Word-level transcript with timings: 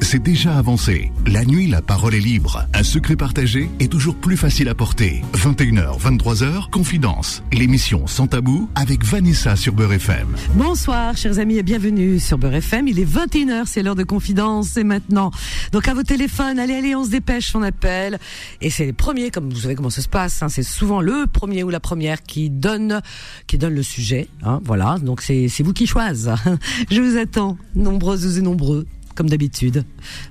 C'est 0.00 0.22
déjà 0.22 0.56
avancé. 0.56 1.12
La 1.26 1.44
nuit, 1.44 1.66
la 1.66 1.82
parole 1.82 2.14
est 2.14 2.20
libre. 2.20 2.66
Un 2.72 2.82
secret 2.82 3.16
partagé 3.16 3.68
est 3.80 3.92
toujours 3.92 4.14
plus 4.14 4.38
facile 4.38 4.66
à 4.70 4.74
porter. 4.74 5.22
21h, 5.34 6.00
23h, 6.00 6.70
Confidence. 6.70 7.42
L'émission 7.52 8.06
Sans 8.06 8.26
Tabou 8.26 8.70
avec 8.74 9.04
Vanessa 9.04 9.56
sur 9.56 9.74
Beurre 9.74 9.92
FM. 9.92 10.28
Bonsoir, 10.54 11.18
chers 11.18 11.38
amis, 11.38 11.58
et 11.58 11.62
bienvenue 11.62 12.18
sur 12.18 12.38
Beurre 12.38 12.54
FM. 12.54 12.88
Il 12.88 12.98
est 12.98 13.04
21h, 13.04 13.64
c'est 13.66 13.82
l'heure 13.82 13.94
de 13.94 14.04
Confidence, 14.04 14.68
c'est 14.72 14.84
maintenant. 14.84 15.30
Donc 15.72 15.86
à 15.86 15.92
vos 15.92 16.02
téléphones, 16.02 16.58
allez, 16.58 16.74
allez, 16.74 16.94
on 16.94 17.04
se 17.04 17.10
dépêche, 17.10 17.54
on 17.54 17.62
appelle. 17.62 18.18
Et 18.62 18.70
c'est 18.70 18.86
les 18.86 18.94
premiers, 18.94 19.30
comme 19.30 19.50
vous 19.50 19.60
savez 19.60 19.74
comment 19.74 19.90
ça 19.90 20.00
se 20.00 20.08
passe, 20.08 20.42
hein, 20.42 20.48
c'est 20.48 20.62
souvent 20.62 21.02
le 21.02 21.26
premier 21.30 21.62
ou 21.62 21.68
la 21.68 21.80
première 21.80 22.22
qui 22.22 22.48
donne, 22.48 23.02
qui 23.46 23.58
donne 23.58 23.74
le 23.74 23.82
sujet. 23.82 24.28
Hein, 24.42 24.60
voilà, 24.64 24.96
donc 24.98 25.20
c'est 25.20 25.50
vous 25.60 25.74
qui 25.74 25.86
choisissez. 25.86 26.30
Je 26.90 27.02
vous 27.02 27.18
attends, 27.18 27.58
nombreuses 27.74 28.38
et 28.38 28.42
nombreux 28.42 28.86
comme 29.18 29.28
d'habitude. 29.28 29.82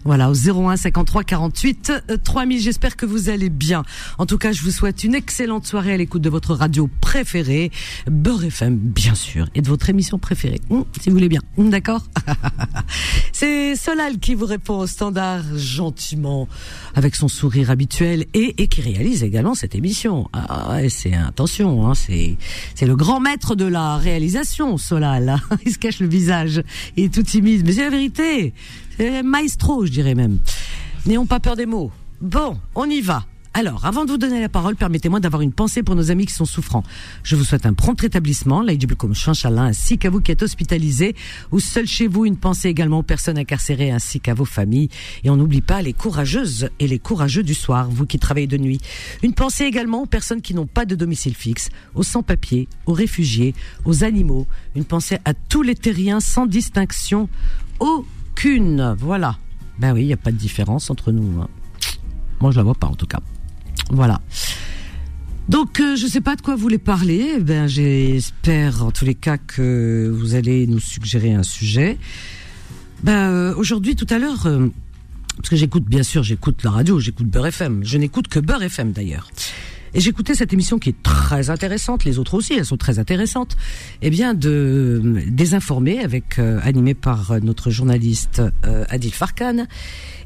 Voilà, 0.06 0.32
au 0.32 0.34
01 0.34 0.78
53 0.78 1.26
48 1.26 1.92
3000. 2.24 2.62
J'espère 2.62 2.96
que 2.96 3.06
vous 3.06 3.28
allez 3.28 3.50
bien. 3.50 3.84
En 4.18 4.26
tout 4.26 4.38
cas, 4.38 4.54
je 4.54 4.62
vous 4.62 4.72
souhaite 4.72 5.04
une 5.04 5.14
excellente 5.14 5.68
soirée 5.68 5.92
à 5.92 5.98
l'écoute 5.98 6.22
de 6.22 6.30
votre 6.30 6.56
radio 6.56 6.90
préférée, 7.02 7.70
Beurre 8.10 8.46
FM, 8.46 8.78
bien 8.78 9.14
sûr, 9.14 9.50
et 9.56 9.62
de 9.62 9.68
votre 9.68 9.90
émission 9.90 10.20
préférée, 10.20 10.62
hum, 10.70 10.86
si 11.02 11.10
vous 11.10 11.16
voulez 11.16 11.28
bien. 11.28 11.42
Hum, 11.58 11.70
d'accord? 11.70 12.08
C'est 13.34 13.76
Solal 13.76 14.20
qui 14.20 14.36
vous 14.36 14.46
répond 14.46 14.78
au 14.78 14.88
standard 14.88 15.44
gentiment, 15.58 16.48
avec 16.96 17.18
son 17.18 17.28
sourire 17.28 17.70
habituel, 17.70 18.26
et, 18.34 18.56
et 18.64 18.70
qui 18.70 18.80
réalise 18.80 19.22
également 19.22 19.54
cette 19.54 19.76
émission. 19.76 20.30
Ah, 20.32 20.80
c'est 20.90 21.14
attention, 21.14 21.88
hein, 21.88 21.94
c'est 21.94 22.38
c'est 22.74 22.86
le 22.86 22.96
grand 22.96 23.20
maître 23.20 23.56
de 23.56 23.66
la 23.66 23.98
réalisation, 23.98 24.78
Solal. 24.78 25.28
Hein. 25.28 25.42
Il 25.66 25.74
se 25.74 25.78
cache 25.78 26.00
le 26.00 26.08
visage, 26.08 26.64
il 26.96 27.06
est 27.06 27.14
tout 27.14 27.24
timide, 27.24 27.64
mais 27.66 27.74
c'est 27.74 27.84
la 27.84 27.90
vérité. 27.90 28.54
C'est 28.98 29.24
maestro, 29.24 29.86
je 29.86 29.92
dirais 29.92 30.16
même. 30.16 30.40
N'ayons 31.06 31.26
pas 31.26 31.40
peur 31.40 31.56
des 31.56 31.66
mots. 31.66 31.92
Bon, 32.22 32.58
on 32.76 32.90
y 32.90 33.02
va. 33.02 33.26
Alors, 33.58 33.88
avant 33.88 34.06
de 34.06 34.12
vous 34.12 34.20
donner 34.20 34.40
la 34.40 34.50
parole, 34.50 34.76
permettez-moi 34.76 35.20
d'avoir 35.20 35.42
une 35.42 35.52
pensée 35.52 35.82
pour 35.82 35.96
nos 35.96 36.12
amis 36.12 36.28
qui 36.28 36.34
sont 36.34 36.46
souffrants. 36.46 36.84
Je 37.24 37.36
vous 37.36 37.44
souhaite 37.44 37.66
un 37.66 37.74
prompt 37.74 38.00
rétablissement, 38.00 38.64
comme 39.00 39.16
Chanchalin, 39.16 39.64
ainsi 39.64 39.98
qu'à 39.98 40.12
vous 40.12 40.22
qui 40.22 40.32
êtes 40.32 40.44
hospitalisés 40.44 41.16
ou 41.52 41.60
seuls 41.60 41.88
chez 41.88 42.08
vous. 42.08 42.26
Une 42.26 42.38
pensée 42.38 42.70
également 42.70 43.00
aux 43.00 43.04
personnes 43.04 43.40
incarcérées 43.40 43.90
ainsi 43.90 44.20
qu'à 44.20 44.36
vos 44.36 44.46
familles. 44.46 44.90
Et 45.24 45.32
on 45.32 45.38
n'oublie 45.38 45.62
pas 45.62 45.82
les 45.82 45.94
courageuses 45.94 46.70
et 46.80 46.88
les 46.88 47.00
courageux 47.00 47.42
du 47.42 47.56
soir, 47.56 47.90
vous 47.90 48.06
qui 48.06 48.20
travaillez 48.20 48.46
de 48.46 48.60
nuit. 48.60 48.80
Une 49.24 49.34
pensée 49.34 49.64
également 49.64 50.04
aux 50.04 50.06
personnes 50.06 50.44
qui 50.44 50.54
n'ont 50.54 50.68
pas 50.68 50.86
de 50.86 50.94
domicile 50.94 51.34
fixe, 51.34 51.70
aux 51.96 52.04
sans-papiers, 52.04 52.68
aux 52.86 52.94
réfugiés, 52.94 53.56
aux 53.86 54.04
animaux. 54.04 54.46
Une 54.76 54.86
pensée 54.86 55.18
à 55.26 55.34
tous 55.34 55.64
les 55.64 55.74
terriens 55.74 56.20
sans 56.20 56.46
distinction, 56.46 57.28
Voilà. 59.00 59.38
Ben 59.80 59.94
oui, 59.94 60.04
il 60.04 60.08
n'y 60.08 60.14
a 60.14 60.18
pas 60.18 60.32
de 60.32 60.38
différence 60.38 60.90
entre 60.90 61.12
nous. 61.12 61.42
Hein. 61.42 61.48
Moi, 62.40 62.52
je 62.52 62.58
la 62.58 62.64
vois 62.64 62.76
pas 62.76 62.88
en 62.88 62.96
tout 62.96 63.08
cas. 63.08 63.20
Voilà. 63.92 64.22
Donc, 65.50 65.80
euh, 65.80 65.96
je 65.96 66.06
ne 66.06 66.10
sais 66.10 66.22
pas 66.22 66.36
de 66.36 66.42
quoi 66.42 66.56
vous 66.56 66.62
voulez 66.62 66.78
parler. 66.78 67.36
Eh 67.38 67.40
ben, 67.40 67.68
j'espère 67.68 68.84
en 68.84 68.92
tous 68.92 69.06
les 69.06 69.16
cas 69.16 69.38
que 69.38 70.12
vous 70.14 70.36
allez 70.36 70.68
nous 70.68 70.80
suggérer 70.80 71.34
un 71.34 71.44
sujet. 71.44 71.98
Ben, 73.04 73.32
euh, 73.32 73.56
aujourd'hui, 73.56 73.96
tout 73.96 74.08
à 74.10 74.20
l'heure, 74.20 74.46
euh, 74.46 74.68
parce 75.38 75.50
que 75.50 75.56
j'écoute, 75.56 75.86
bien 75.86 76.04
sûr, 76.04 76.24
j'écoute 76.24 76.64
la 76.64 76.72
radio, 76.72 77.00
j'écoute 77.00 77.28
Beurre 77.28 77.48
FM. 77.48 77.84
Je 77.84 77.98
n'écoute 77.98 78.28
que 78.28 78.40
Beurre 78.40 78.64
FM 78.64 78.92
d'ailleurs. 78.92 79.30
Et 79.98 80.00
j'écoutais 80.00 80.36
cette 80.36 80.54
émission 80.54 80.78
qui 80.78 80.90
est 80.90 81.02
très 81.02 81.50
intéressante, 81.50 82.04
les 82.04 82.20
autres 82.20 82.36
aussi, 82.36 82.54
elles 82.54 82.68
sont 82.68 82.78
très 82.78 83.00
intéressantes. 83.00 83.58
Eh 84.04 84.12
bien, 84.12 84.36
de 84.36 85.24
désinformer 85.28 86.04
avec 86.04 86.38
animé 86.38 86.94
par 86.94 87.34
notre 87.42 87.72
journaliste 87.72 88.44
Adil 88.90 89.12
Farkan. 89.12 89.66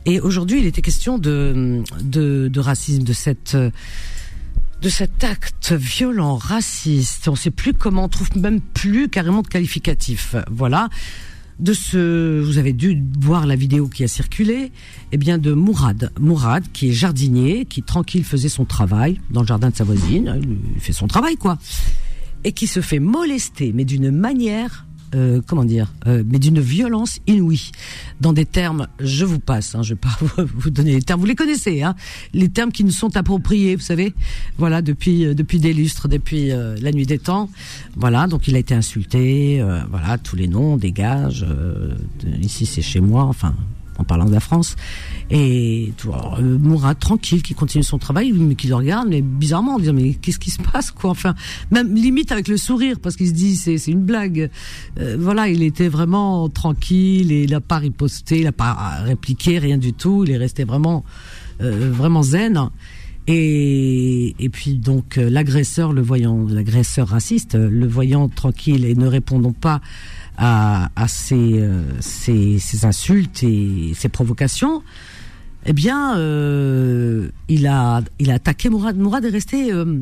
Et 0.05 0.19
aujourd'hui, 0.19 0.59
il 0.59 0.65
était 0.65 0.81
question 0.81 1.17
de, 1.17 1.83
de, 2.03 2.49
de 2.49 2.59
racisme, 2.59 3.03
de 3.03 3.13
cette 3.13 3.55
de 3.55 4.89
cet 4.89 5.23
acte 5.23 5.71
violent, 5.71 6.35
raciste. 6.35 7.29
On 7.29 7.31
ne 7.31 7.37
sait 7.37 7.51
plus 7.51 7.73
comment, 7.73 8.05
on 8.05 8.09
trouve 8.09 8.35
même 8.35 8.59
plus 8.59 9.07
carrément 9.07 9.41
de 9.41 9.47
qualificatif. 9.47 10.35
Voilà. 10.49 10.89
De 11.61 11.73
ce, 11.73 12.41
vous 12.41 12.57
avez 12.57 12.73
dû 12.73 13.03
voir 13.19 13.45
la 13.45 13.55
vidéo 13.55 13.87
qui 13.87 14.03
a 14.03 14.07
circulé, 14.07 14.71
eh 15.11 15.17
bien 15.17 15.37
de 15.37 15.53
Mourad, 15.53 16.11
Mourad 16.19 16.63
qui 16.73 16.89
est 16.89 16.91
jardinier, 16.91 17.65
qui 17.65 17.83
tranquille 17.83 18.23
faisait 18.23 18.49
son 18.49 18.65
travail 18.65 19.21
dans 19.29 19.41
le 19.41 19.47
jardin 19.47 19.69
de 19.69 19.75
sa 19.75 19.83
voisine, 19.83 20.41
il 20.75 20.81
fait 20.81 20.91
son 20.91 21.05
travail 21.07 21.35
quoi, 21.35 21.59
et 22.43 22.51
qui 22.51 22.65
se 22.65 22.81
fait 22.81 22.97
molester, 22.97 23.73
mais 23.75 23.85
d'une 23.85 24.09
manière 24.09 24.87
euh, 25.13 25.41
comment 25.45 25.65
dire, 25.65 25.93
euh, 26.07 26.23
mais 26.25 26.39
d'une 26.39 26.59
violence 26.59 27.19
inouïe. 27.27 27.71
Dans 28.19 28.33
des 28.33 28.45
termes, 28.45 28.87
je 28.99 29.25
vous 29.25 29.39
passe, 29.39 29.75
hein, 29.75 29.83
je 29.83 29.93
vais 29.93 29.99
pas 29.99 30.17
vous 30.55 30.69
donner 30.69 30.93
les 30.93 31.01
termes, 31.01 31.19
vous 31.19 31.25
les 31.25 31.35
connaissez, 31.35 31.83
hein, 31.83 31.95
les 32.33 32.49
termes 32.49 32.71
qui 32.71 32.83
nous 32.83 32.91
sont 32.91 33.15
appropriés, 33.17 33.75
vous 33.75 33.81
savez, 33.81 34.13
voilà, 34.57 34.81
depuis 34.81 35.25
euh, 35.25 35.33
depuis 35.33 35.59
des 35.59 35.73
lustres, 35.73 36.07
depuis 36.07 36.49
la 36.49 36.91
nuit 36.91 37.05
des 37.05 37.19
temps, 37.19 37.49
voilà, 37.95 38.27
donc 38.27 38.47
il 38.47 38.55
a 38.55 38.59
été 38.59 38.73
insulté, 38.73 39.63
voilà, 39.89 40.17
tous 40.17 40.35
les 40.35 40.47
noms, 40.47 40.77
dégage, 40.77 41.45
ici 42.41 42.65
c'est 42.65 42.81
chez 42.81 42.99
moi, 42.99 43.23
enfin, 43.23 43.55
en 44.01 44.03
parlant 44.03 44.25
de 44.25 44.31
la 44.31 44.39
France. 44.39 44.75
Et 45.29 45.93
vois, 46.03 46.37
euh, 46.39 46.57
Mourad 46.57 46.99
tranquille, 46.99 47.41
qui 47.41 47.53
continue 47.53 47.83
son 47.83 47.97
travail, 47.97 48.33
mais 48.33 48.55
qui 48.55 48.67
le 48.67 48.75
regarde, 48.75 49.07
mais 49.09 49.21
bizarrement, 49.21 49.75
en 49.75 49.79
disant 49.79 49.93
mais 49.93 50.13
qu'est-ce 50.15 50.39
qui 50.39 50.51
se 50.51 50.61
passe 50.61 50.91
quoi? 50.91 51.11
Enfin, 51.11 51.35
même 51.71 51.95
limite 51.95 52.31
avec 52.31 52.47
le 52.47 52.57
sourire, 52.57 52.97
parce 53.01 53.15
qu'il 53.15 53.27
se 53.27 53.33
dit 53.33 53.55
c'est 53.55 53.77
c'est 53.77 53.91
une 53.91 54.03
blague. 54.03 54.49
Euh, 54.99 55.17
voilà, 55.19 55.47
il 55.47 55.63
était 55.63 55.87
vraiment 55.87 56.49
tranquille 56.49 57.31
et 57.31 57.43
il 57.43 57.51
n'a 57.51 57.61
pas 57.61 57.77
riposté, 57.77 58.39
il 58.39 58.43
n'a 58.43 58.51
pas 58.51 58.73
répliqué 59.03 59.59
rien 59.59 59.77
du 59.77 59.93
tout. 59.93 60.23
Il 60.25 60.31
est 60.31 60.37
resté 60.37 60.63
vraiment 60.63 61.03
euh, 61.61 61.91
vraiment 61.91 62.23
zen. 62.23 62.69
Et, 63.27 64.35
et 64.39 64.49
puis 64.49 64.73
donc 64.73 65.15
l'agresseur, 65.17 65.93
le 65.93 66.01
voyant, 66.01 66.45
l'agresseur 66.49 67.07
raciste, 67.07 67.53
le 67.55 67.87
voyant 67.87 68.27
tranquille 68.27 68.83
et 68.83 68.95
ne 68.95 69.05
répondant 69.05 69.53
pas 69.53 69.79
à, 70.41 70.89
à 70.95 71.05
euh, 71.05 71.83
ces, 71.99 72.57
ces, 72.59 72.85
insultes 72.85 73.43
et 73.43 73.93
ces 73.95 74.09
provocations, 74.09 74.81
eh 75.67 75.73
bien, 75.73 76.17
euh, 76.17 77.29
il 77.47 77.67
a 77.67 78.01
il 78.17 78.31
a 78.31 78.33
attaqué 78.33 78.69
Mourad. 78.69 78.97
Mourad 78.97 79.23
est 79.23 79.29
resté, 79.29 79.71
euh, 79.71 79.99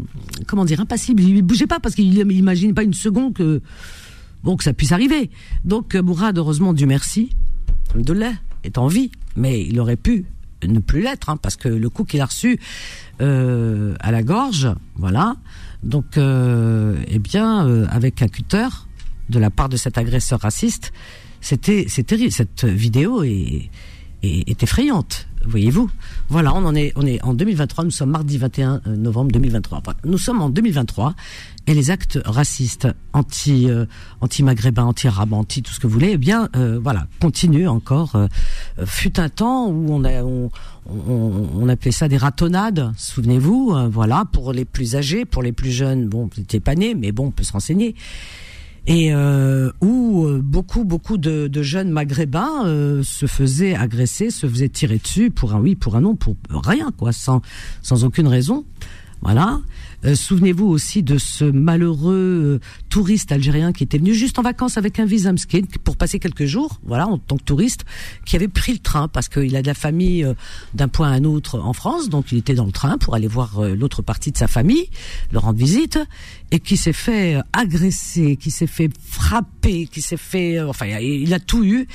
comment 0.47 0.63
dire, 0.63 0.79
impassible. 0.79 1.21
Il 1.21 1.41
bougeait 1.41 1.67
pas 1.67 1.81
parce 1.81 1.93
qu'il 1.93 2.25
n'imagine 2.25 2.73
pas 2.73 2.83
une 2.83 2.93
seconde 2.93 3.33
que 3.33 3.61
bon 4.43 4.57
ça 4.59 4.71
puisse 4.71 4.93
arriver. 4.93 5.29
Donc 5.65 5.93
Mourad, 5.95 6.37
heureusement, 6.37 6.71
du 6.73 6.85
merci, 6.85 7.31
de 7.95 8.13
lait, 8.13 8.35
est 8.63 8.77
en 8.77 8.87
vie, 8.87 9.11
mais 9.35 9.61
il 9.65 9.77
aurait 9.81 9.97
pu 9.97 10.25
ne 10.65 10.79
plus 10.79 11.01
l'être, 11.01 11.29
hein, 11.29 11.37
parce 11.37 11.57
que 11.57 11.67
le 11.67 11.89
coup 11.89 12.05
qu'il 12.05 12.21
a 12.21 12.25
reçu 12.25 12.59
à 13.19 14.11
la 14.11 14.23
gorge, 14.23 14.69
voilà. 14.95 15.35
Donc, 15.83 16.17
eh 16.17 17.19
bien, 17.19 17.85
avec 17.89 18.21
un 18.21 18.27
cutter, 18.27 18.67
de 19.29 19.39
la 19.39 19.49
part 19.49 19.69
de 19.69 19.77
cet 19.77 19.97
agresseur 19.97 20.39
raciste, 20.41 20.91
c'était 21.41 21.85
c'est 21.87 22.03
terrible. 22.03 22.31
Cette 22.31 22.65
vidéo 22.65 23.23
est, 23.23 23.69
est, 24.23 24.63
effrayante, 24.63 25.27
voyez-vous. 25.45 25.89
Voilà, 26.27 26.53
on 26.53 26.65
en 26.65 26.75
est 26.75 26.91
on 26.95 27.05
est 27.05 27.21
en 27.23 27.33
2023. 27.33 27.85
Nous 27.85 27.91
sommes 27.91 28.11
mardi 28.11 28.37
21 28.37 28.81
euh, 28.85 28.95
novembre 28.95 29.31
2023. 29.31 29.81
Nous 30.05 30.17
sommes 30.17 30.41
en 30.41 30.49
2023 30.49 31.13
et 31.67 31.73
les 31.73 31.91
actes 31.91 32.19
racistes, 32.25 32.87
anti 33.13 33.69
euh, 33.69 33.85
anti 34.21 34.43
maghrébins, 34.43 34.83
anti 34.83 35.07
arabes, 35.07 35.33
anti 35.33 35.61
tout 35.61 35.71
ce 35.71 35.79
que 35.79 35.87
vous 35.87 35.93
voulez, 35.93 36.11
eh 36.13 36.17
bien 36.17 36.49
euh, 36.55 36.79
voilà, 36.81 37.07
continuent 37.21 37.69
encore. 37.69 38.17
fut 38.85 39.19
un 39.19 39.29
temps 39.29 39.67
où 39.67 39.87
on 39.89 40.03
a 40.03 40.23
on, 40.23 40.49
on, 40.87 41.69
appelait 41.69 41.91
ça 41.91 42.07
des 42.07 42.17
ratonnades, 42.17 42.91
souvenez-vous, 42.97 43.75
voilà, 43.91 44.25
pour 44.31 44.53
les 44.53 44.65
plus 44.65 44.95
âgés, 44.95 45.23
pour 45.23 45.43
les 45.43 45.51
plus 45.51 45.69
jeunes, 45.69 46.07
bon, 46.09 46.29
c'était 46.35 46.59
pas 46.59 46.73
né, 46.73 46.95
mais 46.95 47.11
bon, 47.11 47.27
on 47.27 47.31
peut 47.31 47.43
se 47.43 47.51
renseigner 47.51 47.95
et 48.89 49.13
euh, 49.13 49.71
où 49.81 50.25
euh, 50.25 50.41
beaucoup 50.43 50.83
beaucoup 50.83 51.19
de, 51.19 51.47
de 51.47 51.61
jeunes 51.61 51.91
maghrébins 51.91 52.65
euh, 52.65 53.03
se 53.03 53.27
faisaient 53.27 53.75
agresser, 53.75 54.31
se 54.31 54.47
faisaient 54.47 54.67
tirer 54.67 54.97
dessus 54.97 55.29
pour 55.29 55.53
un 55.53 55.59
oui, 55.59 55.75
pour 55.75 55.95
un 55.95 56.01
non, 56.01 56.15
pour 56.15 56.35
rien 56.51 56.91
quoi, 56.97 57.13
sans 57.13 57.41
sans 57.83 58.03
aucune 58.03 58.27
raison. 58.27 58.65
Voilà. 59.21 59.59
Euh, 60.05 60.15
souvenez-vous 60.15 60.65
aussi 60.65 61.03
de 61.03 61.17
ce 61.17 61.43
malheureux 61.43 62.13
euh, 62.13 62.59
touriste 62.87 63.33
algérien 63.33 63.73
qui 63.73 63.83
était 63.83 63.97
venu 63.97 64.13
juste 64.13 64.39
en 64.39 64.41
vacances 64.41 64.77
avec 64.77 64.97
un 64.97 65.05
visa 65.05 65.35
skin 65.35 65.63
pour 65.83 65.97
passer 65.97 66.19
quelques 66.19 66.45
jours, 66.45 66.79
voilà, 66.85 67.05
en 67.05 67.17
tant 67.17 67.35
que 67.35 67.43
touriste, 67.43 67.83
qui 68.25 68.37
avait 68.37 68.47
pris 68.47 68.71
le 68.71 68.79
train 68.79 69.09
parce 69.09 69.27
qu'il 69.27 69.53
a 69.57 69.61
de 69.61 69.67
la 69.67 69.73
famille 69.73 70.23
euh, 70.23 70.35
d'un 70.73 70.87
point 70.87 71.11
à 71.11 71.15
un 71.15 71.25
autre 71.25 71.59
en 71.59 71.73
France, 71.73 72.07
donc 72.07 72.31
il 72.31 72.37
était 72.37 72.53
dans 72.53 72.65
le 72.65 72.71
train 72.71 72.97
pour 72.97 73.13
aller 73.13 73.27
voir 73.27 73.61
l'autre 73.61 74.01
partie 74.01 74.31
de 74.31 74.37
sa 74.37 74.47
famille, 74.47 74.89
leur 75.33 75.43
rendre 75.43 75.59
visite, 75.59 75.99
et 76.51 76.59
qui 76.59 76.77
s'est 76.77 76.93
fait 76.93 77.37
agresser, 77.53 78.35
qui 78.37 78.51
s'est 78.51 78.67
fait 78.67 78.89
frapper, 79.01 79.87
qui 79.87 80.01
s'est 80.01 80.17
fait, 80.17 80.61
enfin, 80.61 80.85
il 80.87 81.33
a 81.33 81.39
tout 81.39 81.63
eu, 81.63 81.87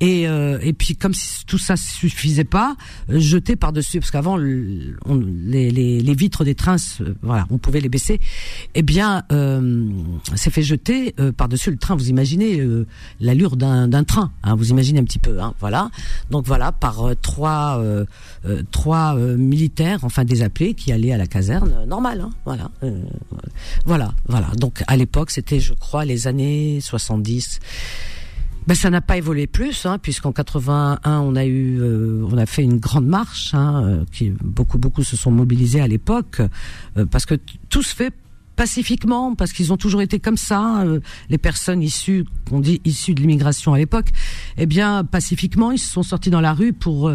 et 0.00 0.22
et 0.22 0.72
puis 0.72 0.96
comme 0.96 1.14
si 1.14 1.44
tout 1.46 1.58
ça 1.58 1.76
suffisait 1.76 2.44
pas, 2.44 2.76
jeté 3.08 3.56
par 3.56 3.72
dessus, 3.72 4.00
parce 4.00 4.10
qu'avant 4.10 4.36
les, 4.36 5.70
les, 5.70 6.00
les 6.00 6.14
vitres 6.14 6.44
des 6.44 6.54
trains, 6.54 6.76
voilà 7.22 7.46
on 7.50 7.58
pouvait 7.58 7.80
les 7.80 7.88
baisser, 7.88 8.18
eh 8.74 8.82
bien, 8.82 9.22
euh, 9.30 9.88
s'est 10.34 10.50
fait 10.50 10.62
jeter 10.62 11.14
euh, 11.20 11.32
par-dessus 11.32 11.70
le 11.70 11.76
train. 11.76 11.96
Vous 11.96 12.08
imaginez 12.08 12.60
euh, 12.60 12.86
l'allure 13.20 13.56
d'un 13.56 14.04
train, 14.04 14.32
hein, 14.42 14.54
vous 14.54 14.70
imaginez 14.70 15.00
un 15.00 15.04
petit 15.04 15.18
peu, 15.18 15.40
hein, 15.40 15.54
voilà. 15.60 15.90
Donc 16.30 16.46
voilà, 16.46 16.72
par 16.72 17.04
trois 17.20 17.82
trois 18.70 19.14
militaires, 19.16 20.00
enfin 20.02 20.24
des 20.24 20.42
appelés, 20.42 20.74
qui 20.74 20.92
allaient 20.92 21.12
à 21.12 21.18
la 21.18 21.26
caserne 21.26 21.84
normale, 21.86 22.22
hein, 22.22 22.30
voilà, 22.44 22.70
voilà, 23.84 24.01
voilà. 24.26 24.48
Donc 24.56 24.82
à 24.86 24.96
l'époque, 24.96 25.30
c'était, 25.30 25.60
je 25.60 25.74
crois, 25.74 26.04
les 26.04 26.26
années 26.26 26.80
70 26.80 27.60
ben 28.66 28.74
ça 28.74 28.90
n'a 28.90 29.00
pas 29.00 29.16
évolué 29.16 29.46
plus, 29.46 29.86
hein, 29.86 29.98
puisqu'en 29.98 30.32
81 30.32 31.20
on 31.20 31.34
a 31.34 31.44
eu, 31.44 31.80
euh, 31.80 32.24
on 32.30 32.38
a 32.38 32.46
fait 32.46 32.62
une 32.62 32.78
grande 32.78 33.06
marche, 33.06 33.54
hein, 33.54 33.82
euh, 33.84 34.04
qui 34.12 34.30
beaucoup 34.30 34.78
beaucoup 34.78 35.02
se 35.02 35.16
sont 35.16 35.32
mobilisés 35.32 35.80
à 35.80 35.88
l'époque, 35.88 36.40
euh, 36.96 37.04
parce 37.06 37.26
que 37.26 37.34
tout 37.68 37.82
se 37.82 37.94
fait 37.94 38.12
pacifiquement, 38.54 39.34
parce 39.34 39.52
qu'ils 39.52 39.72
ont 39.72 39.76
toujours 39.76 40.02
été 40.02 40.20
comme 40.20 40.36
ça. 40.36 40.84
les 41.30 41.38
personnes 41.38 41.82
issues, 41.82 42.24
on 42.52 42.60
dit 42.60 42.80
issues 42.84 43.14
de 43.14 43.20
l'immigration 43.20 43.72
à 43.72 43.78
l'époque, 43.78 44.10
eh 44.58 44.66
bien 44.66 45.04
pacifiquement 45.04 45.72
ils 45.72 45.78
se 45.78 45.90
sont 45.90 46.02
sortis 46.02 46.30
dans 46.30 46.40
la 46.40 46.52
rue 46.52 46.72
pour 46.72 47.10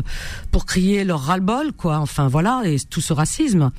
pour 0.51 0.65
crier 0.65 1.05
leur 1.05 1.21
ras-le-bol, 1.21 1.71
quoi. 1.73 1.99
Enfin 1.99 2.27
voilà, 2.27 2.63
et 2.65 2.77
tout 2.79 3.01
ce 3.01 3.13
racisme. 3.13 3.71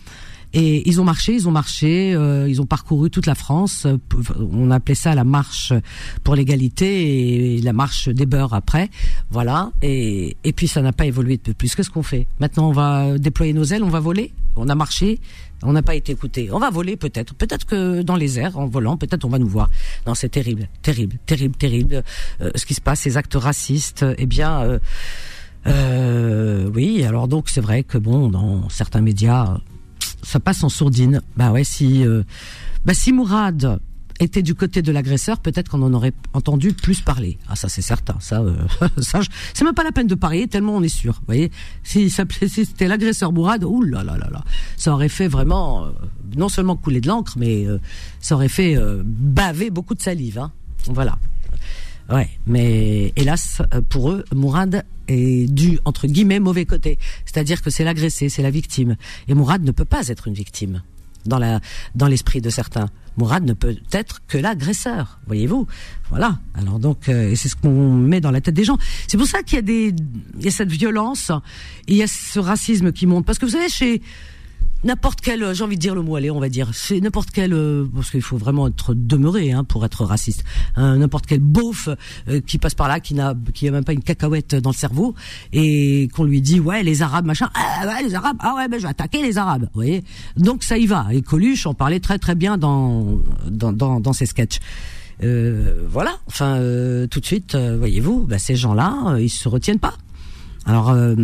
Et 0.52 0.88
ils 0.88 1.00
ont 1.00 1.04
marché, 1.04 1.34
ils 1.34 1.48
ont 1.48 1.50
marché, 1.50 2.14
euh, 2.14 2.48
ils 2.48 2.60
ont 2.60 2.66
parcouru 2.66 3.10
toute 3.10 3.26
la 3.26 3.34
France. 3.34 3.86
On 4.52 4.70
appelait 4.70 4.94
ça 4.94 5.14
la 5.14 5.24
marche 5.24 5.72
pour 6.24 6.34
l'égalité 6.34 7.56
et 7.56 7.60
la 7.60 7.72
marche 7.72 8.08
des 8.08 8.26
beurs 8.26 8.54
après. 8.54 8.88
Voilà. 9.30 9.70
Et, 9.82 10.36
et 10.44 10.52
puis 10.52 10.68
ça 10.68 10.80
n'a 10.82 10.92
pas 10.92 11.06
évolué 11.06 11.38
de 11.42 11.52
plus. 11.52 11.74
Qu'est-ce 11.74 11.90
qu'on 11.90 12.02
fait 12.02 12.26
Maintenant, 12.40 12.68
on 12.68 12.72
va 12.72 13.18
déployer 13.18 13.52
nos 13.52 13.64
ailes, 13.64 13.82
on 13.82 13.90
va 13.90 14.00
voler. 14.00 14.32
On 14.56 14.68
a 14.68 14.74
marché, 14.74 15.20
on 15.62 15.72
n'a 15.72 15.82
pas 15.82 15.94
été 15.94 16.12
écouté. 16.12 16.50
On 16.52 16.58
va 16.58 16.70
voler 16.70 16.96
peut-être. 16.96 17.34
Peut-être 17.34 17.66
que 17.66 18.02
dans 18.02 18.16
les 18.16 18.38
airs, 18.38 18.58
en 18.58 18.66
volant, 18.66 18.96
peut-être 18.96 19.24
on 19.24 19.28
va 19.28 19.38
nous 19.38 19.48
voir. 19.48 19.70
Non, 20.06 20.14
c'est 20.14 20.28
terrible, 20.28 20.68
terrible, 20.82 21.16
terrible, 21.26 21.56
terrible. 21.56 22.04
Euh, 22.40 22.50
ce 22.54 22.64
qui 22.66 22.74
se 22.74 22.80
passe, 22.80 23.00
ces 23.00 23.16
actes 23.16 23.34
racistes, 23.34 24.04
eh 24.16 24.26
bien. 24.26 24.60
Euh, 24.62 24.78
euh, 25.66 26.70
oui, 26.72 27.04
alors 27.04 27.28
donc 27.28 27.48
c'est 27.48 27.60
vrai 27.60 27.82
que 27.82 27.98
bon, 27.98 28.28
dans 28.28 28.68
certains 28.68 29.00
médias, 29.00 29.58
ça 30.28 30.40
passe 30.40 30.62
en 30.62 30.68
sourdine. 30.68 31.22
Bah 31.38 31.52
ouais, 31.52 31.64
si, 31.64 32.06
euh, 32.06 32.22
bah 32.84 32.92
si 32.92 33.12
Mourad 33.12 33.80
était 34.20 34.42
du 34.42 34.54
côté 34.54 34.82
de 34.82 34.92
l'agresseur, 34.92 35.38
peut-être 35.38 35.70
qu'on 35.70 35.80
en 35.80 35.94
aurait 35.94 36.12
entendu 36.34 36.74
plus 36.74 37.00
parler. 37.00 37.38
Ah 37.48 37.56
ça 37.56 37.70
c'est 37.70 37.82
certain, 37.82 38.16
ça, 38.20 38.42
euh, 38.42 38.54
ça 38.98 39.20
c'est 39.54 39.64
même 39.64 39.74
pas 39.74 39.84
la 39.84 39.92
peine 39.92 40.06
de 40.06 40.14
parier 40.14 40.46
tellement 40.46 40.76
on 40.76 40.82
est 40.82 40.88
sûr. 40.88 41.14
Vous 41.14 41.26
voyez, 41.26 41.50
si, 41.82 42.10
c'était 42.10 42.88
l'agresseur 42.88 43.32
Mourad, 43.32 43.64
ouh 43.64 43.82
ça 44.76 44.92
aurait 44.92 45.08
fait 45.08 45.28
vraiment 45.28 45.86
euh, 45.86 45.90
non 46.36 46.50
seulement 46.50 46.76
couler 46.76 47.00
de 47.00 47.08
l'encre, 47.08 47.34
mais 47.38 47.66
ça 48.20 48.34
aurait 48.34 48.48
fait 48.48 48.76
baver 49.04 49.70
beaucoup 49.70 49.94
de 49.94 50.02
salive. 50.02 50.38
Hein. 50.38 50.52
Voilà. 50.88 51.16
Ouais, 52.10 52.28
mais 52.46 53.12
hélas 53.16 53.60
pour 53.90 54.10
eux, 54.10 54.24
Mourad 54.34 54.84
est 55.08 55.50
du 55.52 55.78
entre 55.84 56.06
guillemets 56.06 56.40
mauvais 56.40 56.64
côté, 56.64 56.98
c'est-à-dire 57.26 57.60
que 57.62 57.70
c'est 57.70 57.84
l'agressé, 57.84 58.28
c'est 58.28 58.42
la 58.42 58.50
victime. 58.50 58.96
Et 59.28 59.34
Mourad 59.34 59.62
ne 59.62 59.72
peut 59.72 59.84
pas 59.84 60.08
être 60.08 60.26
une 60.26 60.34
victime 60.34 60.82
dans 61.26 61.38
la 61.38 61.60
dans 61.94 62.06
l'esprit 62.06 62.40
de 62.40 62.50
certains. 62.50 62.88
Mourad 63.18 63.44
ne 63.44 63.52
peut 63.52 63.76
être 63.92 64.22
que 64.28 64.38
l'agresseur, 64.38 65.18
voyez-vous. 65.26 65.66
Voilà. 66.08 66.38
Alors 66.54 66.78
donc, 66.78 67.08
euh, 67.08 67.34
c'est 67.34 67.48
ce 67.48 67.56
qu'on 67.56 67.92
met 67.92 68.20
dans 68.20 68.30
la 68.30 68.40
tête 68.40 68.54
des 68.54 68.64
gens. 68.64 68.78
C'est 69.08 69.18
pour 69.18 69.26
ça 69.26 69.42
qu'il 69.42 69.56
y 69.56 69.58
a 69.58 69.62
des, 69.62 69.94
il 70.38 70.44
y 70.44 70.48
a 70.48 70.52
cette 70.52 70.70
violence, 70.70 71.32
il 71.88 71.96
y 71.96 72.02
a 72.02 72.06
ce 72.06 72.38
racisme 72.38 72.92
qui 72.92 73.06
monte. 73.06 73.26
Parce 73.26 73.38
que 73.38 73.44
vous 73.44 73.52
savez, 73.52 73.68
chez 73.68 74.00
n'importe 74.84 75.20
quel, 75.20 75.54
j'ai 75.54 75.64
envie 75.64 75.76
de 75.76 75.80
dire 75.80 75.94
le 75.94 76.02
mot, 76.02 76.16
allez, 76.16 76.30
on 76.30 76.40
va 76.40 76.48
dire, 76.48 76.70
c'est 76.72 77.00
n'importe 77.00 77.30
quel, 77.32 77.52
euh, 77.52 77.86
parce 77.94 78.10
qu'il 78.10 78.22
faut 78.22 78.36
vraiment 78.36 78.68
être 78.68 78.94
demeuré 78.94 79.52
hein, 79.52 79.64
pour 79.64 79.84
être 79.84 80.04
raciste. 80.04 80.44
Hein, 80.76 80.98
n'importe 80.98 81.26
quel 81.26 81.40
beauf 81.40 81.88
euh, 82.28 82.40
qui 82.40 82.58
passe 82.58 82.74
par 82.74 82.88
là, 82.88 83.00
qui 83.00 83.14
n'a, 83.14 83.34
qui 83.54 83.68
a 83.68 83.70
même 83.70 83.84
pas 83.84 83.92
une 83.92 84.02
cacahuète 84.02 84.54
dans 84.54 84.70
le 84.70 84.76
cerveau, 84.76 85.14
et 85.52 86.08
qu'on 86.14 86.24
lui 86.24 86.40
dit 86.40 86.60
ouais 86.60 86.82
les 86.82 87.02
Arabes 87.02 87.26
machin, 87.26 87.50
ah 87.54 87.86
ouais 87.86 88.02
les 88.02 88.14
Arabes, 88.14 88.36
ah 88.40 88.54
ouais 88.56 88.68
ben 88.68 88.78
je 88.78 88.84
vais 88.84 88.90
attaquer 88.90 89.22
les 89.22 89.38
Arabes, 89.38 89.62
vous 89.62 89.74
voyez. 89.74 90.04
Donc 90.36 90.62
ça 90.62 90.78
y 90.78 90.86
va. 90.86 91.06
Et 91.12 91.22
Coluche 91.22 91.66
en 91.66 91.74
parlait 91.74 92.00
très 92.00 92.18
très 92.18 92.34
bien 92.34 92.56
dans 92.56 93.20
dans 93.48 93.72
dans, 93.72 94.00
dans 94.00 94.12
ses 94.12 94.26
sketchs. 94.26 94.58
Euh, 95.24 95.86
voilà. 95.90 96.18
Enfin, 96.28 96.58
tout 97.10 97.18
de 97.18 97.26
suite, 97.26 97.56
voyez-vous, 97.56 98.26
bah, 98.28 98.38
ces 98.38 98.54
gens-là, 98.54 99.16
ils 99.18 99.28
se 99.28 99.48
retiennent 99.48 99.80
pas. 99.80 99.94
Alors, 100.68 100.90
euh, 100.90 101.14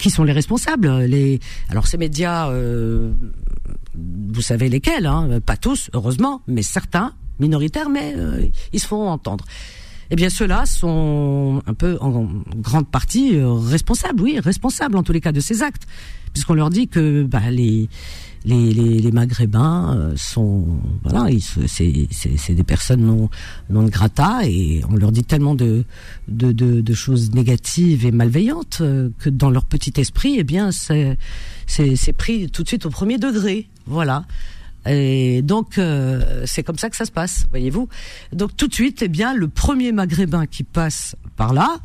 qui 0.00 0.10
sont 0.10 0.24
les 0.24 0.32
responsables 0.32 1.04
Les 1.04 1.38
alors 1.68 1.86
ces 1.86 1.96
médias, 1.96 2.50
euh, 2.50 3.12
vous 3.94 4.40
savez 4.42 4.68
lesquels 4.68 5.06
hein 5.06 5.40
Pas 5.46 5.56
tous, 5.56 5.90
heureusement, 5.94 6.42
mais 6.48 6.62
certains, 6.62 7.14
minoritaires, 7.38 7.88
mais 7.88 8.14
euh, 8.16 8.48
ils 8.72 8.80
se 8.80 8.88
font 8.88 9.08
entendre. 9.08 9.44
Eh 10.10 10.16
bien, 10.16 10.28
ceux-là 10.28 10.66
sont 10.66 11.62
un 11.68 11.74
peu, 11.74 11.98
en 12.00 12.26
grande 12.56 12.88
partie, 12.88 13.40
responsables, 13.40 14.20
oui, 14.20 14.40
responsables 14.40 14.96
en 14.96 15.04
tous 15.04 15.12
les 15.12 15.20
cas 15.20 15.30
de 15.30 15.38
ces 15.38 15.62
actes, 15.62 15.86
puisqu'on 16.32 16.54
leur 16.54 16.68
dit 16.68 16.88
que 16.88 17.22
bah, 17.22 17.48
les 17.48 17.88
les, 18.44 18.72
les, 18.72 18.98
les 18.98 19.12
Maghrébins 19.12 19.96
euh, 19.96 20.12
sont 20.16 20.66
voilà, 21.02 21.28
c'est 21.66 22.54
des 22.54 22.62
personnes 22.64 23.04
non 23.04 23.28
non 23.68 23.84
grata 23.84 24.40
et 24.44 24.82
on 24.88 24.96
leur 24.96 25.12
dit 25.12 25.24
tellement 25.24 25.54
de 25.54 25.84
de, 26.28 26.52
de, 26.52 26.80
de 26.80 26.94
choses 26.94 27.32
négatives 27.32 28.06
et 28.06 28.12
malveillantes 28.12 28.78
euh, 28.80 29.10
que 29.18 29.28
dans 29.28 29.50
leur 29.50 29.64
petit 29.64 29.92
esprit, 30.00 30.36
eh 30.38 30.44
bien, 30.44 30.70
c'est 30.72 31.16
c'est 31.66 32.12
pris 32.12 32.50
tout 32.50 32.62
de 32.62 32.68
suite 32.68 32.86
au 32.86 32.90
premier 32.90 33.18
degré. 33.18 33.68
Voilà. 33.86 34.24
Et 34.86 35.42
donc 35.42 35.76
euh, 35.76 36.44
c'est 36.46 36.62
comme 36.62 36.78
ça 36.78 36.88
que 36.88 36.96
ça 36.96 37.04
se 37.04 37.12
passe, 37.12 37.46
voyez-vous. 37.50 37.88
Donc 38.32 38.56
tout 38.56 38.66
de 38.66 38.74
suite, 38.74 39.02
eh 39.02 39.08
bien, 39.08 39.34
le 39.34 39.48
premier 39.48 39.92
Maghrébin 39.92 40.46
qui 40.46 40.62
passe 40.62 41.16
par 41.36 41.52
là, 41.52 41.78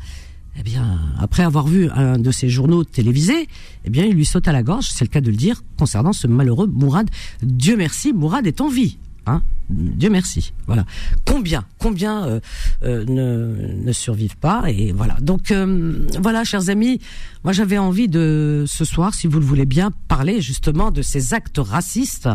eh 0.58 0.62
bien, 0.62 0.98
après 1.18 1.42
avoir 1.42 1.66
vu 1.66 1.90
un 1.90 2.18
de 2.18 2.30
ces 2.30 2.48
journaux 2.48 2.84
télévisés, 2.84 3.48
eh 3.84 3.90
bien, 3.90 4.04
il 4.04 4.14
lui 4.14 4.24
saute 4.24 4.48
à 4.48 4.52
la 4.52 4.62
gorge, 4.62 4.88
c'est 4.88 5.04
le 5.04 5.10
cas 5.10 5.20
de 5.20 5.30
le 5.30 5.36
dire, 5.36 5.62
concernant 5.78 6.12
ce 6.12 6.26
malheureux 6.26 6.66
Mourad. 6.66 7.08
Dieu 7.42 7.76
merci, 7.76 8.12
Mourad 8.12 8.46
est 8.46 8.60
en 8.60 8.68
vie. 8.68 8.98
Hein 9.26 9.42
Dieu 9.68 10.08
merci. 10.08 10.52
Voilà. 10.66 10.84
Combien, 11.26 11.64
combien 11.80 12.24
euh, 12.26 12.40
euh, 12.84 13.04
ne, 13.06 13.84
ne 13.84 13.92
survivent 13.92 14.36
pas 14.36 14.64
et 14.68 14.92
voilà. 14.92 15.16
Donc 15.20 15.50
euh, 15.50 16.06
voilà, 16.20 16.44
chers 16.44 16.70
amis, 16.70 17.00
moi 17.42 17.52
j'avais 17.52 17.78
envie 17.78 18.08
de 18.08 18.64
ce 18.68 18.84
soir, 18.84 19.14
si 19.14 19.26
vous 19.26 19.40
le 19.40 19.44
voulez 19.44 19.66
bien, 19.66 19.90
parler 20.06 20.40
justement 20.40 20.92
de 20.92 21.02
ces 21.02 21.34
actes 21.34 21.58
racistes 21.58 22.28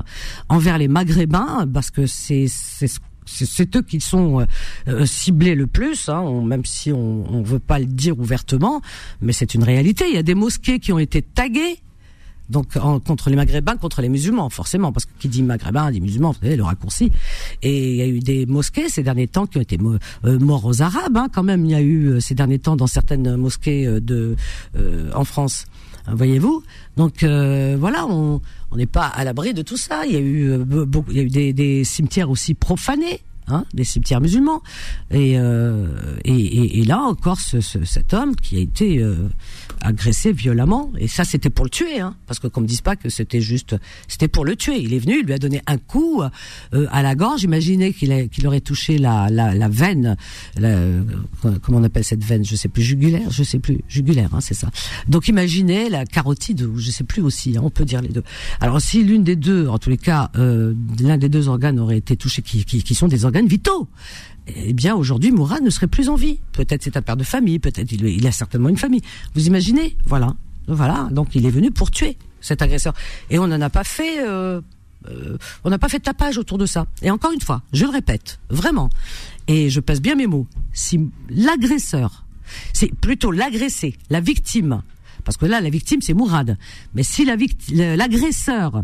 envers 0.50 0.78
les 0.78 0.90
Maghrébins, 0.90 1.66
parce 1.74 1.92
que 1.92 2.06
c'est 2.06 2.48
c'est 2.50 2.88
ce 2.88 3.00
c'est 3.26 3.76
eux 3.76 3.82
qui 3.82 4.00
sont 4.00 4.42
euh, 4.42 4.46
euh, 4.88 5.06
ciblés 5.06 5.56
le 5.56 5.68
plus, 5.68 6.10
hein, 6.10 6.24
même 6.44 6.66
si 6.66 6.92
on 6.92 7.40
ne 7.40 7.46
veut 7.46 7.60
pas 7.60 7.80
le 7.80 7.86
dire 7.86 8.20
ouvertement, 8.20 8.82
mais 9.22 9.34
c'est 9.34 9.54
une 9.54 9.64
réalité. 9.64 10.06
Il 10.08 10.16
y 10.16 10.20
a 10.20 10.24
des 10.24 10.36
mosquées 10.36 10.80
qui 10.80 10.92
ont 10.92 11.00
été 11.00 11.22
taguées 11.22 11.80
donc 12.50 12.78
contre 13.06 13.30
les 13.30 13.38
maghrébins, 13.38 13.78
contre 13.78 14.02
les 14.02 14.10
musulmans, 14.10 14.50
forcément, 14.50 14.92
parce 14.92 15.06
que 15.06 15.12
qui 15.20 15.30
dit 15.30 15.42
maghrébin 15.42 15.90
dit 15.90 16.02
musulman, 16.02 16.32
vous 16.32 16.40
savez, 16.42 16.58
le 16.58 16.64
raccourci. 16.64 17.10
Et 17.62 17.92
il 17.92 17.96
y 17.96 18.02
a 18.02 18.08
eu 18.08 18.20
des 18.20 18.46
mosquées 18.46 18.90
ces 18.90 19.04
derniers 19.04 19.30
temps 19.30 19.46
qui 19.46 19.58
ont 19.58 19.62
été 19.62 19.78
euh, 20.26 20.38
morts 20.40 20.66
aux 20.66 20.82
Arabes, 20.82 21.16
hein, 21.16 21.28
quand 21.32 21.44
même. 21.44 21.64
Il 21.64 21.72
y 21.72 21.76
a 21.76 21.82
eu 21.82 22.20
ces 22.20 22.36
derniers 22.36 22.60
temps 22.60 22.76
dans 22.76 22.88
certaines 22.88 23.38
mosquées 23.38 23.86
de 24.02 24.36
en 25.16 25.24
France. 25.24 25.66
Voyez-vous 26.08 26.64
Donc 26.98 27.24
voilà, 27.24 28.06
on 28.72 28.78
n'est 28.78 28.86
pas 28.86 29.06
à 29.06 29.24
l'abri 29.24 29.54
de 29.54 29.62
tout 29.62 29.78
ça. 29.78 30.06
Il 30.06 30.14
y 30.14 30.16
a 30.16 30.20
eu, 30.20 30.50
euh, 30.50 30.86
il 31.10 31.18
y 31.18 31.20
a 31.20 31.24
eu 31.24 31.54
des, 31.54 31.84
cimetières 31.84 32.30
aussi 32.30 32.54
profanés. 32.54 33.22
Hein, 33.48 33.66
des 33.74 33.84
cimetières 33.84 34.22
musulmans 34.22 34.62
et, 35.10 35.38
euh, 35.38 35.88
et, 36.24 36.84
là 36.86 37.02
encore 37.02 37.40
ce, 37.40 37.60
ce, 37.60 37.84
cet 37.84 38.14
homme 38.14 38.36
qui 38.36 38.56
a 38.58 38.60
été 38.60 39.00
euh, 39.00 39.16
agressé 39.82 40.32
violemment. 40.32 40.92
Et 40.98 41.08
ça, 41.08 41.24
c'était 41.24 41.50
pour 41.50 41.66
le 41.66 41.70
tuer, 41.70 42.00
hein, 42.00 42.16
parce 42.28 42.40
que 42.40 42.48
qu'on 42.48 42.62
me 42.62 42.68
dise 42.68 42.82
pas 42.82 42.96
que 42.96 43.10
c'était 43.10 43.42
juste, 43.42 43.76
c'était 44.08 44.28
pour 44.28 44.46
le 44.46 44.56
tuer. 44.56 44.80
Il 44.80 44.94
est 44.94 45.00
venu, 45.00 45.20
il 45.20 45.26
lui 45.26 45.34
a 45.34 45.38
donné 45.38 45.62
un 45.68 45.78
coup 45.78 46.22
euh, 46.22 46.88
à 46.92 47.02
la 47.02 47.16
gorge. 47.16 47.44
Imaginez 47.44 47.94
qu'il 47.94 48.30
qu'il 48.30 48.48
aurait 48.48 48.62
touché 48.62 48.98
la, 48.98 49.30
la, 49.30 49.54
la 49.54 49.70
veine, 49.70 50.16
la, 50.58 50.78
comment 51.62 51.80
on 51.80 51.84
appelle 51.84 52.04
cette 52.04 52.24
veine? 52.24 52.46
Je 52.46 52.56
sais 52.56 52.70
plus, 52.70 52.84
jugulaire, 52.84 53.30
je 53.32 53.44
sais 53.44 53.60
plus, 53.60 53.80
jugulaire, 53.88 54.30
hein, 54.34 54.42
c'est 54.42 54.54
ça. 54.54 54.70
Donc 55.08 55.28
imaginez 55.28 55.90
la 55.90 56.06
carotide, 56.06 56.62
ou 56.62 56.78
je 56.78 56.92
sais 56.92 57.04
plus 57.04 57.22
aussi. 57.22 57.58
Hein, 57.58 57.62
on 57.64 57.70
peut 57.70 57.86
dire 57.86 58.02
les 58.02 58.10
deux. 58.10 58.24
Alors 58.60 58.82
si 58.82 59.04
l'une 59.04 59.24
des 59.24 59.36
deux, 59.36 59.68
en 59.68 59.78
tous 59.78 59.90
les 59.90 59.98
cas, 59.98 60.30
euh, 60.38 60.74
l'un 61.00 61.18
des 61.18 61.30
deux 61.30 61.48
organes 61.48 61.80
aurait 61.80 61.98
été 61.98 62.16
touché, 62.16 62.42
qui, 62.42 62.66
qui, 62.66 62.84
qui 62.84 62.96
sont 62.96 63.08
des 63.08 63.26
organes 63.26 63.48
vitaux, 63.48 63.88
eh 64.48 64.74
bien 64.74 64.96
aujourd'hui 64.96 65.32
Mourad 65.32 65.62
ne 65.62 65.70
serait 65.70 65.88
plus 65.88 66.10
en 66.10 66.16
vie. 66.16 66.40
Peut-être 66.52 66.84
c'est 66.84 66.98
un 66.98 67.02
père 67.02 67.18
de 67.18 67.24
famille, 67.24 67.60
peut-être 67.60 67.92
il, 67.92 68.28
a 68.28 68.32
certainement 68.32 68.70
une 68.70 68.78
famille. 68.78 69.02
Vous 69.36 69.48
imaginez 69.48 69.96
Voilà, 70.06 70.36
voilà. 70.68 71.10
Donc 71.12 71.36
il 71.36 71.46
est 71.46 71.52
venu 71.52 71.72
pour 71.72 71.92
tuer 71.92 72.18
cet 72.40 72.62
agresseur. 72.62 72.94
Et 73.30 73.40
on 73.40 73.48
n'en 73.48 73.62
a 73.62 73.70
pas 73.70 73.84
fait, 73.84 74.26
euh, 74.26 74.62
euh, 75.10 75.38
on 75.64 75.70
n'a 75.70 75.78
pas 75.78 75.90
fait 75.90 76.00
tapage 76.00 76.38
autour 76.38 76.58
de 76.58 76.66
ça. 76.66 76.88
Et 77.02 77.12
encore 77.12 77.32
une 77.32 77.42
fois, 77.42 77.62
je 77.74 77.86
le 77.86 77.92
répète, 77.92 78.40
vraiment. 78.50 78.90
Et 79.48 79.70
je 79.70 79.80
passe 79.80 80.02
bien 80.02 80.16
mes 80.16 80.28
mots. 80.28 80.48
Si 80.74 81.00
l'agresseur, 81.30 82.26
c'est 82.74 82.94
plutôt 82.96 83.32
l'agressé, 83.32 83.96
la 84.10 84.22
victime, 84.22 84.82
parce 85.24 85.38
que 85.38 85.46
là 85.46 85.62
la 85.62 85.70
victime 85.70 86.02
c'est 86.02 86.14
Mourad. 86.14 86.58
Mais 86.96 87.04
si 87.04 87.26
l'agresseur 87.26 88.84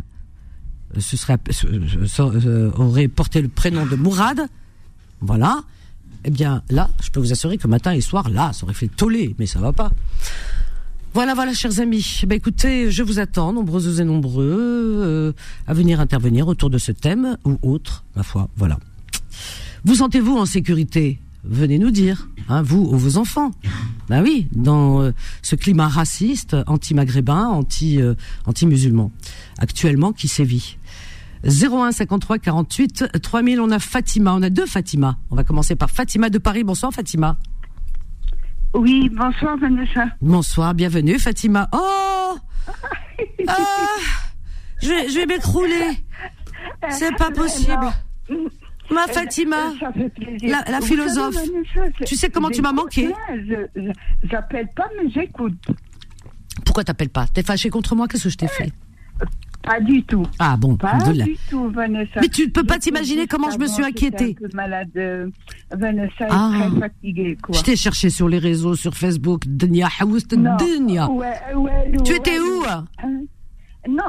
aurait 2.78 3.08
porté 3.08 3.42
le 3.42 3.50
prénom 3.50 3.86
de 3.86 3.96
Mourad, 3.96 4.48
voilà, 5.22 5.64
eh 6.26 6.32
bien 6.32 6.62
là, 6.70 6.90
je 7.02 7.10
peux 7.10 7.20
vous 7.20 7.32
assurer 7.32 7.58
que 7.58 7.68
matin 7.68 7.94
et 7.94 8.02
soir, 8.02 8.30
là, 8.30 8.52
ça 8.54 8.66
aurait 8.66 8.74
fait 8.74 8.88
toller, 8.88 9.36
mais 9.40 9.46
ça 9.46 9.60
va 9.60 9.74
pas. 9.74 9.92
Voilà, 11.14 11.34
voilà, 11.34 11.54
chers 11.54 11.80
amis. 11.80 12.22
Ben 12.28 12.36
écoutez, 12.36 12.92
je 12.92 13.02
vous 13.02 13.18
attends, 13.20 13.52
nombreuses 13.52 14.00
et 14.00 14.04
nombreux, 14.04 15.02
euh, 15.04 15.34
à 15.66 15.74
venir 15.74 16.00
intervenir 16.00 16.48
autour 16.48 16.70
de 16.70 16.78
ce 16.78 16.92
thème 16.92 17.38
ou 17.44 17.58
autre, 17.64 18.04
ma 18.16 18.24
foi. 18.24 18.50
Voilà. 18.56 18.78
Vous 19.84 19.96
sentez-vous 19.96 20.38
en 20.38 20.46
sécurité? 20.46 21.20
Venez 21.44 21.80
nous 21.80 21.92
dire, 21.92 22.28
hein, 22.50 22.62
vous 22.62 22.90
ou 22.92 22.98
vos 22.98 23.18
enfants. 23.18 23.52
Ben 24.10 24.22
oui, 24.22 24.48
dans 24.52 25.02
euh, 25.02 25.12
ce 25.42 25.56
climat 25.56 25.88
raciste, 25.88 26.56
anti-maghrébin, 26.68 27.48
anti, 27.48 28.02
euh, 28.02 28.14
anti-musulman, 28.46 29.12
actuellement 29.58 30.12
qui 30.12 30.28
sévit. 30.28 30.78
01 31.44 31.92
53 31.92 32.40
48 32.40 33.06
3000. 33.22 33.60
On 33.60 33.72
a 33.72 33.80
Fatima. 33.80 34.34
On 34.34 34.42
a 34.42 34.50
deux 34.50 34.66
Fatima. 34.66 35.18
On 35.32 35.36
va 35.36 35.44
commencer 35.44 35.76
par 35.76 35.90
Fatima 35.90 36.30
de 36.30 36.38
Paris. 36.38 36.64
Bonsoir 36.64 36.94
Fatima. 36.94 37.38
Oui, 38.74 39.10
bonsoir 39.10 39.58
Vanessa. 39.58 40.06
Bonsoir, 40.22 40.74
bienvenue 40.74 41.18
Fatima. 41.18 41.68
Oh 41.74 42.36
ah, 43.48 43.54
Je 44.82 44.90
vais, 44.90 45.10
je 45.10 45.16
vais 45.16 45.26
m'écrouler. 45.26 46.04
C'est 46.90 47.16
pas 47.16 47.32
possible. 47.32 47.88
Ma 48.92 49.04
euh, 49.04 49.08
Fatima, 49.08 49.74
la, 50.44 50.64
la 50.70 50.82
philosophe. 50.82 51.36
tu 52.06 52.16
sais 52.16 52.30
comment 52.30 52.50
tu 52.50 52.62
m'as 52.62 52.72
manqué 52.72 53.14
J'appelle 54.24 54.70
pas, 54.76 54.88
mais 54.98 55.10
j'écoute. 55.10 55.58
Pourquoi 56.66 56.84
t'appelles 56.84 57.10
pas? 57.10 57.28
T'es 57.28 57.44
fâché 57.44 57.70
contre 57.70 57.96
moi? 57.96 58.08
Qu'est-ce 58.08 58.26
que 58.26 58.30
je 58.30 58.38
t'ai 58.38 58.48
fait? 58.48 58.72
Pas 59.62 59.80
du 59.80 60.04
tout. 60.04 60.26
Ah 60.40 60.56
bon, 60.58 60.76
pas 60.76 60.98
du 61.12 61.38
tout, 61.50 61.70
Vanessa. 61.70 62.22
Mais 62.22 62.30
tu 62.30 62.46
ne 62.46 62.52
peux 62.52 62.64
pas 62.64 62.80
t'imaginer 62.80 63.28
comment 63.28 63.50
je 63.50 63.58
me 63.58 63.68
suis 63.68 63.84
inquiétée. 63.84 64.36
Un 64.38 64.48
peu 64.48 64.56
malade. 64.56 64.90
Euh, 64.96 65.30
Vanessa 65.72 66.26
est 66.26 66.30
ah. 66.30 66.52
très 66.54 66.80
fatiguée, 66.80 67.38
quoi. 67.42 67.56
Je 67.56 67.64
t'ai 67.64 67.76
cherché 67.76 68.10
sur 68.10 68.30
les 68.30 68.40
réseaux, 68.40 68.76
sur 68.76 68.96
Facebook. 68.96 69.44
Dunia, 69.46 69.90
Dunia. 70.60 71.10
Ouais, 71.10 71.34
ouais, 71.56 71.92
tu 72.04 72.16
étais 72.16 72.40
où 72.40 72.64
hein? 72.68 72.86
Non, 73.90 74.04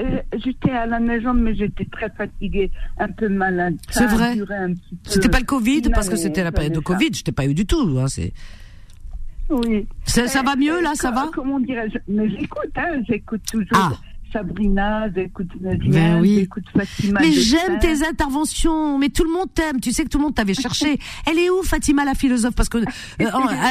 euh, 0.00 0.20
j'étais 0.44 0.70
à 0.70 0.86
la 0.86 1.00
maison, 1.00 1.32
mais 1.32 1.54
j'étais 1.54 1.86
très 1.86 2.10
fatiguée, 2.10 2.70
un 2.98 3.08
peu 3.08 3.28
malade. 3.28 3.76
C'est 3.88 4.06
vrai. 4.06 4.36
C'était 5.04 5.28
pas 5.28 5.38
le 5.38 5.46
Covid, 5.46 5.82
parce 5.94 6.08
que 6.08 6.16
c'était 6.16 6.44
la 6.44 6.52
période 6.52 6.74
de 6.74 6.80
Covid. 6.80 7.10
Je 7.14 7.22
t'ai 7.22 7.32
pas 7.32 7.46
eu 7.46 7.54
du 7.54 7.66
tout. 7.66 7.98
Hein, 7.98 8.08
c'est. 8.08 8.32
Oui. 9.48 9.86
Ça, 10.04 10.28
ça 10.28 10.42
va 10.42 10.56
mieux 10.56 10.80
là, 10.80 10.92
ça 10.94 11.10
va 11.10 11.30
Comment 11.34 11.60
dirais-je? 11.60 11.98
Mais 12.08 12.28
j'écoute, 12.30 12.70
hein, 12.76 13.02
j'écoute 13.06 13.42
toujours. 13.50 13.68
Ah. 13.74 13.92
Sabrina, 14.32 15.12
j'écoute 15.14 15.50
Nadia, 15.60 15.90
ben 15.90 16.20
oui. 16.20 16.36
j'écoute 16.40 16.64
Fatima. 16.74 17.20
Mais 17.20 17.32
j'aime 17.32 17.78
tes 17.78 18.04
interventions, 18.04 18.98
mais 18.98 19.10
tout 19.10 19.24
le 19.24 19.30
monde 19.30 19.52
t'aime. 19.54 19.80
Tu 19.80 19.92
sais 19.92 20.04
que 20.04 20.08
tout 20.08 20.18
le 20.18 20.24
monde 20.24 20.34
t'avait 20.34 20.54
cherché. 20.54 20.98
Elle 21.30 21.38
est 21.38 21.50
où 21.50 21.62
Fatima 21.62 22.04
la 22.04 22.14
philosophe? 22.14 22.54
Parce 22.54 22.68
que 22.68 22.78
euh, 22.78 22.84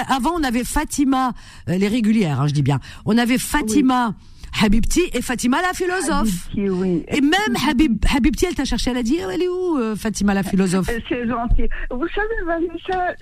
avant 0.10 0.32
on 0.36 0.44
avait 0.44 0.64
Fatima 0.64 1.34
euh, 1.68 1.78
les 1.78 1.88
régulières, 1.88 2.42
hein, 2.42 2.48
je 2.48 2.54
dis 2.54 2.62
bien. 2.62 2.80
On 3.06 3.18
avait 3.18 3.38
Fatima. 3.38 4.16
Habibti 4.62 5.00
et 5.14 5.22
Fatima 5.22 5.62
la 5.62 5.72
philosophe. 5.72 6.50
oui. 6.58 7.06
Et 7.08 7.22
même 7.22 7.56
Habib, 7.70 8.04
Habibti, 8.14 8.48
elle 8.48 8.54
t'a 8.54 8.66
cherché, 8.66 8.92
elle 8.92 8.98
a 8.98 9.02
dit, 9.02 9.16
elle 9.16 9.42
est 9.42 9.48
où 9.48 9.78
euh, 9.78 9.96
Fatima 9.96 10.34
la 10.34 10.44
philosophe? 10.44 10.88
C'est 11.08 11.26
gentil. 11.26 11.70
Vous 11.90 12.06
savez, 12.10 12.36
Vanessa, 12.46 13.16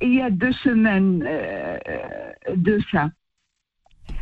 il 0.00 0.14
y 0.14 0.22
a 0.22 0.30
deux 0.30 0.52
semaines 0.52 1.18
de 2.56 2.80
ça, 2.90 3.10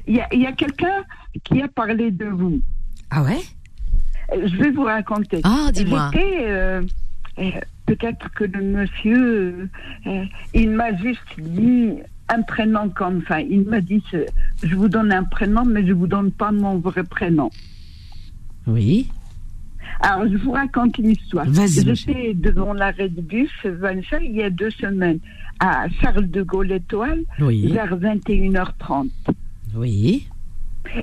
il 0.06 0.16
y 0.16 0.46
a, 0.46 0.52
quelqu'un 0.52 1.04
qui 1.44 1.62
a 1.62 1.68
parlé 1.68 2.10
de 2.10 2.26
vous. 2.26 2.60
Ah 3.10 3.22
ouais? 3.22 3.40
Euh, 4.32 4.46
Je 4.46 4.56
vais 4.56 4.70
vous 4.70 4.84
raconter. 4.84 5.40
Ah, 5.44 5.70
dis-moi. 5.72 6.10
Euh, 6.14 6.82
euh, 7.38 7.50
peut-être 7.86 8.30
que 8.32 8.44
le 8.44 8.62
monsieur, 8.62 9.68
il 10.54 10.70
m'a 10.70 10.94
juste 10.96 11.38
dit 11.38 11.94
un 12.28 12.42
prénom 12.42 12.88
comme 12.90 13.22
ça. 13.26 13.40
Il 13.40 13.62
m'a 13.64 13.80
dit, 13.80 14.02
je 14.62 14.74
vous 14.74 14.88
donne 14.88 15.12
un 15.12 15.24
prénom, 15.24 15.64
mais 15.64 15.86
je 15.86 15.92
vous 15.92 16.06
donne 16.06 16.30
pas 16.30 16.52
mon 16.52 16.78
vrai 16.78 17.02
prénom. 17.04 17.50
Oui. 18.66 19.08
Alors, 20.00 20.28
je 20.30 20.36
vous 20.36 20.52
raconte 20.52 20.98
l'histoire. 20.98 21.46
J'étais 21.52 22.34
devant 22.34 22.72
l'arrêt 22.72 23.08
de 23.08 23.20
bus, 23.20 23.50
il 23.64 24.36
y 24.36 24.42
a 24.42 24.50
deux 24.50 24.70
semaines, 24.70 25.18
à 25.58 25.88
Charles 26.00 26.30
de 26.30 26.42
Gaulle 26.42 26.70
Étoile, 26.72 27.22
vers 27.38 27.98
21h30. 27.98 29.10
Oui. 29.74 30.28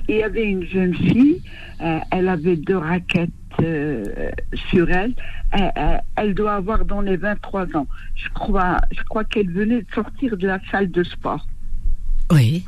Et 0.08 0.14
il 0.14 0.16
y 0.16 0.22
avait 0.22 0.44
une 0.44 0.64
jeune 0.64 0.94
fille, 0.94 1.42
euh, 1.80 1.98
elle 2.10 2.28
avait 2.28 2.56
deux 2.56 2.76
raquettes 2.76 3.30
euh, 3.60 4.30
sur 4.70 4.90
elle. 4.90 5.14
Euh, 5.58 5.96
elle 6.16 6.34
doit 6.34 6.54
avoir 6.54 6.84
dans 6.84 7.00
les 7.00 7.16
23 7.16 7.76
ans. 7.76 7.86
Je 8.14 8.28
crois, 8.30 8.78
je 8.90 9.02
crois 9.04 9.24
qu'elle 9.24 9.50
venait 9.50 9.82
de 9.82 9.86
sortir 9.94 10.36
de 10.36 10.46
la 10.46 10.60
salle 10.70 10.90
de 10.90 11.02
sport. 11.02 11.46
Oui. 12.30 12.64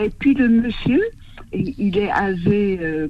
Et 0.00 0.10
puis 0.10 0.34
le 0.34 0.48
monsieur, 0.48 1.02
il 1.52 1.98
est 1.98 2.10
âgé, 2.10 3.08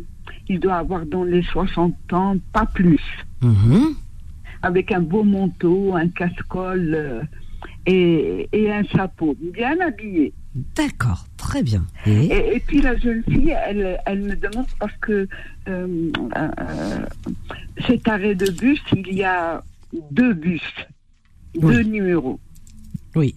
il 0.48 0.60
doit 0.60 0.76
avoir 0.76 1.06
dans 1.06 1.24
les 1.24 1.42
60 1.42 1.94
ans, 2.12 2.36
pas 2.52 2.66
plus. 2.66 3.00
Mhm. 3.40 3.94
Avec 4.62 4.92
un 4.92 5.00
beau 5.00 5.22
manteau, 5.24 5.94
un 5.94 6.08
casse-col 6.08 7.26
et, 7.86 8.48
et 8.52 8.72
un 8.72 8.84
chapeau, 8.84 9.36
bien 9.40 9.80
habillé. 9.80 10.32
D'accord, 10.54 11.25
très 11.38 11.62
bien. 11.62 11.87
Et, 12.06 12.62
puis 12.66 12.82
la 12.82 12.97
jeune 12.97 13.23
fille, 13.25 13.56
elle, 13.66 13.99
elle 14.04 14.21
me 14.21 14.37
demande 14.37 14.66
parce 14.78 14.97
que 15.00 15.26
euh, 15.68 16.12
euh, 16.37 17.06
cet 17.87 18.06
arrêt 18.06 18.35
de 18.35 18.50
bus, 18.50 18.80
il 18.92 19.14
y 19.14 19.25
a 19.25 19.64
deux 20.11 20.35
bus, 20.35 20.62
deux 21.54 21.82
numéros. 21.82 22.38
Oui. 23.14 23.35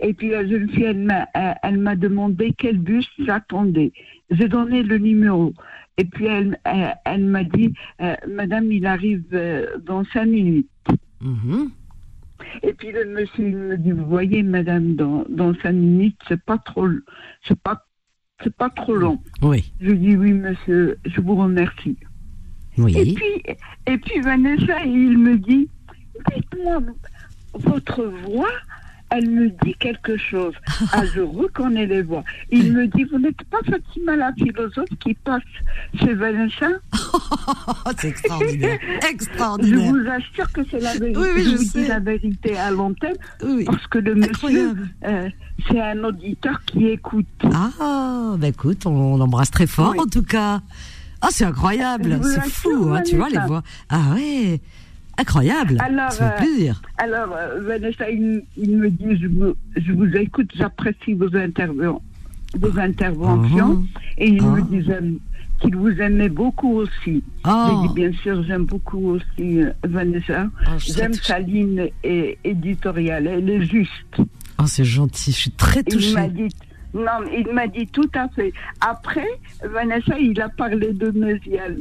Et 0.00 0.14
puis 0.14 0.30
la 0.30 0.46
jeune 0.46 0.68
fille, 0.70 0.84
elle 0.84 0.98
m'a, 0.98 1.26
elle 1.34 1.78
m'a 1.78 1.96
demandé 1.96 2.54
quel 2.56 2.78
bus 2.78 3.08
j'attendais. 3.18 3.92
J'ai 4.30 4.48
donné 4.48 4.84
le 4.84 4.98
numéro. 4.98 5.52
Et 5.96 6.04
puis 6.04 6.26
elle, 6.26 6.60
elle, 7.04 7.24
m'a 7.24 7.42
dit, 7.42 7.74
euh, 8.00 8.14
Madame, 8.28 8.70
il 8.70 8.86
arrive 8.86 9.24
dans 9.84 10.04
cinq 10.04 10.26
minutes. 10.26 10.68
Mhm. 11.20 11.72
Et 12.62 12.72
puis 12.72 12.92
le 12.92 13.04
monsieur 13.04 13.50
me 13.50 13.76
dit, 13.76 13.92
vous 13.92 14.06
voyez, 14.06 14.42
madame, 14.42 14.94
dans, 14.94 15.24
dans 15.28 15.54
cinq 15.56 15.72
minutes, 15.72 16.18
c'est 16.28 16.42
pas 16.42 16.58
trop, 16.58 16.88
c'est 17.46 17.58
pas, 17.58 17.86
c'est 18.42 18.54
pas 18.54 18.70
trop 18.70 18.94
long. 18.94 19.20
Oui. 19.42 19.72
Je 19.80 19.92
dis 19.92 20.16
oui, 20.16 20.32
monsieur, 20.32 20.98
je 21.04 21.20
vous 21.20 21.36
remercie. 21.36 21.96
Oui. 22.76 22.96
Et 22.96 23.14
puis, 23.14 23.56
et 23.86 23.98
puis 23.98 24.20
Vanessa, 24.20 24.84
il 24.84 25.18
me 25.18 25.36
dit, 25.38 25.68
dites-moi, 26.34 26.80
votre 27.54 28.04
voix, 28.04 28.52
elle 29.10 29.30
me 29.30 29.48
dit 29.64 29.74
quelque 29.78 30.16
chose. 30.16 30.54
Ah, 30.92 31.04
je 31.14 31.20
reconnais 31.20 31.86
les 31.86 32.02
voix. 32.02 32.24
Il 32.50 32.72
me 32.72 32.86
dit, 32.86 33.04
vous 33.04 33.18
n'êtes 33.18 33.42
pas 33.50 33.58
Fatima 33.68 34.16
la 34.16 34.32
philosophe 34.32 34.88
qui 35.00 35.14
passe 35.14 35.42
chez 35.98 36.14
Vanessa 36.14 36.68
C'est 37.98 38.08
extraordinaire. 38.08 38.78
extraordinaire. 39.10 39.78
Je 39.78 39.90
vous 39.90 40.08
assure 40.08 40.52
que 40.52 40.60
c'est 40.70 40.80
la 40.80 40.94
vérité. 40.94 41.18
Oui, 41.18 41.28
oui, 41.34 41.44
je, 41.44 41.56
vous 41.56 41.62
sais. 41.62 41.82
dis 41.82 41.88
la 41.88 42.00
vérité 42.00 42.56
à 42.56 42.70
l'antenne. 42.70 43.16
Parce 43.66 43.86
que 43.88 43.98
le 43.98 44.14
monsieur, 44.14 44.74
euh, 45.04 45.28
c'est 45.68 45.80
un 45.80 46.02
auditeur 46.04 46.60
qui 46.64 46.88
écoute. 46.88 47.26
Ah, 47.52 48.34
bah 48.38 48.48
écoute, 48.48 48.86
on 48.86 49.16
l'embrasse 49.16 49.50
très 49.50 49.66
fort 49.66 49.94
en 49.98 50.06
tout 50.06 50.22
cas. 50.22 50.60
Ah, 51.20 51.28
c'est 51.30 51.44
incroyable. 51.44 52.20
C'est 52.22 52.48
fou, 52.48 52.92
hein, 52.92 53.02
tu 53.02 53.16
vois, 53.16 53.28
les 53.28 53.40
voix. 53.46 53.62
Ah 53.88 54.14
ouais. 54.14 54.60
Incroyable. 55.18 55.78
Alors, 55.80 56.12
ça 56.12 56.30
fait 56.32 56.44
plaisir. 56.44 56.80
Euh, 56.84 57.04
alors, 57.04 57.32
euh, 57.36 57.60
Vanessa, 57.60 58.08
il, 58.08 58.44
me 58.56 58.88
dit, 58.88 59.20
je 59.20 59.26
vous, 59.26 59.54
je 59.76 59.92
vous 59.92 60.16
écoute, 60.16 60.48
j'apprécie 60.54 61.14
vos, 61.14 61.34
interventions, 61.36 62.00
vos 62.56 62.78
interventions. 62.78 63.84
Ah. 63.94 64.00
Et 64.18 64.28
il 64.28 64.42
me 64.42 64.60
ah. 64.60 65.00
dit 65.00 65.20
qu'il 65.60 65.76
vous 65.76 65.90
aimait 66.00 66.28
beaucoup 66.28 66.76
aussi. 66.76 67.24
Ah. 67.42 67.68
J'ai 67.68 67.88
dit, 67.88 67.94
bien 67.94 68.12
sûr, 68.22 68.44
j'aime 68.44 68.64
beaucoup 68.64 69.10
aussi 69.10 69.60
euh, 69.60 69.72
Vanessa. 69.82 70.46
j'aime 70.78 71.14
sa 71.14 71.40
ligne 71.40 71.90
éditoriale, 72.44 73.26
elle 73.26 73.50
est 73.50 73.62
juste. 73.62 74.22
Oh, 74.60 74.66
c'est 74.66 74.84
gentil, 74.84 75.32
je 75.32 75.36
suis 75.36 75.50
très 75.50 75.82
touchée. 75.82 76.10
Il 76.10 76.14
m'a 76.14 76.28
dit, 76.28 76.48
non, 76.94 77.28
il 77.36 77.52
m'a 77.52 77.66
dit 77.66 77.86
tout 77.86 78.10
à 78.14 78.28
fait. 78.28 78.52
Après, 78.80 79.28
Vanessa, 79.64 80.18
il 80.18 80.40
a 80.40 80.48
parlé 80.48 80.92
de 80.92 81.10
Mézial. 81.10 81.76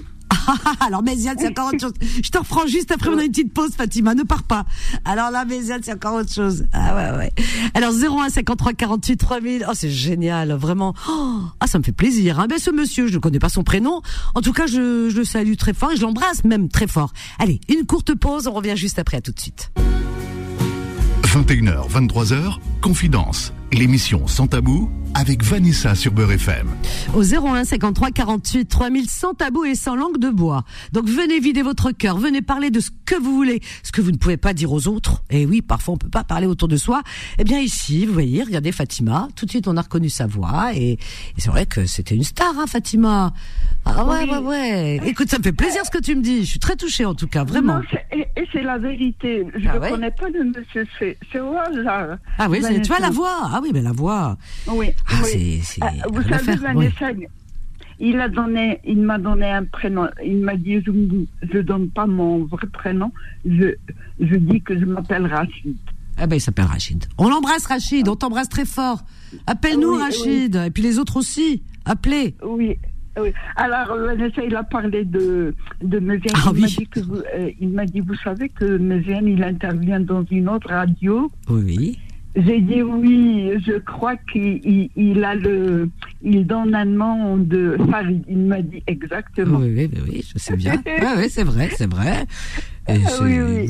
Alors 0.80 1.04
Méziane, 1.04 1.38
c'est 1.39 1.48
encore 1.50 1.70
autre 1.70 1.80
chose. 1.80 1.94
Je 2.24 2.30
te 2.30 2.38
reprends 2.38 2.68
juste 2.68 2.92
après, 2.92 3.10
on 3.10 3.18
a 3.18 3.24
une 3.24 3.32
petite 3.32 3.54
pause, 3.54 3.72
Fatima, 3.75 4.16
ne 4.16 4.24
pars 4.24 4.44
pas. 4.44 4.66
Alors 5.06 5.32
là, 5.32 5.46
Méziane, 5.46 5.82
c'est 5.84 5.94
encore 5.94 6.16
autre 6.16 6.32
chose. 6.32 6.66
Ah 6.74 6.96
ouais, 6.96 7.18
ouais. 7.18 7.32
Alors 7.74 7.94
01 7.94 8.30
53 8.30 8.74
48 8.74 9.18
3000. 9.18 9.66
Oh, 9.68 9.72
c'est 9.74 9.89
génial, 9.89 10.54
vraiment. 10.54 10.94
Oh, 11.10 11.42
ah, 11.60 11.68
ça 11.68 11.80
me 11.80 11.84
fait 11.84 11.92
plaisir. 11.92 12.39
Hein. 12.39 12.48
Ben, 12.48 12.60
ce 12.60 12.72
monsieur, 12.72 13.08
je 13.08 13.16
ne 13.16 13.20
connais 13.20 13.39
pas 13.39 13.50
son 13.50 13.63
prénom. 13.63 14.01
En 14.36 14.42
tout 14.42 14.54
cas, 14.54 14.68
je, 14.68 15.10
je 15.10 15.18
le 15.18 15.24
salue 15.24 15.56
très 15.56 15.74
fort 15.74 15.92
et 15.92 15.96
je 15.96 16.01
l'embrasse 16.01 16.44
même 16.44 16.70
très 16.70 16.88
fort. 16.88 17.13
Allez, 17.39 17.60
une 17.70 17.86
courte 17.86 18.16
pause, 18.16 18.48
on 18.48 18.54
revient 18.54 18.75
juste 18.75 19.00
après, 19.00 19.18
à 19.18 19.22
tout 19.22 19.32
de 19.32 19.39
suite. 19.39 19.72
21h, 21.24 21.89
23h, 21.89 22.58
Confidence 22.82 23.54
l'émission 23.74 24.28
Sans 24.28 24.48
Tabou 24.48 24.90
avec 25.14 25.44
Vanessa 25.44 25.96
sur 25.96 26.12
Beurre 26.12 26.34
FM. 26.34 26.68
Au 27.16 27.24
01 27.24 27.64
53 27.64 28.12
48 28.12 28.66
3000 28.68 29.10
sans 29.10 29.34
tabou 29.34 29.66
et 29.66 29.74
sans 29.74 29.96
langue 29.96 30.20
de 30.20 30.30
bois. 30.30 30.64
Donc 30.94 31.08
venez 31.10 31.40
vider 31.40 31.64
votre 31.64 31.92
cœur, 31.92 32.18
venez 32.18 32.42
parler 32.44 32.70
de 32.70 32.80
ce 32.80 32.92
que 33.06 33.16
vous 33.16 33.34
voulez, 33.34 33.62
ce 33.84 33.92
que 33.92 34.02
vous 34.02 34.12
ne 34.12 34.18
pouvez 34.18 34.38
pas 34.38 34.54
dire 34.54 34.72
aux 34.72 34.88
autres. 34.88 35.24
Et 35.32 35.46
oui, 35.48 35.62
parfois 35.64 35.96
on 35.96 35.98
peut 35.98 36.10
pas 36.10 36.24
parler 36.24 36.46
autour 36.46 36.68
de 36.68 36.78
soi. 36.78 37.02
Eh 37.40 37.44
bien 37.44 37.60
ici, 37.60 38.06
vous 38.06 38.14
voyez, 38.14 38.44
regardez 38.44 38.72
Fatima, 38.72 39.28
tout 39.36 39.46
de 39.46 39.50
suite 39.50 39.68
on 39.68 39.76
a 39.76 39.82
reconnu 39.82 40.10
sa 40.10 40.28
voix 40.28 40.72
et, 40.76 40.92
et 40.92 40.98
c'est 41.38 41.50
vrai 41.50 41.66
que 41.66 41.86
c'était 41.86 42.16
une 42.16 42.24
star, 42.24 42.54
hein, 42.60 42.68
Fatima. 42.68 43.34
Ah 43.86 44.06
ouais, 44.06 44.24
Oui. 44.24 44.30
ouais, 44.30 44.38
ouais. 44.40 45.02
Écoute, 45.06 45.30
ça 45.30 45.40
me 45.40 45.44
fait 45.44 45.52
plaisir 45.54 45.82
ce 45.86 45.90
que 45.90 46.02
tu 46.02 46.16
me 46.16 46.22
dis. 46.22 46.42
Je 46.44 46.50
suis 46.50 46.60
très 46.60 46.76
touchée 46.76 47.06
en 47.06 47.16
tout 47.16 47.28
cas, 47.28 47.44
vraiment. 47.44 47.76
Non, 47.76 47.82
et, 48.12 48.28
et 48.40 48.48
c'est 48.52 48.62
la 48.62 48.78
vérité. 48.78 49.48
Je 49.56 49.68
Ah 49.68 49.76
ne 49.76 49.80
ouais 49.80 49.90
connais 49.90 50.12
pas 50.12 50.30
le 50.30 50.44
monsieur. 50.44 50.86
C'est 51.00 51.18
c'est 51.32 51.40
là. 51.40 52.20
Ah 52.38 52.48
oui, 52.50 52.60
tu 52.62 52.88
vois 52.88 53.00
la 53.00 53.10
voix. 53.10 53.50
Ah 53.58 53.62
oui, 53.64 53.72
mais 53.74 53.82
la 53.82 53.92
voix. 53.92 54.38
Oui. 54.68 54.88
Ah, 55.10 55.14
oui. 55.24 55.62
c'est- 55.64 55.80
Ah, 55.82 55.92
vous 56.14 56.22
savez, 56.22 56.44
faire, 56.44 56.62
Vanessa, 56.62 57.08
il 58.00 58.20
a 58.20 58.30
donné, 58.30 58.80
il 58.86 59.02
m'a 59.02 59.18
donné 59.18 59.46
un 59.50 59.64
prénom. 59.66 60.08
Il 60.24 60.38
m'a 60.42 60.56
dit, 60.56 60.80
je 60.86 60.92
ne 60.92 61.62
donne 61.64 61.90
pas 61.90 62.06
mon 62.06 62.46
vrai 62.46 62.68
prénom. 62.72 63.12
Je, 63.46 63.74
je 64.20 64.36
dis 64.36 64.62
que 64.62 64.78
je 64.80 64.86
m'appelle 64.86 65.26
Rachid. 65.26 65.76
Ah 66.20 66.28
ben 66.28 66.36
il 66.36 66.40
s'appelle 66.42 66.66
Rachid. 66.66 67.06
On 67.18 67.30
l'embrasse 67.30 67.66
Rachid, 67.66 68.08
on 68.08 68.16
t'embrasse 68.16 68.50
très 68.50 68.66
fort. 68.66 69.04
Appelle-nous 69.48 69.96
Oui, 69.96 70.02
Rachid, 70.04 70.56
et 70.56 70.70
puis 70.70 70.84
les 70.84 71.00
autres 71.00 71.18
aussi. 71.18 71.64
Appelez. 71.86 72.36
Oui. 72.46 72.78
Oui. 73.20 73.32
Alors, 73.56 73.98
Vanessa, 73.98 74.44
il 74.44 74.56
a 74.56 74.62
parlé 74.64 75.04
de, 75.04 75.56
de 75.82 75.98
Méziane. 76.00 76.36
Ah 76.36 76.52
il 76.54 76.62
m'a 76.62 76.68
oui. 76.68 76.76
dit 76.78 76.86
que 76.88 77.00
vous, 77.00 77.16
euh, 77.16 77.50
il 77.60 77.70
m'a 77.70 77.86
dit, 77.86 78.00
vous 78.02 78.14
savez 78.24 78.50
que 78.50 78.78
Méziane, 78.78 79.28
il 79.28 79.44
intervient 79.44 80.00
dans 80.00 80.24
une 80.30 80.48
autre 80.50 80.70
radio. 80.70 81.32
Oui. 81.50 81.98
J'ai 82.36 82.62
dit 82.62 82.84
oui, 82.84 83.50
je 83.66 83.80
crois 83.80 84.16
qu'il 84.32 84.60
il, 84.64 84.90
il 84.96 85.24
a 85.24 85.34
le, 85.34 85.90
il 86.22 86.46
donne 86.46 86.76
un 86.76 86.86
nom 86.86 87.38
de 87.38 87.78
Farid. 87.90 88.24
Il 88.30 88.38
m'a 88.40 88.62
dit 88.62 88.84
exactement. 88.86 89.58
Oui, 89.60 89.74
oui, 89.76 90.02
oui, 90.08 90.26
je 90.34 90.38
sais 90.38 90.56
bien. 90.56 90.82
Oui, 90.86 91.08
oui, 91.18 91.26
c'est 91.30 91.44
vrai, 91.44 91.70
c'est 91.76 91.90
vrai. 91.90 92.26
Et 92.88 92.94
Ah 93.06 93.10
c'est 93.10 93.24
oui, 93.24 93.40
oui. 93.40 93.70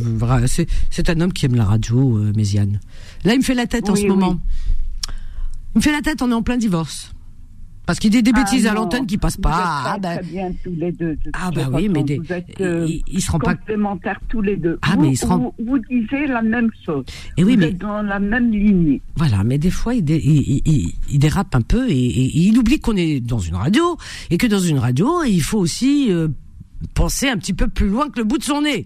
c'est- 0.89 1.09
un 1.09 1.21
homme 1.21 1.31
qui 1.31 1.45
aime 1.45 1.55
la 1.55 1.63
radio, 1.65 2.17
euh, 2.17 2.33
Méziane. 2.35 2.79
Là, 3.23 3.33
il 3.33 3.37
me 3.39 3.43
fait 3.43 3.53
la 3.55 3.67
tête 3.67 3.89
en 3.89 3.95
ce 3.95 4.05
moment. 4.05 4.37
Il 5.75 5.77
me 5.77 5.81
fait 5.81 5.91
la 5.93 6.01
tête, 6.01 6.21
on 6.21 6.29
est 6.31 6.33
en 6.33 6.43
plein 6.43 6.57
divorce. 6.57 7.13
Parce 7.87 7.97
qu'il 7.99 8.11
dit 8.11 8.21
des 8.21 8.31
Ah 8.35 8.43
bêtises 8.43 8.67
à 8.67 8.73
l'antenne 8.73 9.07
qui 9.07 9.17
passent 9.17 9.37
vous 9.37 9.41
pas. 9.43 9.51
Ah, 9.55 9.89
très, 9.93 9.99
ben, 10.01 10.17
très 10.21 10.27
bien 10.31 10.51
tous 10.63 10.73
les 10.77 10.91
deux. 10.91 11.15
de 11.15 11.31
ah 11.33 11.49
bah 11.55 11.69
oui, 11.73 11.87
mais 11.89 12.03
des- 12.03 12.17
vous 12.19 12.31
êtes 12.33 12.59
euh, 12.61 12.85
il, 12.87 13.01
il 13.11 13.21
se 13.21 13.31
rend 13.31 13.39
pas. 13.39 13.55
complémentaires 13.55 14.19
tous 14.27 14.41
les 14.41 14.57
deux. 14.57 14.77
Ah, 14.81 14.95
vous, 14.95 15.01
mais 15.01 15.09
il 15.11 15.15
se 15.17 15.25
rend- 15.25 15.37
vous, 15.37 15.53
vous 15.65 15.79
disiez 15.79 16.27
la 16.27 16.41
même 16.41 16.69
chose. 16.85 17.05
Et 17.37 17.43
oui, 17.45 17.53
vous 17.53 17.59
mais 17.61 17.67
êtes 17.69 17.77
dans 17.77 18.01
la 18.01 18.19
même 18.19 18.51
lignée. 18.51 19.01
Voilà, 19.15 19.43
mais 19.45 19.57
des 19.57 19.71
fois, 19.71 19.95
il, 19.95 20.03
dé- 20.03 20.21
il, 20.23 20.41
il- 20.41 20.61
il- 20.65 20.93
il 21.09 21.17
dérape 21.19 21.55
un 21.55 21.61
peu 21.61 21.89
et, 21.89 21.93
et 21.93 22.37
il 22.39 22.57
oublie 22.57 22.79
qu'on 22.79 22.97
est 22.97 23.21
dans 23.21 23.39
une 23.39 23.55
radio 23.55 23.97
et 24.29 24.37
que 24.37 24.47
dans 24.47 24.59
une 24.59 24.79
radio, 24.79 25.23
il 25.23 25.41
faut 25.41 25.57
aussi 25.59 26.07
euh, 26.11 26.27
penser 26.93 27.29
un 27.29 27.37
petit 27.37 27.53
peu 27.53 27.67
plus 27.69 27.87
loin 27.87 28.09
que 28.09 28.19
le 28.19 28.25
bout 28.25 28.37
de 28.37 28.43
son 28.43 28.61
nez. 28.63 28.85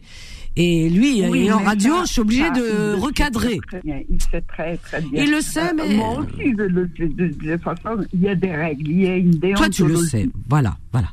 Et 0.58 0.90
lui, 0.90 1.26
Oui, 1.30 1.46
et 1.48 1.52
en 1.54 1.60
radio, 1.60 1.96
ça- 2.00 2.04
je 2.06 2.12
suis 2.12 2.22
obligée 2.22 2.44
ça, 2.44 2.52
il 2.56 2.62
de 2.62 2.94
recadrer. 3.00 3.58
très, 3.60 3.80
très 3.80 3.82
bien. 3.84 4.02
Il 4.10 4.22
sait 4.22 4.42
très 4.42 4.78
très 4.78 5.02
bien. 5.02 5.24
Il 5.24 5.32
le 5.32 5.40
sait, 5.42 5.74
mais- 5.74 5.96
moi 5.96 6.20
aussi, 6.20 6.52
je 6.58 6.64
le 6.64 6.90
sais. 6.98 7.08
De, 7.08 7.28
de 7.28 7.56
toute 7.56 7.62
façon, 7.64 8.04
il 8.14 8.22
y 8.22 8.28
a 8.28 8.36
des 8.36 8.54
règles, 8.54 8.88
il 8.90 9.02
y 9.02 9.08
a 9.08 9.16
une 9.16 9.40
Toi, 9.40 9.70
tu 9.70 9.84
le 9.84 9.88
déontologie. 9.90 10.10
sais. 10.10 10.30
Voilà, 10.50 10.76
voilà. 10.92 11.08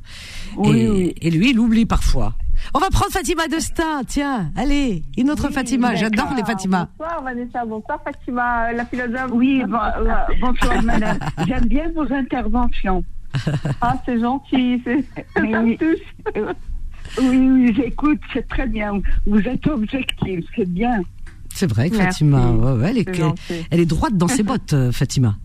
Oui, 0.56 0.80
et, 0.80 0.88
oui. 0.90 1.14
et 1.22 1.30
lui, 1.30 1.50
il 1.50 1.58
oublie 1.60 1.86
parfois. 1.86 2.34
On 2.74 2.80
va 2.80 2.90
prendre 2.90 3.12
Fatima 3.12 3.46
Destin, 3.46 4.02
tiens. 4.04 4.50
Allez, 4.56 5.04
une 5.16 5.30
autre 5.30 5.46
Oui, 5.46 5.54
Fatima. 5.54 5.94
J'adore 5.94 6.34
les 6.36 6.42
Fatima. 6.44 6.88
Bonsoir 6.98 7.22
Vanessa, 7.22 7.64
bonsoir 7.64 8.00
Fatima, 8.04 8.72
la 8.72 8.84
philosophe. 8.86 9.30
Oui, 9.32 9.62
bon, 9.68 9.78
euh, 9.78 10.14
bonsoir 10.40 10.82
madame. 10.82 11.18
J'aime 11.46 11.66
bien 11.66 11.88
vos 11.94 12.12
interventions. 12.12 13.04
Ah, 13.80 13.94
c'est 14.04 14.18
gentil, 14.18 14.82
c'est 14.84 15.04
Mais 15.40 15.52
ça 15.52 15.62
me 15.62 15.76
oui. 17.18 17.38
Oui, 17.38 17.74
j'écoute, 17.76 18.20
c'est 18.32 18.46
très 18.48 18.66
bien. 18.66 19.00
Vous 19.26 19.40
êtes 19.40 19.66
objectif, 19.66 20.44
c'est 20.56 20.68
bien. 20.68 21.02
C'est 21.54 21.66
vrai 21.68 21.90
que 21.90 21.96
Merci. 21.96 22.24
Fatima, 22.24 22.50
ouais, 22.50 22.80
ouais, 22.80 22.90
elle, 22.90 22.98
est, 22.98 23.20
elle 23.70 23.80
est 23.80 23.86
droite 23.86 24.16
dans 24.16 24.28
ses 24.28 24.42
bottes, 24.44 24.72
euh, 24.72 24.92
Fatima. 24.92 25.36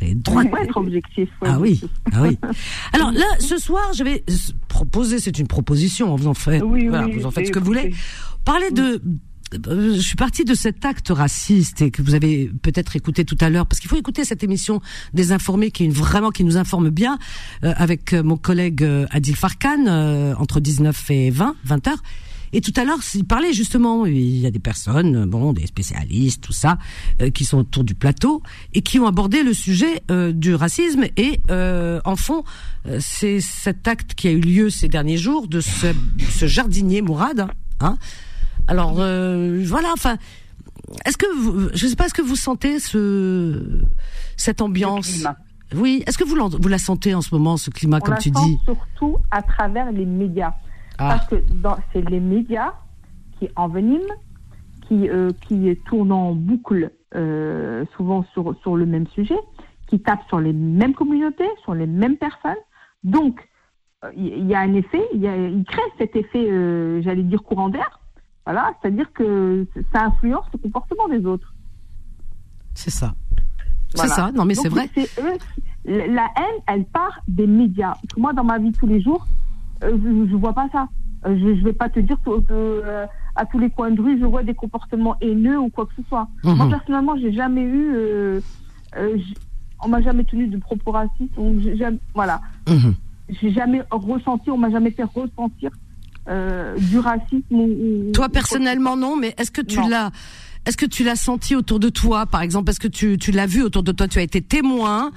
Elle 0.00 0.08
est 0.08 0.14
droite. 0.14 0.48
Faut 0.50 0.56
être 0.58 0.76
objectif. 0.76 1.28
Ah 1.42 1.58
oui, 1.58 1.80
ah 2.12 2.22
oui. 2.22 2.38
Alors 2.92 3.12
là, 3.12 3.24
ce 3.38 3.56
soir, 3.58 3.92
je 3.96 4.04
vais 4.04 4.22
proposer, 4.68 5.18
c'est 5.18 5.38
une 5.38 5.46
proposition, 5.46 6.14
vous 6.14 6.26
en 6.26 6.34
faites, 6.34 6.62
Oui, 6.62 6.88
voilà, 6.88 7.06
oui, 7.06 7.18
vous 7.18 7.26
en 7.26 7.30
faites 7.30 7.46
ce 7.46 7.52
que 7.52 7.58
vous 7.58 7.64
voulez. 7.66 7.94
Parler 8.44 8.70
de, 8.70 9.02
je 9.52 10.00
suis 10.00 10.16
partie 10.16 10.44
de 10.44 10.54
cet 10.54 10.84
acte 10.84 11.08
raciste 11.10 11.82
et 11.82 11.90
que 11.90 12.02
vous 12.02 12.14
avez 12.14 12.50
peut-être 12.62 12.96
écouté 12.96 13.24
tout 13.24 13.38
à 13.40 13.48
l'heure, 13.50 13.66
parce 13.66 13.80
qu'il 13.80 13.88
faut 13.88 13.96
écouter 13.96 14.24
cette 14.24 14.42
émission 14.42 14.80
des 15.14 15.32
informés 15.32 15.70
qui 15.70 15.84
est 15.84 15.88
vraiment 15.88 16.30
qui 16.30 16.44
nous 16.44 16.56
informe 16.56 16.90
bien, 16.90 17.18
euh, 17.64 17.72
avec 17.76 18.12
euh, 18.12 18.22
mon 18.22 18.36
collègue 18.36 18.82
euh, 18.82 19.06
Adil 19.10 19.36
Farkan 19.36 19.86
euh, 19.86 20.34
entre 20.38 20.60
19 20.60 21.10
et 21.10 21.30
20, 21.30 21.56
20 21.64 21.88
heures. 21.88 22.02
Et 22.52 22.60
tout 22.60 22.72
à 22.76 22.84
l'heure, 22.84 23.00
il 23.14 23.24
parlait 23.24 23.52
justement, 23.52 24.06
il 24.06 24.38
y 24.38 24.46
a 24.46 24.50
des 24.50 24.60
personnes, 24.60 25.26
bon, 25.26 25.52
des 25.52 25.66
spécialistes, 25.66 26.42
tout 26.42 26.52
ça, 26.52 26.78
euh, 27.20 27.30
qui 27.30 27.44
sont 27.44 27.58
autour 27.58 27.84
du 27.84 27.94
plateau 27.94 28.42
et 28.72 28.82
qui 28.82 28.98
ont 29.00 29.06
abordé 29.06 29.42
le 29.42 29.52
sujet 29.52 30.02
du 30.32 30.54
racisme. 30.54 31.04
Et 31.16 31.40
en 31.50 32.16
fond, 32.16 32.44
c'est 33.00 33.40
cet 33.40 33.88
acte 33.88 34.14
qui 34.14 34.28
a 34.28 34.30
eu 34.30 34.40
lieu 34.40 34.70
ces 34.70 34.88
derniers 34.88 35.18
jours 35.18 35.48
de 35.48 35.60
ce, 35.60 35.88
ce 36.30 36.46
jardinier 36.46 37.02
Mourad. 37.02 37.40
hein, 37.40 37.50
Hein 37.80 37.98
Alors 38.68 38.96
euh, 38.98 39.62
voilà, 39.66 39.88
enfin, 39.92 40.16
est-ce 41.04 41.16
que 41.16 41.26
vous, 41.38 41.68
je 41.74 41.86
sais 41.86 41.96
pas, 41.96 42.06
est-ce 42.06 42.14
que 42.14 42.22
vous 42.22 42.36
sentez 42.36 42.78
ce 42.80 43.80
cette 44.36 44.60
ambiance. 44.60 45.24
Oui, 45.74 46.04
est-ce 46.06 46.16
que 46.18 46.24
vous, 46.24 46.36
vous 46.60 46.68
la 46.68 46.78
sentez 46.78 47.14
en 47.14 47.20
ce 47.22 47.34
moment, 47.34 47.56
ce 47.56 47.70
climat, 47.70 47.96
On 47.96 48.00
comme 48.00 48.14
la 48.14 48.20
tu 48.20 48.28
sent 48.30 48.40
dis 48.44 48.58
surtout 48.64 49.16
à 49.32 49.42
travers 49.42 49.90
les 49.90 50.06
médias. 50.06 50.54
Ah. 50.98 51.16
Parce 51.16 51.28
que 51.28 51.36
c'est 51.92 52.08
les 52.08 52.20
médias 52.20 52.72
qui 53.38 53.48
enveniment, 53.56 54.14
qui, 54.86 55.08
euh, 55.08 55.32
qui 55.48 55.76
tournent 55.86 56.12
en 56.12 56.32
boucle, 56.34 56.92
euh, 57.16 57.84
souvent 57.96 58.24
sur, 58.32 58.54
sur 58.62 58.76
le 58.76 58.86
même 58.86 59.06
sujet, 59.08 59.38
qui 59.88 59.98
tapent 60.00 60.26
sur 60.28 60.40
les 60.40 60.52
mêmes 60.52 60.94
communautés, 60.94 61.48
sur 61.64 61.74
les 61.74 61.86
mêmes 61.86 62.16
personnes. 62.16 62.54
Donc, 63.02 63.40
il 64.16 64.46
y, 64.46 64.54
a 64.54 64.60
un 64.60 64.74
effet, 64.74 65.02
il 65.14 65.20
y 65.20 65.26
a- 65.26 65.36
il 65.36 65.64
crée 65.64 65.82
cet 65.98 66.14
effet, 66.14 67.02
j'allais 67.02 67.22
dire, 67.24 67.42
courant 67.42 67.68
d'air. 67.70 67.98
Voilà, 68.46 68.72
c'est-à-dire 68.80 69.12
que 69.12 69.66
ça 69.92 70.04
influence 70.04 70.44
le 70.54 70.58
comportement 70.60 71.08
des 71.08 71.26
autres. 71.26 71.52
C'est 72.74 72.90
ça. 72.90 73.12
C'est 73.94 74.06
ça. 74.08 74.30
Non, 74.32 74.44
mais 74.44 74.54
c'est 74.54 74.68
vrai. 74.68 74.88
eux- 75.18 75.38
la 75.86 76.28
haine, 76.36 76.62
elle 76.66 76.84
part 76.84 77.20
des 77.28 77.46
médias. 77.46 77.94
Moi, 78.16 78.32
dans 78.32 78.44
ma 78.44 78.58
vie 78.58 78.72
tous 78.72 78.86
les 78.86 79.00
jours, 79.00 79.26
euh, 79.82 79.96
je 80.02 80.08
ne 80.08 80.36
vois 80.36 80.52
pas 80.52 80.68
ça. 80.70 80.88
Euh, 81.26 81.36
je 81.38 81.44
ne 81.46 81.64
vais 81.64 81.72
pas 81.72 81.88
te 81.88 81.98
dire 82.00 82.18
que 82.24 82.30
euh, 82.50 83.06
à 83.34 83.46
tous 83.46 83.58
les 83.58 83.70
coins 83.70 83.90
de 83.90 84.00
rue, 84.00 84.18
je 84.20 84.24
vois 84.26 84.42
des 84.42 84.54
comportements 84.54 85.16
haineux 85.20 85.58
ou 85.58 85.68
quoi 85.68 85.86
que 85.86 85.92
ce 85.96 86.02
soit. 86.08 86.28
Mhm. 86.44 86.54
Moi, 86.56 86.68
personnellement, 86.68 87.16
j'ai 87.16 87.32
jamais 87.32 87.62
eu. 87.62 88.40
On 89.84 89.88
m'a 89.88 90.00
jamais 90.02 90.24
tenu 90.24 90.46
de 90.48 90.56
propos 90.58 90.92
racistes. 90.92 91.34
Jamais- 91.76 91.98
voilà. 92.14 92.40
Mhm. 92.68 92.94
J'ai 93.28 93.52
jamais 93.52 93.82
ressenti, 93.90 94.50
on 94.50 94.56
m'a 94.58 94.70
jamais 94.70 94.90
fait 94.92 95.02
ressentir 95.04 95.70
euh, 96.28 96.76
du 96.78 96.98
racisme. 96.98 98.12
Toi 98.12 98.28
personnellement 98.28 98.96
non, 98.96 99.16
mais 99.16 99.34
est-ce 99.38 99.50
que 99.50 99.60
tu 99.62 99.76
l'as 99.88 100.10
est-ce 100.66 100.76
que 100.76 100.86
tu 100.86 101.04
l'as 101.04 101.14
senti 101.16 101.54
autour 101.54 101.78
de 101.78 101.88
toi 101.88 102.26
par 102.26 102.42
exemple? 102.42 102.70
Est-ce 102.70 102.80
que 102.80 102.88
tu, 102.88 103.18
tu 103.18 103.30
l'as 103.30 103.46
vu 103.46 103.62
autour 103.62 103.82
de 103.84 103.92
toi? 103.92 104.08
Tu 104.08 104.18
as 104.18 104.22
été 104.22 104.42
témoin 104.42 105.12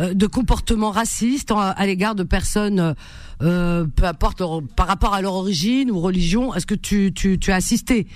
euh, 0.00 0.14
de 0.14 0.26
comportements 0.26 0.90
racistes 0.90 1.52
à 1.54 1.86
l'égard 1.86 2.14
de 2.14 2.22
personnes 2.22 2.94
euh, 3.42 3.84
peu 3.94 4.04
importe 4.04 4.40
leur- 4.40 4.62
par 4.62 4.86
rapport 4.86 5.12
à 5.12 5.20
leur 5.20 5.34
origine 5.34 5.90
ou 5.90 6.00
religion 6.00 6.54
Est-ce 6.54 6.64
que 6.66 6.74
tu, 6.74 7.12
tu, 7.14 7.38
tu 7.38 7.52
as 7.52 7.56
assisté 7.56 8.06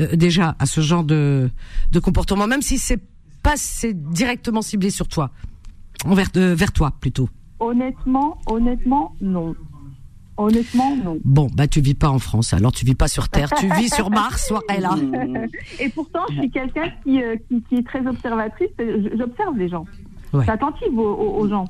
euh, 0.00 0.16
déjà 0.16 0.56
à 0.58 0.64
ce 0.64 0.80
genre 0.80 1.04
de, 1.04 1.50
de 1.92 1.98
comportement 1.98 2.46
même 2.46 2.62
si 2.62 2.78
c'est 2.78 3.00
pas 3.42 3.54
c'est 3.56 3.92
directement 4.10 4.62
ciblé 4.62 4.88
sur 4.90 5.08
toi 5.08 5.30
envers 6.06 6.28
euh, 6.36 6.54
vers 6.54 6.72
toi 6.72 6.92
plutôt? 7.00 7.28
Honnêtement, 7.58 8.38
honnêtement, 8.46 9.14
non. 9.20 9.54
Honnêtement, 10.40 10.96
non. 11.04 11.18
Bon, 11.24 11.48
bah 11.54 11.66
tu 11.68 11.80
vis 11.80 11.94
pas 11.94 12.08
en 12.08 12.18
France, 12.18 12.54
alors 12.54 12.72
tu 12.72 12.84
vis 12.84 12.94
pas 12.94 13.08
sur 13.08 13.28
Terre, 13.28 13.50
tu 13.58 13.66
vis 13.74 13.88
sur 13.94 14.10
Mars, 14.10 14.46
soit 14.48 14.62
elle 14.68 14.84
a. 14.86 14.94
Et 15.78 15.88
pourtant, 15.90 16.20
je 16.30 16.34
suis 16.40 16.50
quelqu'un 16.50 16.88
qui, 17.04 17.22
euh, 17.22 17.36
qui, 17.48 17.62
qui 17.68 17.76
est 17.76 17.86
très 17.86 18.06
observatrice. 18.06 18.70
Je- 18.78 19.16
J'observe 19.18 19.56
les 19.58 19.68
gens. 19.68 19.84
Ouais. 20.32 20.40
Je 20.40 20.42
suis 20.44 20.50
attentive 20.50 20.98
aux, 20.98 21.02
aux- 21.14 21.40
aux 21.40 21.48
gens. 21.48 21.66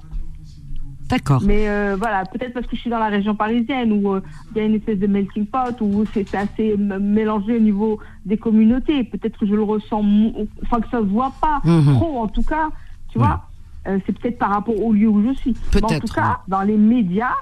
D'accord. 1.08 1.42
Mais 1.44 1.68
euh, 1.68 1.96
voilà, 1.98 2.24
peut-être 2.24 2.52
parce 2.54 2.66
que 2.68 2.76
je 2.76 2.82
suis 2.82 2.90
dans 2.90 3.00
la 3.00 3.08
région 3.08 3.34
parisienne 3.34 3.92
où 3.92 4.12
euh, 4.14 4.20
il 4.54 4.58
y 4.58 4.60
a 4.60 4.64
une 4.64 4.76
espèce 4.76 4.98
de 5.00 5.08
melting 5.08 5.44
pot, 5.46 5.74
où 5.80 6.04
c'est 6.14 6.32
assez 6.36 6.76
mélangé 6.76 7.56
au 7.56 7.60
niveau 7.60 7.98
des 8.24 8.36
communautés. 8.36 9.02
Peut-être 9.02 9.36
que 9.36 9.46
je 9.46 9.54
le 9.54 9.62
ressens, 9.64 10.04
enfin 10.62 10.80
que 10.80 10.88
ça 10.88 10.98
se 11.00 11.06
voit 11.06 11.32
pas 11.40 11.60
Mhm. 11.64 11.96
trop 11.96 12.20
en 12.22 12.28
tout 12.28 12.44
cas. 12.44 12.68
Tu 13.10 13.18
vois, 13.18 13.42
Euh, 13.88 13.98
c'est 14.04 14.12
peut-être 14.16 14.38
par 14.38 14.50
rapport 14.50 14.78
au 14.78 14.92
lieu 14.92 15.08
où 15.08 15.26
je 15.26 15.32
suis. 15.38 15.56
Mais 15.74 15.82
en 15.82 15.98
tout 16.00 16.12
cas, 16.14 16.40
dans 16.46 16.60
les 16.60 16.76
médias, 16.76 17.32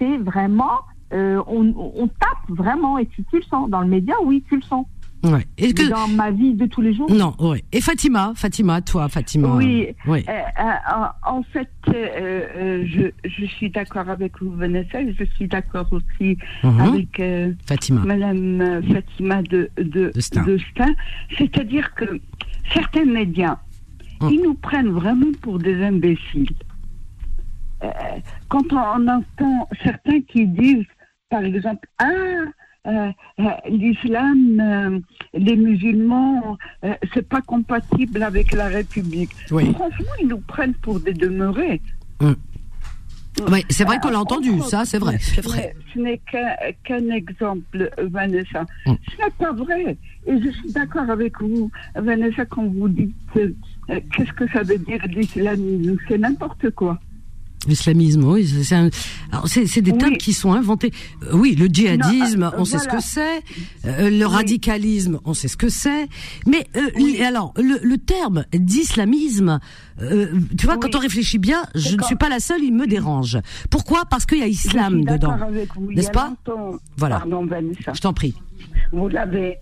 c'est 0.00 0.16
vraiment, 0.16 0.80
euh, 1.12 1.40
on, 1.46 1.72
on 1.76 2.08
tape 2.08 2.48
vraiment 2.48 2.98
et 2.98 3.06
tu, 3.06 3.22
tu 3.30 3.36
le 3.36 3.42
sens. 3.44 3.70
Dans 3.70 3.82
le 3.82 3.86
média, 3.88 4.14
oui, 4.24 4.42
tu 4.48 4.56
le 4.56 4.62
sens. 4.62 4.86
Ouais. 5.22 5.44
Que 5.58 5.90
dans 5.90 6.08
ma 6.08 6.30
vie 6.30 6.54
de 6.54 6.64
tous 6.64 6.80
les 6.80 6.94
jours. 6.94 7.12
non. 7.12 7.34
Et 7.72 7.82
Fatima, 7.82 8.32
Fatima, 8.34 8.80
toi, 8.80 9.06
Fatima. 9.10 9.54
Oui, 9.54 9.88
Oui. 10.06 10.24
Euh, 10.26 10.32
euh, 10.32 11.06
en- 11.30 11.42
fait, 11.42 11.68
euh, 11.88 12.86
je, 12.86 13.10
je 13.28 13.44
suis 13.44 13.68
d'accord 13.68 14.08
avec 14.08 14.40
vous, 14.40 14.50
Vanessa, 14.52 15.02
et 15.02 15.12
je 15.12 15.24
suis 15.36 15.46
d'accord 15.46 15.86
aussi 15.92 16.38
Mhm. 16.64 16.80
avec 16.80 17.22
Fatima. 17.66 18.00
Madame 18.06 18.80
Fatima 18.90 19.42
de, 19.42 19.68
de, 19.76 20.10
De 20.14 20.20
Stein. 20.20 20.94
C'est-à-dire 21.36 21.92
que 21.94 22.18
certains 22.72 23.04
médias, 23.04 23.58
Hum. 24.22 24.30
ils 24.32 24.42
nous 24.42 24.54
prennent 24.54 24.88
vraiment 24.90 25.32
pour 25.42 25.58
des 25.58 25.82
imbéciles. 25.82 26.48
Euh, 27.82 27.88
quand 28.48 28.72
on, 28.72 28.76
on 28.78 29.08
entend 29.08 29.68
certains 29.82 30.20
qui 30.22 30.46
disent, 30.46 30.84
par 31.30 31.42
exemple, 31.44 31.86
ah, 31.98 32.06
euh, 32.86 33.10
euh, 33.38 33.44
l'islam, 33.68 34.60
euh, 34.60 34.98
les 35.34 35.56
musulmans, 35.56 36.56
euh, 36.84 36.94
c'est 37.14 37.28
pas 37.28 37.40
compatible 37.42 38.22
avec 38.22 38.52
la 38.52 38.68
République. 38.68 39.30
Oui. 39.50 39.72
Franchement, 39.74 40.12
ils 40.20 40.28
nous 40.28 40.40
prennent 40.40 40.74
pour 40.74 40.98
des 41.00 41.12
demeurés. 41.14 41.80
Ouais, 43.48 43.64
c'est 43.70 43.84
vrai 43.84 43.98
qu'on 44.00 44.10
l'a 44.10 44.20
entendu, 44.20 44.60
ça, 44.62 44.84
c'est 44.84 44.98
vrai, 44.98 45.16
vrai. 45.42 45.56
n'est- 45.58 45.74
Ce 45.94 45.98
n'est 45.98 46.20
qu'un 46.84 47.08
exemple, 47.10 47.88
Vanessa. 47.98 48.66
Mm. 48.86 48.92
Ce 49.08 49.24
n'est 49.24 49.30
pas 49.38 49.52
vrai. 49.52 49.96
Et 50.26 50.42
je 50.42 50.50
suis 50.50 50.72
d'accord 50.72 51.08
avec 51.08 51.40
vous, 51.40 51.70
Vanessa, 51.94 52.44
quand 52.44 52.66
vous 52.66 52.88
dites 52.88 53.14
euh, 53.36 53.50
qu'est-ce 53.88 54.32
que 54.32 54.46
ça 54.50 54.62
veut 54.62 54.78
dire 54.78 55.00
l'islamisme. 55.06 55.96
C'est 56.08 56.18
n'importe 56.18 56.70
quoi. 56.70 56.98
L'islamisme, 57.68 58.24
oui, 58.24 58.46
c'est 58.64 58.74
un- 58.74 58.88
alors, 59.30 59.46
c'est 59.46 59.82
des 59.82 59.90
Oui. 59.92 59.98
termes 59.98 60.16
qui 60.16 60.32
sont 60.32 60.52
inventés. 60.54 60.92
Euh, 61.24 61.32
oui, 61.34 61.54
le 61.54 61.66
djihadisme, 61.66 62.40
Non, 62.40 62.46
euh, 62.46 62.56
on 62.58 62.64
sait 62.64 62.78
ce 62.78 62.88
que 62.88 63.00
c'est. 63.00 63.42
Euh, 63.84 64.08
le 64.08 64.24
radicalisme, 64.24 65.20
on 65.26 65.34
sait 65.34 65.46
ce 65.48 65.58
que 65.58 65.68
c'est. 65.68 66.08
Mais 66.46 66.66
euh, 66.76 66.80
Oui. 66.96 67.22
alors, 67.22 67.52
le, 67.58 67.78
le 67.82 67.98
terme 67.98 68.44
d'islamisme, 68.54 69.60
euh, 70.00 70.32
tu 70.56 70.64
vois, 70.64 70.78
quand 70.78 70.94
on 70.94 70.98
réfléchit 71.00 71.38
bien, 71.38 71.62
je 71.74 71.96
ne 71.96 72.02
suis 72.02 72.16
pas 72.16 72.30
la 72.30 72.40
seule, 72.40 72.62
il 72.64 72.72
me 72.72 72.86
dérange. 72.86 73.38
Pourquoi? 73.68 74.04
Parce 74.06 74.24
qu'il 74.24 74.38
y 74.38 74.42
a 74.42 74.46
islam 74.46 75.04
dedans. 75.04 75.36
N'est-ce 75.90 76.10
pas? 76.10 76.32
Voilà. 76.96 77.18
Pardon. 77.18 77.46
Je 77.92 78.00
t'en 78.00 78.14
prie. 78.14 78.34
Vous 78.92 79.08
l'avez. 79.08 79.58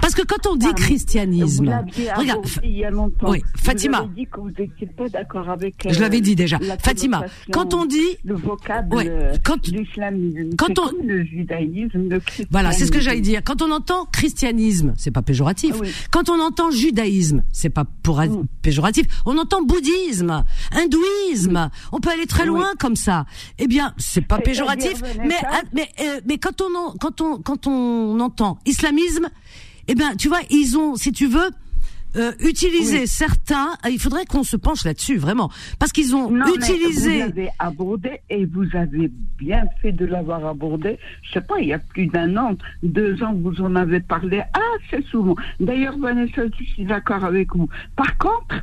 Parce 0.00 0.14
que 0.14 0.22
quand 0.22 0.46
on 0.46 0.56
dit 0.56 0.66
Pardon. 0.66 0.82
Christianisme, 0.82 1.68
regarde, 1.68 2.30
abordé 2.30 2.50
il 2.64 2.76
y 2.78 2.84
a 2.84 2.90
longtemps. 2.90 3.30
oui, 3.30 3.42
Fatima. 3.56 3.98
Vous 3.98 4.04
avez 4.04 4.14
dit 4.14 4.26
que 4.26 4.40
vous 4.40 4.48
n'étiez 4.50 4.86
pas 4.86 5.08
d'accord 5.08 5.48
avec. 5.50 5.74
je 5.88 5.96
euh, 5.98 6.00
l'avais 6.00 6.20
dit 6.20 6.34
déjà. 6.36 6.58
la 6.60 6.78
Fatima, 6.78 7.24
quand 7.52 7.74
on 7.74 7.84
dit 7.86 8.16
le 8.24 8.34
vocable 8.34 8.94
Ouais, 8.94 9.08
euh, 9.08 9.36
quand- 9.44 9.66
l'islamisme. 9.68 10.56
quand 10.56 10.78
on- 10.78 10.88
comme 10.88 11.06
le 11.06 11.24
judaïsme, 11.24 12.08
le 12.08 12.20
christianisme. 12.20 12.48
Voilà, 12.50 12.72
c'est 12.72 12.86
ce 12.86 12.92
que 12.92 13.00
j'allais 13.00 13.20
dire. 13.20 13.42
Quand 13.44 13.60
on 13.62 13.70
entend 13.70 14.06
christianisme, 14.06 14.94
c'est 14.96 15.10
pas 15.10 15.22
péjoratif. 15.22 15.74
Ah 15.76 15.80
oui. 15.82 15.88
Quand 16.10 16.28
on 16.30 16.40
entend 16.40 16.70
judaïsme, 16.70 17.42
c'est 17.52 17.70
pas 17.70 17.84
pour 18.02 18.18
Mm. 18.20 18.46
péjoratif. 18.62 19.06
On 19.26 19.36
entend 19.38 19.62
bouddhisme, 19.62 20.44
hindouisme. 20.72 21.70
On 21.92 22.00
peut 22.00 22.10
aller 22.10 22.26
très 22.26 22.42
Oui. 22.44 22.48
loin 22.48 22.72
comme 22.78 22.96
ça. 22.96 23.26
Eh 23.58 23.66
bien, 23.66 23.92
c'est 23.98 24.22
pas 24.26 24.38
péjoratif. 24.38 25.02
Mais 25.24 25.36
ah, 25.44 25.60
mais 25.72 25.88
euh, 26.00 26.20
mais 26.26 26.38
quand 26.38 26.60
on 26.62 26.74
en- 26.74 26.94
quand 26.98 27.20
on 27.20 27.38
quand 27.40 27.66
on 27.66 28.18
entend 28.20 28.58
islamisme, 28.66 29.28
eh 29.88 29.94
bien, 29.94 30.14
tu 30.16 30.28
vois, 30.28 30.40
ils 30.50 30.76
ont, 30.78 30.94
si 30.96 31.12
tu 31.12 31.26
veux. 31.26 31.50
Euh, 32.16 32.32
utiliser 32.40 33.00
Oui. 33.00 33.06
certains, 33.06 33.76
euh, 33.84 33.90
il 33.90 34.00
faudrait 34.00 34.24
qu'on 34.24 34.42
se 34.42 34.56
penche 34.56 34.82
là-dessus 34.86 35.18
vraiment, 35.18 35.50
parce 35.78 35.92
qu'ils 35.92 36.16
ont 36.16 36.30
Non, 36.30 36.46
utilisé. 36.54 37.10
vous 37.12 37.18
l'avez 37.18 37.48
abordé 37.58 38.22
et 38.30 38.46
vous 38.46 38.64
avez 38.72 39.12
bien 39.36 39.64
fait 39.82 39.92
de 39.92 40.06
l'avoir 40.06 40.46
abordé. 40.46 40.98
Je 41.22 41.32
sais 41.34 41.42
pas, 41.42 41.60
il 41.60 41.68
y 41.68 41.74
a 41.74 41.78
plus 41.78 42.06
d'un 42.06 42.34
an, 42.38 42.56
deux 42.82 43.22
ans, 43.22 43.34
vous 43.34 43.60
en 43.60 43.76
avez 43.76 44.00
parlé 44.00 44.40
assez 44.88 45.02
souvent. 45.10 45.36
D'ailleurs, 45.60 45.98
Vanessa, 45.98 46.42
je 46.58 46.64
suis 46.64 46.86
d'accord 46.86 47.24
avec 47.24 47.54
vous. 47.54 47.68
Par 47.94 48.16
contre, 48.16 48.54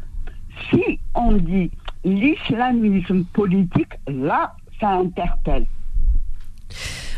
si 0.71 0.99
on 1.13 1.33
dit 1.33 1.69
l'islamisme 2.03 3.25
politique, 3.25 3.93
là, 4.07 4.55
ça 4.79 4.89
interpelle. 4.93 5.67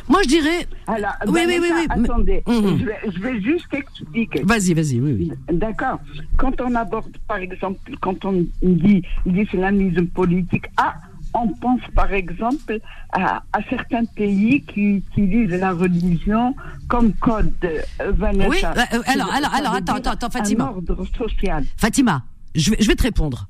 Moi, 0.10 0.22
je 0.24 0.28
dirais, 0.30 0.68
Alors, 0.88 1.12
Oui, 1.28 1.42
oui, 1.48 1.60
Vanessa, 1.60 1.74
oui, 1.76 1.86
oui, 1.98 2.04
attendez, 2.06 2.44
Mhm. 2.48 2.80
je, 2.80 2.86
vais, 2.86 3.00
je 3.14 3.20
vais 3.20 3.42
juste 3.42 3.74
expliquer. 3.74 4.42
vas-y, 4.44 4.74
vas-y, 4.74 5.00
oui, 5.02 5.14
oui. 5.20 5.32
D'accord. 5.52 6.00
Quand 6.38 6.60
on 6.62 6.74
aborde, 6.76 7.16
par 7.28 7.38
exemple, 7.38 7.80
quand 8.02 8.24
on 8.26 8.46
dit 8.62 9.02
l'islamisme 9.26 10.08
politique, 10.08 10.66
ah, 10.78 10.96
on 11.34 11.50
pense 11.50 11.82
par 11.94 12.14
exemple 12.14 12.80
à, 13.12 13.44
à 13.54 13.60
certains 13.70 14.06
pays 14.06 14.62
qui 14.64 14.82
utilisent 15.02 15.60
la 15.60 15.72
religion 15.74 16.56
comme 16.88 17.14
code, 17.14 17.54
euh, 17.66 18.12
Vanessa. 18.14 18.50
Oui, 18.50 18.58
euh, 18.64 18.98
euh, 18.98 19.02
alors, 19.08 19.32
alors, 19.34 19.54
alors, 19.54 19.74
attends, 19.76 19.96
attends, 19.96 20.12
attends, 20.12 20.30
Fatima. 20.30 20.64
Un 20.64 20.68
ordre 20.70 21.06
social. 21.18 21.66
Fatima, 21.76 22.24
je 22.56 22.72
vais, 22.72 22.78
je 22.80 22.88
vais 22.88 22.96
te 22.96 23.04
répondre. 23.04 23.48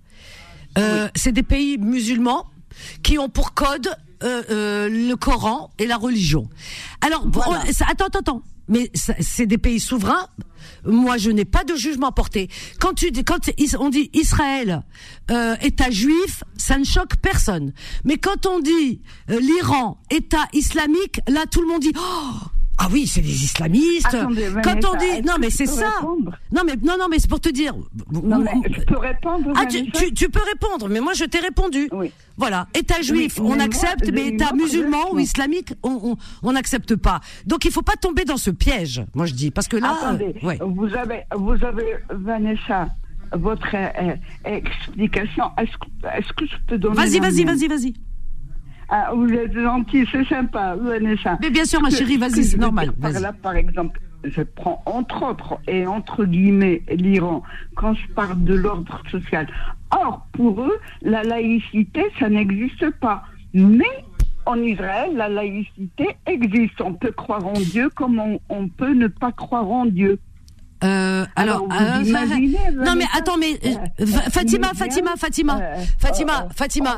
Euh, 0.78 1.08
C'est 1.16 1.32
des 1.32 1.44
pays 1.44 1.78
musulmans 1.78 2.46
qui 3.04 3.18
ont 3.20 3.30
pour 3.30 3.54
code 3.54 3.90
euh, 4.24 4.44
euh, 4.50 4.90
le 4.90 5.16
Coran 5.16 5.72
et 5.80 5.86
la 5.88 5.98
religion. 5.98 6.50
Alors, 7.02 7.26
bon, 7.26 7.42
Voilà. 7.46 7.64
on- 7.68 7.74
ça- 7.74 7.86
attends, 7.90 8.06
attends, 8.06 8.20
attends. 8.20 8.42
Mais 8.70 8.92
c'est 8.94 9.46
des 9.46 9.58
pays 9.58 9.80
souverains. 9.80 10.28
Moi, 10.86 11.18
je 11.18 11.30
n'ai 11.32 11.46
pas 11.46 11.64
de 11.64 11.74
jugement 11.76 12.08
à 12.08 12.12
porter. 12.12 12.50
Quand 12.82 12.94
tu 12.94 13.12
dis, 13.12 13.24
quand 13.24 13.40
on 13.80 13.90
dit 13.90 14.10
Israël, 14.14 14.84
euh, 15.32 15.56
État 15.62 15.90
juif, 15.90 16.44
ça 16.58 16.78
ne 16.78 16.84
choque 16.84 17.16
personne. 17.22 17.72
Mais 18.04 18.18
quand 18.18 18.46
on 18.46 18.60
dit 18.60 19.02
l'Iran, 19.30 20.02
État 20.12 20.48
islamique, 20.52 21.22
là, 21.30 21.46
tout 21.50 21.62
le 21.62 21.68
monde 21.68 21.82
dit. 21.82 21.94
Oh, 21.98 22.34
ah 22.80 22.88
oui, 22.92 23.08
c'est 23.08 23.22
des 23.22 23.44
islamistes. 23.44 24.06
Attendez, 24.14 24.50
Quand 24.64 24.76
on 24.94 24.98
dit 24.98 25.22
non, 25.26 25.34
mais 25.40 25.50
c'est 25.50 25.66
ça. 25.66 25.90
répondre 26.00 26.38
Non, 26.52 26.62
mais 26.66 26.76
non, 26.76 26.96
non, 27.00 27.08
mais 27.10 27.20
c'est 27.20 27.30
pour 27.30 27.40
te 27.40 27.50
dire. 27.50 27.74
Non, 28.12 28.40
mais 28.40 28.52
je 28.72 28.82
peux 28.82 28.98
répondre, 28.98 29.52
Ah, 29.56 29.66
tu, 29.66 29.90
tu, 29.92 30.14
tu 30.14 30.30
peux 30.30 30.42
répondre, 30.44 30.88
mais 30.90 31.00
moi 31.00 31.14
je 31.14 31.26
t'ai 31.26 31.40
répondu. 31.40 31.90
Oui. 31.92 32.12
Voilà, 32.38 32.68
État 32.76 33.02
juif, 33.02 33.40
Oui, 33.40 33.48
on 33.52 33.56
moi, 33.56 33.64
accepte, 33.64 34.10
mais 34.14 34.28
État 34.28 34.54
musulman 34.54 35.12
ou 35.14 35.20
islamique, 35.20 35.74
on 35.84 36.00
on- 36.12 36.18
on 36.44 36.52
n'accepte 36.52 36.96
pas. 36.96 37.20
Donc 37.46 37.66
il 37.66 37.72
faut 37.72 37.82
pas 37.82 37.96
tomber 37.96 38.26
dans 38.26 38.38
ce 38.38 38.52
piège, 38.52 39.04
moi 39.16 39.26
je 39.26 39.34
dis, 39.34 39.50
parce 39.50 39.68
que 39.68 39.78
là, 39.78 39.96
Attendez, 40.00 40.36
euh, 40.44 40.48
ouais. 40.48 40.60
vous 40.62 40.94
avez, 40.96 41.22
vous 41.36 41.64
avez, 41.66 41.96
Vanessa, 42.12 42.90
votre 43.34 43.76
euh, 43.76 44.16
explication. 44.46 45.46
Est-ce 45.58 45.72
que, 45.78 46.08
est-ce 46.18 46.34
que 46.34 46.46
je 46.46 46.56
peux 46.68 46.78
donner 46.78 46.96
Vas-y, 46.96 47.20
vas-y, 47.20 47.44
vas-y, 47.44 47.68
vas-y. 47.68 47.94
Ah, 48.90 49.12
vous 49.14 49.30
êtes 49.30 49.54
gentil, 49.54 50.06
c'est 50.12 50.26
sympa, 50.26 50.76
Vanessa. 50.76 51.38
Mais 51.42 51.50
bien 51.50 51.66
sûr, 51.66 51.82
ma 51.82 51.90
chérie, 51.90 52.18
vas-y, 52.18 52.44
c'est 52.44 52.58
normal, 52.58 52.94
Par 52.94 53.12
là, 53.12 53.34
par 53.34 53.56
exemple, 53.56 54.00
je 54.24 54.42
prends 54.42 54.82
entre 54.86 55.24
autres 55.24 55.58
et 55.68 55.86
entre 55.86 56.26
guillemets 56.26 56.82
l'Iran 56.90 57.44
quand 57.76 57.94
je 57.94 58.08
parle 58.14 58.44
de 58.44 58.56
l'ordre 58.56 59.02
social. 59.12 59.48
Or, 59.92 60.26
pour 60.32 60.62
eux, 60.62 60.78
la 61.02 61.24
laïcité, 61.24 62.04
ça 62.20 62.30
n'existe 62.30 62.90
pas. 63.00 63.24
Mais 63.54 63.84
en 64.46 64.62
Israël, 64.62 65.16
la 65.16 65.30
laïcité 65.30 66.08
existe. 66.26 66.80
On 66.82 66.94
peut 66.94 67.12
croire 67.12 67.46
en 67.46 67.54
Dieu 67.54 67.90
comme 67.90 68.20
on, 68.20 68.40
on 68.50 68.68
peut 68.70 68.94
ne 68.94 69.08
pas 69.08 69.32
croire 69.32 69.70
en 69.70 69.86
Dieu. 69.86 70.20
Euh, 70.84 71.26
alors, 71.36 71.64
euh, 71.72 72.04
imaginez, 72.04 72.58
non 72.76 72.96
mais 72.96 73.06
attends, 73.18 73.38
mais 73.38 73.60
euh, 73.66 74.06
Fa- 74.06 74.30
Fatima, 74.30 74.74
Fatima, 74.76 75.16
Fatima, 75.18 75.60
euh, 75.60 75.84
Fatima, 76.00 76.48
Fatima. 76.56 76.98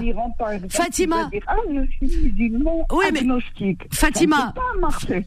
Fatima. 0.70 1.30
dire, 1.32 1.42
ah, 1.48 1.56
je 1.72 2.08
suis 2.08 2.18
musulman 2.34 2.86
Oui, 2.92 3.06
mais- 3.14 3.20
agnostique. 3.20 3.82
Fatima. 3.94 4.54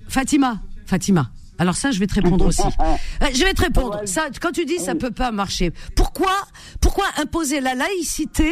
Fatima, 0.09 0.61
Fatima. 0.87 1.31
Alors 1.59 1.77
ça, 1.77 1.91
je 1.93 1.99
vais 1.99 2.07
te 2.07 2.15
répondre 2.15 2.45
aussi. 2.47 2.62
Euh, 3.23 3.27
Je 3.33 3.45
vais 3.45 3.55
te 3.55 3.62
répondre. 3.62 4.01
Ça, 4.05 4.27
quand 4.41 4.51
tu 4.53 4.65
dis 4.65 4.79
ça 4.79 4.95
peut 4.97 5.11
pas 5.12 5.31
marcher, 5.31 5.73
pourquoi, 5.97 6.33
pourquoi 6.81 7.05
imposer 7.23 7.61
la 7.61 7.75
laïcité 7.75 8.51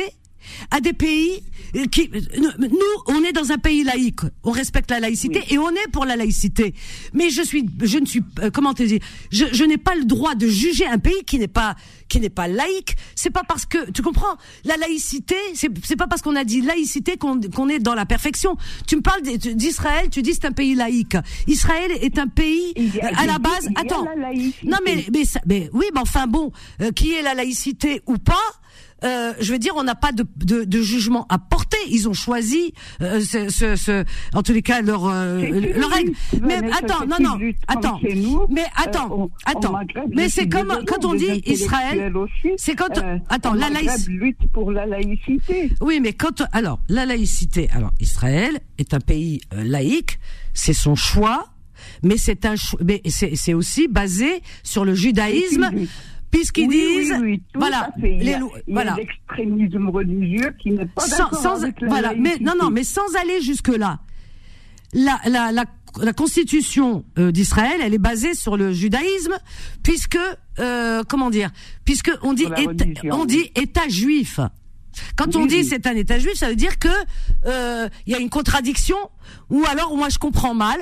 à 0.70 0.80
des 0.80 0.92
pays 0.92 1.42
qui, 1.90 2.10
nous, 2.38 2.78
on 3.06 3.22
est 3.24 3.32
dans 3.32 3.52
un 3.52 3.58
pays 3.58 3.84
laïque, 3.84 4.20
on 4.44 4.50
respecte 4.50 4.90
la 4.90 5.00
laïcité 5.00 5.42
et 5.50 5.58
on 5.58 5.70
est 5.70 5.88
pour 5.92 6.04
la 6.04 6.16
laïcité. 6.16 6.74
Mais 7.12 7.30
je 7.30 7.42
suis, 7.42 7.66
je 7.82 7.98
ne 7.98 8.06
suis, 8.06 8.22
euh, 8.42 8.50
comment 8.52 8.74
te 8.74 8.82
dire, 8.82 9.00
je, 9.30 9.44
je 9.52 9.64
n'ai 9.64 9.78
pas 9.78 9.94
le 9.94 10.04
droit 10.04 10.34
de 10.34 10.46
juger 10.46 10.86
un 10.86 10.98
pays 10.98 11.22
qui 11.26 11.38
n'est 11.38 11.48
pas, 11.48 11.76
qui 12.08 12.20
n'est 12.20 12.30
pas 12.30 12.48
laïque. 12.48 12.96
C'est 13.14 13.30
pas 13.30 13.42
parce 13.46 13.66
que, 13.66 13.90
tu 13.90 14.02
comprends, 14.02 14.36
la 14.64 14.76
laïcité, 14.76 15.36
c'est, 15.54 15.68
c'est 15.84 15.96
pas 15.96 16.06
parce 16.06 16.22
qu'on 16.22 16.36
a 16.36 16.44
dit 16.44 16.60
laïcité 16.60 17.16
qu'on, 17.16 17.40
qu'on 17.40 17.68
est 17.68 17.78
dans 17.78 17.94
la 17.94 18.06
perfection. 18.06 18.56
Tu 18.86 18.96
me 18.96 19.02
parles 19.02 19.22
d'Israël, 19.22 20.08
tu 20.10 20.22
dis 20.22 20.34
c'est 20.34 20.46
un 20.46 20.52
pays 20.52 20.74
laïque. 20.74 21.16
Israël 21.46 21.90
est 22.00 22.18
un 22.18 22.26
pays 22.26 22.72
a- 22.76 23.06
euh, 23.06 23.10
à 23.16 23.26
la 23.26 23.38
base. 23.38 23.68
Attends, 23.76 24.04
la 24.16 24.32
non 24.64 24.78
mais 24.84 25.04
mais, 25.12 25.24
ça- 25.24 25.40
mais 25.46 25.70
oui, 25.72 25.86
mais 25.94 26.00
enfin 26.00 26.26
bon, 26.26 26.52
euh, 26.80 26.90
qui 26.92 27.12
est 27.12 27.22
la 27.22 27.34
laïcité 27.34 28.02
ou 28.06 28.16
pas 28.18 28.34
euh, 29.04 29.32
je 29.40 29.52
veux 29.52 29.58
dire, 29.58 29.72
on 29.76 29.82
n'a 29.84 29.94
pas 29.94 30.12
de, 30.12 30.24
de, 30.36 30.64
de 30.64 30.82
jugement 30.82 31.26
à 31.28 31.38
porter. 31.38 31.76
Ils 31.90 32.08
ont 32.08 32.12
choisi, 32.12 32.74
euh, 33.00 33.20
ce, 33.20 33.48
ce, 33.48 33.76
ce- 33.76 34.04
en 34.34 34.42
tous 34.42 34.52
les 34.52 34.62
cas, 34.62 34.82
leur, 34.82 35.06
euh, 35.06 35.40
leur 35.76 35.90
règle. 35.90 36.12
Mais 36.42 36.56
attends, 36.72 37.06
non, 37.06 37.16
non, 37.20 37.38
attends. 37.68 37.98
nous, 38.14 38.46
Mais 38.50 38.62
euh, 38.62 38.64
attends, 38.76 39.30
attends. 39.44 39.74
Mais 40.14 40.28
c'est 40.28 40.48
comme 40.48 40.72
quand 40.86 41.04
on 41.04 41.14
dit 41.14 41.42
Israël. 41.46 42.12
C'est 42.56 42.74
quand, 42.74 42.98
euh, 42.98 43.18
attends, 43.28 43.54
la 43.54 43.70
laïcité. 43.70 44.10
lutte 44.12 44.46
pour 44.52 44.70
la 44.72 44.86
laïcité. 44.86 45.70
Oui, 45.80 46.00
mais 46.00 46.12
quand 46.12 46.42
alors 46.52 46.80
la 46.88 47.06
laïcité, 47.06 47.68
alors 47.74 47.92
Israël 48.00 48.60
est 48.78 48.94
un 48.94 49.00
pays 49.00 49.40
laïque, 49.52 50.18
c'est 50.54 50.72
son 50.72 50.94
choix. 50.94 51.46
mais 52.02 52.18
c'est 52.18 52.44
un, 52.44 52.54
mais 52.84 53.00
c'est 53.08 53.54
aussi 53.54 53.88
basé 53.88 54.42
sur 54.62 54.84
le 54.84 54.94
judaïsme 54.94 55.70
puisqu'ils 56.30 56.68
disent 56.68 57.14
voilà. 57.54 57.90
les 57.98 58.36
voilà. 58.68 58.96
l'extrémisme 58.96 59.88
religieux 59.88 60.54
qui 60.60 60.70
n'est 60.72 60.86
pas 60.86 61.02
sans, 61.02 61.62
avec 61.62 61.82
voilà. 61.82 62.14
Mais 62.16 62.36
non 62.40 62.52
non 62.58 62.70
mais 62.70 62.84
sans 62.84 63.14
aller 63.20 63.40
jusque 63.40 63.68
là 63.68 64.00
la 64.92 65.20
la 65.26 65.52
la, 65.52 65.64
la 66.00 66.12
constitution 66.12 67.04
euh, 67.18 67.32
d'Israël 67.32 67.80
elle 67.82 67.94
est 67.94 67.98
basée 67.98 68.34
sur 68.34 68.56
le 68.56 68.72
judaïsme 68.72 69.36
puisque 69.82 70.18
euh, 70.58 71.02
comment 71.08 71.30
dire 71.30 71.50
puisque 71.84 72.10
on 72.22 72.32
dit 72.32 72.46
on 73.10 73.24
dit 73.24 73.50
état 73.54 73.88
juif. 73.88 74.40
Quand 75.16 75.36
on 75.36 75.46
dit 75.46 75.64
c'est 75.64 75.86
un 75.86 75.94
État 75.94 76.18
juif, 76.18 76.34
ça 76.34 76.48
veut 76.48 76.56
dire 76.56 76.78
que 76.78 76.88
euh, 77.46 77.88
il 78.06 78.12
y 78.12 78.16
a 78.16 78.18
une 78.18 78.28
contradiction, 78.28 78.96
ou 79.48 79.64
alors 79.70 79.96
moi 79.96 80.08
je 80.08 80.18
comprends 80.18 80.52
mal. 80.52 80.80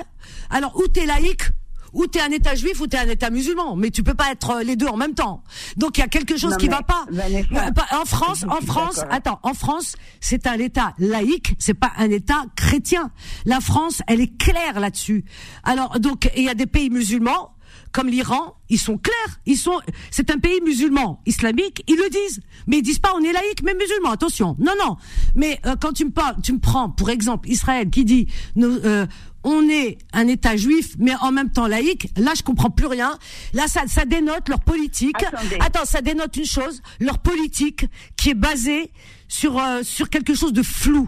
Alors 0.49 0.75
ou 0.77 0.87
t'es 0.87 1.05
laïque, 1.05 1.43
ou 1.93 2.07
t'es 2.07 2.21
un 2.21 2.31
État 2.31 2.55
juif 2.55 2.79
ou 2.81 2.87
t'es 2.87 2.97
un 2.97 3.07
État 3.07 3.29
musulman, 3.29 3.75
mais 3.75 3.91
tu 3.91 4.03
peux 4.03 4.13
pas 4.13 4.31
être 4.31 4.51
euh, 4.51 4.63
les 4.63 4.75
deux 4.75 4.87
en 4.87 4.97
même 4.97 5.13
temps. 5.13 5.43
Donc 5.77 5.97
il 5.97 6.01
y 6.01 6.03
a 6.03 6.07
quelque 6.07 6.37
chose 6.37 6.57
qui 6.57 6.67
va 6.67 6.81
pas. 6.81 7.05
Euh, 7.11 7.71
en 7.91 8.05
France, 8.05 8.45
en 8.49 8.61
France, 8.65 9.01
attends, 9.09 9.39
en 9.43 9.53
France, 9.53 9.95
c'est 10.19 10.47
un 10.47 10.57
État 10.59 10.93
laïque, 10.97 11.55
c'est 11.59 11.73
pas 11.73 11.91
un 11.97 12.09
État 12.09 12.43
chrétien. 12.55 13.11
La 13.45 13.59
France, 13.59 14.01
elle 14.07 14.21
est 14.21 14.37
claire 14.37 14.79
là-dessus. 14.79 15.25
Alors 15.63 15.99
donc 15.99 16.29
il 16.35 16.43
y 16.43 16.49
a 16.49 16.55
des 16.55 16.67
pays 16.67 16.89
musulmans 16.89 17.55
comme 17.91 18.07
l'Iran, 18.07 18.55
ils 18.69 18.77
sont 18.77 18.97
clairs, 18.97 19.39
ils 19.45 19.57
sont, 19.57 19.79
c'est 20.11 20.29
un 20.29 20.37
pays 20.37 20.61
musulman, 20.61 21.21
islamique, 21.25 21.83
ils 21.87 21.97
le 21.97 22.09
disent, 22.09 22.41
mais 22.67 22.77
ils 22.77 22.81
disent 22.81 22.99
pas 22.99 23.13
on 23.15 23.23
est 23.23 23.33
laïque 23.33 23.63
mais 23.63 23.73
musulman, 23.73 24.11
attention, 24.11 24.55
non 24.59 24.73
non, 24.79 24.95
mais 25.35 25.59
euh, 25.65 25.75
quand 25.79 25.93
tu 25.93 26.05
me 26.05 26.11
parles, 26.11 26.35
tu 26.43 26.53
me 26.53 26.59
prends 26.59 26.89
pour 26.89 27.09
exemple 27.09 27.49
Israël 27.49 27.89
qui 27.89 28.05
dit 28.05 28.27
euh, 28.57 29.07
on 29.43 29.69
est 29.69 29.97
un 30.13 30.27
État 30.27 30.57
juif, 30.57 30.95
mais 30.99 31.13
en 31.21 31.31
même 31.31 31.51
temps 31.51 31.67
laïque. 31.67 32.09
Là, 32.17 32.33
je 32.35 32.43
comprends 32.43 32.69
plus 32.69 32.87
rien. 32.87 33.17
Là, 33.53 33.67
ça, 33.67 33.83
ça 33.87 34.05
dénote 34.05 34.49
leur 34.49 34.61
politique. 34.61 35.23
Attends, 35.59 35.85
ça 35.85 36.01
dénote 36.01 36.35
une 36.35 36.45
chose, 36.45 36.81
leur 36.99 37.19
politique 37.19 37.85
qui 38.17 38.31
est 38.31 38.35
basée 38.35 38.91
sur 39.27 39.57
euh, 39.57 39.81
sur 39.83 40.09
quelque 40.09 40.33
chose 40.33 40.53
de 40.53 40.63
flou 40.63 41.07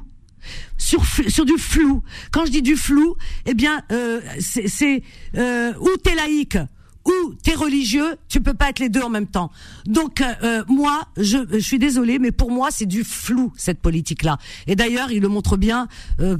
sur 0.77 1.03
sur 1.27 1.45
du 1.45 1.57
flou. 1.57 2.03
Quand 2.31 2.45
je 2.45 2.51
dis 2.51 2.61
du 2.61 2.75
flou, 2.75 3.15
eh 3.45 3.53
bien 3.53 3.83
euh, 3.91 4.21
c'est 4.39 5.03
euh, 5.37 5.73
ou 5.79 5.89
t'es 5.97 6.15
laïque? 6.15 6.57
Ou 7.05 7.33
t'es 7.43 7.55
religieux, 7.55 8.15
tu 8.27 8.41
peux 8.41 8.53
pas 8.53 8.69
être 8.69 8.79
les 8.79 8.89
deux 8.89 9.01
en 9.01 9.09
même 9.09 9.27
temps. 9.27 9.51
Donc 9.85 10.21
euh, 10.21 10.25
euh, 10.43 10.63
moi, 10.67 11.01
je, 11.17 11.37
je, 11.51 11.59
suis 11.59 11.79
désolée, 11.79 12.19
mais 12.19 12.31
pour 12.31 12.51
moi 12.51 12.69
c'est 12.71 12.85
du 12.85 13.03
flou 13.03 13.51
cette 13.57 13.79
politique-là. 13.79 14.37
Et 14.67 14.75
d'ailleurs, 14.75 15.11
il 15.11 15.21
le 15.21 15.27
montre 15.27 15.57
bien 15.57 15.87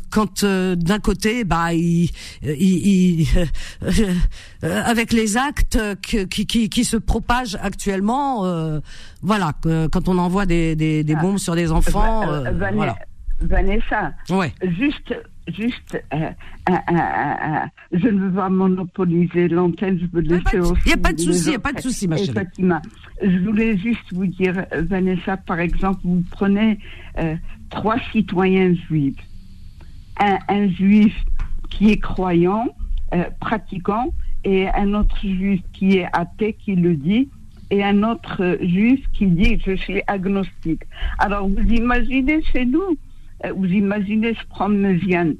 quand 0.09 0.45
d'un 0.45 0.99
côté, 0.99 1.43
bah, 1.43 1.73
il, 1.73 2.09
il, 2.43 3.27
avec 4.61 5.13
les 5.13 5.37
actes 5.37 5.79
qui, 6.01 6.27
qui, 6.27 6.69
qui, 6.69 6.85
se 6.85 6.97
propagent 6.97 7.57
actuellement, 7.61 8.81
voilà, 9.21 9.53
quand 9.91 10.07
on 10.07 10.17
envoie 10.17 10.45
des, 10.45 10.75
des, 10.75 11.03
des 11.03 11.15
ah. 11.15 11.21
bombes 11.21 11.37
sur 11.37 11.55
des 11.55 11.71
enfants, 11.71 12.25
voilà. 12.73 12.95
Vanessa, 13.41 14.13
juste, 14.61 15.13
juste, 15.53 16.03
euh, 16.13 16.29
euh, 16.69 16.73
euh, 16.73 17.65
je 17.91 18.07
ne 18.07 18.27
veux 18.27 18.31
pas 18.31 18.49
monopoliser 18.49 19.47
l'antenne, 19.47 19.99
je 19.99 20.05
veux 20.11 20.21
laisser 20.21 20.59
aussi. 20.59 20.81
Il 20.85 20.89
n'y 20.89 20.93
a 20.93 20.97
pas 20.97 21.13
de 21.13 21.19
souci, 21.19 21.45
il 21.45 21.49
n'y 21.49 21.55
a 21.55 21.59
pas 21.59 21.73
de 21.73 21.81
souci, 21.81 22.07
ma 22.07 22.17
chérie. 22.17 22.33
Fatima, 22.33 22.81
je 23.21 23.37
voulais 23.39 23.77
juste 23.77 24.13
vous 24.13 24.27
dire, 24.27 24.65
Vanessa, 24.71 25.37
par 25.37 25.59
exemple, 25.59 26.01
vous 26.03 26.23
prenez 26.31 26.79
trois 27.69 27.97
citoyens 28.11 28.73
juifs. 28.87 29.15
Un, 30.19 30.67
juif 30.69 31.15
qui 31.69 31.91
est 31.91 31.99
croyant, 31.99 32.67
pratiquant, 33.39 34.13
et 34.43 34.67
un 34.69 34.93
autre 34.93 35.17
juif 35.21 35.61
qui 35.73 35.97
est 35.97 36.07
athée, 36.13 36.53
qui 36.53 36.75
le 36.75 36.95
dit, 36.95 37.29
et 37.71 37.83
un 37.83 38.03
autre 38.03 38.57
juif 38.61 38.99
qui 39.13 39.27
dit 39.27 39.59
je 39.65 39.75
suis 39.75 40.01
agnostique. 40.07 40.83
Alors 41.17 41.47
vous 41.47 41.73
imaginez 41.73 42.43
chez 42.43 42.65
nous, 42.65 42.97
vous 43.55 43.65
imaginez 43.65 44.33
se 44.35 44.45
prendre 44.49 44.75
Méziane. 44.75 45.35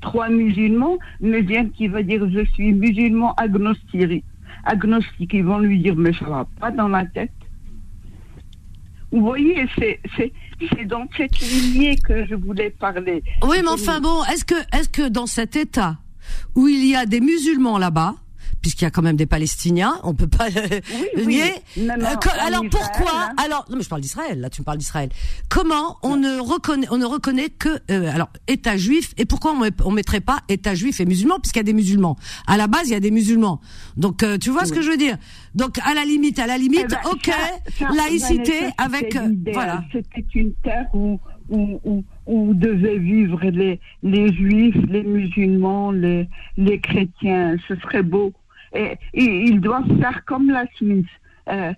Trois 0.00 0.28
musulmans, 0.28 0.98
Méziane 1.20 1.70
qui 1.70 1.88
va 1.88 2.02
dire 2.02 2.28
je 2.30 2.44
suis 2.52 2.72
musulman 2.72 3.34
agnostique. 3.34 4.24
Agnostique, 4.64 5.32
ils 5.34 5.44
vont 5.44 5.58
lui 5.58 5.80
dire 5.80 5.96
mais 5.96 6.12
ça 6.12 6.26
va 6.26 6.46
pas 6.60 6.70
dans 6.70 6.88
la 6.88 7.06
tête. 7.06 7.32
Vous 9.10 9.22
voyez, 9.22 9.66
c'est 9.76 10.84
dans 10.84 11.06
cette 11.16 11.38
lignée 11.40 11.96
que 11.96 12.26
je 12.26 12.34
voulais 12.34 12.70
parler. 12.70 13.22
Oui, 13.42 13.56
mais 13.62 13.70
enfin 13.70 14.00
bon, 14.00 14.22
est-ce 14.24 14.44
que, 14.44 14.54
est 14.54 14.82
-ce 14.82 14.88
que 14.90 15.08
dans 15.08 15.26
cet 15.26 15.56
état 15.56 15.96
où 16.54 16.68
il 16.68 16.84
y 16.86 16.94
a 16.94 17.06
des 17.06 17.20
musulmans 17.20 17.78
là-bas, 17.78 18.14
puisqu'il 18.62 18.84
y 18.84 18.86
a 18.86 18.90
quand 18.90 19.02
même 19.02 19.16
des 19.16 19.26
Palestiniens, 19.26 20.00
on 20.02 20.14
peut 20.14 20.28
pas 20.28 20.48
oui, 21.16 21.26
nier. 21.26 21.52
Euh, 21.78 21.88
alors 22.40 22.62
pourquoi 22.70 23.12
hein. 23.14 23.34
Alors 23.36 23.64
non, 23.70 23.76
mais 23.76 23.82
je 23.82 23.88
parle 23.88 24.00
d'Israël. 24.00 24.40
Là, 24.40 24.50
tu 24.50 24.62
me 24.62 24.64
parles 24.64 24.78
d'Israël. 24.78 25.10
Comment 25.48 25.98
on 26.02 26.16
ne 26.16 26.40
reconnaît, 26.40 26.86
on 26.90 26.98
ne 26.98 27.06
reconnaît 27.06 27.50
que 27.50 27.68
euh, 27.90 28.12
alors 28.12 28.28
État 28.46 28.76
juif 28.76 29.14
et 29.16 29.24
pourquoi 29.24 29.54
on, 29.84 29.90
mettrait 29.90 30.20
pas 30.20 30.40
État 30.48 30.74
juif 30.74 31.00
et 31.00 31.06
musulman 31.06 31.38
puisqu'il 31.40 31.58
y 31.58 31.60
a 31.60 31.64
des 31.64 31.72
musulmans? 31.72 32.16
À 32.46 32.56
la 32.56 32.66
base, 32.66 32.88
il 32.88 32.92
y 32.92 32.96
a 32.96 33.00
des 33.00 33.10
musulmans. 33.10 33.60
Donc 33.96 34.22
euh, 34.22 34.38
tu 34.38 34.50
vois 34.50 34.64
ce 34.64 34.72
que 34.72 34.82
je 34.82 34.90
veux 34.90 34.96
dire? 34.96 35.16
Donc 35.54 35.78
à 35.84 35.94
la 35.94 36.04
limite, 36.04 36.38
à 36.38 36.46
la 36.46 36.58
limite, 36.58 36.84
eh 36.84 36.88
ben, 36.88 37.00
ok, 37.10 37.30
laïcité 37.96 38.68
avec 38.76 39.16
voilà. 39.52 39.84
C'était 39.92 40.26
une 40.34 40.52
terre 40.62 40.86
où 40.94 41.18
où, 41.50 41.80
où, 41.84 42.04
où, 42.26 42.54
devaient 42.54 42.98
vivre 42.98 43.42
les, 43.44 43.80
les 44.02 44.32
juifs, 44.34 44.76
les 44.86 45.02
musulmans, 45.02 45.92
les, 45.92 46.28
les 46.58 46.78
chrétiens. 46.78 47.56
Ce 47.66 47.74
serait 47.76 48.02
beau 48.02 48.32
et, 48.74 48.98
ils 49.14 49.60
doivent 49.60 49.98
faire 50.00 50.24
comme 50.24 50.50
la 50.50 50.66
Smith. 50.76 51.06
Euh, 51.48 51.72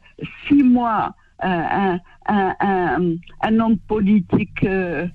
six 0.49 0.63
mois, 0.63 1.15
euh, 1.45 1.47
un, 1.47 2.01
un, 2.27 2.55
un, 2.61 3.15
un, 3.43 3.61
homme 3.61 3.79
politique 3.79 4.65
euh, 4.65 5.07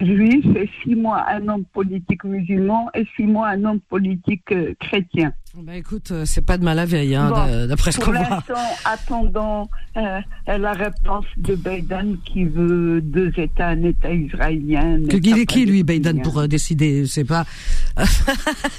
juif, 0.00 0.44
et 0.54 0.68
six 0.82 0.94
mois 0.94 1.24
un 1.28 1.48
homme 1.48 1.64
politique 1.64 2.24
musulman, 2.24 2.90
et 2.94 3.06
six 3.16 3.26
mois 3.26 3.48
un 3.48 3.64
homme 3.64 3.80
politique 3.80 4.52
euh, 4.52 4.74
chrétien. 4.80 5.32
Bah 5.62 5.74
écoute, 5.74 6.10
euh, 6.10 6.26
c'est 6.26 6.44
pas 6.44 6.58
de 6.58 6.64
mal 6.64 6.78
à 6.78 6.84
veille, 6.84 7.14
hein, 7.14 7.66
d'après 7.66 7.90
ce 7.90 7.98
qu'on 7.98 8.12
voit. 8.12 8.20
Pour 8.20 8.30
l'instant, 8.30 8.54
attendons 8.84 9.68
euh, 9.96 10.20
la 10.46 10.72
réponse 10.72 11.24
de 11.38 11.54
Biden 11.54 12.18
qui 12.26 12.44
veut 12.44 13.00
deux 13.00 13.32
États, 13.38 13.68
un 13.68 13.82
État 13.82 14.12
israélien. 14.12 14.98
Que 15.08 15.16
il 15.16 15.38
est 15.38 15.46
qui 15.46 15.64
lui, 15.64 15.82
Biden, 15.82 16.20
pour 16.20 16.38
euh, 16.40 16.46
décider 16.46 17.06
C'est 17.06 17.24
pas. 17.24 17.46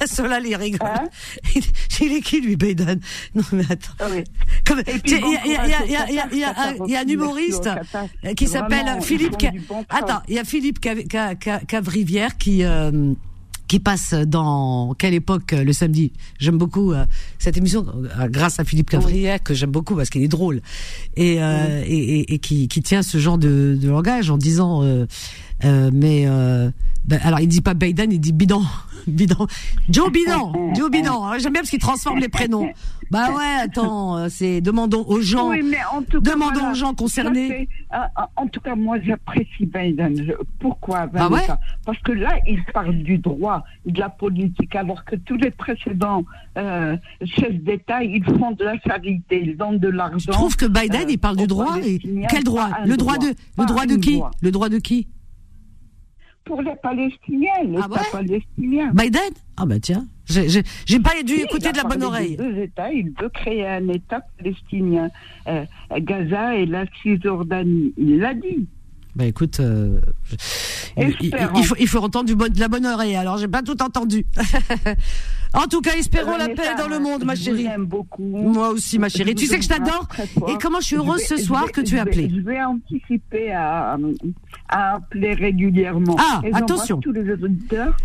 Cela 0.06 0.40
les 0.40 0.56
rigole. 0.56 0.88
Hein 0.88 1.08
il 2.00 2.14
est 2.14 2.22
qui 2.22 2.42
lui, 2.42 2.56
Biden? 2.56 3.00
Non 3.34 3.44
mais 3.54 3.64
attends. 3.70 3.94
Il 5.06 6.92
y 6.92 6.96
a 6.96 7.00
un 7.00 7.08
humoriste 7.08 7.70
qui 8.36 8.48
s'appelle 8.48 9.02
Philippe. 9.02 9.36
Attends, 9.90 10.22
il 10.28 10.36
y 10.36 10.40
a 10.40 10.44
Philippe 10.44 10.80
Cavrivière 10.80 12.38
qui 12.38 12.64
qui 13.68 13.80
passe 13.80 14.14
dans 14.14 14.94
quelle 14.98 15.14
époque 15.14 15.52
le 15.52 15.74
samedi. 15.74 16.12
J'aime 16.40 16.58
beaucoup 16.58 16.94
euh, 16.94 17.06
cette 17.40 17.58
émission 17.58 17.86
euh, 17.88 18.28
grâce 18.30 18.60
à 18.60 18.64
Philippe 18.64 18.90
Cavrière 18.90 19.42
que 19.44 19.54
j'aime 19.54 19.72
beaucoup 19.72 19.96
parce 19.96 20.10
qu'il 20.10 20.24
est 20.24 20.28
drôle 20.28 20.62
et, 21.16 21.42
euh, 21.42 21.84
et, 21.86 22.34
et, 22.34 22.40
qui, 22.40 22.68
qui, 22.68 22.82
tient 22.82 23.04
ce 23.04 23.18
genre 23.18 23.38
de, 23.38 23.78
de 23.80 23.90
langage 23.90 24.30
en 24.30 24.38
disant 24.38 24.84
mais 25.64 26.28
ben, 27.06 27.20
alors 27.24 27.40
il 27.40 27.48
dit 27.48 27.62
pas 27.62 27.74
Biden, 27.74 28.12
il 28.12 28.20
dit 28.20 28.34
bidon. 28.34 28.64
Bidon. 29.08 29.48
Joe 29.90 30.12
Bidon. 30.12 30.74
Joe 30.74 30.92
Bidon. 30.92 31.24
Hein, 31.26 31.38
j'aime 31.40 31.54
bien 31.54 31.62
parce 31.62 31.70
qu'il 31.70 31.80
transforme 31.80 32.20
les 32.20 32.30
prénoms. 32.30 32.70
Bah 33.10 33.30
ouais, 33.32 33.62
attends, 33.64 34.18
euh, 34.18 34.28
c'est 34.30 34.60
demandons 34.60 35.06
aux 35.08 35.22
gens. 35.22 35.50
Oui, 35.50 35.62
mais 35.64 35.78
en 35.94 36.02
tout 36.02 36.22
cas, 36.22 36.32
demandons 36.32 36.72
aux 36.72 36.74
gens 36.74 36.94
concernés. 36.94 37.70
Euh, 37.94 37.98
en 38.36 38.48
tout 38.48 38.60
cas, 38.60 38.76
moi 38.76 38.98
j'apprécie 39.02 39.66
Biden. 39.66 40.34
Pourquoi 40.60 41.08
ah 41.16 41.30
ouais 41.30 41.48
Parce 41.86 42.00
que 42.00 42.12
là, 42.12 42.36
il 42.46 42.62
parle 42.74 42.98
du 42.98 43.18
droit, 43.18 43.64
de 43.86 43.98
la 43.98 44.10
politique, 44.10 44.76
alors 44.76 45.06
que 45.06 45.16
tous 45.16 45.38
les 45.38 45.52
précédents 45.52 46.26
euh, 46.58 46.98
chefs 47.24 47.64
d'État, 47.64 48.04
ils 48.04 48.24
font 48.26 48.52
de 48.52 48.66
la 48.66 48.78
charité, 48.82 49.42
ils 49.42 49.56
donnent 49.56 49.80
de 49.80 49.90
l'argent. 49.90 50.18
Je 50.20 50.32
trouve 50.32 50.58
que 50.58 50.66
Biden, 50.66 51.10
il 51.10 51.18
parle 51.18 51.38
du 51.38 51.48
droit. 51.48 51.78
Et... 51.84 52.00
Quel 52.30 52.44
droit? 52.44 52.70
Le 52.86 52.98
droit, 52.98 53.18
de 53.18 53.28
le 53.58 53.66
droit 53.66 53.86
de 53.86 53.96
qui? 53.96 54.22
Le 54.42 54.52
droit 54.52 54.68
de 54.68 54.80
qui? 54.80 55.08
Pour 56.48 56.62
les 56.62 56.76
Palestiniens, 56.82 57.64
l'État 57.64 57.88
ah 57.92 58.02
palestinien. 58.12 58.92
Biden 58.94 59.34
Ah 59.58 59.66
ben 59.66 59.80
tiens, 59.80 60.06
j'ai 60.26 61.00
pas 61.00 61.22
dû 61.24 61.34
écouter 61.34 61.72
de 61.72 61.78
la 61.78 61.84
bonne 61.84 62.04
oreille. 62.04 62.38
Deux 62.38 62.58
États, 62.58 62.92
il 62.92 63.14
veut 63.20 63.30
créer 63.30 63.68
un 63.68 63.88
État 63.90 64.22
palestinien, 64.38 65.10
euh, 65.48 65.66
Gaza 66.00 66.56
et 66.56 66.66
la 66.66 66.86
Cisjordanie. 67.02 67.94
Il 67.98 68.20
l'a 68.20 68.34
dit. 68.34 68.68
Ben 69.16 69.26
écoute, 69.26 69.60
euh, 69.60 70.00
il, 70.98 71.64
faut, 71.64 71.76
il 71.80 71.88
faut 71.88 72.00
entendre 72.00 72.26
du 72.26 72.36
bon, 72.36 72.52
de 72.52 72.60
la 72.60 72.68
bonne 72.68 72.86
oreille. 72.86 73.16
Alors 73.16 73.38
j'ai 73.38 73.48
pas 73.48 73.64
tout 73.64 73.82
entendu. 73.82 74.26
en 75.58 75.68
tout 75.68 75.82
cas, 75.82 75.96
espérons 75.96 76.38
la 76.38 76.50
paix 76.50 76.76
dans 76.78 76.88
le 76.88 77.00
monde, 77.00 77.26
ma 77.26 77.36
chérie. 77.36 77.68
beaucoup. 77.80 78.24
Moi 78.24 78.70
aussi, 78.70 79.00
ma 79.00 79.10
chérie. 79.10 79.36
Tu 79.36 79.48
sais 79.48 79.58
que 79.58 79.64
je 79.64 79.70
t'adore. 79.70 80.08
Et 80.48 80.58
comment 80.62 80.80
je 80.80 80.86
suis 80.86 80.96
heureuse 80.96 81.22
ce 81.22 81.38
soir 81.38 81.72
que 81.72 81.82
tu 81.82 81.98
as 81.98 82.04
appelé. 82.04 82.32
Je 82.34 82.42
vais 82.42 82.62
anticiper 82.64 83.52
à, 83.52 83.98
appeler 84.70 85.34
régulièrement. 85.34 86.16
Ah, 86.20 86.42
attention. 86.54 87.00
Tous 87.00 87.12
les 87.12 87.32
auditeurs 87.32 87.96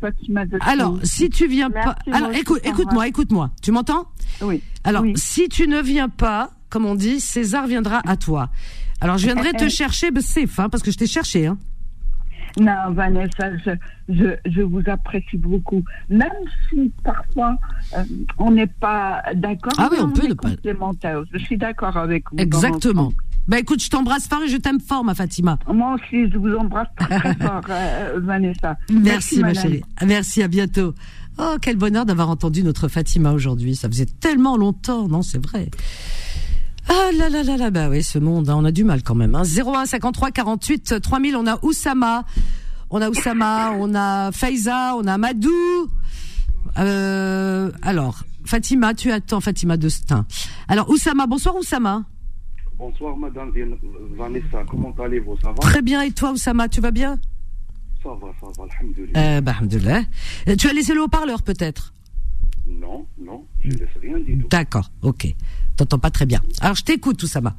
Fatima 0.00 0.46
de 0.46 0.58
Alors, 0.60 0.98
si 1.02 1.28
tu 1.28 1.48
viens 1.48 1.70
pas, 1.70 1.96
alors 2.12 2.32
écoute, 2.32 2.60
écoute-moi, 2.64 3.08
écoute-moi. 3.08 3.50
Tu 3.60 3.72
m'entends? 3.72 4.06
Oui. 4.40 4.62
Alors, 4.84 5.04
si 5.16 5.48
tu 5.48 5.66
ne 5.66 5.80
viens 5.80 6.08
pas, 6.08 6.50
comme 6.70 6.86
on 6.86 6.94
dit, 6.94 7.20
César 7.20 7.66
viendra 7.66 8.02
à 8.06 8.16
toi. 8.16 8.50
Alors, 9.00 9.18
je 9.18 9.26
viendrai 9.26 9.52
te 9.52 9.68
chercher, 9.68 10.10
safe, 10.20 10.60
hein, 10.60 10.68
parce 10.68 10.82
que 10.82 10.92
je 10.92 10.98
t'ai 10.98 11.06
cherché. 11.06 11.46
Hein. 11.46 11.58
Non, 12.60 12.92
Vanessa, 12.92 13.56
je, 13.64 13.70
je, 14.08 14.36
je 14.46 14.62
vous 14.62 14.82
apprécie 14.86 15.38
beaucoup. 15.38 15.82
Même 16.08 16.30
si 16.68 16.92
parfois 17.02 17.56
euh, 17.96 18.04
on 18.38 18.50
n'est 18.50 18.66
pas 18.66 19.22
d'accord, 19.34 19.72
Ah 19.78 19.88
oui, 19.90 19.98
on 20.00 20.10
peut 20.10 20.26
ne 20.26 20.34
pas-. 20.34 20.50
Je 21.32 21.38
suis 21.38 21.56
d'accord 21.56 21.96
avec 21.96 22.24
vous. 22.30 22.38
Exactement. 22.38 23.12
Ben 23.48 23.56
écoute, 23.56 23.82
je 23.82 23.90
t'embrasse 23.90 24.28
fort 24.28 24.42
et 24.42 24.48
je 24.48 24.56
t'aime 24.56 24.78
fort, 24.80 25.02
ma 25.02 25.14
Fatima. 25.14 25.58
Moi 25.66 25.94
aussi, 25.94 26.30
je 26.30 26.38
vous 26.38 26.54
embrasse 26.54 26.88
très, 26.96 27.34
fort, 27.40 27.60
euh, 27.68 28.20
Vanessa. 28.22 28.76
Merci, 28.92 29.40
ma 29.40 29.52
chérie. 29.52 29.82
Merci, 30.06 30.42
à 30.42 30.48
bientôt. 30.48 30.94
Oh, 31.38 31.56
quel 31.60 31.76
bonheur 31.76 32.04
d'avoir 32.04 32.30
entendu 32.30 32.62
notre 32.62 32.88
Fatima 32.88 33.32
aujourd'hui. 33.32 33.74
Ça 33.74 33.88
faisait 33.88 34.06
tellement 34.20 34.56
longtemps, 34.56 35.08
non, 35.08 35.22
c'est 35.22 35.44
vrai. 35.44 35.70
Ah 36.88 37.10
là 37.16 37.28
là 37.28 37.42
là 37.42 37.56
là, 37.56 37.70
bah 37.70 37.88
oui, 37.88 38.02
ce 38.02 38.18
monde, 38.18 38.48
hein, 38.50 38.56
on 38.58 38.64
a 38.64 38.72
du 38.72 38.84
mal 38.84 39.02
quand 39.02 39.14
même. 39.14 39.34
Hein. 39.34 39.42
01 39.44 39.86
53 39.86 40.30
48 40.30 41.00
3000, 41.00 41.36
on 41.36 41.46
a 41.46 41.58
Oussama, 41.64 42.24
on 42.90 43.00
a 43.00 43.08
Oussama, 43.08 43.72
on 43.78 43.94
a 43.94 44.32
Faiza, 44.32 44.94
on 44.96 45.06
a 45.06 45.16
Madou. 45.18 45.50
Euh, 46.78 47.70
alors, 47.82 48.24
Fatima, 48.44 48.94
tu 48.94 49.10
attends 49.12 49.40
Fatima 49.40 49.76
de 49.76 49.88
Stein. 49.88 50.26
Alors, 50.68 50.90
Oussama, 50.90 51.26
bonsoir 51.26 51.54
Oussama. 51.56 52.04
Bonsoir 52.78 53.16
Madame 53.16 53.52
Vanessa, 54.16 54.64
comment 54.68 54.92
allez-vous? 54.98 55.36
Ça 55.40 55.48
va? 55.48 55.54
Très 55.60 55.82
bien, 55.82 56.02
et 56.02 56.10
toi 56.10 56.32
Oussama, 56.32 56.68
tu 56.68 56.80
vas 56.80 56.90
bien? 56.90 57.18
Ça 58.02 58.08
va, 58.10 58.28
ça 58.40 58.46
va, 58.58 58.64
alhamdoulilah. 58.80 59.20
euh, 59.20 59.40
bah, 59.40 59.52
alhamdoulilah. 59.56 60.00
Euh, 60.48 60.56
Tu 60.56 60.68
as 60.68 60.72
laissé 60.72 60.92
le 60.94 61.02
haut-parleur 61.02 61.42
peut-être? 61.42 61.94
Non, 62.68 63.06
non, 63.20 63.44
je 63.60 63.68
ne 63.68 63.74
laisse 63.74 63.88
rien 64.00 64.18
du 64.18 64.38
tout. 64.38 64.48
D'accord, 64.48 64.90
ok. 65.02 65.32
T'entends 65.77 65.99
pas 65.99 66.09
très 66.11 66.25
bien. 66.25 66.41
Alors 66.61 66.75
je 66.75 66.83
t'écoute, 66.83 67.21
Oussama. 67.23 67.55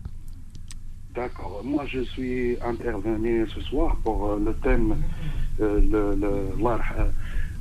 D'accord, 1.14 1.62
moi 1.64 1.84
je 1.86 2.00
suis 2.04 2.56
intervenu 2.64 3.46
ce 3.54 3.60
soir 3.62 3.96
pour 4.04 4.18
euh, 4.30 4.40
le 4.44 4.52
thème, 4.54 4.96
euh, 5.60 5.80
le, 5.80 6.14
le, 6.22 6.30
الله 6.58 6.76
يرح- 6.76 7.06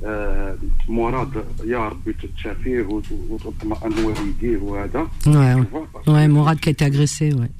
آه، 0.04 0.56
مراد 0.88 1.44
يا 1.64 1.88
ربي 1.88 2.12
تتشافيه 2.12 2.82
وت- 2.82 3.12
وتطمئن 3.30 4.04
والديه 4.04 4.56
وهذا 4.58 5.02
Ouais, 5.02 5.08
Tu 5.22 5.28
ouais. 5.30 5.54
vois, 5.72 5.86
parce 5.92 6.06
Ouais, 6.06 6.26
que- 6.26 6.32
Mourad 6.32 6.60
qui 6.60 6.68
a 6.68 6.72
été 6.72 6.84
agressé, 6.84 7.32
ouais. 7.34 7.50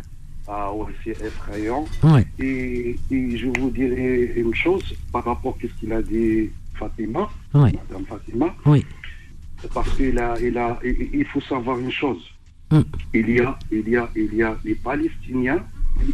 Ah 0.47 0.73
ouais, 0.73 0.93
c'est 1.05 1.19
effrayant. 1.31 1.85
Ouais. 2.05 2.25
Et, 2.39 2.97
et 3.11 3.37
je 3.37 3.47
vous 3.59 3.71
dirai 3.71 4.33
une 4.37 4.55
chose 4.55 4.95
par 5.13 5.25
rapport 5.25 5.57
à 5.59 5.67
ce 5.67 5.73
qu'il 5.81 5.93
a 5.93 6.01
dit 6.03 6.51
Fatima, 6.79 7.29
Ouais. 7.55 7.73
Madame 7.89 8.07
Fatima. 8.07 8.49
Oui. 8.67 8.87
parce 9.75 9.91
qu'il 9.97 10.17
a, 10.19 10.31
il 10.41 10.57
a, 10.57 10.79
il 10.85 10.97
il 11.21 11.25
faut 11.31 11.41
savoir 11.53 11.77
une 11.81 11.91
chose. 12.03 12.23
Mm. 12.72 12.82
Il 13.14 13.30
y 13.30 13.40
a, 13.42 13.58
il 13.72 13.90
y 13.90 13.98
a, 13.98 14.10
il 14.16 14.34
y 14.34 14.44
a 14.44 14.58
les 14.64 14.76
Palestiniens, 14.76 15.64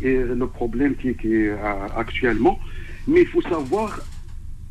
et 0.03 0.17
le 0.17 0.47
problème 0.47 0.95
qui, 0.95 1.15
qui 1.15 1.33
est 1.33 1.49
euh, 1.49 1.87
actuellement, 1.95 2.59
mais 3.07 3.21
il 3.21 3.27
faut 3.27 3.41
savoir 3.41 3.99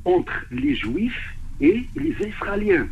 entre 0.04 0.32
les 0.50 0.74
Juifs 0.74 1.34
et 1.60 1.84
les 1.96 2.14
Israéliens, 2.26 2.88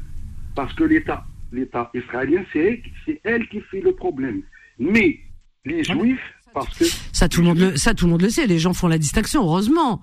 parce 0.54 0.72
que 0.74 0.84
l'État, 0.84 1.24
l'État 1.52 1.90
israélien, 1.94 2.44
c'est, 2.52 2.82
elle 3.24 3.46
qui 3.48 3.60
fait 3.60 3.80
le 3.80 3.92
problème. 3.92 4.42
Mais 4.78 5.20
les 5.64 5.82
Ah 5.88 5.94
Juifs, 5.94 6.20
parce 6.52 6.78
que 6.78 6.84
Ça 7.12 7.28
tout 7.28 7.40
le 7.42 7.48
monde 7.48 7.58
le, 7.58 7.76
ça 7.76 7.94
tout 7.94 8.06
le 8.06 8.12
monde 8.12 8.22
le 8.22 8.30
sait. 8.30 8.46
Les 8.46 8.58
gens 8.58 8.72
font 8.72 8.88
la 8.88 8.98
distinction. 8.98 9.42
Heureusement. 9.42 10.00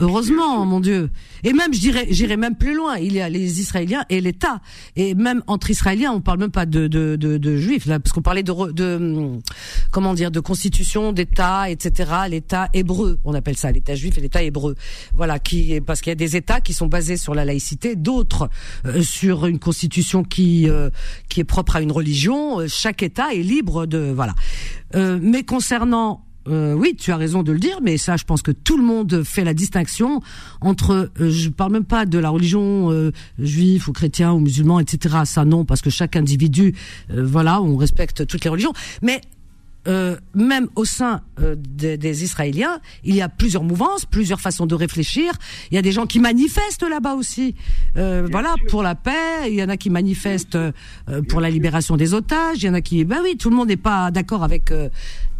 Heureusement, 0.00 0.66
mon 0.66 0.80
Dieu. 0.80 1.10
Et 1.44 1.52
même, 1.52 1.72
je 1.72 1.78
dirais, 1.78 2.06
j'irais 2.10 2.36
même 2.36 2.56
plus 2.56 2.74
loin. 2.74 2.96
Il 2.96 3.12
y 3.12 3.20
a 3.20 3.28
les 3.28 3.60
Israéliens 3.60 4.04
et 4.08 4.20
l'État. 4.20 4.60
Et 4.96 5.14
même 5.14 5.42
entre 5.46 5.70
Israéliens, 5.70 6.12
on 6.12 6.20
parle 6.20 6.40
même 6.40 6.50
pas 6.50 6.66
de 6.66 6.88
de, 6.88 7.16
de, 7.16 7.38
de 7.38 7.56
juifs 7.56 7.86
là, 7.86 8.00
parce 8.00 8.12
qu'on 8.12 8.22
parlait 8.22 8.42
de, 8.42 8.72
de 8.72 9.38
comment 9.92 10.14
dire, 10.14 10.30
de 10.30 10.40
constitution, 10.40 11.12
d'État, 11.12 11.70
etc. 11.70 12.10
L'État 12.28 12.68
hébreu, 12.72 13.18
on 13.24 13.34
appelle 13.34 13.56
ça 13.56 13.70
l'État 13.70 13.94
juif 13.94 14.18
et 14.18 14.20
l'État 14.20 14.42
hébreu. 14.42 14.74
Voilà, 15.14 15.38
qui 15.38 15.80
parce 15.80 16.00
qu'il 16.00 16.10
y 16.10 16.12
a 16.12 16.16
des 16.16 16.36
États 16.36 16.60
qui 16.60 16.72
sont 16.72 16.86
basés 16.86 17.16
sur 17.16 17.34
la 17.34 17.44
laïcité, 17.44 17.94
d'autres 17.94 18.50
euh, 18.86 19.02
sur 19.02 19.46
une 19.46 19.58
constitution 19.58 20.24
qui 20.24 20.68
euh, 20.68 20.90
qui 21.28 21.40
est 21.40 21.44
propre 21.44 21.76
à 21.76 21.80
une 21.80 21.92
religion. 21.92 22.60
Euh, 22.60 22.66
Chaque 22.68 23.02
État 23.02 23.32
est 23.32 23.42
libre 23.42 23.86
de 23.86 24.12
voilà. 24.14 24.34
Euh, 24.94 25.18
mais 25.20 25.42
concernant 25.42 26.23
euh, 26.48 26.74
oui, 26.74 26.94
tu 26.98 27.10
as 27.12 27.16
raison 27.16 27.42
de 27.42 27.52
le 27.52 27.58
dire, 27.58 27.78
mais 27.82 27.96
ça, 27.96 28.16
je 28.16 28.24
pense 28.24 28.42
que 28.42 28.50
tout 28.50 28.76
le 28.76 28.84
monde 28.84 29.22
fait 29.24 29.44
la 29.44 29.54
distinction 29.54 30.20
entre. 30.60 31.10
euh, 31.20 31.30
je 31.30 31.48
parle 31.48 31.72
même 31.72 31.84
pas 31.84 32.06
de 32.06 32.18
la 32.18 32.30
religion 32.30 32.90
euh, 32.90 33.12
juif 33.38 33.88
ou 33.88 33.92
chrétien 33.92 34.32
ou 34.32 34.40
musulman, 34.40 34.80
etc. 34.80 35.16
Ça 35.24 35.44
non, 35.44 35.64
parce 35.64 35.80
que 35.80 35.90
chaque 35.90 36.16
individu, 36.16 36.74
euh, 37.10 37.24
voilà, 37.24 37.62
on 37.62 37.76
respecte 37.76 38.26
toutes 38.26 38.44
les 38.44 38.50
religions. 38.50 38.72
Mais 39.02 39.20
euh, 39.86 40.16
même 40.34 40.68
au 40.76 40.86
sein 40.86 41.20
euh, 41.40 41.56
des, 41.58 41.98
des 41.98 42.24
Israéliens, 42.24 42.78
il 43.04 43.14
y 43.14 43.20
a 43.20 43.28
plusieurs 43.28 43.62
mouvances, 43.62 44.06
plusieurs 44.06 44.40
façons 44.40 44.64
de 44.64 44.74
réfléchir. 44.74 45.32
Il 45.70 45.74
y 45.74 45.78
a 45.78 45.82
des 45.82 45.92
gens 45.92 46.06
qui 46.06 46.20
manifestent 46.20 46.88
là-bas 46.88 47.14
aussi, 47.14 47.54
euh, 47.98 48.26
voilà, 48.30 48.54
sûr. 48.58 48.66
pour 48.68 48.82
la 48.82 48.94
paix. 48.94 49.12
Il 49.48 49.54
y 49.54 49.62
en 49.62 49.68
a 49.68 49.76
qui 49.76 49.90
manifestent 49.90 50.56
euh, 50.56 50.72
pour 51.28 51.40
la 51.42 51.50
libération 51.50 51.96
des 51.98 52.14
otages. 52.14 52.62
Il 52.62 52.66
y 52.66 52.68
en 52.70 52.74
a 52.74 52.80
qui, 52.80 53.04
ben 53.04 53.18
oui, 53.22 53.36
tout 53.36 53.50
le 53.50 53.56
monde 53.56 53.68
n'est 53.68 53.76
pas 53.76 54.10
d'accord 54.10 54.42
avec 54.42 54.70
euh, 54.70 54.88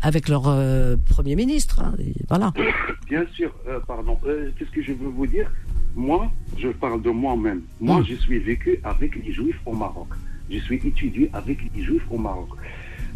avec 0.05 0.29
leur 0.29 0.47
euh, 0.47 0.97
premier 1.09 1.35
ministre. 1.35 1.81
hein, 1.83 1.95
voilà. 2.29 2.53
Bien 3.09 3.25
sûr, 3.35 3.51
euh, 3.69 3.81
pardon. 3.87 4.19
Euh, 4.27 4.51
Qu'est-ce 4.59 4.71
que 4.71 4.83
je 4.83 4.93
veux 4.93 5.09
vous 5.09 5.27
dire? 5.27 5.51
Moi, 5.97 6.31
je 6.59 6.69
parle 6.69 7.01
de 7.03 7.11
moi-même. 7.11 7.63
Moi, 7.81 8.01
Mm. 8.01 8.07
je 8.09 8.15
suis 8.17 8.39
vécu 8.39 8.79
avec 8.85 9.17
les 9.17 9.33
Juifs 9.33 9.61
au 9.67 9.73
Maroc. 9.73 10.09
Je 10.51 10.59
suis 10.59 10.77
étudié 10.77 11.31
avec 11.33 11.59
les 11.75 11.83
Juifs 11.83 12.03
au 12.11 12.19
Maroc. 12.19 12.49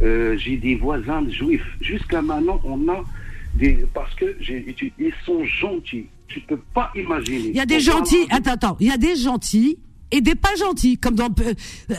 J'ai 0.01 0.57
des 0.57 0.77
voisins 0.77 1.29
juifs. 1.29 1.67
Jusqu'à 1.81 2.23
maintenant, 2.23 2.61
on 2.65 2.89
a 2.89 3.03
des... 3.55 3.85
Parce 3.93 4.15
que 4.15 4.37
j'ai 4.41 4.59
étudié... 4.71 4.93
Ils 4.99 5.13
sont 5.27 5.45
gentils. 5.45 6.07
Tu 6.29 6.41
peux 6.41 6.61
pas 6.73 6.91
imaginer. 6.95 7.49
Il 7.49 7.57
y 7.57 7.61
a 7.61 7.67
des 7.67 7.81
gentils. 7.81 8.27
Attends, 8.31 8.53
attends. 8.53 8.77
Il 8.81 8.87
y 8.87 8.91
a 8.93 8.97
des 8.97 9.17
gentils 9.17 9.79
et 10.11 10.21
des 10.21 10.35
pas 10.35 10.55
gentils, 10.57 10.99
comme 10.99 11.15
dans, 11.15 11.29
euh, 11.41 11.55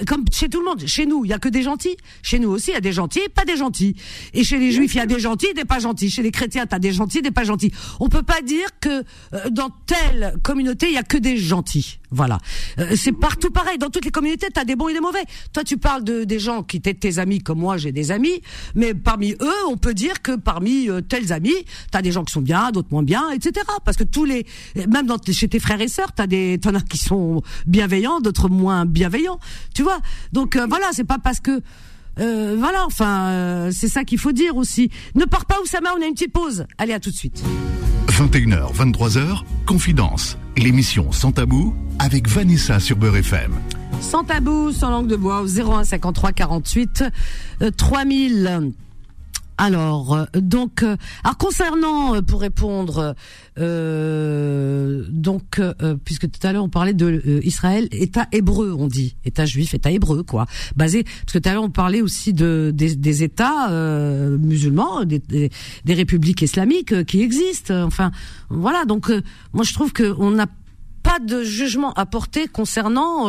comme 0.07 0.25
chez 0.31 0.49
tout 0.49 0.59
le 0.59 0.65
monde. 0.65 0.85
Chez 0.85 1.05
nous, 1.05 1.25
il 1.25 1.29
y 1.29 1.33
a 1.33 1.39
que 1.39 1.49
des 1.49 1.63
gentils. 1.63 1.97
Chez 2.21 2.39
nous 2.39 2.49
aussi, 2.49 2.71
il 2.71 2.73
y 2.73 2.77
a 2.77 2.81
des 2.81 2.91
gentils 2.91 3.19
et 3.19 3.29
pas 3.29 3.45
des 3.45 3.57
gentils. 3.57 3.95
Et 4.33 4.43
chez 4.43 4.57
les 4.57 4.71
juifs, 4.71 4.95
il 4.95 4.97
y 4.97 5.01
a 5.01 5.05
des 5.05 5.19
gentils 5.19 5.47
et 5.47 5.53
des 5.53 5.65
pas 5.65 5.79
gentils. 5.79 6.09
Chez 6.09 6.23
les 6.23 6.31
chrétiens, 6.31 6.65
t'as 6.65 6.79
des 6.79 6.91
gentils 6.91 7.19
et 7.19 7.21
des 7.21 7.31
pas 7.31 7.43
gentils. 7.43 7.71
On 7.99 8.09
peut 8.09 8.23
pas 8.23 8.41
dire 8.41 8.67
que 8.79 9.03
euh, 9.33 9.49
dans 9.51 9.69
telle 9.85 10.35
communauté, 10.43 10.87
il 10.87 10.93
y 10.93 10.97
a 10.97 11.03
que 11.03 11.17
des 11.17 11.37
gentils. 11.37 11.98
Voilà. 12.11 12.39
Euh, 12.79 12.95
c'est 12.95 13.11
partout 13.11 13.51
pareil. 13.51 13.77
Dans 13.77 13.89
toutes 13.89 14.05
les 14.05 14.11
communautés, 14.11 14.47
t'as 14.53 14.65
des 14.65 14.75
bons 14.75 14.87
et 14.89 14.93
des 14.93 14.99
mauvais. 14.99 15.23
Toi, 15.53 15.63
tu 15.63 15.77
parles 15.77 16.03
de 16.03 16.23
des 16.23 16.39
gens 16.39 16.63
qui 16.63 16.77
étaient 16.77 16.93
tes 16.93 17.19
amis, 17.19 17.39
comme 17.39 17.59
moi, 17.59 17.77
j'ai 17.77 17.91
des 17.91 18.11
amis. 18.11 18.41
Mais 18.75 18.93
parmi 18.93 19.33
eux, 19.33 19.67
on 19.67 19.77
peut 19.77 19.93
dire 19.93 20.21
que 20.21 20.35
parmi 20.35 20.89
euh, 20.89 21.01
tels 21.01 21.31
amis, 21.31 21.55
t'as 21.91 22.01
des 22.01 22.11
gens 22.11 22.23
qui 22.23 22.33
sont 22.33 22.41
bien, 22.41 22.71
d'autres 22.71 22.89
moins 22.91 23.03
bien, 23.03 23.29
etc. 23.31 23.65
Parce 23.85 23.97
que 23.97 24.03
tous 24.03 24.25
les, 24.25 24.45
même 24.87 25.05
dans, 25.05 25.17
chez 25.31 25.47
tes 25.47 25.59
frères 25.59 25.81
et 25.81 25.87
sœurs, 25.87 26.11
t'as 26.13 26.27
des, 26.27 26.59
t'en 26.59 26.73
as 26.73 26.81
qui 26.81 26.97
sont 26.97 27.41
bienveillants, 27.67 28.19
d'autres 28.21 28.49
moins 28.49 28.85
bienveillants. 28.85 29.39
Tu 29.73 29.83
vois? 29.83 29.99
Donc 30.33 30.55
euh, 30.55 30.65
voilà, 30.67 30.87
c'est 30.91 31.03
pas 31.03 31.19
parce 31.19 31.39
que 31.39 31.61
euh, 32.19 32.55
voilà, 32.57 32.85
enfin, 32.85 33.29
euh, 33.29 33.71
c'est 33.71 33.87
ça 33.87 34.03
qu'il 34.03 34.17
faut 34.17 34.31
dire 34.31 34.57
aussi. 34.57 34.89
Ne 35.15 35.25
pars 35.25 35.45
pas, 35.45 35.59
Oussama, 35.61 35.89
on 35.97 36.01
a 36.01 36.05
une 36.05 36.13
petite 36.13 36.33
pause. 36.33 36.65
Allez, 36.77 36.93
à 36.93 36.99
tout 36.99 37.11
de 37.11 37.15
suite. 37.15 37.43
21h, 38.07 38.73
23h, 38.73 39.43
Confidence. 39.65 40.37
L'émission 40.57 41.11
Sans 41.11 41.31
Tabou 41.31 41.73
avec 41.99 42.27
Vanessa 42.27 42.79
sur 42.79 42.97
Beurre 42.97 43.17
FM. 43.17 43.53
Sans 44.01 44.23
tabou, 44.23 44.71
sans 44.71 44.89
langue 44.89 45.07
de 45.07 45.15
bois, 45.15 45.41
au 45.41 45.47
01 45.47 45.83
53 45.83 46.31
48 46.31 47.03
euh, 47.61 47.71
3000. 47.71 48.71
Alors, 49.59 50.13
euh, 50.13 50.25
donc, 50.35 50.83
euh, 50.83 50.95
alors 51.25 51.37
concernant, 51.37 52.15
euh, 52.15 52.21
pour 52.21 52.39
répondre, 52.39 53.13
donc, 53.57 55.61
puisque 56.05 56.31
tout 56.31 56.47
à 56.47 56.53
l'heure 56.53 56.63
on 56.63 56.69
parlait 56.69 56.93
de 56.93 57.41
Israël, 57.43 57.89
État 57.91 58.25
hébreu, 58.31 58.73
on 58.77 58.87
dit, 58.87 59.17
État 59.25 59.45
juif, 59.45 59.73
État 59.73 59.91
hébreu, 59.91 60.23
quoi, 60.23 60.45
basé, 60.77 61.03
parce 61.03 61.33
que 61.33 61.39
tout 61.39 61.49
à 61.49 61.53
l'heure 61.53 61.63
on 61.63 61.69
parlait 61.69 62.01
aussi 62.01 62.31
de 62.31 62.71
des, 62.73 63.23
États 63.23 63.69
musulmans, 64.37 65.03
des, 65.03 65.19
des, 65.19 65.49
des 65.83 65.93
républiques 65.93 66.41
islamiques 66.41 67.03
qui 67.03 67.21
existent. 67.21 67.83
Enfin, 67.83 68.11
voilà. 68.47 68.85
Donc, 68.85 69.11
moi 69.51 69.65
je 69.65 69.73
trouve 69.73 69.91
que 69.91 70.15
on 70.19 70.31
n'a 70.31 70.47
pas 71.03 71.19
de 71.19 71.43
jugement 71.43 71.91
à 71.93 72.05
porter 72.05 72.47
concernant. 72.47 73.27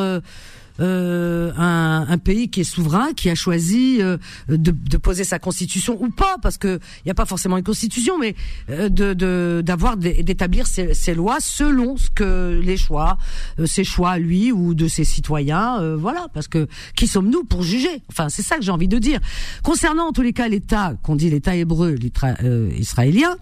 Euh, 0.81 1.53
un, 1.57 2.07
un 2.09 2.19
pays 2.19 2.51
qui 2.51 2.61
est 2.61 2.65
souverain, 2.65 3.13
qui 3.15 3.31
a 3.31 3.35
choisi 3.35 3.99
euh, 4.01 4.17
de, 4.49 4.71
de 4.73 4.97
poser 4.97 5.25
sa 5.25 5.39
constitution 5.39 6.01
ou 6.03 6.11
pas, 6.11 6.37
parce 6.43 6.59
que 6.59 6.79
il 6.99 7.03
n'y 7.07 7.11
a 7.11 7.15
pas 7.15 7.27
forcément 7.27 7.57
une 7.59 7.65
constitution, 7.65 8.19
mais 8.19 8.35
euh, 8.71 8.89
de 8.89 9.13
de- 9.15 9.63
d'avoir 9.65 9.97
des- 9.97 10.23
d'établir 10.23 10.67
ses, 10.67 10.95
ses 10.95 11.15
lois 11.15 11.39
selon 11.41 11.97
ce 11.97 12.11
que 12.11 12.61
les 12.63 12.77
choix, 12.77 13.19
euh, 13.59 13.67
ses 13.67 13.85
choix 13.85 14.19
lui 14.19 14.53
ou 14.53 14.75
de 14.75 14.89
ses 14.89 15.05
citoyens, 15.05 15.81
euh, 15.81 15.97
voilà, 15.97 16.27
parce 16.35 16.49
que 16.49 16.67
qui 16.97 17.07
sommes-nous 17.07 17.45
pour 17.45 17.63
juger? 17.63 18.03
Enfin, 18.11 18.29
c'est 18.29 18.43
ça 18.43 18.57
que 18.57 18.63
j'ai 18.63 18.73
envie 18.73 18.89
de 18.89 18.99
dire. 18.99 19.21
Concernant 19.63 20.09
en 20.09 20.13
tous 20.13 20.23
les 20.23 20.33
cas 20.33 20.49
l'État, 20.49 20.95
qu'on 21.03 21.17
dit 21.17 21.31
l'État 21.31 21.55
hébreu, 21.57 21.91
l'État 21.93 22.35
israélien. 22.79 23.37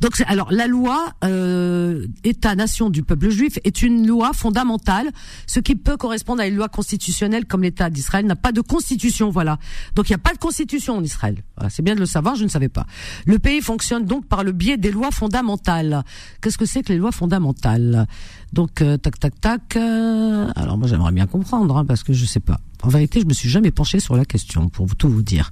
Donc, 0.00 0.22
alors, 0.26 0.52
la 0.52 0.66
loi 0.66 1.12
euh, 1.24 2.06
État-nation 2.24 2.90
du 2.90 3.02
peuple 3.02 3.30
juif 3.30 3.58
est 3.64 3.82
une 3.82 4.06
loi 4.06 4.32
fondamentale, 4.32 5.10
ce 5.46 5.60
qui 5.60 5.74
peut 5.74 5.96
correspondre 5.96 6.42
à 6.42 6.46
une 6.46 6.56
loi 6.56 6.68
constitutionnelle 6.68 7.46
comme 7.46 7.62
l'État 7.62 7.90
d'Israël 7.90 8.26
n'a 8.26 8.36
pas 8.36 8.52
de 8.52 8.60
constitution, 8.60 9.30
voilà. 9.30 9.58
Donc, 9.94 10.08
il 10.08 10.12
n'y 10.12 10.16
a 10.16 10.18
pas 10.18 10.32
de 10.32 10.38
constitution 10.38 10.96
en 10.96 11.02
Israël. 11.02 11.42
Voilà, 11.56 11.70
c'est 11.70 11.82
bien 11.82 11.94
de 11.94 12.00
le 12.00 12.06
savoir, 12.06 12.36
je 12.36 12.44
ne 12.44 12.48
savais 12.48 12.68
pas. 12.68 12.86
Le 13.26 13.38
pays 13.38 13.60
fonctionne 13.60 14.04
donc 14.04 14.26
par 14.26 14.44
le 14.44 14.52
biais 14.52 14.76
des 14.76 14.90
lois 14.90 15.10
fondamentales. 15.10 16.04
Qu'est-ce 16.40 16.58
que 16.58 16.66
c'est 16.66 16.82
que 16.82 16.92
les 16.92 16.98
lois 16.98 17.12
fondamentales? 17.12 18.06
Donc, 18.52 18.80
euh, 18.82 18.96
tac, 18.96 19.18
tac, 19.18 19.40
tac. 19.40 19.76
euh, 19.76 20.48
alors, 20.56 20.78
moi, 20.78 20.88
j'aimerais 20.88 21.12
bien 21.12 21.26
comprendre, 21.26 21.76
hein, 21.76 21.84
parce 21.84 22.02
que 22.02 22.12
je 22.12 22.24
sais 22.24 22.40
pas. 22.40 22.60
En 22.82 22.88
vérité, 22.88 23.20
je 23.20 23.26
me 23.26 23.32
suis 23.32 23.48
jamais 23.48 23.72
penché 23.72 23.98
sur 23.98 24.16
la 24.16 24.24
question, 24.24 24.68
pour 24.68 24.94
tout 24.94 25.08
vous 25.08 25.22
dire. 25.22 25.50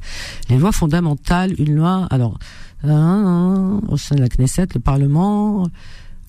Les 0.49 0.59
lois 0.59 0.73
fondamentales, 0.73 1.55
une 1.59 1.75
loi, 1.75 2.07
alors, 2.11 2.39
au 2.91 3.97
sein 3.97 4.17
de 4.17 4.21
la 4.21 4.29
Knesset, 4.29 4.69
le 4.75 4.81
Parlement, 4.81 5.69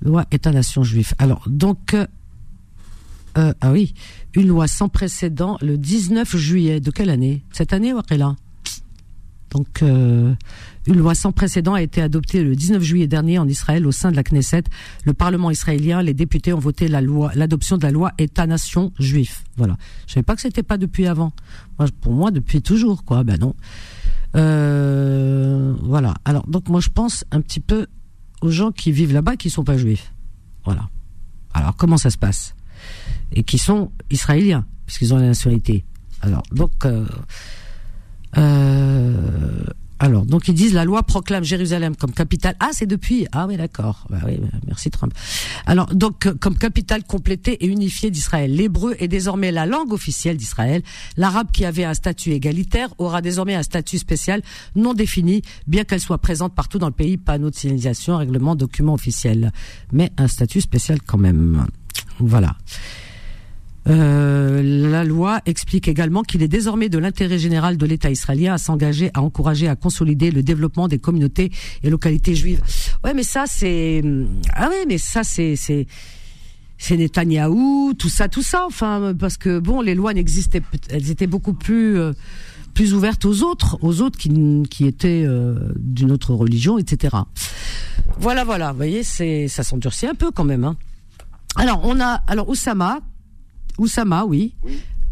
loi 0.02 0.26
État-nation 0.32 0.84
juif. 0.84 1.14
Alors, 1.18 1.44
donc, 1.48 1.94
euh, 1.94 2.06
euh, 3.38 3.54
ah 3.62 3.72
oui, 3.72 3.94
une 4.36 4.48
loi 4.48 4.68
sans 4.68 4.90
précédent 4.90 5.58
le 5.62 5.78
19 5.78 6.36
juillet 6.36 6.80
de 6.80 6.92
quelle 6.92 7.10
année? 7.10 7.44
Cette 7.52 7.74
année 7.74 7.94
là? 8.12 8.36
Donc, 9.52 9.82
euh, 9.82 10.34
une 10.88 10.98
loi 10.98 11.16
sans 11.16 11.32
précédent 11.32 11.74
a 11.74 11.82
été 11.82 12.02
adoptée 12.02 12.44
le 12.44 12.56
19 12.56 12.82
juillet 12.82 13.08
dernier 13.08 13.40
en 13.40 13.48
Israël 13.48 13.88
au 13.88 13.92
sein 13.92 14.12
de 14.12 14.16
la 14.16 14.24
Knesset. 14.24 14.64
Le 15.06 15.14
Parlement 15.14 15.52
israélien, 15.52 16.02
les 16.02 16.14
députés 16.14 16.52
ont 16.52 16.60
voté 16.60 16.88
la 16.88 17.02
loi, 17.02 17.32
l'adoption 17.34 17.78
de 17.78 17.84
la 17.84 17.92
loi 17.92 18.12
État-nation 18.18 18.92
juif. 19.00 19.46
Voilà. 19.56 19.78
Je 20.06 20.14
savais 20.14 20.24
pas 20.24 20.36
que 20.36 20.42
c'était 20.42 20.64
pas 20.64 20.78
depuis 20.78 21.08
avant. 21.08 21.32
Pour 22.02 22.14
moi, 22.14 22.32
depuis 22.32 22.62
toujours, 22.62 23.06
quoi. 23.06 23.24
Ben 23.24 23.40
non. 23.40 23.56
Euh, 24.36 25.74
voilà. 25.82 26.14
Alors, 26.26 26.46
donc 26.48 26.70
moi, 26.70 26.80
je 26.80 26.90
pense 26.90 27.26
un 27.32 27.42
petit 27.42 27.60
peu 27.60 27.88
aux 28.42 28.52
gens 28.52 28.72
qui 28.72 28.92
vivent 28.92 29.14
là-bas 29.14 29.36
qui 29.36 29.50
sont 29.50 29.64
pas 29.64 29.78
juifs. 29.78 30.14
Voilà. 30.66 30.90
Alors, 31.54 31.76
comment 31.76 31.98
ça 31.98 32.10
se 32.10 32.18
passe? 32.18 32.56
Et 33.32 33.44
qui 33.44 33.58
sont 33.58 33.92
israéliens, 34.12 34.66
puisqu'ils 34.86 35.14
ont 35.14 35.18
la 35.18 35.28
nationalité. 35.28 35.86
Alors, 36.22 36.44
donc, 36.52 36.86
euh, 36.86 37.06
euh, 38.38 39.64
alors, 40.00 40.26
donc 40.26 40.48
ils 40.48 40.54
disent 40.54 40.74
la 40.74 40.86
loi 40.86 41.02
proclame 41.04 41.44
Jérusalem 41.44 41.96
comme 41.96 42.12
capitale. 42.12 42.56
Ah, 42.60 42.70
c'est 42.72 42.86
depuis. 42.86 43.28
Ah 43.32 43.48
oui, 43.48 43.58
d'accord. 43.58 44.06
Bah 44.10 44.20
oui, 44.26 44.40
merci 44.68 44.92
Trump. 44.92 45.14
Alors, 45.66 45.88
donc 45.88 46.28
euh, 46.28 46.36
comme 46.40 46.56
capitale 46.56 47.04
complétée 47.04 47.64
et 47.64 47.68
unifiée 47.68 48.12
d'Israël. 48.12 48.54
L'hébreu 48.54 48.96
est 49.00 49.08
désormais 49.08 49.52
la 49.52 49.66
langue 49.66 49.94
officielle 49.94 50.38
d'Israël. 50.38 50.84
L'arabe 51.18 51.48
qui 51.52 51.66
avait 51.66 51.84
un 51.84 51.96
statut 51.96 52.32
égalitaire 52.32 52.90
aura 53.00 53.22
désormais 53.22 53.56
un 53.56 53.64
statut 53.64 53.98
spécial 53.98 54.42
non 54.76 54.94
défini, 54.94 55.42
bien 55.66 55.84
qu'elle 55.84 56.02
soit 56.02 56.20
présente 56.20 56.54
partout 56.54 56.78
dans 56.78 56.88
le 56.88 56.94
pays, 56.94 57.18
panneau 57.18 57.50
de 57.50 57.56
signalisation, 57.56 58.18
règlement, 58.18 58.56
document 58.56 58.94
officiel, 58.94 59.52
mais 59.92 60.12
un 60.18 60.28
statut 60.28 60.62
spécial 60.62 61.00
quand 61.02 61.18
même. 61.18 61.66
Voilà. 62.20 62.56
Euh, 63.88 64.62
la 64.64 65.04
loi 65.04 65.42
explique 65.46 65.88
également 65.88 66.24
qu'il 66.24 66.44
est 66.44 66.48
désormais 66.48 66.90
de 66.90 66.98
l'intérêt 66.98 67.40
général 67.40 67.78
de 67.78 67.86
l'État 67.86 68.10
israélien 68.10 68.54
à 68.54 68.58
s'engager, 68.58 69.12
à 69.14 69.22
encourager, 69.22 69.68
à 69.68 69.76
consolider 69.76 70.32
le 70.32 70.44
développement 70.44 70.88
des 70.88 70.98
communautés 70.98 71.52
et 71.84 71.90
localités 71.90 72.36
juives. 72.36 72.62
Ouais, 73.04 73.14
mais 73.14 73.24
ça 73.24 73.46
c'est 73.48 74.04
ah 74.54 74.70
ouais, 74.70 74.86
mais 74.88 74.98
ça 74.98 75.24
c'est 75.24 75.56
c'est 75.56 75.88
c'est 76.78 76.98
Netanyahou, 76.98 77.94
tout 77.98 78.10
ça, 78.10 78.28
tout 78.28 78.44
ça. 78.44 78.66
Enfin, 78.66 79.14
parce 79.18 79.38
que 79.38 79.60
bon, 79.60 79.82
les 79.82 79.96
lois 79.96 80.14
n'existaient, 80.14 80.62
elles 80.90 81.10
étaient 81.10 81.28
beaucoup 81.28 81.54
plus 81.54 81.98
euh, 81.98 82.14
plus 82.74 82.94
ouvertes 82.94 83.26
aux 83.26 83.42
autres, 83.42 83.78
aux 83.82 84.02
autres 84.02 84.18
qui 84.20 84.30
qui 84.70 84.86
étaient 84.86 85.24
euh, 85.26 85.72
d'une 85.78 86.12
autre 86.12 86.34
religion, 86.34 86.78
etc. 86.78 87.16
Voilà, 88.20 88.44
voilà. 88.44 88.72
Vous 88.72 88.78
voyez, 88.78 89.04
c'est 89.04 89.48
ça 89.48 89.64
s'endurcit 89.64 90.08
un 90.08 90.16
peu 90.16 90.30
quand 90.32 90.44
même. 90.44 90.66
Hein. 90.66 90.76
Alors 91.56 91.82
on 91.84 92.00
a 92.00 92.22
alors 92.28 92.50
Oussama 92.50 93.00
Oussama, 93.78 94.26
oui. 94.26 94.56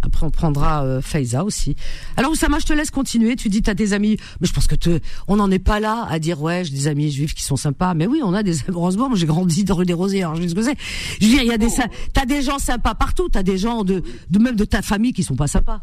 Après, 0.02 0.24
on 0.24 0.30
prendra 0.30 0.84
euh, 0.86 1.02
Faiza 1.02 1.44
aussi. 1.44 1.76
Alors, 2.16 2.32
Oussama, 2.32 2.60
je 2.60 2.66
te 2.68 2.74
laisse 2.74 2.92
continuer. 2.92 3.36
Tu 3.36 3.50
dis, 3.50 3.64
t'as 3.64 3.74
des 3.74 3.94
amis. 3.94 4.18
Mais 4.40 4.48
je 4.48 4.54
pense 4.54 4.68
que 4.68 4.76
te, 4.76 5.00
on 5.28 5.36
n'en 5.38 5.50
est 5.50 5.58
pas 5.58 5.80
là 5.80 6.06
à 6.10 6.20
dire, 6.20 6.40
ouais, 6.44 6.64
j'ai 6.64 6.72
des 6.76 6.88
amis 6.88 7.10
juifs 7.12 7.34
qui 7.34 7.42
sont 7.42 7.56
sympas. 7.56 7.96
Mais 7.96 8.06
oui, 8.06 8.22
on 8.24 8.34
a 8.36 8.44
des, 8.44 8.58
heureusement, 8.70 9.10
j'ai 9.16 9.26
grandi 9.26 9.64
dans 9.64 9.74
rue 9.76 9.86
des 9.86 9.94
Rosiers. 9.94 10.22
Alors, 10.24 10.36
je 10.36 10.44
sais 10.44 10.50
ce 10.50 10.54
que 10.56 10.62
c'est. 10.62 10.78
Je 11.20 11.26
veux 11.26 11.32
dire, 11.34 11.42
il 11.42 11.48
y 11.48 11.52
a 11.54 11.58
des, 11.58 11.70
t'as 12.14 12.26
des 12.26 12.44
gens 12.44 12.60
sympas 12.60 12.94
partout. 12.94 13.30
T'as 13.30 13.42
des 13.42 13.58
gens 13.58 13.84
de, 13.84 14.04
de 14.30 14.40
même 14.40 14.56
de 14.56 14.66
ta 14.66 14.84
famille 14.84 15.12
qui 15.14 15.24
sont 15.24 15.36
pas 15.36 15.48
sympas. 15.48 15.82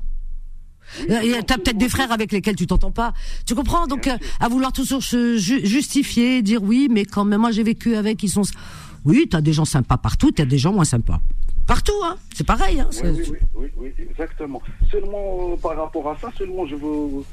Euh, 1.11 1.41
T'as 1.47 1.57
peut-être 1.57 1.79
des 1.79 1.89
frères 1.89 2.13
avec 2.13 2.31
lesquels 2.33 2.55
tu 2.55 2.67
t'entends 2.67 2.91
pas. 2.93 3.15
Tu 3.47 3.55
comprends? 3.57 3.87
Donc, 3.89 4.07
euh, 4.07 4.17
à 4.41 4.49
vouloir 4.49 4.73
toujours 4.73 5.03
se 5.03 5.37
ju- 5.39 5.65
justifier, 5.67 6.43
dire 6.43 6.63
oui, 6.63 6.87
mais 6.91 7.05
quand 7.07 7.25
même, 7.25 7.41
moi, 7.41 7.51
j'ai 7.51 7.63
vécu 7.65 7.97
avec, 7.97 8.23
ils 8.23 8.29
sont. 8.29 8.43
Oui, 9.05 9.27
t'as 9.29 9.41
des 9.41 9.53
gens 9.53 9.65
sympas 9.65 9.97
partout, 9.97 10.31
t'as 10.31 10.45
des 10.45 10.59
gens 10.59 10.73
moins 10.73 10.85
sympas. 10.85 11.21
Partout, 11.67 11.93
hein. 12.05 12.17
C'est 12.35 12.47
pareil, 12.47 12.81
hein. 12.81 12.89
Oui, 13.03 13.11
oui, 13.31 13.39
oui, 13.55 13.69
oui, 13.77 13.93
exactement. 13.99 14.61
Seulement, 14.91 15.53
euh, 15.53 15.57
par 15.57 15.77
rapport 15.77 16.09
à 16.11 16.17
ça, 16.19 16.31
seulement 16.37 16.67
je 16.67 16.75
veux 16.77 17.25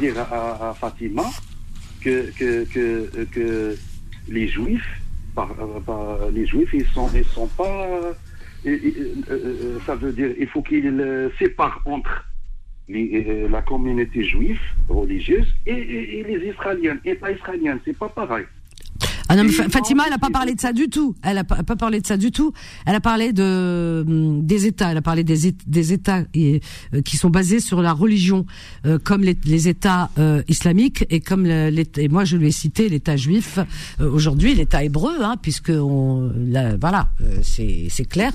dire 0.00 0.18
à, 0.18 0.74
Fatima 0.74 1.24
que, 2.00 2.30
que, 2.38 2.64
que, 2.64 3.24
que 3.24 3.76
les 4.28 4.48
Juifs, 4.48 5.00
par, 5.34 5.50
euh, 5.60 6.30
les 6.30 6.46
Juifs, 6.46 6.70
ils 6.72 6.86
sont, 6.86 7.08
ils 7.14 7.24
sont 7.24 7.46
pas. 7.48 7.86
euh, 8.66 9.78
ça 9.86 9.94
veut 9.94 10.12
dire 10.12 10.34
il 10.38 10.48
faut 10.48 10.62
qu'ils 10.62 11.30
séparent 11.38 11.80
entre 11.84 12.24
la 12.88 13.62
communauté 13.62 14.24
juive 14.24 14.60
religieuse 14.88 15.46
et 15.66 16.24
les 16.26 16.48
Israéliens 16.48 16.98
et 17.04 17.14
pas 17.14 17.30
Israéliens. 17.30 17.78
C'est 17.84 17.96
pas 17.96 18.08
pareil. 18.08 18.46
Ah 19.28 19.34
non, 19.36 19.44
mais 19.44 19.50
Fatima, 19.50 20.04
elle 20.06 20.12
a 20.12 20.18
pas 20.18 20.30
parlé 20.30 20.54
de 20.54 20.60
ça 20.60 20.72
du 20.72 20.88
tout. 20.88 21.14
Elle 21.22 21.38
a 21.38 21.44
pas, 21.44 21.62
pas 21.64 21.74
parlé 21.76 22.00
de 22.00 22.06
ça 22.06 22.16
du 22.16 22.30
tout. 22.30 22.52
Elle 22.86 22.94
a 22.94 23.00
parlé 23.00 23.32
de 23.32 24.04
hum, 24.06 24.46
des 24.46 24.66
États. 24.66 24.90
Elle 24.92 24.98
a 24.98 25.02
parlé 25.02 25.24
des, 25.24 25.52
des 25.66 25.92
États 25.92 26.22
et, 26.34 26.60
euh, 26.94 27.02
qui 27.02 27.16
sont 27.16 27.30
basés 27.30 27.58
sur 27.60 27.82
la 27.82 27.92
religion, 27.92 28.46
euh, 28.86 28.98
comme 29.02 29.22
les, 29.22 29.36
les 29.44 29.68
États 29.68 30.10
euh, 30.18 30.42
islamiques 30.48 31.04
et 31.10 31.20
comme 31.20 31.44
le- 31.44 31.70
l'État- 31.70 32.00
et 32.02 32.08
moi 32.08 32.24
je 32.24 32.36
lui 32.36 32.48
ai 32.48 32.52
cité 32.52 32.88
l'État 32.88 33.16
juif 33.16 33.58
aujourd'hui, 34.00 34.54
l'État 34.54 34.84
hébreu, 34.84 35.14
hein, 35.20 35.36
puisque 35.40 35.70
on, 35.74 36.30
là, 36.36 36.76
voilà, 36.80 37.10
c'est 37.42 37.88
c'est 37.90 38.04
clair. 38.04 38.32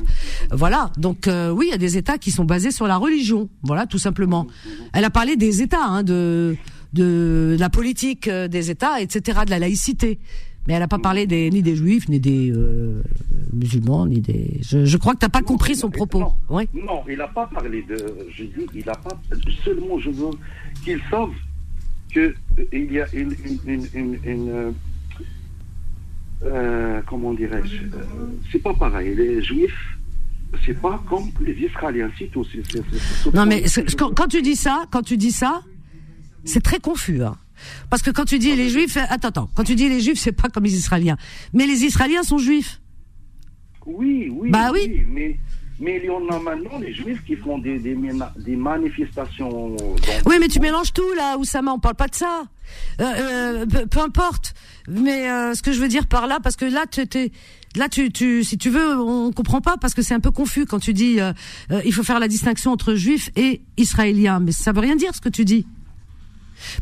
Voilà. 0.51 0.91
Donc 0.97 1.29
oui, 1.53 1.67
il 1.67 1.71
y 1.71 1.73
a 1.73 1.77
des 1.77 1.97
États 1.97 2.17
qui 2.17 2.31
sont 2.31 2.43
basés 2.45 2.71
sur 2.71 2.87
la 2.87 2.97
religion. 2.97 3.49
Voilà, 3.63 3.85
tout 3.85 3.97
simplement. 3.99 4.47
Elle 4.93 5.05
a 5.05 5.09
parlé 5.09 5.35
des 5.37 5.61
États, 5.61 5.85
hein, 5.85 6.03
de 6.03 6.55
de 6.93 7.55
la 7.57 7.69
politique 7.69 8.29
des 8.29 8.69
États, 8.69 8.99
etc., 8.99 9.39
de 9.45 9.49
la 9.51 9.59
laïcité. 9.59 10.19
Mais 10.67 10.73
elle 10.73 10.79
n'a 10.79 10.87
pas 10.87 10.99
parlé 10.99 11.25
des, 11.25 11.49
ni 11.49 11.63
des 11.63 11.75
juifs, 11.75 12.07
ni 12.07 12.19
des 12.19 12.51
euh, 12.51 13.01
musulmans, 13.51 14.05
ni 14.05 14.21
des. 14.21 14.59
Je, 14.61 14.85
je 14.85 14.97
crois 14.97 15.13
que 15.13 15.19
t'as 15.19 15.29
pas 15.29 15.41
compris 15.41 15.75
son 15.75 15.89
propos. 15.89 16.19
Non, 16.49 17.03
il 17.09 17.17
n'a 17.17 17.27
pas 17.27 17.47
parlé 17.47 17.81
de. 17.83 17.97
Je 18.31 18.43
dis, 18.43 18.67
il 18.75 18.85
n'a 18.85 18.93
pas. 18.93 19.19
Seulement, 19.63 19.97
je 19.99 20.11
veux 20.11 20.29
qu'ils 20.83 21.01
savent 21.09 21.29
que 22.13 22.19
euh, 22.59 22.65
il 22.71 22.91
y 22.93 22.99
a 23.01 23.07
une. 23.13 23.35
une, 23.65 24.17
une, 24.23 24.73
euh, 26.43 27.01
comment 27.07 27.33
dirais-je 27.33 27.83
C'est 28.51 28.61
pas 28.61 28.73
pareil. 28.73 29.15
Les 29.15 29.41
Juifs, 29.43 29.97
c'est 30.65 30.79
pas 30.79 31.01
comme 31.09 31.29
les 31.43 31.53
Israéliens, 31.53 32.09
c'est 32.17 32.31
tout. 32.31 32.45
Non, 33.33 33.45
mais 33.45 33.63
quand, 33.97 34.13
quand 34.13 34.27
tu 34.27 34.41
dis 34.41 34.55
ça, 34.55 34.85
quand 34.91 35.01
tu 35.01 35.17
dis 35.17 35.31
ça, 35.31 35.61
c'est 36.43 36.61
très 36.61 36.79
confus. 36.79 37.23
Hein. 37.23 37.35
Parce 37.89 38.01
que 38.01 38.11
quand 38.11 38.25
tu 38.25 38.39
dis 38.39 38.55
les 38.55 38.69
juifs, 38.69 38.97
attends, 38.97 39.27
attends, 39.29 39.49
quand 39.55 39.63
tu 39.63 39.75
dis 39.75 39.89
les 39.89 39.99
juifs, 40.01 40.19
c'est 40.19 40.31
pas 40.31 40.49
comme 40.49 40.63
les 40.63 40.75
Israéliens. 40.75 41.17
Mais 41.53 41.65
les 41.65 41.83
Israéliens 41.83 42.23
sont 42.23 42.37
juifs. 42.37 42.79
Oui, 43.85 44.29
oui. 44.31 44.49
Bah 44.51 44.69
oui. 44.71 45.03
mais, 45.09 45.39
mais 45.79 45.99
il 46.03 46.05
y 46.05 46.09
en 46.11 46.27
a 46.29 46.39
maintenant 46.39 46.77
les 46.79 46.93
Juifs 46.93 47.23
qui 47.25 47.35
font 47.35 47.57
des, 47.57 47.79
des, 47.79 47.95
mena- 47.95 48.31
des 48.37 48.55
manifestations. 48.55 49.75
Oui, 50.27 50.35
mais 50.39 50.47
tu 50.47 50.59
mélanges 50.59 50.93
tout 50.93 51.11
là, 51.17 51.37
Oussama, 51.39 51.73
on 51.73 51.79
parle 51.79 51.95
pas 51.95 52.07
de 52.07 52.13
ça. 52.13 52.43
Euh, 52.99 53.03
euh, 53.03 53.65
peu, 53.65 53.87
peu 53.87 53.99
importe. 53.99 54.53
Mais 54.87 55.27
euh, 55.29 55.55
ce 55.55 55.63
que 55.63 55.71
je 55.71 55.79
veux 55.79 55.87
dire 55.87 56.05
par 56.05 56.27
là, 56.27 56.39
parce 56.41 56.55
que 56.55 56.65
là, 56.65 56.85
tu 56.89 57.01
là, 57.75 57.89
tu, 57.89 58.11
tu, 58.11 58.43
si 58.43 58.57
tu 58.59 58.69
veux, 58.69 58.99
on 58.99 59.31
comprend 59.31 59.61
pas 59.61 59.77
parce 59.77 59.95
que 59.95 60.03
c'est 60.03 60.13
un 60.13 60.19
peu 60.19 60.31
confus 60.31 60.67
quand 60.67 60.79
tu 60.79 60.93
dis 60.93 61.17
il 61.83 61.93
faut 61.93 62.03
faire 62.03 62.19
la 62.19 62.27
distinction 62.27 62.71
entre 62.71 62.93
juifs 62.93 63.31
et 63.35 63.61
israéliens. 63.77 64.39
Mais 64.39 64.51
ça 64.51 64.73
veut 64.73 64.81
rien 64.81 64.95
dire 64.95 65.15
ce 65.15 65.21
que 65.21 65.29
tu 65.29 65.43
dis. 65.45 65.65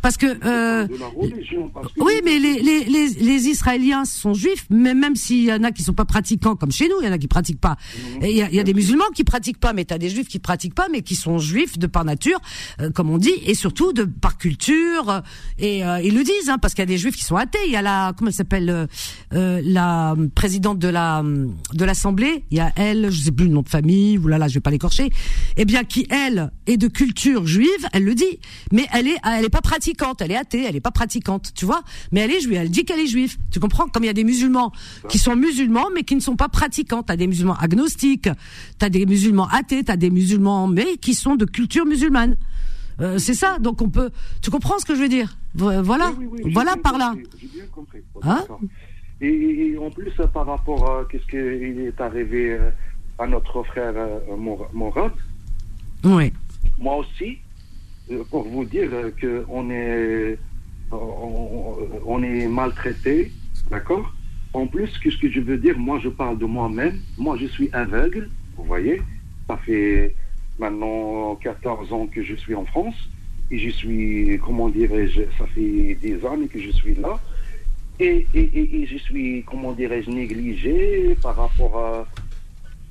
Parce 0.01 0.17
que 0.17 0.25
euh, 0.25 0.87
de 0.87 0.97
la 0.97 1.07
religion. 1.07 1.69
Parce 1.73 1.91
que 1.93 2.01
oui, 2.01 2.13
mais 2.23 2.39
les, 2.39 2.61
les, 2.61 2.83
les, 2.85 3.07
les 3.09 3.47
Israéliens 3.47 4.05
sont 4.05 4.33
juifs, 4.33 4.65
mais 4.69 4.93
même 4.93 5.15
s'il 5.15 5.43
y 5.45 5.53
en 5.53 5.63
a 5.63 5.71
qui 5.71 5.83
sont 5.83 5.93
pas 5.93 6.05
pratiquants 6.05 6.55
comme 6.55 6.71
chez 6.71 6.87
nous, 6.87 6.95
il 7.01 7.05
y 7.05 7.09
en 7.09 7.11
a 7.11 7.17
qui 7.17 7.27
pratiquent 7.27 7.59
pas. 7.61 7.77
Et 8.21 8.31
il 8.31 8.37
y 8.37 8.41
a, 8.41 8.49
y 8.51 8.59
a 8.59 8.63
des 8.63 8.73
musulmans 8.73 9.09
qui 9.13 9.23
pratiquent 9.23 9.59
pas, 9.59 9.73
mais 9.73 9.85
tu 9.85 9.93
as 9.93 9.97
des 9.97 10.09
juifs 10.09 10.27
qui 10.27 10.39
pratiquent 10.39 10.75
pas, 10.75 10.87
mais 10.91 11.01
qui 11.01 11.15
sont 11.15 11.39
juifs 11.39 11.77
de 11.77 11.87
par 11.87 12.05
nature, 12.05 12.39
euh, 12.81 12.89
comme 12.91 13.09
on 13.09 13.17
dit, 13.17 13.33
et 13.45 13.55
surtout 13.55 13.93
de 13.93 14.03
par 14.03 14.37
culture. 14.37 15.09
euh, 15.09 15.21
et 15.57 15.83
euh, 15.85 16.01
ils 16.01 16.13
le 16.13 16.23
disent, 16.23 16.49
hein, 16.49 16.57
parce 16.61 16.73
qu'il 16.73 16.81
y 16.81 16.83
a 16.83 16.85
des 16.87 16.97
juifs 16.97 17.15
qui 17.15 17.23
sont 17.23 17.35
athées. 17.35 17.59
Il 17.65 17.71
y 17.71 17.75
a 17.75 17.81
la, 17.81 18.13
comment 18.17 18.29
elle 18.29 18.35
s'appelle, 18.35 18.69
euh, 18.69 18.87
euh, 19.33 19.61
la 19.63 20.15
présidente 20.35 20.79
de 20.79 20.87
la 20.87 21.23
de 21.23 21.85
l'Assemblée. 21.85 22.45
Il 22.51 22.57
y 22.57 22.61
a 22.61 22.71
elle, 22.75 23.11
je 23.11 23.19
sais 23.21 23.31
plus 23.31 23.45
le 23.45 23.51
nom 23.51 23.61
de 23.61 23.69
famille, 23.69 24.17
ou 24.17 24.27
là 24.27 24.37
là, 24.37 24.47
je 24.47 24.55
vais 24.55 24.59
pas 24.61 24.71
l'écorcher. 24.71 25.09
Eh 25.57 25.65
bien, 25.65 25.83
qui 25.83 26.07
elle 26.09 26.51
est 26.67 26.77
de 26.77 26.87
culture 26.87 27.45
juive, 27.45 27.87
elle 27.93 28.03
le 28.03 28.15
dit, 28.15 28.39
mais 28.71 28.85
elle 28.93 29.07
est 29.07 29.17
elle 29.23 29.45
est 29.45 29.49
pas 29.49 29.61
pratiquante, 29.69 30.21
elle 30.21 30.31
est 30.31 30.35
athée, 30.45 30.63
elle 30.67 30.75
est 30.75 30.81
pas 30.89 30.95
pratiquante, 31.01 31.51
tu 31.53 31.65
vois. 31.65 31.81
Mais 32.11 32.21
elle 32.21 32.31
est 32.31 32.41
juive, 32.41 32.57
elle 32.63 32.71
dit 32.71 32.85
qu'elle 32.85 32.99
est 32.99 33.07
juive. 33.15 33.37
Tu 33.51 33.59
comprends? 33.59 33.87
Comme 33.87 34.03
il 34.03 34.07
y 34.07 34.15
a 34.17 34.19
des 34.21 34.23
musulmans 34.23 34.71
qui 35.09 35.19
sont 35.19 35.35
musulmans 35.35 35.87
mais 35.93 36.03
qui 36.03 36.15
ne 36.15 36.21
sont 36.21 36.35
pas 36.35 36.49
pratiquants. 36.49 37.03
T'as 37.03 37.15
des 37.17 37.27
musulmans 37.27 37.55
agnostiques, 37.67 38.29
t'as 38.79 38.89
des 38.89 39.05
musulmans 39.05 39.47
athées, 39.59 39.83
t'as 39.83 39.95
des 40.05 40.09
musulmans 40.09 40.67
mais 40.67 40.97
qui 40.97 41.13
sont 41.13 41.35
de 41.35 41.45
culture 41.45 41.85
musulmane. 41.85 42.35
Euh, 42.99 43.17
c'est 43.19 43.35
ça. 43.43 43.59
Donc 43.59 43.81
on 43.81 43.89
peut. 43.89 44.09
Tu 44.41 44.49
comprends 44.49 44.77
ce 44.79 44.85
que 44.85 44.95
je 44.95 45.01
veux 45.01 45.07
dire? 45.19 45.29
Voilà, 45.55 46.07
Oui, 46.17 46.25
oui, 46.25 46.27
oui, 46.31 46.41
j'ai 46.45 46.53
voilà 46.57 46.75
par 46.87 46.97
là. 46.97 47.13
bien 47.15 47.65
compris. 47.71 47.99
Hein? 48.23 48.41
et, 49.21 49.27
et 49.27 49.77
en 49.77 49.89
plus, 49.91 50.11
euh, 50.19 50.27
par 50.27 50.45
rapport 50.47 50.81
à 50.91 51.05
qu'est-ce 51.09 51.27
qui 51.31 51.37
est 51.37 52.01
arrivé 52.01 52.53
euh, 52.53 52.71
à 53.19 53.27
notre 53.27 53.61
frère 53.63 53.93
Mour- 54.37 54.69
Mourad, 54.73 55.11
Oui. 56.03 56.31
moi 56.79 56.95
aussi, 56.97 57.37
pour 58.29 58.47
vous 58.47 58.65
dire 58.65 58.89
euh, 58.93 59.11
que 59.11 59.45
on 59.49 59.69
est, 59.69 60.37
on, 60.91 62.23
est 62.23 62.47
maltraité, 62.47 63.31
d'accord? 63.69 64.13
En 64.53 64.65
plus, 64.65 64.97
qu'est-ce 64.99 65.17
que 65.17 65.29
je 65.29 65.39
veux 65.41 65.57
dire? 65.57 65.77
Moi, 65.77 65.99
je 66.03 66.09
parle 66.09 66.37
de 66.37 66.45
moi-même. 66.45 66.99
Moi, 67.17 67.37
je 67.37 67.45
suis 67.45 67.69
aveugle, 67.71 68.29
vous 68.57 68.63
voyez? 68.63 69.01
Ça 69.47 69.57
fait 69.57 70.15
maintenant 70.57 71.35
14 71.35 71.93
ans 71.93 72.07
que 72.07 72.23
je 72.23 72.35
suis 72.35 72.55
en 72.55 72.65
France. 72.65 73.09
Et 73.51 73.57
je 73.57 73.69
suis, 73.69 74.39
comment 74.45 74.69
dirais-je, 74.69 75.21
ça 75.37 75.45
fait 75.47 75.97
des 76.01 76.19
années 76.25 76.47
que 76.47 76.59
je 76.59 76.69
suis 76.71 76.95
là. 76.95 77.19
Et 77.99 78.25
je 78.33 78.97
suis, 78.97 79.43
comment 79.43 79.73
dirais-je, 79.73 80.09
négligé 80.09 81.15
par 81.21 81.35
rapport 81.35 81.77
à... 81.77 82.07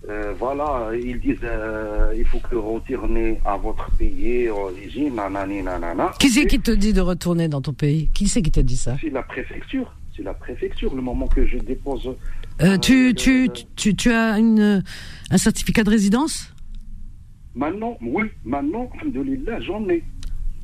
euh, 0.09 0.35
voilà, 0.39 0.91
ils 0.95 1.21
disent 1.21 1.37
euh, 1.43 2.15
il 2.17 2.25
faut 2.27 2.39
que 2.39 2.57
retourner 2.57 3.41
à 3.45 3.57
votre 3.57 3.91
pays 3.93 4.47
d'origine, 4.47 5.15
nanani, 5.15 5.63
nanana. 5.63 6.13
Qui 6.19 6.31
c'est 6.31 6.47
qui 6.47 6.61
te 6.61 6.71
dit 6.71 6.93
de 6.93 7.01
retourner 7.01 7.49
dans 7.49 7.61
ton 7.61 7.73
pays? 7.73 8.09
Qui 8.15 8.29
c'est 8.29 8.43
qui 8.43 8.51
te 8.51 8.61
dit 8.61 8.77
ça? 8.77 8.97
C'est 9.01 9.11
la 9.11 9.23
préfecture. 9.23 9.93
C'est 10.17 10.25
la 10.25 10.35
préfecture, 10.35 10.93
le 10.97 11.01
moment 11.01 11.29
que 11.29 11.47
je 11.47 11.59
dépose. 11.59 12.07
Euh, 12.07 12.15
euh, 12.61 12.79
tu, 12.79 13.15
tu, 13.15 13.49
tu, 13.77 13.95
tu 13.95 14.11
as 14.11 14.37
une, 14.39 14.83
un 15.31 15.39
certificat 15.39 15.85
de 15.85 15.91
résidence? 15.91 16.53
Maintenant, 17.55 17.97
oui, 18.01 18.25
maintenant, 18.45 18.91
alhamdoulilah, 18.95 19.61
j'en 19.61 19.89
ai. 19.89 20.03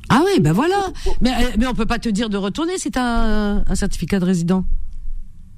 Ah 0.09 0.21
oui, 0.25 0.41
ben 0.41 0.51
voilà. 0.51 0.87
Mais, 1.21 1.31
euh, 1.31 1.51
mais 1.57 1.67
on 1.67 1.73
peut 1.73 1.85
pas 1.85 1.99
te 1.99 2.09
dire 2.09 2.29
de 2.29 2.35
retourner 2.37 2.77
si 2.77 2.91
tu 2.91 2.99
as 2.99 3.05
un, 3.05 3.63
un 3.65 3.75
certificat 3.75 4.19
de 4.19 4.25
résident. 4.25 4.65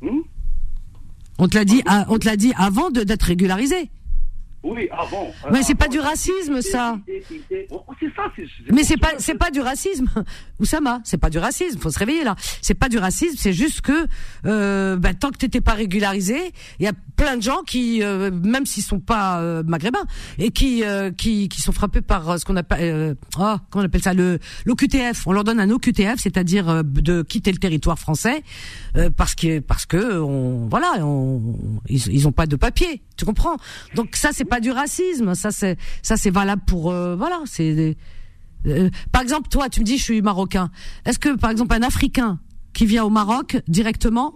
Hmm? 0.01 0.21
On 1.39 1.47
te 1.47 1.55
l'a 1.55 1.65
dit, 1.65 1.81
ah, 1.85 2.05
on 2.09 2.17
te 2.17 2.25
l'a 2.25 2.35
dit 2.35 2.53
avant 2.57 2.89
d'être 2.89 3.23
régularisé. 3.23 3.89
Oui, 4.67 4.87
avant. 4.91 5.31
Mais 5.51 5.63
c'est 5.63 5.75
pas 5.75 5.85
Avant, 5.85 5.93
du 5.93 5.99
racisme, 5.99 6.61
ça. 6.61 6.99
Mais 8.71 8.83
c'est 8.83 8.97
pas, 8.97 9.13
c'est 9.17 9.35
pas 9.35 9.49
du 9.49 9.61
racisme, 9.61 10.07
Oussama. 10.59 10.99
C'est 11.03 11.17
pas 11.17 11.29
du 11.29 11.37
racisme. 11.37 11.79
Faut 11.79 11.89
se 11.89 11.99
réveiller 11.99 12.23
là. 12.23 12.35
C'est 12.61 12.73
pas 12.73 12.89
du 12.89 12.97
racisme. 12.97 13.35
C'est 13.37 13.53
juste 13.53 13.81
que 13.81 14.05
euh, 14.45 14.97
bah, 14.97 15.13
tant 15.13 15.29
que 15.31 15.37
t'étais 15.37 15.61
pas 15.61 15.73
régularisé, 15.73 16.51
il 16.79 16.85
y 16.85 16.87
a 16.87 16.93
plein 17.15 17.37
de 17.37 17.41
gens 17.41 17.63
qui, 17.63 18.03
euh, 18.03 18.29
même 18.31 18.65
s'ils 18.65 18.83
sont 18.83 18.99
pas 18.99 19.39
euh, 19.39 19.63
maghrébins, 19.65 20.05
et 20.37 20.51
qui, 20.51 20.83
euh, 20.83 21.11
qui, 21.11 21.49
qui 21.49 21.61
sont 21.61 21.71
frappés 21.71 22.01
par 22.01 22.29
euh, 22.29 22.37
ce 22.37 22.45
qu'on 22.45 22.55
appelle, 22.55 22.79
euh, 22.81 23.15
oh, 23.39 23.55
comment 23.69 23.83
on 23.83 23.85
appelle 23.85 24.03
ça, 24.03 24.13
le 24.13 24.39
l'OQTF. 24.65 25.25
On 25.27 25.31
leur 25.31 25.43
donne 25.43 25.59
un 25.59 25.69
OQTF, 25.69 26.19
c'est-à-dire 26.19 26.69
euh, 26.69 26.81
de 26.83 27.21
quitter 27.21 27.51
le 27.51 27.57
territoire 27.57 27.97
français 27.97 28.43
euh, 28.97 29.09
parce 29.09 29.33
que 29.35 29.59
parce 29.59 29.85
que 29.85 30.19
on, 30.19 30.67
voilà, 30.67 31.05
on, 31.05 31.41
ils, 31.87 32.07
ils 32.11 32.27
ont 32.27 32.31
pas 32.31 32.45
de 32.45 32.55
papier. 32.55 33.01
Tu 33.17 33.25
comprends? 33.25 33.57
Donc 33.95 34.15
ça, 34.15 34.29
c'est 34.31 34.45
pas 34.45 34.59
du 34.59 34.71
racisme. 34.71 35.35
Ça, 35.35 35.51
c'est 35.51 35.77
ça, 36.01 36.17
c'est 36.17 36.29
valable 36.29 36.61
pour 36.65 36.91
euh, 36.91 37.15
voilà, 37.15 37.41
c'est 37.45 37.97
euh, 38.65 38.89
par 39.11 39.21
exemple, 39.21 39.49
toi, 39.49 39.69
tu 39.69 39.79
me 39.81 39.85
dis, 39.85 39.97
je 39.97 40.03
suis 40.03 40.21
marocain. 40.21 40.69
Est-ce 41.05 41.19
que, 41.19 41.35
par 41.35 41.51
exemple, 41.51 41.75
un 41.75 41.83
Africain 41.83 42.39
qui 42.73 42.85
vient 42.85 43.03
au 43.03 43.09
Maroc 43.09 43.57
directement 43.67 44.35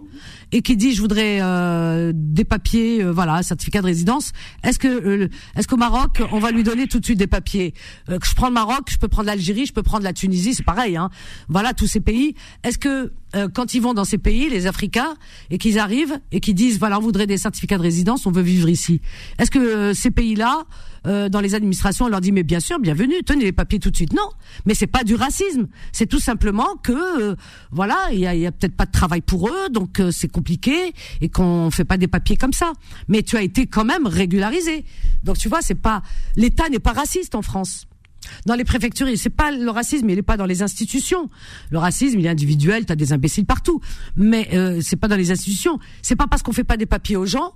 et 0.52 0.62
qui 0.62 0.76
dit, 0.76 0.94
je 0.94 1.00
voudrais 1.00 1.38
euh, 1.40 2.12
des 2.14 2.44
papiers, 2.44 3.02
euh, 3.02 3.10
voilà, 3.10 3.42
certificat 3.42 3.80
de 3.80 3.86
résidence, 3.86 4.32
est-ce 4.62 4.78
que, 4.78 4.88
euh, 4.88 5.28
est-ce 5.56 5.66
qu'au 5.66 5.76
Maroc, 5.78 6.22
on 6.30 6.38
va 6.38 6.50
lui 6.50 6.62
donner 6.62 6.86
tout 6.86 7.00
de 7.00 7.04
suite 7.04 7.18
des 7.18 7.26
papiers? 7.26 7.74
Euh, 8.10 8.18
je 8.22 8.34
prends 8.34 8.48
le 8.48 8.54
Maroc, 8.54 8.88
je 8.90 8.98
peux 8.98 9.08
prendre 9.08 9.26
l'Algérie, 9.26 9.66
je 9.66 9.72
peux 9.72 9.82
prendre 9.82 10.04
la 10.04 10.12
Tunisie, 10.12 10.54
c'est 10.54 10.62
pareil, 10.64 10.96
hein. 10.96 11.10
Voilà, 11.48 11.72
tous 11.72 11.86
ces 11.86 12.00
pays. 12.00 12.34
Est-ce 12.62 12.78
que 12.78 13.12
euh, 13.34 13.48
quand 13.52 13.74
ils 13.74 13.80
vont 13.80 13.94
dans 13.94 14.04
ces 14.04 14.18
pays, 14.18 14.50
les 14.50 14.66
Africains, 14.66 15.14
et 15.50 15.56
qu'ils 15.56 15.78
arrivent 15.78 16.20
et 16.32 16.40
qu'ils 16.40 16.54
disent, 16.54 16.78
voilà, 16.78 16.98
on 16.98 17.02
voudrait 17.02 17.26
des 17.26 17.38
certificats 17.38 17.78
de 17.78 17.82
résidence, 17.82 18.26
on 18.26 18.30
veut 18.30 18.42
vivre 18.42 18.68
ici. 18.68 19.00
Est-ce 19.38 19.50
que 19.50 19.58
euh, 19.58 19.94
ces 19.94 20.10
pays-là, 20.10 20.64
dans 21.04 21.40
les 21.40 21.56
administrations, 21.56 22.04
on 22.04 22.08
leur 22.08 22.20
dit 22.20 22.30
mais 22.30 22.44
bien 22.44 22.60
sûr, 22.60 22.78
bienvenue, 22.78 23.24
tenez 23.26 23.42
les 23.42 23.50
papiers 23.50 23.80
tout 23.80 23.90
de 23.90 23.96
suite. 23.96 24.12
Non, 24.12 24.28
mais 24.66 24.74
c'est 24.74 24.86
pas 24.86 25.02
du 25.02 25.16
racisme. 25.16 25.66
C'est 25.90 26.06
tout 26.06 26.20
simplement 26.20 26.76
que 26.80 27.34
voilà, 27.72 27.96
il 28.12 28.20
y 28.20 28.26
a, 28.28 28.36
y 28.36 28.46
a 28.46 28.52
peut-être 28.52 28.76
pas 28.76 28.86
de 28.86 28.92
travail 28.92 29.20
pour 29.20 29.48
eux, 29.48 29.68
donc 29.68 30.00
c'est 30.12 30.28
et 31.20 31.28
qu'on 31.28 31.70
fait 31.70 31.84
pas 31.84 31.96
des 31.96 32.08
papiers 32.08 32.36
comme 32.36 32.52
ça. 32.52 32.72
Mais 33.08 33.22
tu 33.22 33.36
as 33.36 33.42
été 33.42 33.66
quand 33.66 33.84
même 33.84 34.06
régularisé. 34.06 34.84
Donc 35.24 35.38
tu 35.38 35.48
vois, 35.48 35.62
c'est 35.62 35.74
pas 35.74 36.02
l'État 36.36 36.68
n'est 36.68 36.78
pas 36.78 36.92
raciste 36.92 37.34
en 37.34 37.42
France. 37.42 37.86
Dans 38.46 38.54
les 38.54 38.64
préfectures, 38.64 39.08
c'est 39.16 39.30
pas 39.30 39.50
le 39.50 39.68
racisme, 39.68 40.08
il 40.08 40.18
est 40.18 40.22
pas 40.22 40.36
dans 40.36 40.46
les 40.46 40.62
institutions. 40.62 41.28
Le 41.70 41.78
racisme, 41.78 42.20
il 42.20 42.26
est 42.26 42.28
individuel, 42.28 42.86
t'as 42.86 42.94
des 42.94 43.12
imbéciles 43.12 43.46
partout. 43.46 43.80
Mais 44.16 44.48
euh, 44.52 44.80
c'est 44.80 44.96
pas 44.96 45.08
dans 45.08 45.16
les 45.16 45.30
institutions. 45.30 45.78
C'est 46.02 46.16
pas 46.16 46.26
parce 46.28 46.42
qu'on 46.42 46.52
fait 46.52 46.64
pas 46.64 46.76
des 46.76 46.86
papiers 46.86 47.16
aux 47.16 47.26
gens 47.26 47.52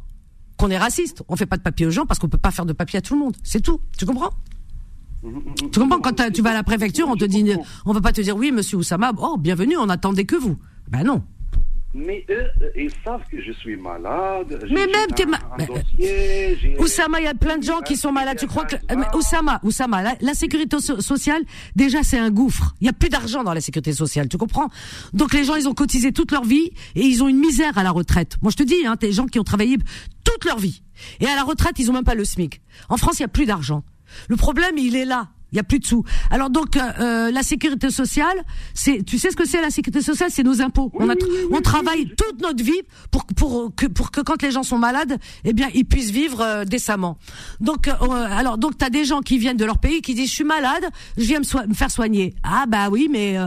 qu'on 0.57 0.71
est 0.71 0.79
raciste. 0.79 1.23
On 1.29 1.37
fait 1.37 1.47
pas 1.47 1.57
de 1.57 1.63
papiers 1.63 1.87
aux 1.87 1.91
gens 1.91 2.07
parce 2.07 2.19
qu'on 2.19 2.29
peut 2.29 2.39
pas 2.39 2.51
faire 2.51 2.67
de 2.67 2.73
papiers 2.73 2.99
à 2.99 3.03
tout 3.03 3.15
le 3.15 3.21
monde. 3.21 3.37
C'est 3.45 3.61
tout. 3.61 3.81
Tu 3.97 4.07
comprends? 4.07 4.31
Tu 5.73 5.81
comprends? 5.81 6.01
Quand 6.01 6.33
tu 6.33 6.43
vas 6.43 6.51
à 6.51 6.55
la 6.55 6.63
préfecture, 6.63 7.09
on 7.09 7.17
te 7.17 7.25
dit, 7.25 7.45
on 7.85 7.93
va 7.93 8.01
pas 8.01 8.13
te 8.13 8.21
dire 8.21 8.37
oui, 8.37 8.53
monsieur 8.53 8.79
Oussama, 8.79 9.13
oh 9.19 9.37
bienvenue, 9.39 9.77
on 9.77 9.89
attendait 9.89 10.25
que 10.25 10.37
vous. 10.37 10.57
Ben 10.89 11.05
non. 11.05 11.23
Mais 11.99 12.27
eux, 12.29 12.45
euh, 12.63 12.71
ils 12.77 12.91
savent 13.05 13.23
que 13.33 13.41
je 13.43 13.53
suis 13.53 13.77
malade. 13.77 14.59
Mais 14.71 14.87
même 14.87 15.09
t'es 15.15 15.25
Oussama, 16.79 17.21
il 17.21 17.25
y 17.25 17.29
a 17.29 17.35
plein 17.35 17.57
de 17.59 17.63
gens 17.65 17.81
qui 17.81 17.97
sont 17.97 18.13
malades. 18.13 18.39
Tu 18.39 18.47
crois 18.47 18.65
que 18.67 18.77
euh, 18.77 19.03
Oussama, 19.15 19.61
Oussama, 19.63 20.03
la, 20.03 20.15
la 20.21 20.35
sécurité 20.35 20.79
so- 20.79 21.01
sociale, 21.01 21.43
déjà 21.75 22.03
c'est 22.03 22.19
un 22.19 22.31
gouffre. 22.31 22.75
Il 22.81 22.87
y 22.87 22.91
a 22.91 22.93
plus 22.93 23.09
d'argent 23.09 23.43
dans 23.45 23.55
la 23.55 23.61
sécurité 23.61 23.93
sociale, 23.93 24.29
tu 24.29 24.37
comprends? 24.37 24.69
Donc 25.15 25.33
les 25.33 25.45
gens, 25.45 25.55
ils 25.55 25.69
ont 25.69 25.75
cotisé 25.75 26.13
toute 26.13 26.33
leur 26.33 26.45
vie 26.45 26.71
et 26.95 27.01
ils 27.03 27.23
ont 27.23 27.29
une 27.29 27.39
misère 27.39 27.79
à 27.79 27.83
la 27.83 27.91
retraite. 27.93 28.37
Moi, 28.43 28.51
je 28.51 28.57
te 28.57 28.63
dis, 28.63 28.87
hein, 28.87 28.97
des 29.01 29.13
gens 29.13 29.27
qui 29.27 29.39
ont 29.39 29.45
travaillé 29.45 29.79
toute 30.25 30.45
leur 30.45 30.59
vie 30.59 30.83
et 31.21 31.27
à 31.27 31.35
la 31.35 31.45
retraite, 31.45 31.79
ils 31.79 31.91
ont 31.91 31.95
même 31.95 32.05
pas 32.05 32.15
le 32.15 32.25
SMIC. 32.25 32.61
En 32.89 32.97
France, 32.99 33.19
il 33.19 33.23
y 33.23 33.25
a 33.25 33.29
plus 33.29 33.47
d'argent. 33.47 33.83
Le 34.29 34.37
problème, 34.37 34.77
il 34.79 34.97
est 34.97 35.05
là. 35.05 35.29
Il 35.53 35.57
y 35.57 35.61
a 35.61 35.63
plus 35.63 35.79
de 35.79 35.87
sous. 35.87 36.05
Alors 36.31 36.51
donc 36.51 36.77
euh, 36.77 36.81
euh, 37.01 37.31
la 37.31 37.43
sécurité 37.43 37.91
sociale, 37.91 38.37
c'est 38.75 39.05
tu 39.05 39.19
sais 39.19 39.31
ce 39.31 39.37
que 39.37 39.47
c'est 39.47 39.61
la 39.61 39.71
sécurité 39.71 40.03
sociale, 40.03 40.31
c'est 40.31 40.43
nos 40.43 40.61
impôts. 40.61 40.91
on 40.95 41.09
a 41.09 41.15
on 41.53 41.61
travaille 41.61 42.09
toute 42.17 42.43
notre 42.43 42.63
vie 42.65 42.83
pour 43.11 43.25
pour 43.27 43.73
que 43.75 43.87
pour 43.87 44.11
que 44.11 44.21
quand 44.21 44.43
les 44.43 44.51
gens 44.51 44.65
sont 44.65 44.79
malades, 44.79 45.19
eh 45.45 45.53
bien 45.53 45.69
ils 45.75 45.85
puissent 45.85 46.11
vivre 46.11 46.41
euh, 46.41 46.65
décemment. 46.65 47.17
Donc 47.61 47.87
euh, 47.89 47.93
alors 48.11 48.59
donc 48.59 48.77
tu 48.77 48.85
as 48.85 48.91
des 48.91 49.05
gens 49.05 49.21
qui 49.21 49.39
viennent 49.39 49.57
de 49.57 49.65
leur 49.65 49.79
pays 49.79 50.03
qui 50.03 50.15
disent 50.15 50.31
je 50.31 50.35
suis 50.35 50.45
malade, 50.45 50.85
je 51.17 51.25
viens 51.25 51.41
me, 51.41 51.69
me 51.69 51.75
faire 51.75 51.91
soigner. 51.91 52.35
Ah 52.43 52.65
bah 52.67 52.89
oui, 52.91 53.09
mais 53.11 53.39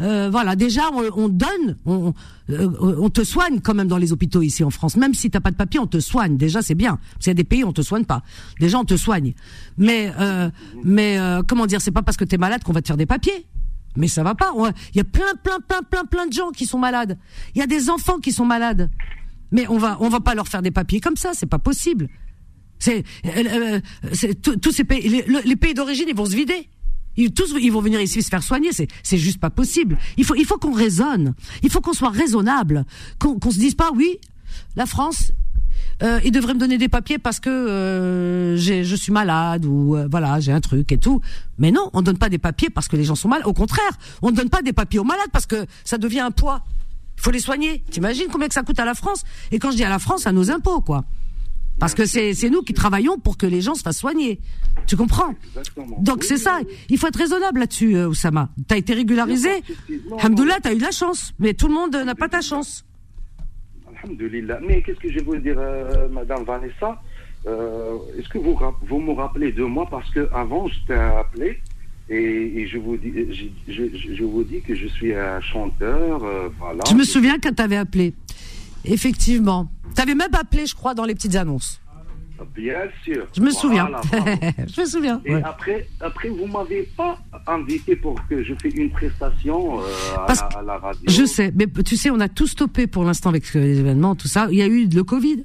euh, 0.00 0.28
voilà, 0.30 0.54
déjà 0.56 0.82
on, 0.92 1.02
on 1.24 1.28
donne, 1.28 1.76
on, 1.86 2.14
euh, 2.50 2.68
on 3.00 3.10
te 3.10 3.24
soigne 3.24 3.60
quand 3.60 3.74
même 3.74 3.88
dans 3.88 3.96
les 3.98 4.12
hôpitaux 4.12 4.42
ici 4.42 4.62
en 4.64 4.70
France. 4.70 4.96
Même 4.96 5.14
si 5.14 5.30
t'as 5.30 5.40
pas 5.40 5.50
de 5.50 5.56
papier, 5.56 5.80
on 5.80 5.86
te 5.86 5.98
soigne. 6.00 6.36
Déjà 6.36 6.62
c'est 6.62 6.74
bien. 6.76 6.98
Parce 7.14 7.26
y 7.26 7.30
a 7.30 7.34
des 7.34 7.44
pays 7.44 7.64
où 7.64 7.68
on 7.68 7.72
te 7.72 7.82
soigne 7.82 8.04
pas. 8.04 8.22
Déjà 8.60 8.78
on 8.78 8.84
te 8.84 8.96
soigne. 8.96 9.34
Mais 9.76 10.12
euh, 10.18 10.50
mais 10.84 11.18
euh, 11.18 11.42
comment 11.46 11.66
dire, 11.66 11.80
c'est 11.80 11.90
pas 11.90 12.02
parce 12.02 12.16
que 12.16 12.24
t'es 12.24 12.38
malade 12.38 12.62
qu'on 12.64 12.72
va 12.72 12.80
te 12.82 12.86
faire 12.86 12.96
des 12.96 13.06
papiers. 13.06 13.46
Mais 13.96 14.06
ça 14.08 14.22
va 14.22 14.34
pas. 14.34 14.52
Il 14.94 14.96
y 14.98 15.00
a 15.00 15.04
plein 15.04 15.34
plein 15.42 15.58
plein 15.66 15.82
plein 15.82 16.04
plein 16.04 16.26
de 16.26 16.32
gens 16.32 16.50
qui 16.50 16.66
sont 16.66 16.78
malades. 16.78 17.18
Il 17.54 17.58
y 17.58 17.62
a 17.62 17.66
des 17.66 17.90
enfants 17.90 18.18
qui 18.18 18.32
sont 18.32 18.44
malades. 18.44 18.90
Mais 19.50 19.66
on 19.68 19.78
va 19.78 19.96
on 20.00 20.08
va 20.08 20.20
pas 20.20 20.34
leur 20.34 20.46
faire 20.46 20.62
des 20.62 20.70
papiers 20.70 21.00
comme 21.00 21.16
ça. 21.16 21.30
C'est 21.34 21.46
pas 21.46 21.58
possible. 21.58 22.08
C'est 22.78 23.02
euh, 23.26 23.80
tous 24.62 24.70
ces 24.70 24.84
pays, 24.84 25.08
les, 25.08 25.22
le- 25.22 25.40
les 25.44 25.56
pays 25.56 25.74
d'origine, 25.74 26.04
ils 26.08 26.14
vont 26.14 26.26
se 26.26 26.36
vider. 26.36 26.68
Ils, 27.18 27.32
tous, 27.32 27.52
ils 27.60 27.72
vont 27.72 27.80
venir 27.80 28.00
ici 28.00 28.22
se 28.22 28.28
faire 28.28 28.42
soigner. 28.42 28.72
C'est, 28.72 28.88
c'est 29.02 29.18
juste 29.18 29.38
pas 29.38 29.50
possible. 29.50 29.98
Il 30.16 30.24
faut, 30.24 30.36
il 30.36 30.46
faut 30.46 30.56
qu'on 30.56 30.72
raisonne. 30.72 31.34
Il 31.62 31.70
faut 31.70 31.80
qu'on 31.80 31.92
soit 31.92 32.10
raisonnable. 32.10 32.86
Qu'on, 33.18 33.38
qu'on 33.38 33.50
se 33.50 33.58
dise 33.58 33.74
pas, 33.74 33.90
oui, 33.94 34.18
la 34.76 34.86
France, 34.86 35.32
euh, 36.04 36.20
il 36.24 36.30
devrait 36.30 36.54
me 36.54 36.60
donner 36.60 36.78
des 36.78 36.88
papiers 36.88 37.18
parce 37.18 37.40
que 37.40 37.50
euh, 37.50 38.56
j'ai, 38.56 38.84
je 38.84 38.94
suis 38.94 39.12
malade 39.12 39.66
ou 39.66 39.96
euh, 39.96 40.06
voilà, 40.08 40.38
j'ai 40.38 40.52
un 40.52 40.60
truc 40.60 40.92
et 40.92 40.98
tout. 40.98 41.20
Mais 41.58 41.72
non, 41.72 41.90
on 41.92 42.02
donne 42.02 42.18
pas 42.18 42.28
des 42.28 42.38
papiers 42.38 42.70
parce 42.70 42.86
que 42.86 42.96
les 42.96 43.04
gens 43.04 43.16
sont 43.16 43.28
malades. 43.28 43.46
Au 43.46 43.52
contraire, 43.52 43.98
on 44.22 44.30
ne 44.30 44.36
donne 44.36 44.48
pas 44.48 44.62
des 44.62 44.72
papiers 44.72 45.00
aux 45.00 45.04
malades 45.04 45.30
parce 45.32 45.46
que 45.46 45.66
ça 45.84 45.98
devient 45.98 46.20
un 46.20 46.30
poids. 46.30 46.62
Il 47.16 47.22
faut 47.22 47.32
les 47.32 47.40
soigner. 47.40 47.82
T'imagines 47.90 48.28
combien 48.30 48.46
que 48.46 48.54
ça 48.54 48.62
coûte 48.62 48.78
à 48.78 48.84
la 48.84 48.94
France? 48.94 49.24
Et 49.50 49.58
quand 49.58 49.72
je 49.72 49.76
dis 49.76 49.84
à 49.84 49.88
la 49.88 49.98
France, 49.98 50.28
à 50.28 50.32
nos 50.32 50.52
impôts, 50.52 50.80
quoi. 50.80 51.04
Parce 51.78 51.94
que 51.94 52.06
c'est, 52.06 52.34
nous 52.50 52.62
qui 52.62 52.74
travaillons 52.74 53.18
pour 53.18 53.36
que 53.36 53.46
les 53.46 53.60
gens 53.60 53.74
se 53.74 53.82
fassent 53.82 53.98
soigner. 53.98 54.40
Tu 54.86 54.96
comprends? 54.96 55.34
Exactement. 55.48 55.98
donc 56.00 56.18
Oui, 56.20 56.26
c'est 56.26 56.34
oui, 56.34 56.40
ça. 56.40 56.60
Il 56.88 56.98
faut 56.98 57.06
être 57.06 57.18
raisonnable 57.18 57.60
là-dessus, 57.60 57.96
euh, 57.96 58.08
Oussama. 58.08 58.48
T'as 58.66 58.76
été 58.76 58.94
régularisé. 58.94 59.50
Hamdoullah, 60.22 60.58
t'as 60.62 60.72
eu 60.72 60.78
de 60.78 60.82
la 60.82 60.90
chance. 60.90 61.34
Mais 61.38 61.54
tout 61.54 61.68
le 61.68 61.74
monde 61.74 61.94
n'a 61.94 62.14
pas 62.14 62.28
ta 62.28 62.40
chance. 62.40 62.84
Alhamdulillah. 64.02 64.60
Mais 64.66 64.82
qu'est-ce 64.82 64.98
que 64.98 65.10
je 65.10 65.20
veux 65.20 65.38
dire, 65.38 65.56
euh, 65.58 66.08
Madame 66.08 66.44
Vanessa 66.44 67.00
Euh, 67.46 67.96
Est-ce 68.18 68.28
que 68.28 68.38
vous, 68.38 68.58
vous 68.82 68.98
me 68.98 69.12
rappelez 69.12 69.52
de 69.52 69.62
moi 69.62 69.86
Parce 69.88 70.10
que 70.10 70.28
avant 70.32 70.66
je 70.68 70.74
t'ai 70.86 70.94
appelé 70.94 71.58
Et, 72.08 72.66
je 72.66 72.78
vous 72.78 72.96
dis, 72.96 73.12
je, 73.68 73.72
je, 73.72 74.14
je, 74.14 74.24
vous 74.24 74.42
dis 74.42 74.60
que 74.60 74.74
je 74.74 74.88
suis 74.88 75.14
un 75.14 75.40
chanteur, 75.40 76.24
euh, 76.24 76.48
voilà. 76.58 76.82
Je 76.88 76.94
me 76.94 77.04
souviens 77.04 77.38
quand 77.38 77.54
tu 77.54 77.62
avais 77.62 77.76
appelé. 77.76 78.14
Effectivement. 78.92 79.70
Tu 79.94 80.02
avais 80.02 80.14
même 80.14 80.34
appelé, 80.34 80.66
je 80.66 80.74
crois, 80.74 80.94
dans 80.94 81.04
les 81.04 81.14
petites 81.14 81.36
annonces. 81.36 81.80
Bien 82.54 82.82
sûr. 83.04 83.26
Je 83.36 83.40
me 83.40 83.50
souviens. 83.50 83.88
je 84.12 84.80
me 84.80 84.86
souviens. 84.86 85.20
Et 85.24 85.34
après, 85.34 85.88
après, 86.00 86.28
vous 86.28 86.46
m'avez 86.46 86.88
pas 86.96 87.18
invité 87.46 87.96
pour 87.96 88.14
que 88.28 88.44
je 88.44 88.54
fasse 88.54 88.74
une 88.74 88.90
prestation 88.90 89.80
euh, 89.80 89.84
à, 90.16 90.62
la, 90.62 90.78
radio. 90.78 91.00
Je 91.08 91.24
sais, 91.24 91.52
mais 91.56 91.66
tu 91.84 91.96
sais, 91.96 92.10
on 92.10 92.20
a 92.20 92.28
tout 92.28 92.46
stoppé 92.46 92.86
pour 92.86 93.04
l'instant 93.04 93.30
avec 93.30 93.52
les 93.54 93.80
événements, 93.80 94.14
tout 94.14 94.28
ça. 94.28 94.48
Il 94.50 94.58
y 94.58 94.62
a 94.62 94.66
eu 94.66 94.86
le 94.86 95.04
Covid. 95.04 95.44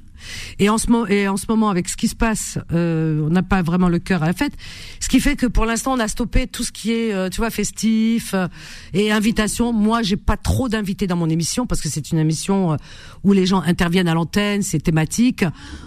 Et 0.58 0.68
en 0.68 0.78
ce, 0.78 0.88
moment, 0.88 1.68
avec 1.68 1.88
ce 1.88 1.96
qui 1.96 2.08
se 2.08 2.14
passe, 2.14 2.58
euh, 2.72 3.26
on 3.26 3.30
n'a 3.30 3.42
pas 3.42 3.62
vraiment 3.62 3.88
le 3.88 3.98
cœur 3.98 4.22
à 4.22 4.26
la 4.26 4.32
fête. 4.32 4.52
Ce 5.00 5.08
qui 5.08 5.20
fait 5.20 5.36
que 5.36 5.46
pour 5.46 5.66
l'instant, 5.66 5.94
on 5.94 6.00
a 6.00 6.08
stoppé 6.08 6.46
tout 6.46 6.62
ce 6.62 6.72
qui 6.72 6.92
est, 6.92 7.12
euh, 7.12 7.28
tu 7.28 7.38
vois, 7.38 7.50
festif 7.50 8.34
euh, 8.34 8.48
et 8.92 9.12
invitation. 9.12 9.72
Moi, 9.72 10.02
j'ai 10.02 10.16
pas 10.16 10.36
trop 10.36 10.68
d'invités 10.68 11.06
dans 11.06 11.16
mon 11.16 11.28
émission 11.28 11.66
parce 11.66 11.80
que 11.80 11.88
c'est 11.88 12.10
une 12.10 12.18
émission 12.18 12.76
où 13.22 13.32
les 13.32 13.46
gens 13.46 13.62
interviennent 13.62 14.08
à 14.08 14.14
l'antenne, 14.14 14.62
c'est 14.62 14.80
thématique, 14.80 15.44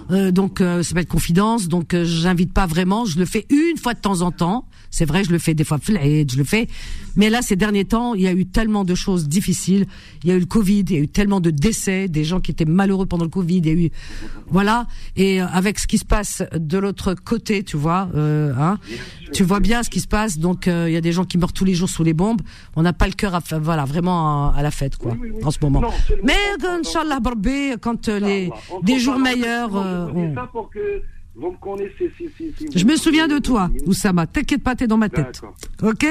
donc 0.10 0.60
ça 0.60 0.84
s'appelle 0.84 1.08
confidence. 1.08 1.68
Donc, 1.68 1.96
j'invite 2.04 2.54
pas 2.54 2.66
vraiment. 2.66 3.06
Je 3.06 3.20
le 3.20 3.26
fais 3.26 3.46
une 3.50 3.78
fois 3.78 3.94
de 3.94 4.00
temps 4.00 4.22
en 4.22 4.32
temps. 4.32 4.66
C'est 4.92 5.06
vrai, 5.06 5.24
je 5.24 5.32
le 5.32 5.40
fais 5.40 5.54
des 5.54 5.64
fois, 5.64 5.80
je 5.86 6.38
le 6.38 6.44
fais. 6.44 6.68
Mais 7.16 7.30
là, 7.30 7.42
ces 7.42 7.56
derniers 7.56 7.86
temps, 7.86 8.14
il 8.14 8.22
y 8.22 8.28
a 8.28 8.34
eu 8.34 8.46
tellement 8.46 8.84
de 8.84 8.96
choses 8.96 9.28
difficiles. 9.28 9.86
Il 10.24 10.30
y 10.30 10.32
a 10.32 10.36
eu 10.36 10.40
le 10.40 10.46
Covid, 10.46 10.86
il 10.90 10.92
y 10.92 10.98
a 10.98 11.02
eu 11.02 11.08
tellement 11.08 11.40
de 11.40 11.50
décès, 11.50 12.08
des 12.08 12.24
gens 12.24 12.40
qui 12.40 12.52
étaient 12.52 12.66
malheureux 12.66 13.06
pendant 13.06 13.24
le 13.24 13.30
Covid. 13.30 13.58
Il 13.58 13.66
y 13.66 13.70
a 13.70 13.74
eu, 13.74 13.92
voilà. 14.48 14.88
Et 15.16 15.42
euh, 15.42 15.48
avec 15.48 15.80
ce 15.80 15.88
qui 15.88 15.98
se 15.98 16.06
passe 16.06 16.44
de 16.54 16.78
l'autre 16.78 17.14
côté, 17.14 17.64
tu 17.64 17.78
vois, 17.78 18.10
euh, 18.16 18.54
hein, 18.58 18.78
tu 19.34 19.44
vois 19.44 19.60
bien 19.60 19.84
ce 19.84 19.90
qui 19.90 20.00
se 20.00 20.08
passe. 20.08 20.38
Donc, 20.38 20.68
euh, 20.68 20.90
il 20.90 20.94
y 20.94 20.98
a 20.98 21.02
des 21.02 21.12
gens 21.12 21.26
qui 21.26 21.38
meurent 21.38 21.54
tous 21.54 21.66
les 21.66 21.74
jours 21.74 21.90
sous 21.90 22.04
les 22.04 22.14
bombes. 22.14 22.42
On 22.76 22.82
n'a 22.82 22.94
pas 22.94 23.08
le 23.08 23.14
cœur, 23.14 23.36
à, 23.36 23.42
voilà, 23.60 23.86
vraiment 23.86 24.54
à, 24.54 24.62
la 24.62 24.72
fête, 24.72 24.98
quoi, 24.98 25.16
en 25.44 25.52
ce 25.52 25.58
moment. 25.62 25.82
Mais, 26.24 26.36
Inch'Allah, 26.68 27.20
quand 27.82 28.08
les, 28.08 28.50
des 28.84 29.00
jours 29.00 29.20
meilleurs. 29.20 29.72
Vous 31.40 31.52
me 31.52 31.58
connaissez, 31.58 32.12
si, 32.18 32.28
si, 32.36 32.52
si, 32.58 32.68
Je 32.76 32.84
me 32.84 32.96
souviens 32.96 33.28
de 33.28 33.38
toi, 33.38 33.70
Oussama. 33.86 34.26
T'inquiète 34.26 34.64
pas, 34.64 34.76
t'es 34.76 34.88
dans 34.88 34.98
ma 34.98 35.08
tête. 35.08 35.40
Ok 35.84 36.04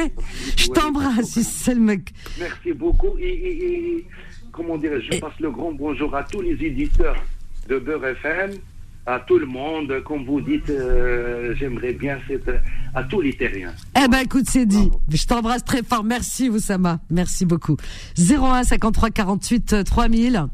Je 0.56 0.68
t'embrasse, 0.68 1.40
c'est 1.40 1.74
le 1.74 1.80
mec. 1.80 2.12
Merci 2.38 2.72
beaucoup. 2.72 3.18
Et, 3.18 4.06
comment 4.52 4.78
dire, 4.78 4.92
je 5.00 5.18
passe 5.18 5.38
le 5.40 5.50
grand 5.50 5.72
bonjour 5.72 6.14
à 6.14 6.22
tous 6.22 6.42
les 6.42 6.52
éditeurs 6.64 7.16
de 7.68 7.80
Beurre 7.80 8.06
FM, 8.06 8.52
à 9.04 9.18
tout 9.18 9.38
le 9.40 9.46
monde. 9.46 10.00
Comme 10.04 10.24
vous 10.24 10.40
dites, 10.40 10.70
euh, 10.70 11.56
j'aimerais 11.56 11.94
bien 11.94 12.20
cette, 12.28 12.48
à 12.94 13.02
tous 13.02 13.20
les 13.20 13.32
terriens. 13.32 13.74
Eh 14.00 14.06
ben, 14.06 14.20
écoute, 14.20 14.44
c'est 14.46 14.66
dit. 14.66 14.92
Je 15.08 15.26
t'embrasse 15.26 15.64
très 15.64 15.82
fort. 15.82 16.04
Merci, 16.04 16.48
Oussama. 16.48 17.00
Merci 17.10 17.46
beaucoup. 17.46 17.76
01 18.16 18.62
53 18.62 19.10
48 19.10 19.84
3000. 19.84 20.46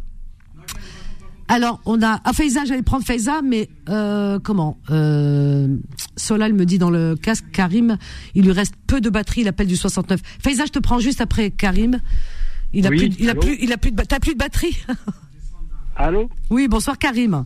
Alors, 1.48 1.80
on 1.86 2.02
a. 2.02 2.20
Ah, 2.24 2.32
Faiza, 2.32 2.64
j'allais 2.64 2.82
prendre 2.82 3.04
Faiza, 3.04 3.42
mais 3.42 3.68
euh, 3.88 4.38
comment 4.38 4.78
euh, 4.90 5.76
Solal 6.16 6.52
me 6.54 6.64
dit 6.64 6.78
dans 6.78 6.90
le 6.90 7.14
casque, 7.16 7.44
Karim, 7.52 7.98
il 8.34 8.44
lui 8.44 8.52
reste 8.52 8.74
peu 8.86 9.00
de 9.00 9.10
batterie, 9.10 9.42
il 9.42 9.48
appelle 9.48 9.66
du 9.66 9.76
69. 9.76 10.20
Faiza, 10.40 10.66
je 10.66 10.72
te 10.72 10.78
prends 10.78 10.98
juste 10.98 11.20
après 11.20 11.50
Karim. 11.50 12.00
Il 12.72 12.86
a 12.86 12.90
plus, 12.90 13.10
il 13.18 13.28
a 13.28 13.34
plus, 13.34 13.58
il 13.60 13.72
a 13.72 13.76
plus 13.76 13.92
de, 13.92 14.02
t'as 14.02 14.18
plus 14.18 14.32
de 14.32 14.38
batterie? 14.38 14.76
allô? 15.96 16.30
Oui, 16.50 16.68
bonsoir 16.68 16.98
Karim. 16.98 17.44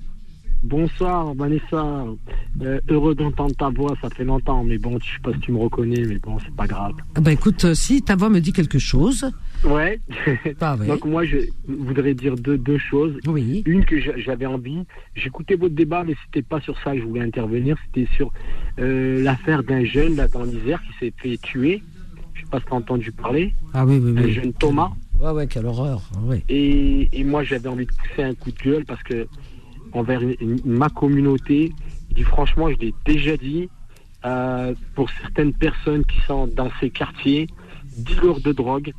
Bonsoir 0.66 1.32
Vanessa, 1.34 2.04
euh, 2.60 2.80
heureux 2.88 3.14
d'entendre 3.14 3.54
ta 3.54 3.68
voix, 3.68 3.94
ça 4.02 4.10
fait 4.10 4.24
longtemps, 4.24 4.64
mais 4.64 4.78
bon, 4.78 4.98
je 4.98 5.04
sais 5.04 5.20
pas 5.22 5.32
si 5.32 5.38
tu 5.38 5.52
me 5.52 5.58
reconnais, 5.58 6.02
mais 6.04 6.18
bon, 6.18 6.38
c'est 6.44 6.54
pas 6.56 6.66
grave. 6.66 6.94
Ah 7.14 7.20
bah 7.20 7.30
écoute, 7.30 7.64
euh, 7.64 7.74
si 7.74 8.02
ta 8.02 8.16
voix 8.16 8.30
me 8.30 8.40
dit 8.40 8.52
quelque 8.52 8.80
chose. 8.80 9.30
Ouais. 9.64 10.00
Ah 10.60 10.76
Donc 10.76 11.04
moi, 11.04 11.24
je 11.24 11.36
voudrais 11.68 12.14
dire 12.14 12.34
deux, 12.34 12.58
deux 12.58 12.78
choses. 12.78 13.14
Oui. 13.28 13.62
Une 13.64 13.84
que 13.84 14.00
j'avais 14.00 14.46
envie, 14.46 14.80
j'écoutais 15.14 15.54
votre 15.54 15.74
débat, 15.74 16.02
mais 16.04 16.14
c'était 16.24 16.42
pas 16.42 16.60
sur 16.60 16.76
ça 16.82 16.94
que 16.94 16.98
je 17.00 17.04
voulais 17.04 17.22
intervenir, 17.22 17.76
c'était 17.86 18.10
sur 18.16 18.32
euh, 18.80 19.22
l'affaire 19.22 19.62
d'un 19.62 19.84
jeune 19.84 20.16
là 20.16 20.26
dans 20.26 20.42
l'Isère 20.42 20.82
qui 20.82 20.98
s'est 20.98 21.12
fait 21.16 21.36
tuer. 21.36 21.80
Je 22.34 22.40
sais 22.40 22.46
pas 22.50 22.58
si 22.58 22.66
tu 22.66 22.72
as 22.72 22.76
entendu 22.76 23.12
parler. 23.12 23.54
Ah 23.72 23.86
oui, 23.86 24.00
oui, 24.02 24.12
oui. 24.16 24.24
Un 24.24 24.28
jeune 24.30 24.52
Thomas. 24.52 24.90
Ouais, 25.20 25.30
ouais, 25.30 25.46
quelle 25.46 25.66
horreur. 25.66 26.02
Ouais. 26.24 26.42
Et, 26.48 27.08
et 27.12 27.24
moi, 27.24 27.44
j'avais 27.44 27.68
envie 27.68 27.86
de 27.86 27.92
pousser 27.92 28.22
un 28.24 28.34
coup 28.34 28.50
de 28.50 28.58
gueule 28.58 28.84
parce 28.84 29.02
que 29.04 29.26
envers 29.98 30.20
ma 30.64 30.88
communauté. 30.88 31.72
Je 32.16 32.22
franchement, 32.22 32.70
je 32.70 32.76
l'ai 32.76 32.94
déjà 33.04 33.36
dit, 33.36 33.68
euh, 34.24 34.74
pour 34.94 35.10
certaines 35.10 35.52
personnes 35.52 36.04
qui 36.04 36.20
sont 36.22 36.46
dans 36.46 36.70
ces 36.80 36.90
quartiers, 36.90 37.46
dealers 37.98 38.40
de 38.40 38.52
drogue, 38.52 38.92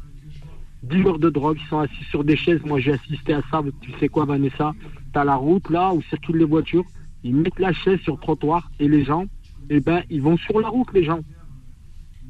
dealers 0.84 1.20
de 1.20 1.30
drogue, 1.30 1.58
qui 1.58 1.66
sont 1.66 1.80
assis 1.80 2.04
sur 2.10 2.24
des 2.24 2.36
chaises. 2.36 2.62
Moi, 2.66 2.80
j'ai 2.80 2.94
assisté 2.94 3.34
à 3.34 3.42
ça. 3.50 3.62
Tu 3.82 3.92
sais 4.00 4.08
quoi, 4.08 4.26
Vanessa? 4.26 4.74
Tu 5.14 5.20
as 5.20 5.24
la 5.24 5.36
route 5.36 5.70
là 5.70 5.94
où 5.94 6.02
circulent 6.04 6.38
les 6.38 6.46
voitures. 6.46 6.86
Ils 7.24 7.36
mettent 7.36 7.60
la 7.60 7.74
chaise 7.74 8.00
sur 8.02 8.14
le 8.14 8.22
trottoir 8.22 8.70
et 8.80 8.88
les 8.88 9.04
gens, 9.04 9.26
eh 9.70 9.80
ben, 9.80 10.04
ils 10.10 10.22
vont 10.22 10.38
sur 10.38 10.60
la 10.60 10.70
route, 10.70 10.88
les 10.94 11.04
gens. 11.04 11.20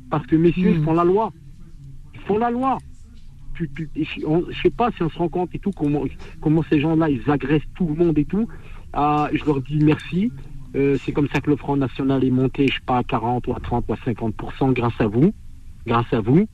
Parce 0.09 0.25
que 0.25 0.35
messieurs, 0.35 0.71
ils 0.71 0.79
hmm. 0.79 0.85
font 0.85 0.93
la 0.93 1.03
loi. 1.03 1.31
Ils 2.13 2.21
font 2.21 2.37
la 2.37 2.49
loi 2.49 2.77
je 3.59 4.61
sais 4.61 4.69
pas 4.69 4.91
si 4.91 5.03
on 5.03 5.09
se 5.09 5.17
rend 5.17 5.29
compte 5.29 5.49
et 5.53 5.59
tout 5.59 5.71
comment, 5.71 6.03
comment 6.41 6.63
ces 6.69 6.79
gens-là 6.79 7.09
ils 7.09 7.29
agressent 7.29 7.67
tout 7.75 7.87
le 7.87 7.95
monde 7.95 8.17
et 8.17 8.25
tout. 8.25 8.47
Ah, 8.93 9.29
je 9.33 9.43
leur 9.45 9.61
dis 9.61 9.79
merci. 9.79 10.31
Euh, 10.75 10.97
c'est 11.03 11.11
comme 11.11 11.27
ça 11.33 11.41
que 11.41 11.49
le 11.49 11.55
Front 11.55 11.77
National 11.77 12.23
est 12.23 12.31
monté, 12.31 12.67
je 12.67 12.73
sais 12.73 12.85
pas, 12.85 12.97
à 12.97 13.03
40 13.03 13.47
ou 13.47 13.53
à 13.53 13.59
30 13.59 13.85
ou 13.87 13.93
à 13.93 13.97
50 14.03 14.33
grâce 14.73 14.99
à 14.99 15.07
vous, 15.07 15.33
grâce 15.85 16.11
à 16.11 16.19
vous. 16.19 16.47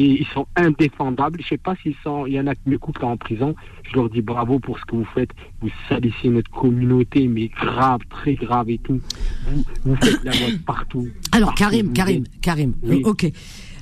Et 0.00 0.20
ils 0.20 0.26
sont 0.26 0.46
indéfendables. 0.54 1.40
Je 1.42 1.48
sais 1.48 1.58
pas 1.58 1.74
s'ils 1.82 1.96
sont, 2.04 2.24
il 2.26 2.34
y 2.34 2.40
en 2.40 2.46
a 2.46 2.54
qui 2.54 2.68
m'écoutent 2.68 3.02
là 3.02 3.08
en 3.08 3.16
prison. 3.16 3.56
Je 3.82 3.96
leur 3.96 4.08
dis 4.08 4.22
bravo 4.22 4.60
pour 4.60 4.78
ce 4.78 4.84
que 4.84 4.94
vous 4.94 5.04
faites. 5.06 5.30
Vous 5.60 5.70
salissez 5.88 6.28
notre 6.28 6.50
communauté, 6.52 7.26
mais 7.26 7.48
grave, 7.48 8.00
très 8.08 8.34
grave 8.34 8.70
et 8.70 8.78
tout. 8.78 9.00
Vous, 9.48 9.64
vous 9.84 9.96
faites 9.96 10.22
la 10.22 10.30
loi 10.30 10.56
partout. 10.64 11.08
Alors, 11.32 11.52
Karim, 11.56 11.92
Karim, 11.92 12.22
Karim, 12.40 12.74
euh, 12.84 13.00
ok. 13.02 13.26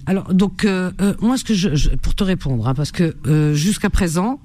Alors 0.07 0.33
donc 0.33 0.65
euh, 0.65 0.93
euh, 1.01 1.15
moi 1.21 1.37
ce 1.37 1.45
que 1.45 1.55
je, 1.55 1.89
pour 1.97 2.15
te 2.15 2.23
répondre 2.23 2.69
hein, 2.69 2.75
parce 2.75 2.93
que 2.93 3.17
euh, 3.27 3.55
jusqu'à 3.55 3.91
présent 3.91 4.41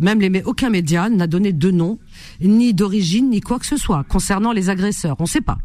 même 0.00 0.20
les 0.20 0.42
aucun 0.44 0.68
média 0.68 1.08
n'a 1.08 1.26
donné 1.26 1.52
de 1.52 1.70
nom 1.70 1.98
ni 2.42 2.74
d'origine 2.74 3.30
ni 3.30 3.40
quoi 3.40 3.58
que 3.58 3.66
ce 3.66 3.78
soit 3.78 4.04
concernant 4.04 4.52
les 4.52 4.68
agresseurs. 4.68 5.16
On 5.18 5.26
sait 5.26 5.40
pas. 5.40 5.58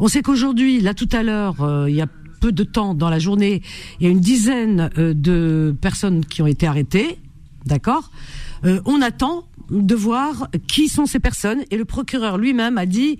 On 0.00 0.06
sait 0.06 0.20
qu'aujourd'hui 0.20 0.80
là 0.80 0.92
tout 0.92 1.08
à 1.12 1.22
l'heure 1.22 1.56
il 1.88 1.94
y 1.94 2.02
a 2.02 2.06
peu 2.40 2.52
de 2.52 2.62
temps 2.62 2.94
dans 2.94 3.08
la 3.08 3.18
journée 3.18 3.62
il 4.00 4.06
y 4.06 4.06
a 4.06 4.12
une 4.12 4.20
dizaine 4.20 4.90
de 4.96 5.74
personnes 5.80 6.24
qui 6.24 6.42
ont 6.42 6.46
été 6.46 6.66
arrêtées 6.66 7.18
d'accord? 7.64 8.10
On 8.62 9.00
attend 9.00 9.47
de 9.70 9.94
voir 9.94 10.48
qui 10.66 10.88
sont 10.88 11.06
ces 11.06 11.18
personnes 11.18 11.62
et 11.70 11.76
le 11.76 11.84
procureur 11.84 12.38
lui-même 12.38 12.78
a 12.78 12.86
dit 12.86 13.18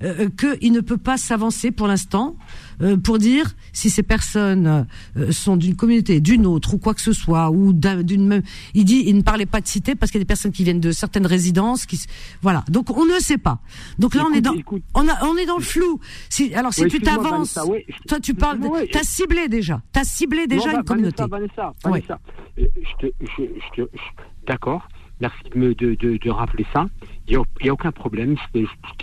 qu'il 0.00 0.72
ne 0.72 0.80
peut 0.80 0.96
pas 0.96 1.16
s'avancer 1.16 1.70
pour 1.72 1.88
l'instant 1.88 2.36
euh, 2.80 2.96
pour 2.96 3.18
dire 3.18 3.56
si 3.72 3.90
ces 3.90 4.04
personnes 4.04 4.86
euh, 5.16 5.32
sont 5.32 5.56
d'une 5.56 5.74
communauté, 5.74 6.20
d'une 6.20 6.46
autre 6.46 6.74
ou 6.74 6.78
quoi 6.78 6.94
que 6.94 7.00
ce 7.00 7.12
soit, 7.12 7.50
ou 7.50 7.72
d'une 7.72 8.26
même. 8.26 8.42
Il 8.74 8.84
dit, 8.84 9.02
il 9.06 9.16
ne 9.16 9.22
parlait 9.22 9.46
pas 9.46 9.60
de 9.60 9.66
cité 9.66 9.96
parce 9.96 10.12
qu'il 10.12 10.20
y 10.20 10.22
a 10.22 10.24
des 10.24 10.28
personnes 10.28 10.52
qui 10.52 10.62
viennent 10.62 10.78
de 10.78 10.92
certaines 10.92 11.26
résidences, 11.26 11.86
qui 11.86 12.00
voilà. 12.40 12.64
Donc 12.68 12.96
on 12.96 13.04
ne 13.04 13.18
sait 13.18 13.38
pas. 13.38 13.58
Donc 13.98 14.14
là 14.14 14.24
on 14.30 14.32
est 14.32 14.40
dans, 14.40 14.54
on, 14.94 15.08
a, 15.08 15.24
on 15.26 15.36
est 15.36 15.46
dans 15.46 15.56
le 15.58 15.64
flou. 15.64 15.98
Si, 16.28 16.54
alors 16.54 16.72
si 16.72 16.86
tu 16.86 17.00
t'avances, 17.00 17.58
toi 18.06 18.20
tu 18.20 18.34
parles, 18.34 18.60
t'as 18.92 19.02
ciblé 19.02 19.48
déjà, 19.48 19.82
t'as 19.92 20.04
ciblé 20.04 20.46
déjà 20.46 20.72
une 20.72 20.84
communauté. 20.84 21.24
Vanessa, 21.28 21.74
Vanessa, 21.82 22.20
euh, 22.58 22.66
je 23.00 23.08
je, 23.20 23.42
je, 23.74 23.82
d'accord. 24.46 24.86
Merci 25.20 25.38
de, 25.52 25.58
me, 25.58 25.74
de, 25.74 25.94
de, 25.94 26.16
de 26.16 26.30
rappeler 26.30 26.66
ça. 26.72 26.86
Il 27.26 27.38
n'y 27.62 27.68
a, 27.68 27.72
aucun 27.72 27.92
problème. 27.92 28.36
Je 28.54 28.60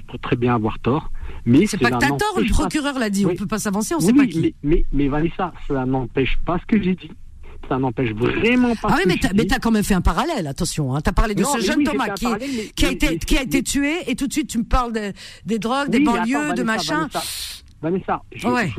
peux 0.07 0.17
très 0.21 0.35
bien 0.35 0.55
avoir 0.55 0.79
tort. 0.79 1.11
Mais 1.45 1.65
c'est 1.67 1.77
pas 1.77 1.91
que 1.91 1.97
t'as 1.97 2.09
tort, 2.09 2.39
le 2.39 2.49
procureur 2.49 2.97
l'a 2.97 3.09
dit. 3.09 3.25
On 3.25 3.35
peut 3.35 3.45
pas 3.45 3.59
s'avancer, 3.59 3.95
on 3.95 3.99
sait 3.99 4.13
pas 4.13 4.25
qui. 4.25 4.39
Mais, 4.39 4.53
mais, 4.63 4.85
mais 4.91 5.07
Vanessa, 5.07 5.53
cela 5.67 5.85
n'empêche 5.85 6.37
pas 6.45 6.57
ce 6.59 6.65
que 6.65 6.81
j'ai 6.81 6.95
dit 6.95 7.11
ça 7.67 7.79
n'empêche 7.79 8.11
vraiment 8.11 8.75
pas. 8.75 8.89
Ah 8.91 8.97
oui, 9.03 9.17
mais 9.33 9.45
t'as 9.45 9.59
quand 9.59 9.71
même 9.71 9.83
fait 9.83 9.95
un 9.95 10.01
parallèle, 10.01 10.45
attention. 10.45 10.95
Hein. 10.95 11.01
T'as 11.01 11.13
parlé 11.13 11.33
de 11.33 11.43
ce 11.43 11.59
jeune 11.61 11.83
Thomas 11.83 12.09
qui, 12.09 12.27
qui, 12.75 12.85
a 12.85 12.91
été, 12.91 13.17
qui 13.17 13.37
a 13.37 13.41
été 13.41 13.63
tué, 13.63 13.97
et 14.07 14.15
tout 14.15 14.27
de 14.27 14.33
suite 14.33 14.49
tu 14.49 14.59
me 14.59 14.63
parles 14.63 14.93
des 15.45 15.59
drogues, 15.59 15.89
des 15.89 15.99
banlieues, 15.99 16.53
de 16.53 16.63
machin. 16.63 17.07
Vanessa. 17.11 17.63
Ouais. 17.89 18.71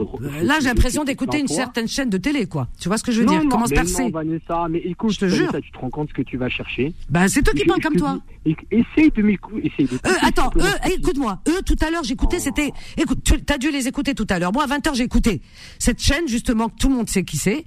Là, 0.42 0.54
j'ai 0.60 0.66
l'impression 0.66 1.04
d'écouter 1.04 1.40
une 1.40 1.48
certaine 1.48 1.88
chaîne 1.88 2.10
de 2.10 2.18
télé, 2.18 2.46
quoi. 2.46 2.68
Tu 2.80 2.88
vois 2.88 2.98
ce 2.98 3.04
que 3.04 3.12
je 3.12 3.20
veux 3.20 3.26
dire? 3.26 3.42
Comment 3.50 3.66
se 3.66 3.74
percer? 3.74 4.04
Non, 4.04 4.10
Vanessa, 4.10 4.66
mais 4.70 4.78
écoute, 4.78 5.12
je 5.12 5.20
te 5.20 5.28
jure. 5.28 5.52
tu 5.62 5.70
te 5.70 5.78
rends 5.78 5.90
compte 5.90 6.08
ce 6.08 6.14
que 6.14 6.22
tu 6.22 6.36
vas 6.36 6.48
chercher? 6.48 6.92
Ben, 7.08 7.28
c'est 7.28 7.42
toi 7.42 7.54
qui 7.54 7.64
parles 7.64 7.80
comme 7.80 7.96
toi. 7.96 8.18
essaye 8.44 9.10
de 9.10 9.22
m'écouter. 9.22 9.72
Euh, 9.80 10.10
attends, 10.22 10.50
eux, 10.56 10.92
écoute-moi. 10.92 11.40
Eux, 11.48 11.62
tout 11.64 11.76
à 11.84 11.90
l'heure, 11.90 12.04
j'écoutais, 12.04 12.36
oh. 12.38 12.42
c'était. 12.42 12.72
Écoute, 12.96 13.18
tu 13.24 13.52
as 13.52 13.58
dû 13.58 13.70
les 13.70 13.88
écouter 13.88 14.14
tout 14.14 14.26
à 14.30 14.38
l'heure. 14.38 14.52
Moi, 14.52 14.64
à 14.64 14.66
20h, 14.66 14.94
j'ai 14.94 15.04
écouté 15.04 15.42
cette 15.78 16.00
chaîne, 16.00 16.28
justement, 16.28 16.68
que 16.68 16.76
tout 16.76 16.88
le 16.88 16.94
monde 16.94 17.08
sait 17.08 17.24
qui 17.24 17.36
c'est. 17.36 17.64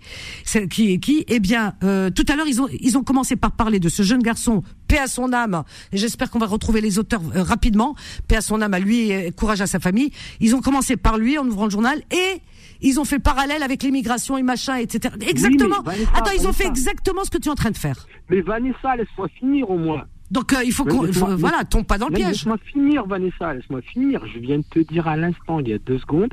Qui 0.69 0.93
est 0.93 0.99
qui 0.99 1.25
Eh 1.27 1.39
bien, 1.39 1.73
euh, 1.83 2.09
tout 2.09 2.25
à 2.27 2.35
l'heure, 2.35 2.47
ils 2.47 2.61
ont, 2.61 2.67
ils 2.79 2.97
ont 2.97 3.03
commencé 3.03 3.35
par 3.35 3.51
parler 3.51 3.79
de 3.79 3.89
ce 3.89 4.03
jeune 4.03 4.21
garçon, 4.21 4.63
paix 4.89 4.97
à 4.97 5.07
son 5.07 5.31
âme. 5.31 5.63
Et 5.93 5.97
j'espère 5.97 6.29
qu'on 6.29 6.39
va 6.39 6.47
retrouver 6.47 6.81
les 6.81 6.99
auteurs 6.99 7.21
euh, 7.33 7.43
rapidement. 7.43 7.95
Paix 8.27 8.35
à 8.35 8.41
son 8.41 8.61
âme 8.61 8.73
à 8.73 8.79
lui 8.79 9.11
et 9.11 9.31
courage 9.31 9.61
à 9.61 9.67
sa 9.67 9.79
famille. 9.79 10.11
Ils 10.41 10.55
ont 10.55 10.61
commencé 10.61 10.97
par 10.97 11.17
lui 11.17 11.37
en 11.37 11.47
ouvrant 11.47 11.65
le 11.65 11.71
journal 11.71 12.01
et 12.11 12.41
ils 12.81 12.99
ont 12.99 13.05
fait 13.05 13.17
le 13.17 13.21
parallèle 13.21 13.63
avec 13.63 13.83
l'immigration 13.83 14.37
et 14.37 14.43
machin, 14.43 14.75
etc. 14.75 15.13
Exactement. 15.21 15.81
Vanessa, 15.83 16.11
Attends, 16.15 16.31
ils 16.37 16.47
ont 16.47 16.53
fait 16.53 16.67
exactement 16.67 17.23
ce 17.23 17.29
que 17.29 17.37
tu 17.37 17.47
es 17.47 17.51
en 17.51 17.55
train 17.55 17.71
de 17.71 17.77
faire. 17.77 18.07
Mais 18.29 18.41
Vanessa, 18.41 18.95
laisse-moi 18.97 19.27
finir 19.39 19.69
au 19.69 19.77
moins. 19.77 20.03
Donc 20.31 20.53
euh, 20.53 20.63
il 20.63 20.71
faut 20.71 20.85
qu'on, 20.85 21.05
voilà, 21.07 21.63
tombe 21.63 21.85
pas 21.85 21.97
dans 21.97 22.07
le 22.07 22.13
piège. 22.13 22.27
Laisse-moi 22.27 22.57
finir, 22.71 23.05
Vanessa, 23.07 23.53
laisse-moi 23.53 23.81
finir. 23.81 24.21
Je 24.31 24.39
viens 24.39 24.59
de 24.59 24.63
te 24.69 24.79
dire 24.79 25.07
à 25.07 25.17
l'instant, 25.17 25.59
il 25.59 25.69
y 25.69 25.73
a 25.73 25.79
deux 25.79 25.97
secondes, 25.97 26.31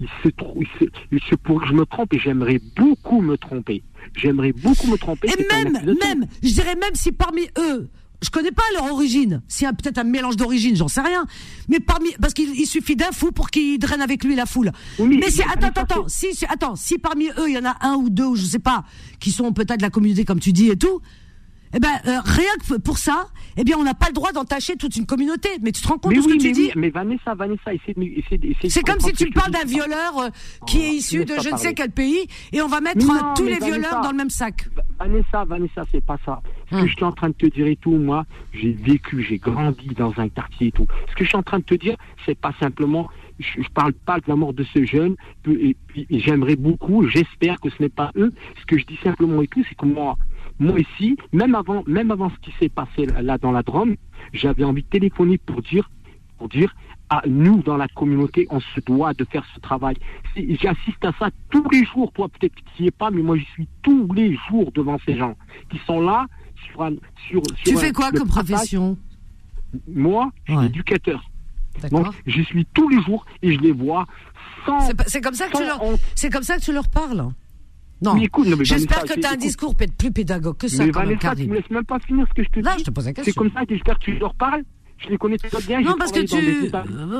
il 0.00 0.08
se 0.22 0.28
trouve, 0.28 0.62
il 0.62 0.68
se, 0.78 0.90
il 1.12 1.20
se 1.20 1.34
pourrait 1.34 1.64
que 1.64 1.70
je 1.70 1.74
me 1.74 1.86
trompe 1.86 2.12
et 2.12 2.18
j'aimerais 2.18 2.60
beaucoup 2.76 3.22
me 3.22 3.38
tromper. 3.38 3.82
J'aimerais 4.18 4.52
beaucoup 4.52 4.86
me 4.88 4.96
tromper. 4.96 5.28
Et 5.28 5.32
c'est 5.36 5.52
même, 5.64 5.72
même, 6.02 6.26
je 6.42 6.52
dirais 6.52 6.74
même 6.74 6.94
si 6.94 7.12
parmi 7.12 7.42
eux, 7.58 7.88
je 8.20 8.30
connais 8.30 8.50
pas 8.50 8.64
leur 8.74 8.92
origine, 8.92 9.42
s'il 9.46 9.64
y 9.64 9.68
a 9.68 9.72
peut-être 9.72 9.98
un 9.98 10.04
mélange 10.04 10.36
d'origine, 10.36 10.74
j'en 10.74 10.88
sais 10.88 11.00
rien. 11.00 11.24
Mais 11.68 11.78
parmi, 11.78 12.08
parce 12.20 12.34
qu'il 12.34 12.50
il 12.58 12.66
suffit 12.66 12.96
d'un 12.96 13.12
fou 13.12 13.30
pour 13.30 13.48
qu'il 13.48 13.78
draine 13.78 14.00
avec 14.00 14.24
lui 14.24 14.34
la 14.34 14.44
foule. 14.44 14.72
Oui, 14.98 15.18
mais 15.18 15.30
c'est, 15.30 15.44
mais 15.46 15.52
attends, 15.52 15.68
attends, 15.68 15.80
attends, 15.82 16.08
si, 16.08 16.34
si- 16.34 16.44
attends, 16.46 16.74
si 16.74 16.98
parmi 16.98 17.28
eux 17.38 17.48
il 17.48 17.54
y 17.54 17.58
en 17.58 17.64
a 17.64 17.76
un 17.80 17.94
ou 17.94 18.10
deux, 18.10 18.24
ou 18.24 18.34
je 18.34 18.44
sais 18.44 18.58
pas, 18.58 18.84
qui 19.20 19.30
sont 19.30 19.52
peut-être 19.52 19.76
de 19.78 19.82
la 19.82 19.90
communauté 19.90 20.24
comme 20.24 20.40
tu 20.40 20.52
dis 20.52 20.68
et 20.68 20.76
tout, 20.76 21.00
eh 21.74 21.78
ben 21.80 21.88
euh, 22.06 22.20
rien 22.24 22.50
que 22.68 22.78
pour 22.80 22.98
ça, 22.98 23.28
eh 23.56 23.64
bien 23.64 23.76
on 23.78 23.84
n'a 23.84 23.94
pas 23.94 24.06
le 24.08 24.12
droit 24.14 24.32
d'entacher 24.32 24.76
toute 24.76 24.96
une 24.96 25.06
communauté. 25.06 25.48
Mais 25.62 25.72
tu 25.72 25.82
te 25.82 25.88
rends 25.88 25.98
compte 25.98 26.12
Mais 26.12 26.18
de 26.18 26.22
ce 26.22 26.28
oui, 26.28 26.36
que 26.38 26.42
tu 26.42 26.48
mais, 26.48 26.52
dis 26.54 26.62
oui, 26.66 26.72
mais 26.76 26.90
Vanessa, 26.90 27.34
Vanessa, 27.34 27.74
essaie 27.74 27.94
de, 27.94 28.02
essaie 28.02 28.38
de- 28.38 28.46
essaie 28.48 28.68
de 28.68 28.72
C'est 28.72 28.82
comme 28.82 29.00
si 29.00 29.12
tu 29.12 29.26
me 29.26 29.32
parles 29.32 29.50
d'un 29.52 29.64
violeur 29.64 30.18
euh, 30.18 30.28
qui 30.66 30.82
est 30.82 30.90
issu 30.94 31.24
de 31.24 31.34
je 31.42 31.50
ne 31.50 31.56
sais 31.56 31.74
quel 31.74 31.90
pays 31.90 32.26
et 32.52 32.60
on 32.62 32.68
va 32.68 32.80
mettre 32.80 33.04
euh, 33.04 33.14
non, 33.14 33.34
tous 33.34 33.44
les 33.44 33.54
Vanessa, 33.58 33.66
violeurs 33.78 34.00
dans 34.02 34.10
le 34.10 34.16
même 34.16 34.30
sac. 34.30 34.68
Vanessa, 34.98 35.44
Vanessa, 35.44 35.84
c'est 35.92 36.04
pas 36.04 36.18
ça. 36.24 36.40
Ce 36.70 36.74
Hum. 36.74 36.82
que 36.82 36.88
je 36.88 36.92
suis 36.94 37.04
en 37.04 37.12
train 37.12 37.28
de 37.28 37.34
te 37.34 37.46
dire 37.46 37.66
et 37.66 37.76
tout, 37.76 37.92
moi, 37.92 38.26
j'ai 38.52 38.72
vécu, 38.72 39.22
j'ai 39.26 39.38
grandi 39.38 39.86
dans 39.96 40.12
un 40.18 40.28
quartier 40.28 40.66
et 40.66 40.72
tout. 40.72 40.86
Ce 41.08 41.14
que 41.14 41.24
je 41.24 41.28
suis 41.28 41.38
en 41.38 41.42
train 41.42 41.60
de 41.60 41.64
te 41.64 41.74
dire, 41.74 41.96
c'est 42.26 42.38
pas 42.38 42.52
simplement, 42.60 43.08
je, 43.38 43.62
je 43.62 43.68
parle 43.72 43.94
pas 43.94 44.18
de 44.18 44.24
la 44.26 44.36
mort 44.36 44.52
de 44.52 44.64
ce 44.74 44.84
jeune, 44.84 45.16
et 45.48 45.74
j'aimerais 46.10 46.56
beaucoup, 46.56 47.06
j'espère 47.08 47.58
que 47.60 47.70
ce 47.70 47.76
n'est 47.82 47.88
pas 47.88 48.10
eux. 48.16 48.34
Ce 48.60 48.66
que 48.66 48.76
je 48.78 48.84
dis 48.84 48.98
simplement 49.02 49.40
et 49.40 49.46
tout, 49.46 49.64
c'est 49.66 49.74
que 49.76 49.86
moi, 49.86 50.18
moi 50.58 50.78
ici, 50.80 51.16
même 51.32 51.54
avant, 51.54 51.82
même 51.86 52.10
avant 52.10 52.30
ce 52.30 52.36
qui 52.40 52.52
s'est 52.58 52.68
passé 52.68 53.06
là, 53.06 53.38
dans 53.38 53.52
la 53.52 53.62
Drôme, 53.62 53.96
j'avais 54.32 54.64
envie 54.64 54.82
de 54.82 54.88
téléphoner 54.88 55.38
pour 55.38 55.62
dire, 55.62 55.90
pour 56.38 56.48
dire, 56.48 56.74
à 57.10 57.22
nous 57.26 57.62
dans 57.62 57.76
la 57.76 57.88
communauté, 57.88 58.46
on 58.50 58.60
se 58.60 58.80
doit 58.86 59.14
de 59.14 59.24
faire 59.24 59.44
ce 59.54 59.60
travail. 59.60 59.96
J'assiste 60.36 61.02
à 61.04 61.12
ça 61.18 61.30
tous 61.50 61.66
les 61.70 61.84
jours. 61.86 62.12
Toi, 62.12 62.28
peut-être 62.28 62.54
que 62.54 62.60
tu 62.76 62.82
n'y 62.82 62.88
es 62.88 62.90
pas, 62.90 63.10
mais 63.10 63.22
moi, 63.22 63.36
je 63.38 63.44
suis 63.44 63.66
tous 63.82 64.12
les 64.12 64.36
jours 64.48 64.70
devant 64.72 64.98
ces 65.06 65.16
gens 65.16 65.34
qui 65.70 65.78
sont 65.86 66.00
là 66.00 66.26
sur 66.70 66.82
un. 66.82 66.92
Sur, 67.28 67.40
Tu 67.64 67.76
fais 67.76 67.92
quoi 67.92 68.10
comme 68.12 68.28
profession 68.28 68.98
Moi, 69.88 70.30
je 70.44 70.52
suis 70.52 70.58
Ouais. 70.60 70.66
éducateur. 70.66 71.22
Donc, 71.90 72.08
je 72.26 72.42
suis 72.42 72.66
tous 72.74 72.88
les 72.88 73.00
jours 73.02 73.24
et 73.42 73.54
je 73.54 73.60
les 73.60 73.72
vois 73.72 74.04
sans. 74.66 74.80
C'est 75.06 75.20
comme 75.22 75.34
ça 75.34 75.46
que 75.48 75.56
tu 75.56 75.64
leur, 75.64 75.82
honte. 75.82 76.00
c'est 76.14 76.30
comme 76.30 76.42
ça 76.42 76.56
que 76.56 76.62
tu 76.62 76.72
leur 76.72 76.88
parles. 76.88 77.30
Non. 78.00 78.16
J'espère 78.62 79.04
que 79.04 79.14
tu 79.18 79.24
as 79.26 79.32
un 79.32 79.36
discours 79.36 79.74
peut-être 79.74 79.94
plus 79.94 80.12
pédagogue 80.12 80.56
que 80.56 80.68
ça 80.68 80.84
Mais 80.86 80.92
quand 80.92 81.00
même, 81.00 81.10
tu 81.12 81.18
Karim. 81.18 81.50
me 81.50 81.56
laisses 81.56 81.70
même 81.70 81.84
pas 81.84 81.98
finir 82.00 82.26
ce 82.28 82.34
que 82.34 82.42
je 82.44 82.48
te 82.48 82.64
Là, 82.64 82.74
dis. 82.76 82.80
je 82.80 82.84
te 82.84 82.90
pose 82.90 83.04
la 83.06 83.10
C'est 83.10 83.22
question. 83.22 83.42
comme 83.42 83.52
ça 83.52 83.64
que 83.66 83.74
j'espère 83.74 83.98
que 83.98 84.04
tu 84.04 84.18
leur 84.18 84.34
parles. 84.34 84.62
Je 84.98 85.08
les 85.10 85.16
connais 85.18 85.38
très 85.38 85.62
bien. 85.62 85.80
Non, 85.80 85.94
parce 85.96 86.10
que 86.10 86.18
tu, 86.20 86.34
euh, 86.34 86.70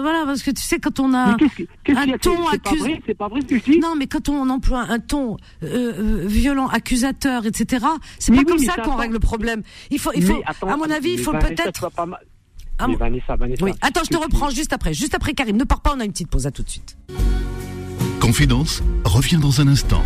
voilà, 0.03 0.25
parce 0.27 0.43
que 0.43 0.51
tu 0.51 0.61
sais 0.63 0.81
quand 0.81 0.99
on 0.99 1.15
a, 1.15 1.19
un 1.31 1.37
ton 1.37 2.35
C'est 2.61 2.77
vrai, 2.77 3.01
c'est 3.07 3.15
pas 3.17 3.29
vrai 3.29 3.41
ce 3.41 3.47
que 3.47 3.57
je 3.59 3.63
dis. 3.71 3.79
non, 3.79 3.95
mais 3.97 4.09
quand 4.09 4.29
on 4.29 4.51
emploie 4.51 4.85
un 4.89 4.99
ton 4.99 5.37
euh, 5.63 5.93
euh, 5.97 6.23
violent, 6.27 6.67
accusateur, 6.67 7.47
etc., 7.47 7.87
c'est 8.19 8.33
pas 8.33 8.39
oui, 8.39 8.45
comme 8.45 8.59
ça 8.59 8.73
c'est 8.75 8.83
qu'on 8.83 8.97
règle 8.97 9.13
le 9.15 9.21
problème. 9.21 9.63
Il 9.93 10.01
faut, 10.01 10.11
il 10.17 10.25
faut, 10.25 10.43
attends, 10.45 10.67
à 10.69 10.77
mon 10.77 10.91
avis, 10.91 11.11
il 11.13 11.19
faut 11.21 11.31
peut-être. 11.33 11.89
tu 11.89 12.03
Ah, 12.81 12.87
Mais 12.87 12.93
mon- 12.95 12.99
Vanessa, 12.99 13.37
Vanessa. 13.37 13.65
Oui, 13.65 13.71
attends, 13.81 14.01
je 14.05 14.11
te 14.11 14.17
tu- 14.17 14.23
reprends 14.23 14.51
juste 14.51 14.73
après. 14.73 14.93
Juste 14.93 15.15
après, 15.15 15.33
Karim. 15.35 15.57
Ne 15.57 15.65
pars 15.65 15.81
pas, 15.81 15.95
on 15.97 16.01
a 16.01 16.05
une 16.05 16.11
petite 16.13 16.31
pause. 16.31 16.47
À 16.49 16.51
tout 16.51 16.63
de 16.65 16.69
suite. 16.71 16.97
Confidence 18.21 18.83
revient 19.05 19.37
dans 19.39 19.61
un 19.61 19.69
instant. 19.69 20.03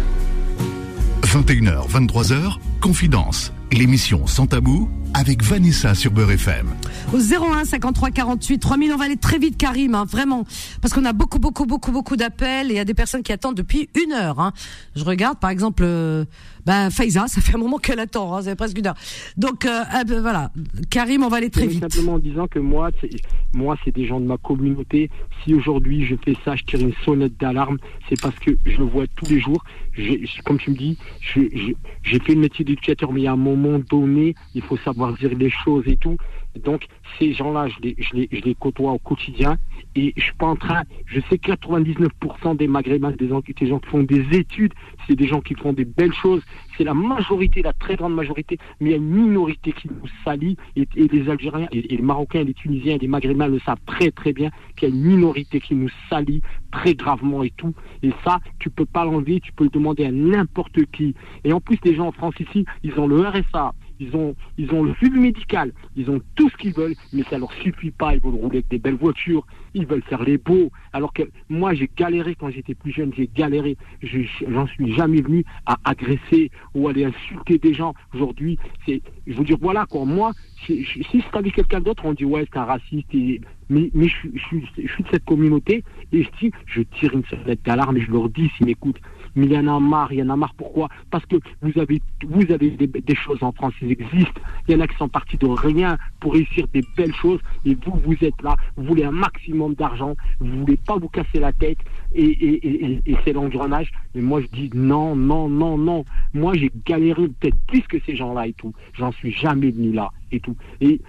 21h, 1.33 1.89
23h, 1.89 2.59
Confidence, 2.83 3.55
l'émission 3.73 4.27
sans 4.27 4.47
tabou 4.47 4.91
avec 5.15 5.43
Vanessa 5.43 5.95
sur 5.95 6.11
Beurre 6.11 6.33
FM. 6.33 6.69
Au 7.13 7.19
01 7.19 7.65
53 7.65 8.11
48 8.11 8.59
3000, 8.59 8.93
on 8.93 8.97
va 8.97 9.05
aller 9.05 9.17
très 9.17 9.39
vite, 9.39 9.57
Karim, 9.57 9.95
hein, 9.95 10.05
vraiment, 10.09 10.45
parce 10.81 10.95
qu'on 10.95 11.05
a 11.05 11.13
beaucoup, 11.13 11.39
beaucoup, 11.39 11.67
beaucoup, 11.67 11.93
beaucoup 11.93 12.17
d'appels 12.17 12.69
et 12.71 12.75
il 12.75 12.77
y 12.77 12.81
a 12.81 12.85
des 12.85 12.95
personnes 12.95 13.23
qui 13.23 13.33
attendent 13.33 13.57
depuis 13.57 13.89
une 14.03 14.13
heure. 14.13 14.41
Hein. 14.41 14.53
Je 14.97 15.05
regarde, 15.05 15.39
par 15.39 15.51
exemple, 15.51 15.83
euh, 15.87 16.25
ben 16.65 16.91
Faiza, 16.91 17.27
ça 17.27 17.41
fait 17.41 17.55
un 17.55 17.59
moment 17.59 17.79
qu'elle 17.79 18.01
attend, 18.01 18.35
hein, 18.35 18.43
ça 18.43 18.51
fait 18.51 18.57
presque 18.57 18.79
une 18.79 18.87
heure. 18.87 18.95
Donc 19.37 19.67
euh, 19.67 19.83
ah, 19.91 20.05
ben, 20.05 20.21
voilà, 20.21 20.51
Karim, 20.91 21.23
on 21.25 21.29
va 21.29 21.39
aller 21.39 21.51
très 21.51 21.67
vite. 21.67 21.81
Simplement 21.81 22.15
en 22.15 22.19
disant 22.19 22.47
que 22.47 22.59
moi, 22.59 22.91
c'est, 23.01 23.11
moi, 23.53 23.77
c'est 23.85 23.95
des 23.95 24.07
gens 24.07 24.21
de 24.21 24.27
ma 24.27 24.39
communauté. 24.39 25.11
Si 25.45 25.55
aujourd'hui 25.55 26.07
je 26.07 26.15
fais 26.25 26.37
ça, 26.45 26.57
je 26.57 26.63
tire 26.65 26.81
une 26.81 26.95
sonnette 27.05 27.39
d'alarme, 27.39 27.79
c'est 28.09 28.21
parce 28.21 28.39
que 28.39 28.53
je 28.65 28.79
le 28.79 28.85
vois 28.85 29.05
tous 29.17 29.27
les 29.27 29.41
jours. 29.41 29.63
Je- 29.93 30.43
comme 30.45 30.59
tu 30.59 30.71
me 30.71 30.77
dis, 30.77 30.97
j'ai 31.35 32.19
fait 32.21 32.35
le 32.35 32.41
métier 32.41 32.65
d'éducateur, 32.65 33.13
mais 33.13 33.27
à 33.27 33.33
un 33.33 33.37
moment 33.37 33.79
donné, 33.91 34.35
il 34.55 34.63
faut 34.63 34.79
savoir 34.79 35.02
dire 35.11 35.37
les 35.37 35.51
choses 35.51 35.85
et 35.87 35.97
tout. 35.97 36.17
Donc, 36.59 36.87
ces 37.19 37.33
gens-là, 37.33 37.67
je 37.69 38.15
les, 38.15 38.55
côtoie 38.55 38.93
au 38.93 38.99
quotidien 38.99 39.57
et 39.97 40.13
je 40.17 40.23
suis 40.23 40.35
pas 40.35 40.47
en 40.47 40.57
train, 40.57 40.83
je 41.07 41.21
sais 41.29 41.39
que 41.39 41.53
99% 41.53 42.57
des 42.57 42.69
maghrébins, 42.69 43.11
des 43.11 43.27
des 43.27 43.29
gens 43.29 43.41
qui 43.41 43.89
font 43.89 44.03
des 44.03 44.37
études, 44.37 44.75
c'est 45.07 45.17
des 45.17 45.27
gens 45.27 45.41
qui 45.41 45.55
font 45.55 45.73
des 45.73 45.87
belles 45.87 46.13
choses. 46.13 46.43
C'est 46.77 46.85
la 46.85 46.95
majorité, 46.95 47.63
la 47.63 47.73
très 47.73 47.97
grande 47.97 48.15
majorité, 48.15 48.59
mais 48.81 48.91
il 48.91 48.93
y 48.93 48.95
a 48.95 48.99
une 48.99 49.11
minorité 49.11 49.73
qui 49.73 49.89
nous 49.89 50.09
salit 50.25 50.57
et, 50.77 50.87
les 50.95 51.29
Algériens, 51.31 51.69
et, 51.73 51.95
et 51.95 51.97
les 51.97 52.03
Marocains, 52.03 52.45
les 52.45 52.55
Tunisiens, 52.55 52.99
les 53.01 53.09
Maghrébins 53.09 53.49
le 53.49 53.59
savent 53.61 53.81
très 53.87 54.11
très 54.11 54.33
bien 54.33 54.51
qu'il 54.77 54.89
y 54.89 54.93
a 54.93 54.95
une 54.95 55.03
minorité 55.03 55.61
qui 55.61 55.75
nous 55.75 55.91
salit 56.11 56.43
très 56.71 56.95
gravement 56.95 57.43
et 57.43 57.51
tout. 57.57 57.75
Et 58.03 58.13
ça, 58.25 58.41
tu 58.59 58.71
peux 58.71 58.87
pas 58.87 59.05
l'enlever, 59.05 59.41
tu 59.41 59.53
peux 59.53 59.65
le 59.65 59.71
demander 59.71 60.05
à 60.05 60.11
n'importe 60.11 60.85
qui. 60.93 61.15
Et 61.45 61.53
en 61.53 61.61
plus, 61.61 61.79
les 61.85 61.95
gens 61.95 62.09
en 62.09 62.13
France 62.13 62.35
ici, 62.41 62.65
ils 62.83 62.99
ont 62.99 63.07
le 63.07 63.21
RSA, 63.21 63.73
ils 64.03 64.17
ont, 64.17 64.35
ils 64.59 64.73
ont 64.73 64.83
le 64.83 64.95
médical, 65.19 65.73
ils 65.97 66.11
ont 66.11 66.21
tout 66.35 66.49
ce 66.51 66.57
qu'ils 66.57 66.75
veulent, 66.75 66.95
mais 67.13 67.23
ça 67.31 67.39
leur 67.39 67.53
suffit 67.53 67.91
pas. 67.91 68.15
Ils 68.15 68.21
veulent 68.21 68.35
rouler 68.35 68.59
avec 68.59 68.69
des 68.69 68.79
belles 68.79 68.97
voitures, 68.97 69.47
ils 69.75 69.87
veulent 69.87 70.03
faire 70.03 70.23
les 70.23 70.39
beaux. 70.39 70.71
Alors 70.93 71.13
que 71.13 71.23
moi, 71.49 71.75
j'ai 71.75 71.89
galéré 71.97 72.35
quand 72.35 72.51
j'étais 72.51 72.75
plus 72.75 72.93
jeune, 72.93 73.13
j'ai 73.17 73.29
galéré. 73.35 73.77
Je- 74.03 74.23
J'en 74.49 74.67
suis 74.67 74.93
jamais 74.95 75.21
venu 75.21 75.45
à 75.67 75.77
agresser 75.85 76.51
ou 76.75 76.89
aller 76.89 77.05
insulter 77.05 77.59
des 77.59 77.75
gens. 77.75 77.95
Aujourd'hui, 78.15 78.59
c'est, 78.87 79.01
je 79.27 79.35
veux 79.35 79.45
dire, 79.45 79.59
voilà 79.61 79.87
quoi. 79.87 80.05
Moi, 80.05 80.33
si, 80.67 80.87
c'était 81.11 81.37
avec 81.37 81.55
quelqu'un 81.55 81.81
d'autre, 81.81 82.05
on 82.05 82.13
dit 82.13 82.25
ouais, 82.25 82.47
c'est 82.53 82.59
un 82.59 82.65
raciste. 82.65 83.09
Mais 83.71 83.91
je, 83.95 84.29
je, 84.35 84.57
je 84.83 84.93
suis 84.93 85.03
de 85.05 85.09
cette 85.11 85.25
communauté 85.25 85.83
et 86.13 86.23
je 86.25 86.29
dis, 86.41 86.51
je 86.67 86.83
tire 86.83 87.15
une 87.15 87.25
sonnette 87.25 87.63
d'alarme 87.65 87.97
et 87.97 88.01
je 88.03 88.11
leur 88.11 88.29
dis 88.29 88.51
s'ils 88.57 88.67
m'écoutent. 88.67 89.01
Mais 89.35 89.47
il 89.47 89.53
y 89.53 89.59
en 89.59 89.67
a 89.67 89.81
marre, 89.81 90.13
il 90.13 90.19
y 90.19 90.23
en 90.23 90.29
a 90.29 90.37
marre. 90.37 90.55
Pourquoi? 90.55 90.89
Parce 91.11 91.25
que 91.27 91.37
vous 91.63 91.79
avez, 91.79 92.01
vous 92.27 92.53
avez 92.53 92.71
des, 92.71 93.15
choses 93.15 93.43
en 93.43 93.53
France 93.53 93.75
qui 93.79 93.91
existent. 93.91 94.41
Il 94.69 94.75
y 94.75 94.77
en 94.77 94.81
a 94.81 94.87
qui 94.87 94.97
sont 94.97 95.09
partis 95.09 95.37
de 95.37 95.47
rien 95.47 95.97
pour 96.21 96.35
réussir 96.35 96.67
des 96.73 96.83
belles 96.97 97.15
choses. 97.15 97.41
Et 97.65 97.75
vous, 97.75 97.99
vous 98.05 98.17
êtes 98.25 98.41
là, 98.43 98.57
vous 98.77 98.85
voulez 98.85 99.05
un 99.05 99.13
maximum 99.13 99.75
d'argent, 99.75 100.15
vous 100.41 100.61
voulez 100.61 100.77
pas 100.77 100.97
vous 100.97 101.09
casser 101.09 101.41
la 101.41 101.53
tête. 101.53 101.79
Et, 102.15 102.25
et, 102.25 103.01
et, 103.07 103.17
c'est 103.25 103.33
l'engrenage. 103.33 103.91
Mais 104.15 104.23
moi, 104.23 104.41
je 104.41 104.47
dis 104.49 104.71
non, 104.75 105.17
non, 105.17 105.49
non, 105.49 105.79
non. 105.79 106.05
Moi, 106.35 106.55
j'ai 106.55 106.71
galéré 106.87 107.29
peut-être 107.29 107.59
plus 107.67 107.83
que 107.83 107.99
ces 108.05 108.17
gens-là 108.17 108.47
et 108.47 108.53
tout. 108.53 108.73
J'en 108.95 109.13
suis 109.13 109.33
jamais 109.33 109.71
venu 109.71 109.93
là 109.93 110.11
et 110.31 110.41
tout. 110.41 110.57
Et 110.81 111.01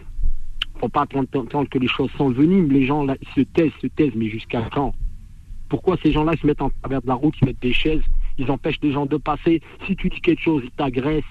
faut 0.79 0.89
pas 0.89 1.01
attendre 1.01 1.69
que 1.69 1.79
les 1.79 1.87
choses 1.87 2.11
s'enveniment. 2.17 2.71
Les 2.71 2.85
gens 2.85 3.05
ils 3.07 3.27
se 3.35 3.41
taisent, 3.41 3.71
se 3.81 3.87
taisent, 3.87 4.15
mais 4.15 4.29
jusqu'à 4.29 4.61
quand? 4.71 4.93
Pourquoi 5.73 5.97
ces 6.03 6.11
gens-là 6.11 6.33
se 6.39 6.45
mettent 6.45 6.61
en 6.61 6.69
travers 6.69 7.01
de 7.01 7.07
la 7.07 7.15
route, 7.15 7.33
ils 7.41 7.45
mettent 7.45 7.59
des 7.63 7.73
chaises, 7.73 8.03
ils 8.37 8.51
empêchent 8.51 8.77
les 8.83 8.91
gens 8.91 9.07
de 9.07 9.17
passer 9.17 9.59
Si 9.87 9.95
tu 9.95 10.07
dis 10.07 10.21
quelque 10.21 10.43
chose, 10.43 10.61
ils 10.63 10.69
t'agressent, 10.69 11.23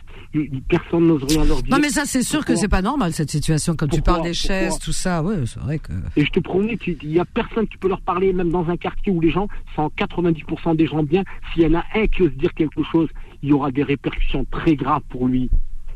personne 0.69 1.07
n'ose 1.07 1.23
rien 1.23 1.45
leur 1.45 1.63
dire. 1.63 1.73
Non 1.73 1.81
mais 1.81 1.91
ça 1.91 2.07
c'est 2.07 2.25
sûr 2.25 2.41
que 2.41 2.47
Pourquoi 2.47 2.61
c'est 2.61 2.69
pas 2.69 2.83
normal 2.83 3.13
cette 3.13 3.31
situation 3.31 3.77
quand 3.77 3.87
tu 3.87 4.03
parles 4.03 4.23
des 4.23 4.31
Pourquoi 4.31 4.49
chaises 4.49 4.81
tout 4.81 4.91
ça 4.91 5.23
ouais 5.23 5.37
c'est 5.47 5.61
vrai 5.61 5.79
que 5.79 5.93
Et 6.17 6.25
je 6.25 6.31
te 6.33 6.41
promets 6.41 6.77
qu'il 6.77 6.99
n'y 7.05 7.21
a 7.21 7.25
personne 7.25 7.69
qui 7.69 7.77
peut 7.77 7.87
leur 7.87 8.01
parler, 8.01 8.33
même 8.33 8.51
dans 8.51 8.69
un 8.69 8.77
quartier 8.77 9.13
où 9.13 9.21
les 9.21 9.31
gens 9.31 9.47
sont 9.77 9.89
90% 9.97 10.75
des 10.75 10.89
gens 10.89 11.05
bien. 11.05 11.23
S'il 11.55 11.63
y 11.63 11.67
en 11.67 11.79
a 11.79 11.85
un 11.95 12.09
qui 12.09 12.23
ose 12.23 12.33
dire 12.33 12.53
quelque 12.55 12.83
chose, 12.91 13.11
il 13.45 13.51
y 13.51 13.53
aura 13.53 13.71
des 13.71 13.85
répercussions 13.85 14.45
très 14.51 14.75
graves 14.75 15.03
pour 15.09 15.29
lui. 15.29 15.51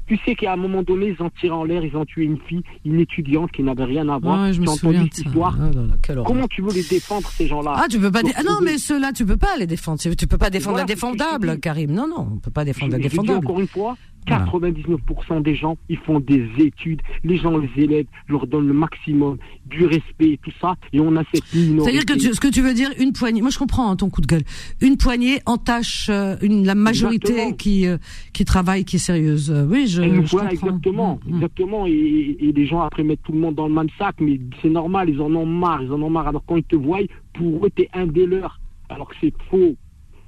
Tu 0.07 0.17
sais 0.25 0.35
qu'à 0.37 0.53
un 0.53 0.57
moment 0.57 0.83
donné, 0.83 1.15
ils 1.19 1.23
ont 1.25 1.31
tiré 1.31 1.53
en 1.53 1.65
l'air, 1.65 1.85
ils 1.85 1.97
ont 1.97 2.05
tué 2.05 2.25
une 2.25 2.39
fille, 2.49 2.63
une 2.85 3.01
étudiante 3.01 3.51
qui 3.51 3.63
n'avait 3.63 3.85
rien 3.85 4.09
à 4.09 4.19
voir. 4.19 4.43
ouais, 4.45 4.53
je 4.53 4.61
me 4.61 4.67
tu 4.67 4.71
as 4.71 4.75
souviens 4.77 5.01
entendu 5.01 5.11
de 5.11 5.15
cette 5.15 5.25
ça. 5.25 5.31
histoire 5.31 5.59
Ah. 5.61 6.23
Comment 6.25 6.47
tu 6.47 6.63
veux 6.63 6.73
les 6.73 6.85
défendre, 6.85 7.29
ces 7.29 7.47
gens-là? 7.49 7.75
Ah, 7.77 7.87
tu 7.91 7.99
peux 7.99 8.13
pas. 8.13 8.23
dé- 8.23 8.33
Ah 8.37 8.43
non, 8.45 8.59
mais 8.63 8.79
ceux-là, 8.79 9.13
tu 9.13 9.27
peux 9.27 9.37
pas 9.37 9.57
les 9.59 9.67
défendre. 9.67 9.99
Tu 10.01 10.27
peux 10.29 10.39
pas 10.39 10.51
défendre 10.51 10.77
Voilà, 10.77 10.83
l'indéfendable. 10.87 11.59
Karim. 11.61 11.91
Non, 11.93 12.07
non, 12.09 12.29
on 12.35 12.39
peut 12.39 12.51
pas 12.53 12.65
défendre 12.65 12.93
l'indéfendable. 12.93 13.39
encore 13.47 13.61
une 13.61 13.67
fois. 13.67 13.97
99% 14.27 15.43
des 15.43 15.55
gens, 15.55 15.77
ils 15.89 15.99
font 15.99 16.21
des 16.21 16.49
études. 16.59 17.01
Les 17.25 17.37
gens 17.37 17.57
les 17.57 17.71
élèvent, 17.77 18.07
leur 18.29 18.47
donnent 18.47 18.67
le 18.69 18.73
maximum, 18.75 19.39
du 19.67 19.85
respect 19.87 20.31
et 20.33 20.39
tout 20.43 20.53
ça. 20.61 20.75
Et 20.93 21.01
on 21.01 21.17
a 21.17 21.23
cette 21.33 21.53
minorité. 21.55 21.83
C'est-à-dire 21.85 22.07
que 22.07 22.13
tu- 22.21 22.35
ce 22.35 22.41
que 22.41 22.49
tu 22.49 22.61
veux 22.63 22.75
dire, 22.75 22.91
une 22.99 23.13
poignée. 23.13 23.41
Moi, 23.41 23.51
je 23.51 23.59
comprends 23.59 23.91
hein, 23.91 23.97
ton 23.97 24.11
coup 24.11 24.21
de 24.21 24.27
gueule. 24.27 24.43
Une 24.81 24.97
poignée 24.97 25.41
entache 25.47 26.09
euh, 26.11 26.37
une, 26.43 26.65
la 26.67 26.75
majorité 26.75 27.33
Exactement. 27.33 27.57
qui 27.57 27.87
euh, 27.87 27.99
qui 28.33 28.45
travaille, 28.45 28.85
qui 28.85 28.97
est 28.97 29.01
sérieuse. 29.01 29.51
Euh, 29.51 29.67
Oui, 29.67 29.87
je. 29.87 30.03
Je 30.03 30.09
voilà 30.31 30.51
comprends. 30.51 30.67
exactement, 30.69 31.21
Mm, 31.27 31.31
mm. 31.31 31.35
exactement. 31.37 31.87
Et, 31.87 32.37
et 32.41 32.53
les 32.53 32.67
gens 32.67 32.81
après 32.83 33.03
mettent 33.03 33.23
tout 33.23 33.33
le 33.33 33.39
monde 33.39 33.55
dans 33.55 33.69
le 33.69 33.75
même 33.75 33.89
sac, 33.99 34.17
mais 34.21 34.41
c'est 34.63 34.71
normal, 34.71 35.09
ils 35.11 35.21
en 35.21 35.35
ont 35.35 35.47
marre, 35.47 35.83
ils 35.83 35.93
en 35.93 36.01
ont 36.03 36.11
marre. 36.11 36.29
Alors 36.29 36.43
quand 36.47 36.57
ils 36.57 36.65
te 36.65 36.77
voient, 36.77 37.01
pour 37.35 37.65
eux 37.67 37.71
t'es 37.75 37.89
un 37.93 38.07
des 38.07 38.27
leurs, 38.27 38.61
alors 38.89 39.09
que 39.09 39.15
c'est 39.21 39.33
faux. 39.51 39.77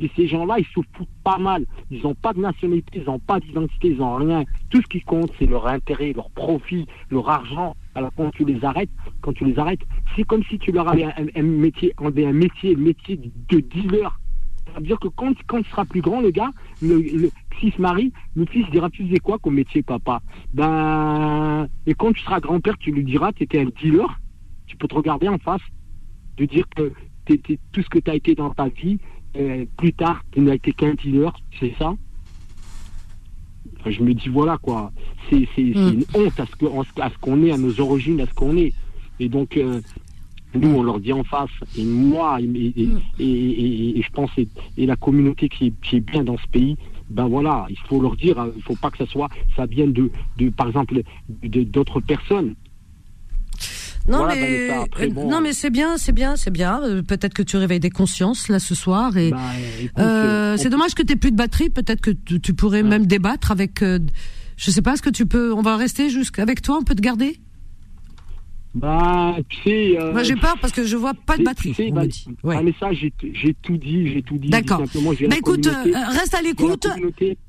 Et 0.00 0.10
ces 0.16 0.28
gens-là, 0.28 0.56
ils 0.58 0.66
se 0.66 0.80
foutent 0.92 1.08
pas 1.24 1.38
mal. 1.38 1.64
Ils 1.90 2.02
n'ont 2.02 2.14
pas 2.14 2.32
de 2.32 2.40
nationalité, 2.40 3.00
ils 3.00 3.04
n'ont 3.04 3.18
pas 3.18 3.40
d'identité, 3.40 3.88
ils 3.88 3.98
n'ont 3.98 4.16
rien. 4.16 4.44
Tout 4.70 4.80
ce 4.80 4.86
qui 4.86 5.00
compte, 5.00 5.32
c'est 5.38 5.46
leur 5.46 5.66
intérêt, 5.66 6.12
leur 6.12 6.30
profit, 6.30 6.86
leur 7.10 7.28
argent. 7.28 7.74
Alors 7.94 8.10
quand 8.16 8.30
tu 8.30 8.44
les 8.44 8.64
arrêtes, 8.64 8.90
quand 9.22 9.32
tu 9.32 9.44
les 9.44 9.58
arrêtes, 9.58 9.80
c'est 10.14 10.24
comme 10.24 10.44
si 10.44 10.58
tu 10.58 10.70
leur 10.70 10.88
avais 10.88 11.04
un, 11.04 11.42
métier, 11.42 11.92
un 11.98 12.32
métier, 12.32 12.76
métier 12.76 13.16
de 13.16 13.58
dealer. 13.60 14.20
Ça 14.72 14.80
veut 14.80 14.86
dire 14.86 15.00
que 15.00 15.08
quand, 15.08 15.32
quand 15.46 15.58
il 15.58 15.64
sera 15.64 15.84
plus 15.84 16.02
grand, 16.02 16.20
le 16.20 16.30
gars, 16.30 16.50
le, 16.82 16.98
le, 17.00 17.30
s'il 17.58 17.72
marie, 17.78 18.12
le 18.34 18.44
fils 18.44 18.68
dira, 18.70 18.90
tu 18.90 19.10
sais 19.10 19.18
quoi 19.18 19.38
comme 19.38 19.54
métier, 19.54 19.82
papa? 19.82 20.20
Ben, 20.52 21.66
et 21.86 21.94
quand 21.94 22.12
tu 22.12 22.22
seras 22.22 22.38
grand-père, 22.38 22.76
tu 22.78 22.92
lui 22.92 23.02
diras, 23.02 23.32
tu 23.32 23.44
étais 23.44 23.60
un 23.60 23.70
dealer, 23.80 24.20
tu 24.66 24.76
peux 24.76 24.86
te 24.86 24.94
regarder 24.94 25.26
en 25.28 25.38
face, 25.38 25.62
de 26.36 26.44
dire 26.44 26.66
que 26.76 26.92
t'es- 27.24 27.58
tout 27.72 27.82
ce 27.82 27.88
que 27.88 27.98
tu 27.98 28.10
as 28.10 28.14
été 28.14 28.34
dans 28.34 28.50
ta 28.50 28.68
vie, 28.68 28.98
euh, 29.38 29.64
plus 29.76 29.92
tard, 29.92 30.22
tu 30.32 30.40
n'as 30.40 30.54
été 30.54 30.72
qu'un 30.72 30.94
dealer, 30.94 31.32
c'est 31.58 31.74
ça 31.78 31.94
Enfin, 33.80 33.90
Je 33.90 34.02
me 34.02 34.12
dis, 34.14 34.28
voilà 34.28 34.58
quoi, 34.58 34.92
c'est 35.28 35.46
c'est- 35.54 35.72
c'est 35.74 35.78
Mm. 35.78 35.94
une 35.94 36.04
honte 36.14 36.40
à 36.40 36.46
ce 37.10 37.18
qu'on 37.20 37.42
est, 37.44 37.52
à 37.52 37.58
nos 37.58 37.78
origines, 37.80 38.20
à 38.20 38.26
ce 38.26 38.32
qu'on 38.34 38.56
est. 38.56 38.72
Et 39.20 39.28
donc, 39.28 39.56
euh, 39.56 39.80
nous, 40.54 40.68
on 40.70 40.82
leur 40.82 40.98
dit 41.00 41.12
en 41.12 41.22
face, 41.22 41.50
et 41.76 41.84
moi, 41.84 42.40
et, 42.40 42.44
et- 42.44 42.88
et- 43.18 43.24
et- 43.24 43.98
et 43.98 44.02
je 44.02 44.10
pense, 44.10 44.30
et, 44.38 44.48
et 44.78 44.86
la 44.86 44.96
communauté 44.96 45.48
qui 45.48 45.66
est, 45.66 45.72
qui 45.82 45.96
est 45.96 46.00
bien 46.00 46.24
dans 46.24 46.38
ce 46.38 46.46
pays, 46.48 46.76
ben 47.10 47.28
voilà, 47.28 47.66
il 47.70 47.78
faut 47.88 48.00
leur 48.00 48.16
dire, 48.16 48.38
hein, 48.40 48.50
il 48.56 48.62
faut 48.62 48.76
pas 48.76 48.90
que 48.90 48.98
ça 48.98 49.06
soit, 49.06 49.28
ça 49.54 49.66
vienne 49.66 49.92
de, 49.92 50.10
de 50.38 50.48
par 50.50 50.66
exemple, 50.68 51.02
de- 51.28 51.62
d'autres 51.62 52.00
personnes. 52.00 52.54
Non 54.08 54.18
Voilà, 54.18 54.34
mais 54.36 54.70
après, 54.70 55.06
euh, 55.06 55.10
bon, 55.10 55.30
non 55.30 55.40
mais 55.42 55.52
c'est 55.52 55.68
bien, 55.70 55.98
c'est 55.98 56.12
bien, 56.12 56.36
c'est 56.36 56.50
bien. 56.50 56.80
Euh, 56.82 57.02
Peut-être 57.02 57.34
que 57.34 57.42
tu 57.42 57.56
réveilles 57.58 57.78
des 57.80 57.90
consciences 57.90 58.48
là 58.48 58.58
ce 58.58 58.74
soir 58.74 59.16
et 59.18 59.28
écoute, 59.28 59.90
euh, 59.98 60.56
c'est 60.56 60.70
dommage 60.70 60.94
que 60.94 61.02
tu 61.02 61.16
plus 61.16 61.30
de 61.30 61.36
batterie. 61.36 61.68
Peut-être 61.68 62.00
que 62.00 62.10
tu, 62.12 62.40
tu 62.40 62.54
pourrais 62.54 62.82
même 62.82 63.06
débattre 63.06 63.50
avec. 63.50 63.82
euh, 63.82 63.98
je 64.56 64.70
sais 64.70 64.80
pas, 64.82 64.94
est-ce 64.94 65.02
que 65.02 65.10
tu 65.10 65.26
peux. 65.26 65.52
On 65.52 65.60
va 65.62 65.76
rester 65.76 66.08
jusqu'avec 66.08 66.62
toi. 66.62 66.78
On 66.80 66.84
peut 66.84 66.94
te 66.94 67.02
garder? 67.02 67.38
Bah, 68.74 69.36
tu 69.48 69.56
sais. 69.64 69.96
euh, 70.00 70.12
Moi 70.12 70.22
j'ai 70.22 70.36
peur 70.36 70.56
parce 70.60 70.72
que 70.72 70.84
je 70.84 70.96
vois 70.96 71.14
pas 71.14 71.34
de 71.34 71.38
tu 71.38 71.44
batterie. 71.44 71.74
sais, 71.74 71.88
on 71.90 71.94
bah. 71.94 72.02
Ouais. 72.44 72.56
Ah, 72.58 72.62
mais 72.62 72.74
ça, 72.78 72.92
j'ai 72.92 73.12
tout 73.62 73.76
dit, 73.76 74.08
j'ai 74.12 74.22
tout 74.22 74.38
dit. 74.38 74.48
D'accord. 74.48 74.82
Bah 75.28 75.36
écoute, 75.36 75.66
reste 75.66 76.34
à 76.34 76.42
l'écoute. 76.42 76.86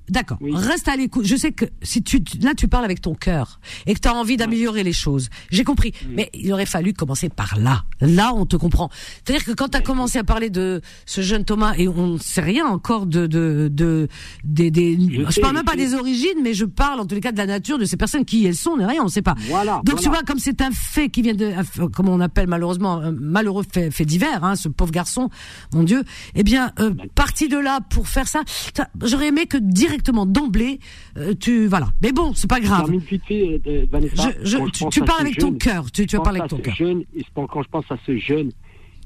D'accord. 0.09 0.37
Oui. 0.41 0.51
Reste 0.53 0.87
à 0.87 0.95
l'écoute. 0.95 1.25
Je 1.25 1.35
sais 1.35 1.51
que 1.51 1.65
si 1.81 2.03
tu 2.03 2.21
là 2.41 2.53
tu 2.55 2.67
parles 2.67 2.85
avec 2.85 3.01
ton 3.01 3.15
cœur 3.15 3.59
et 3.85 3.93
que 3.93 3.99
tu 3.99 4.07
as 4.07 4.13
envie 4.13 4.37
d'améliorer 4.37 4.83
les 4.83 4.93
choses. 4.93 5.29
J'ai 5.51 5.63
compris. 5.63 5.93
Mais 6.09 6.29
il 6.33 6.51
aurait 6.51 6.65
fallu 6.65 6.93
commencer 6.93 7.29
par 7.29 7.57
là. 7.57 7.83
Là, 8.01 8.33
on 8.35 8.45
te 8.45 8.55
comprend. 8.55 8.89
C'est-à-dire 9.23 9.45
que 9.45 9.51
quand 9.51 9.69
tu 9.69 9.77
as 9.77 9.81
commencé 9.81 10.17
à 10.17 10.23
parler 10.23 10.49
de 10.49 10.81
ce 11.05 11.21
jeune 11.21 11.45
Thomas 11.45 11.73
et 11.77 11.87
on 11.87 12.07
ne 12.07 12.17
sait 12.17 12.41
rien 12.41 12.65
encore 12.65 13.05
de 13.05 13.27
de 13.27 13.69
de 13.71 14.07
des 14.43 14.71
des 14.71 14.97
je, 14.99 15.31
sais, 15.31 15.41
parle 15.41 15.53
je 15.53 15.57
même 15.57 15.65
pas 15.65 15.73
sais. 15.73 15.77
des 15.77 15.93
origines 15.95 16.39
mais 16.41 16.53
je 16.53 16.65
parle 16.65 16.99
en 16.99 17.05
tous 17.05 17.15
les 17.15 17.21
cas 17.21 17.31
de 17.31 17.37
la 17.37 17.45
nature 17.45 17.77
de 17.77 17.85
ces 17.85 17.97
personnes 17.97 18.25
qui 18.25 18.45
elles 18.45 18.55
sont, 18.55 18.71
on 18.79 18.87
rien, 18.87 19.03
on 19.03 19.07
sait 19.07 19.21
pas. 19.21 19.35
Voilà. 19.47 19.81
Donc 19.85 19.99
tu 19.99 20.09
vois, 20.09 20.23
comme 20.23 20.39
c'est 20.39 20.61
un 20.61 20.71
fait 20.71 21.09
qui 21.09 21.21
vient 21.21 21.33
de, 21.33 21.53
comme 21.93 22.09
on 22.09 22.19
appelle 22.19 22.47
malheureusement 22.47 22.97
un 22.97 23.11
malheureux 23.11 23.63
fait, 23.71 23.91
fait 23.91 24.05
divers, 24.05 24.43
hein, 24.43 24.55
ce 24.55 24.69
pauvre 24.69 24.91
garçon, 24.91 25.29
mon 25.73 25.83
Dieu. 25.83 26.03
Eh 26.35 26.43
bien, 26.43 26.71
euh, 26.79 26.93
parti 27.15 27.47
de 27.47 27.57
là 27.57 27.79
pour 27.89 28.07
faire 28.07 28.27
ça, 28.27 28.41
j'aurais 29.03 29.27
aimé 29.27 29.45
que 29.45 29.57
directement 29.99 30.25
d'emblée, 30.25 30.79
euh, 31.17 31.33
tu 31.39 31.67
voilà. 31.67 31.89
Mais 32.01 32.11
bon, 32.11 32.33
c'est 32.33 32.49
pas 32.49 32.59
grave. 32.59 32.89
euh, 33.67 33.85
Vanessa. 33.91 34.31
Je, 34.43 34.45
je- 34.51 34.57
Quand 34.57 34.89
tu, 34.89 35.01
parles 35.01 35.21
avec 35.21 35.37
ton 35.37 35.53
cœur. 35.53 35.91
Tu, 35.91 36.05
tu 36.07 36.15
vas 36.15 36.23
parler 36.23 36.39
avec 36.39 36.49
ton 36.49 36.57
cœur. 36.57 36.75
jeune, 36.75 37.01
et 37.15 37.19
c'est 37.19 37.33
quand 37.33 37.61
je 37.63 37.69
pense 37.69 37.85
à 37.89 37.97
ce 38.05 38.17
jeune 38.17 38.51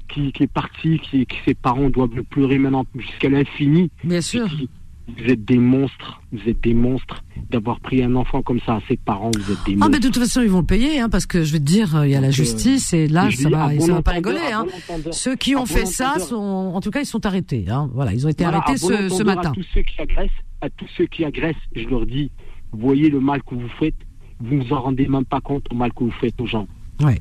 qui, 0.08 0.32
qui 0.32 0.44
est 0.44 0.52
parti, 0.52 1.00
qui, 1.00 1.26
qui 1.26 1.36
ses 1.44 1.54
parents 1.54 1.90
doivent 1.90 2.14
le 2.14 2.22
pleurer 2.22 2.58
maintenant 2.58 2.84
jusqu'à 2.96 3.28
l'infini. 3.28 3.90
Bien 4.04 4.20
sûr. 4.20 4.48
Qui- 4.48 4.68
Vous 5.06 5.30
êtes 5.30 5.44
des 5.44 5.58
monstres, 5.58 6.22
vous 6.32 6.40
êtes 6.48 6.62
des 6.62 6.72
monstres 6.72 7.22
d'avoir 7.50 7.78
pris 7.80 8.02
un 8.02 8.16
enfant 8.16 8.40
comme 8.42 8.58
ça 8.64 8.76
à 8.76 8.80
ses 8.88 8.96
parents, 8.96 9.30
vous 9.36 9.52
êtes 9.52 9.58
des 9.66 9.72
Ah, 9.72 9.76
monstres. 9.76 9.90
mais 9.90 9.98
de 10.00 10.06
toute 10.08 10.18
façon, 10.18 10.40
ils 10.40 10.48
vont 10.48 10.60
le 10.60 10.66
payer, 10.66 10.98
hein, 10.98 11.10
parce 11.10 11.26
que 11.26 11.44
je 11.44 11.52
vais 11.52 11.58
te 11.58 11.64
dire, 11.64 11.94
euh, 11.94 12.06
il 12.06 12.12
y 12.12 12.14
a 12.16 12.20
la 12.22 12.28
euh, 12.28 12.32
justice 12.32 12.94
et 12.94 13.06
là, 13.06 13.30
ça 13.30 13.36
dis, 13.36 13.44
va, 13.44 13.78
ça 13.78 13.92
va 13.92 14.02
pas 14.02 14.12
rigoler. 14.12 14.38
Hein. 14.52 14.64
bon 15.04 15.12
Ceux 15.12 15.36
qui 15.36 15.54
ont 15.56 15.60
bon 15.60 15.66
fait 15.66 15.84
ça 15.84 16.18
sont, 16.18 16.36
en 16.74 16.80
tout 16.80 16.90
cas, 16.90 17.00
ils 17.00 17.06
sont 17.06 17.24
arrêtés. 17.26 17.66
Hein. 17.68 17.90
Voilà, 17.92 18.14
ils 18.14 18.26
ont 18.26 18.30
été 18.30 18.44
Voilà, 18.44 18.58
arrêtés 18.58 18.78
ce, 18.78 19.22
matin. 19.22 19.50
À 19.50 19.54
tous 19.54 19.66
ceux 19.74 19.82
qui 19.82 20.00
agressent, 20.00 20.30
à 20.62 20.70
tous 20.70 20.88
ceux 20.96 21.06
qui 21.06 21.24
agressent, 21.24 21.56
je 21.76 21.86
leur 21.86 22.06
dis, 22.06 22.30
voyez 22.72 23.10
le 23.10 23.20
mal 23.20 23.42
que 23.42 23.54
vous 23.54 23.68
faites, 23.78 23.94
vous 24.40 24.62
vous 24.62 24.72
en 24.72 24.80
rendez 24.80 25.06
même 25.06 25.26
pas 25.26 25.40
compte 25.42 25.66
au 25.70 25.74
mal 25.74 25.92
que 25.92 26.04
vous 26.04 26.10
faites 26.12 26.40
aux 26.40 26.46
gens. 26.46 26.66
Ouais. 27.02 27.20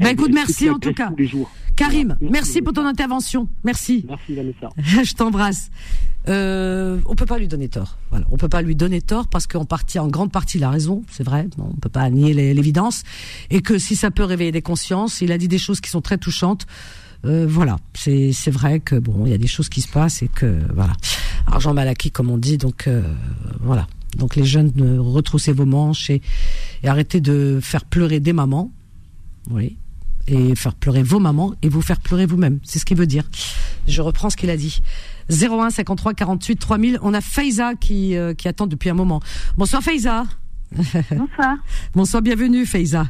Bah, 0.00 0.10
écoute, 0.10 0.30
merci, 0.32 0.68
en 0.70 0.78
tout 0.78 0.92
cas. 0.92 1.08
tous 1.10 1.16
les 1.16 1.26
jours. 1.26 1.50
Karim, 1.76 2.16
Voilà. 2.18 2.32
merci 2.32 2.62
pour 2.62 2.72
ton 2.72 2.86
intervention. 2.86 3.48
Merci. 3.62 4.06
Merci 4.08 4.34
Vanessa. 4.34 4.70
je 5.04 5.12
t'embrasse. 5.14 5.70
Euh, 6.28 6.98
on 7.06 7.14
peut 7.14 7.26
pas 7.26 7.38
lui 7.38 7.48
donner 7.48 7.68
tort. 7.68 7.98
Voilà, 8.10 8.24
on 8.30 8.36
peut 8.38 8.48
pas 8.48 8.62
lui 8.62 8.74
donner 8.74 9.00
tort 9.02 9.28
parce 9.28 9.46
qu'en 9.46 9.64
partie, 9.66 9.98
en 9.98 10.08
grande 10.08 10.32
partie, 10.32 10.56
il 10.56 10.64
a 10.64 10.70
raison, 10.70 11.02
c'est 11.10 11.22
vrai. 11.22 11.46
On 11.58 11.74
peut 11.74 11.90
pas 11.90 12.08
nier 12.10 12.32
l'évidence 12.54 13.02
et 13.50 13.60
que 13.60 13.78
si 13.78 13.94
ça 13.94 14.10
peut 14.10 14.24
réveiller 14.24 14.52
des 14.52 14.62
consciences, 14.62 15.20
il 15.20 15.32
a 15.32 15.38
dit 15.38 15.48
des 15.48 15.58
choses 15.58 15.80
qui 15.82 15.90
sont 15.90 16.00
très 16.00 16.16
touchantes. 16.18 16.66
Euh, 17.26 17.46
voilà, 17.48 17.76
c'est 17.94 18.32
c'est 18.32 18.50
vrai 18.50 18.80
que 18.80 18.96
bon, 18.96 19.26
il 19.26 19.30
y 19.30 19.34
a 19.34 19.38
des 19.38 19.46
choses 19.46 19.68
qui 19.68 19.82
se 19.82 19.88
passent 19.88 20.22
et 20.22 20.28
que 20.28 20.58
voilà. 20.74 20.94
Argent 21.46 21.74
mal 21.74 21.88
acquis, 21.88 22.10
comme 22.10 22.30
on 22.30 22.38
dit, 22.38 22.56
donc 22.56 22.86
euh, 22.88 23.02
voilà. 23.60 23.86
Donc 24.16 24.34
les 24.34 24.44
jeunes, 24.44 24.72
retroussez 24.98 25.52
vos 25.52 25.66
manches 25.66 26.08
et, 26.08 26.22
et 26.82 26.88
arrêtez 26.88 27.20
de 27.20 27.58
faire 27.62 27.84
pleurer 27.84 28.18
des 28.18 28.32
mamans. 28.32 28.72
Oui. 29.50 29.76
Et 30.28 30.54
faire 30.56 30.74
pleurer 30.74 31.02
vos 31.04 31.20
mamans 31.20 31.54
et 31.62 31.68
vous 31.68 31.82
faire 31.82 32.00
pleurer 32.00 32.26
vous-même. 32.26 32.58
C'est 32.64 32.78
ce 32.80 32.84
qu'il 32.84 32.96
veut 32.96 33.06
dire. 33.06 33.22
Je 33.86 34.02
reprends 34.02 34.28
ce 34.30 34.36
qu'il 34.36 34.50
a 34.50 34.56
dit. 34.56 34.82
01 35.30 35.70
53 35.70 36.14
48 36.14 36.56
3000. 36.56 36.98
On 37.02 37.14
a 37.14 37.20
Faiza 37.20 37.74
qui, 37.76 38.16
euh, 38.16 38.34
qui 38.34 38.48
attend 38.48 38.66
depuis 38.66 38.90
un 38.90 38.94
moment. 38.94 39.20
Bonsoir 39.56 39.82
Faiza. 39.82 40.24
Bonsoir. 40.72 41.56
Bonsoir, 41.94 42.22
bienvenue 42.22 42.66
Faiza. 42.66 43.06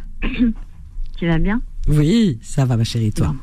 Tu 1.16 1.26
vas 1.26 1.38
bien? 1.38 1.62
Oui, 1.88 2.38
ça 2.42 2.64
va 2.66 2.76
ma 2.76 2.84
chérie, 2.84 3.12
toi. 3.12 3.34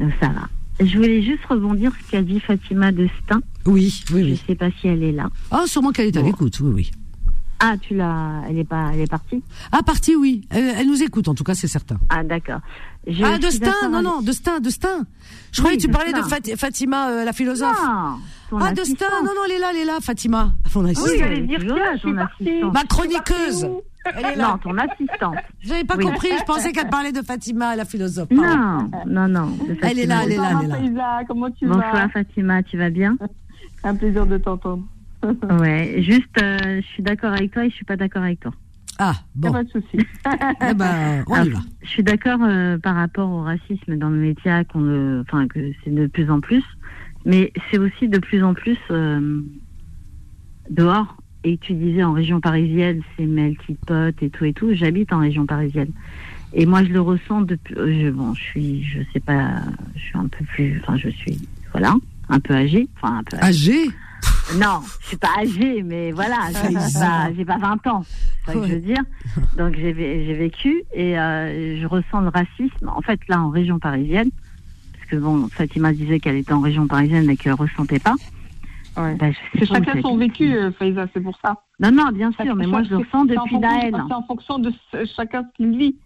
Euh, 0.00 0.08
Ça 0.20 0.28
va. 0.28 0.48
Je 0.84 0.96
voulais 0.96 1.22
juste 1.22 1.44
rebondir 1.48 1.92
sur 1.94 2.04
ce 2.06 2.10
qu'a 2.10 2.22
dit 2.22 2.40
Fatima 2.40 2.92
de 2.92 3.08
Stein. 3.22 3.40
Oui, 3.66 4.02
oui, 4.12 4.20
Je 4.20 4.24
oui. 4.32 4.42
sais 4.46 4.54
pas 4.54 4.68
si 4.80 4.88
elle 4.88 5.02
est 5.02 5.12
là. 5.12 5.30
Ah, 5.50 5.62
sûrement 5.66 5.92
qu'elle 5.92 6.08
est 6.08 6.16
à 6.16 6.20
Bon. 6.20 6.26
l'écoute, 6.26 6.58
oui, 6.60 6.70
oui. 6.74 6.90
Ah, 7.64 7.76
tu 7.80 7.94
l'as. 7.94 8.42
Elle 8.48 8.58
est 8.58 8.64
pas. 8.64 8.90
Elle 8.92 9.00
est 9.02 9.10
partie. 9.10 9.42
Ah, 9.70 9.82
partie, 9.84 10.16
oui. 10.16 10.40
Elle, 10.50 10.74
elle 10.80 10.86
nous 10.88 11.00
écoute, 11.02 11.28
en 11.28 11.34
tout 11.34 11.44
cas, 11.44 11.54
c'est 11.54 11.68
certain. 11.68 11.96
Ah, 12.08 12.24
d'accord. 12.24 12.58
Je 13.06 13.22
ah, 13.24 13.38
de 13.38 13.46
suis 13.46 13.56
Stein, 13.58 13.66
d'accord 13.66 13.88
non, 13.90 13.96
avec- 13.98 14.06
non, 14.10 14.22
de 14.22 14.32
Stein, 14.32 14.60
de 14.60 14.70
Stein. 14.70 15.06
Je 15.52 15.60
Oui, 15.60 15.62
croyais 15.62 15.76
que 15.76 15.82
tu 15.82 15.88
parlais 15.88 16.12
de 16.12 16.56
Fatima, 16.56 17.08
euh, 17.10 17.24
la 17.24 17.32
philosophe. 17.32 17.80
Non. 17.80 18.16
ton 18.50 18.58
ah, 18.58 18.72
de 18.72 18.80
assistante. 18.80 19.08
Stein, 19.08 19.22
non, 19.22 19.30
non, 19.34 19.40
elle 19.46 19.52
est 19.52 19.58
là, 19.60 19.66
elle 19.72 19.80
est 19.80 19.84
là, 19.84 19.98
Fatima. 20.00 20.52
Oui, 20.74 20.92
j'allais 21.18 21.40
dire, 21.42 21.60
ça, 21.60 21.92
je 21.94 21.98
suis 21.98 22.14
partie. 22.14 22.62
Ma 22.72 22.82
chroniqueuse. 22.84 23.68
Elle 24.16 24.24
est 24.26 24.36
là. 24.36 24.48
Non, 24.48 24.58
ton 24.58 24.76
assistante. 24.78 25.36
J'avais 25.60 25.84
pas 25.84 25.94
Oui. 25.96 26.04
compris, 26.04 26.28
je 26.36 26.44
pensais 26.44 26.72
qu'elle 26.72 26.88
parlait 26.88 27.12
de 27.12 27.22
Fatima, 27.22 27.76
la 27.76 27.84
philosophe. 27.84 28.28
pardon. 28.28 28.90
Non, 29.06 29.28
non, 29.28 29.46
non. 29.46 29.58
Elle 29.82 30.00
est 30.00 30.06
là, 30.06 30.22
elle 30.24 30.32
est 30.32 30.36
là, 30.36 30.50
elle 30.60 30.64
est 30.64 30.68
là. 30.68 30.76
Faïza, 30.76 31.20
comment 31.28 31.50
tu 31.52 31.66
Bonsoir 31.66 31.92
vas 31.92 32.08
Fatima, 32.08 32.62
tu 32.64 32.76
vas 32.76 32.90
bien? 32.90 33.16
Un 33.84 33.94
plaisir 33.94 34.26
de 34.26 34.38
t'entendre. 34.38 34.82
Ouais, 35.60 36.02
juste, 36.02 36.36
euh, 36.42 36.80
je 36.80 36.86
suis 36.86 37.02
d'accord 37.02 37.32
avec 37.32 37.52
toi 37.52 37.64
et 37.64 37.70
je 37.70 37.74
suis 37.74 37.84
pas 37.84 37.96
d'accord 37.96 38.22
avec 38.22 38.40
toi. 38.40 38.52
Ah, 38.98 39.14
bon. 39.34 39.52
pas 39.52 39.64
de 39.64 39.70
souci. 39.70 39.98
Eh 40.68 40.74
ben, 40.74 41.24
on 41.26 41.42
y 41.44 41.48
va. 41.48 41.58
Je 41.82 41.88
suis 41.88 42.02
d'accord 42.02 42.40
euh, 42.42 42.78
par 42.78 42.94
rapport 42.94 43.30
au 43.30 43.42
racisme 43.42 43.96
dans 43.96 44.10
le 44.10 44.18
média, 44.18 44.64
qu'on 44.64 44.80
le, 44.80 45.20
enfin 45.26 45.48
que 45.48 45.72
c'est 45.82 45.94
de 45.94 46.06
plus 46.06 46.30
en 46.30 46.40
plus, 46.40 46.62
mais 47.24 47.52
c'est 47.70 47.78
aussi 47.78 48.08
de 48.08 48.18
plus 48.18 48.42
en 48.44 48.54
plus 48.54 48.78
euh, 48.90 49.40
dehors. 50.70 51.16
Et 51.44 51.58
tu 51.58 51.72
disais 51.74 52.04
en 52.04 52.12
région 52.12 52.40
parisienne, 52.40 53.00
c'est 53.16 53.26
melting 53.26 53.76
pot 53.86 54.14
et 54.22 54.30
tout 54.30 54.44
et 54.44 54.52
tout. 54.52 54.74
J'habite 54.74 55.12
en 55.12 55.18
région 55.18 55.44
parisienne, 55.46 55.90
et 56.52 56.66
moi 56.66 56.84
je 56.84 56.90
le 56.92 57.00
ressens 57.00 57.40
depuis. 57.42 57.74
euh, 57.76 57.92
Je, 58.06 58.10
bon, 58.10 58.34
je 58.34 58.40
suis, 58.42 58.84
je 58.84 59.00
sais 59.12 59.20
pas, 59.20 59.50
je 59.96 60.00
suis 60.00 60.18
un 60.18 60.28
peu 60.28 60.44
plus, 60.44 60.80
enfin 60.82 60.96
je 60.96 61.08
suis, 61.08 61.38
voilà, 61.72 61.94
un 62.28 62.38
peu 62.38 62.54
âgée, 62.54 62.88
enfin 62.96 63.18
un 63.18 63.22
peu. 63.24 63.36
âgée? 63.38 63.72
Âgé 63.72 63.90
Non, 64.56 64.80
je 65.00 65.06
suis 65.08 65.16
pas 65.16 65.28
âgée, 65.40 65.82
mais 65.82 66.12
voilà, 66.12 66.36
j'ai 67.36 67.44
pas, 67.44 67.58
pas 67.58 67.66
20 67.84 67.86
ans. 67.86 68.02
C'est 68.46 68.52
ça 68.52 68.58
que 68.58 68.66
je 68.66 68.72
veux 68.74 68.80
dire. 68.80 69.02
Donc 69.56 69.74
j'ai 69.76 69.92
vé- 69.92 70.26
j'ai 70.26 70.34
vécu 70.34 70.82
et 70.92 71.18
euh, 71.18 71.80
je 71.80 71.86
ressens 71.86 72.20
le 72.20 72.28
racisme. 72.28 72.88
En 72.88 73.00
fait, 73.00 73.20
là, 73.28 73.40
en 73.40 73.48
région 73.50 73.78
parisienne, 73.78 74.30
parce 74.92 75.06
que 75.10 75.16
bon, 75.16 75.48
Fatima 75.48 75.92
disait 75.92 76.20
qu'elle 76.20 76.36
était 76.36 76.52
en 76.52 76.60
région 76.60 76.86
parisienne 76.86 77.30
et 77.30 77.36
qu'elle 77.36 77.54
ressentait 77.54 77.98
pas. 77.98 78.14
Ouais. 78.96 79.14
Ben, 79.14 79.32
C'est 79.58 79.64
chacun 79.64 80.02
son 80.02 80.18
vécu, 80.18 80.52
euh, 80.54 80.70
Faïza, 80.72 81.06
c'est 81.14 81.20
pour 81.22 81.38
ça. 81.42 81.56
Non, 81.80 81.90
non, 81.90 82.10
bien 82.12 82.30
sûr, 82.32 82.54
mais 82.54 82.66
moi 82.66 82.82
je 82.82 82.90
le 82.90 82.96
ressens 82.98 83.24
depuis 83.24 83.58
la 83.58 83.84
haine. 83.86 84.04
C'est 84.06 84.14
en 84.14 84.22
fonction 84.24 84.58
de 84.58 84.70
chacun 85.16 85.44
ce 85.44 85.56
qu'il 85.56 85.78
vit. 85.78 85.96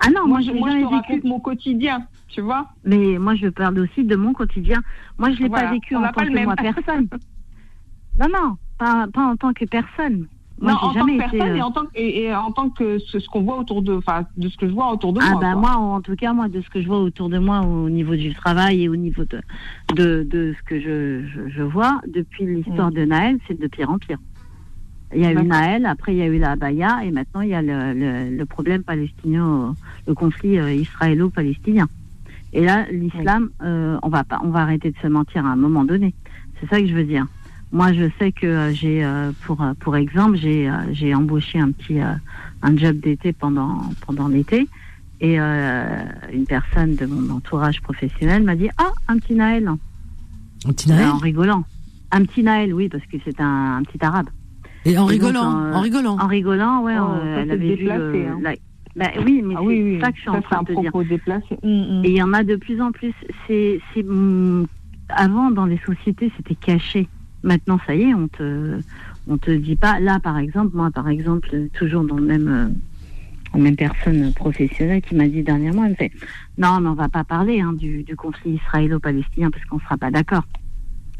Ah 0.00 0.08
non, 0.08 0.26
moi, 0.26 0.28
moi, 0.28 0.40
je 0.42 0.52
moi, 0.52 0.70
je 0.78 0.84
raconte 0.84 1.24
mon 1.24 1.40
quotidien, 1.40 2.06
tu 2.28 2.42
vois. 2.42 2.66
Mais 2.84 3.16
moi, 3.18 3.34
je 3.36 3.48
parle 3.48 3.78
aussi 3.78 4.04
de 4.04 4.14
mon 4.16 4.34
quotidien. 4.34 4.82
Moi, 5.16 5.30
je 5.32 5.38
l'ai 5.38 5.48
Voilà, 5.48 5.68
pas 5.68 5.72
vécu 5.72 5.96
on 5.96 6.00
en 6.00 6.06
tant 6.08 6.12
pas 6.12 6.26
que 6.26 6.44
moi 6.44 6.54
personne. 6.56 7.08
non, 8.20 8.26
non, 8.32 8.56
pas, 8.78 9.06
pas 9.12 9.26
en 9.26 9.36
tant 9.36 9.52
que 9.52 9.64
personne. 9.64 10.26
Moi, 10.58 10.72
non, 10.72 10.78
j'ai 10.78 10.86
en 10.86 10.88
tant 10.88 10.94
jamais 10.94 11.18
que 11.18 11.22
été, 11.26 11.38
personne 11.38 11.52
euh, 11.52 11.56
et 11.56 11.62
en 11.62 11.70
tant 11.70 11.84
que, 11.84 11.90
et, 11.96 12.22
et 12.22 12.34
en 12.34 12.50
tant 12.50 12.70
que 12.70 12.98
ce, 12.98 13.18
ce 13.18 13.28
qu'on 13.28 13.42
voit 13.42 13.58
autour 13.58 13.82
de, 13.82 13.92
enfin, 13.94 14.22
de 14.38 14.48
ce 14.48 14.56
que 14.56 14.66
je 14.66 14.72
vois 14.72 14.90
autour 14.90 15.12
de 15.12 15.20
Ah 15.22 15.32
moi. 15.32 15.40
bah 15.40 15.52
quoi. 15.52 15.60
moi, 15.60 15.76
en 15.76 16.00
tout 16.00 16.16
cas, 16.16 16.32
moi, 16.32 16.48
de 16.48 16.62
ce 16.62 16.70
que 16.70 16.80
je 16.80 16.86
vois 16.86 17.00
autour 17.00 17.28
de 17.28 17.38
moi, 17.38 17.60
au 17.60 17.90
niveau 17.90 18.16
du 18.16 18.34
travail 18.34 18.84
et 18.84 18.88
au 18.88 18.96
niveau 18.96 19.24
de 19.24 19.40
de, 19.94 20.26
de 20.28 20.54
ce 20.58 20.62
que 20.64 20.80
je, 20.80 21.26
je, 21.28 21.50
je 21.50 21.62
vois, 21.62 22.00
depuis 22.06 22.46
l'histoire 22.46 22.90
de 22.90 23.04
Naël, 23.04 23.38
c'est 23.46 23.58
de 23.60 23.66
pire 23.66 23.90
en 23.90 23.98
pire. 23.98 24.18
Il 25.14 25.20
y 25.20 25.26
a 25.26 25.32
eu. 25.32 25.42
Naël, 25.42 25.84
après 25.86 26.14
il 26.14 26.18
y 26.18 26.22
a 26.22 26.26
eu 26.26 26.38
la 26.38 26.52
Abaya, 26.52 27.04
et 27.04 27.10
maintenant 27.10 27.42
il 27.42 27.50
y 27.50 27.54
a 27.54 27.60
le, 27.62 27.92
le, 27.92 28.36
le 28.36 28.44
problème 28.46 28.82
palestinien, 28.82 29.74
le 30.06 30.14
conflit 30.14 30.58
euh, 30.58 30.72
israélo-palestinien. 30.72 31.86
Et 32.54 32.64
là, 32.64 32.86
l'islam, 32.90 33.50
euh, 33.62 33.98
on 34.02 34.08
va 34.08 34.24
pas, 34.24 34.40
on 34.42 34.48
va 34.48 34.60
arrêter 34.60 34.90
de 34.90 34.96
se 35.02 35.06
mentir 35.06 35.44
à 35.44 35.50
un 35.50 35.56
moment 35.56 35.84
donné. 35.84 36.14
C'est 36.58 36.68
ça 36.70 36.80
que 36.80 36.86
je 36.86 36.94
veux 36.94 37.04
dire. 37.04 37.26
Moi, 37.72 37.92
je 37.92 38.08
sais 38.18 38.32
que 38.32 38.46
euh, 38.46 38.72
j'ai, 38.72 39.04
euh, 39.04 39.32
pour 39.44 39.60
euh, 39.60 39.74
pour 39.80 39.96
exemple, 39.96 40.36
j'ai 40.36 40.68
euh, 40.70 40.74
j'ai 40.92 41.14
embauché 41.14 41.58
un 41.58 41.72
petit 41.72 42.00
euh, 42.00 42.12
un 42.62 42.76
job 42.76 42.98
d'été 43.00 43.32
pendant 43.32 43.82
pendant 44.06 44.28
l'été, 44.28 44.68
et 45.20 45.40
euh, 45.40 46.04
une 46.32 46.46
personne 46.46 46.94
de 46.94 47.06
mon 47.06 47.34
entourage 47.34 47.80
professionnel 47.82 48.44
m'a 48.44 48.54
dit 48.54 48.68
ah 48.78 48.92
un 49.08 49.18
petit 49.18 49.34
Naël, 49.34 49.68
Un 49.68 50.72
petit 50.72 50.88
Naël 50.88 51.08
en 51.08 51.18
rigolant. 51.18 51.64
Un 52.12 52.24
petit 52.24 52.44
Naël, 52.44 52.72
oui, 52.72 52.88
parce 52.88 53.04
que 53.06 53.16
c'est 53.24 53.40
un, 53.40 53.76
un 53.78 53.82
petit 53.82 54.02
arabe. 54.04 54.28
Et 54.84 54.96
en 54.96 55.08
Et 55.08 55.18
donc, 55.18 55.32
rigolant, 55.32 55.60
euh, 55.60 55.72
en 55.72 55.80
rigolant. 55.80 56.16
En 56.20 56.26
rigolant, 56.28 56.82
ouais, 56.84 56.94
Oh, 56.96 57.02
euh, 57.02 57.34
ça, 57.34 57.40
elle 57.42 57.48
c'est 57.48 57.52
avait 57.54 57.68
vu. 57.74 57.76
déplacé, 57.78 58.00
euh, 58.00 58.30
hein. 58.30 58.38
la- 58.42 58.54
Bah 58.94 59.10
oui, 59.26 59.42
mais 59.44 59.54
Ah 59.56 59.60
c'est 59.60 59.66
oui, 59.66 59.82
oui. 59.82 60.00
ça 60.00 60.10
que 60.12 60.16
je 60.16 60.20
suis 60.22 60.30
Ça, 60.30 60.36
en 60.36 60.40
train 60.42 60.62
de 60.62 60.66
dire. 60.80 60.90
propos 60.92 61.02
déplacé. 61.02 61.58
Hum. 61.64 62.02
Et 62.04 62.10
il 62.12 62.16
y 62.16 62.22
en 62.22 62.32
a 62.32 62.44
de 62.44 62.54
plus 62.56 62.80
en 62.80 62.92
plus. 62.92 63.12
C'est, 63.48 63.80
c'est, 63.92 64.04
hum, 64.04 64.66
avant 65.08 65.50
dans 65.50 65.66
les 65.66 65.78
sociétés, 65.84 66.32
c'était 66.36 66.54
caché. 66.54 67.08
Maintenant, 67.46 67.78
ça 67.86 67.94
y 67.94 68.02
est, 68.02 68.12
on 68.14 68.26
te, 68.28 68.80
on 69.28 69.38
te 69.38 69.50
dit 69.52 69.76
pas. 69.76 70.00
Là, 70.00 70.18
par 70.20 70.36
exemple, 70.36 70.76
moi, 70.76 70.90
par 70.90 71.08
exemple, 71.08 71.48
euh, 71.54 71.68
toujours 71.72 72.02
dans 72.04 72.16
le 72.16 72.24
même, 72.26 72.48
euh, 72.48 72.68
la 73.54 73.60
même 73.60 73.76
personne 73.76 74.32
professionnelle 74.34 75.00
qui 75.00 75.14
m'a 75.14 75.28
dit 75.28 75.42
dernièrement, 75.42 75.84
elle 75.84 75.90
me 75.92 75.94
fait, 75.96 76.10
non, 76.58 76.80
mais 76.80 76.88
on 76.88 76.94
va 76.94 77.08
pas 77.08 77.22
parler 77.24 77.60
hein, 77.60 77.72
du, 77.72 78.02
du 78.02 78.16
conflit 78.16 78.54
israélo-palestinien 78.64 79.50
parce 79.50 79.64
qu'on 79.64 79.78
sera 79.78 79.96
pas 79.96 80.10
d'accord. 80.10 80.42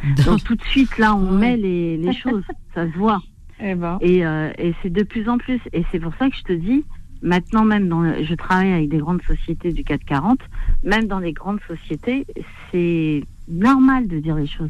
Donc 0.27 0.43
tout 0.45 0.57
de 0.57 0.65
suite, 0.65 0.99
là, 0.99 1.15
on 1.15 1.31
met 1.31 1.57
les, 1.57 1.97
les 1.97 2.13
choses, 2.13 2.43
ça 2.75 2.87
se 2.91 2.99
voit. 2.99 3.23
Eh 3.61 3.75
ben. 3.75 3.97
Et, 4.03 4.27
euh, 4.27 4.51
et 4.59 4.75
c'est 4.83 4.93
de 4.93 5.03
plus 5.05 5.29
en 5.29 5.39
plus. 5.39 5.61
Et 5.73 5.85
c'est 5.91 6.01
pour 6.01 6.13
ça 6.17 6.29
que 6.29 6.37
je 6.37 6.43
te 6.43 6.53
dis, 6.53 6.85
maintenant 7.23 7.65
même, 7.65 7.89
dans 7.89 8.01
le- 8.03 8.23
je 8.25 8.35
travaille 8.35 8.73
avec 8.73 8.89
des 8.91 8.99
grandes 8.99 9.23
sociétés 9.23 9.73
du 9.73 9.85
440, 9.85 10.41
même 10.85 11.07
dans 11.07 11.21
les 11.21 11.33
grandes 11.33 11.61
sociétés, 11.69 12.27
c'est 12.71 13.23
normal 13.49 14.09
de 14.09 14.19
dire 14.19 14.35
les 14.37 14.47
choses. 14.49 14.69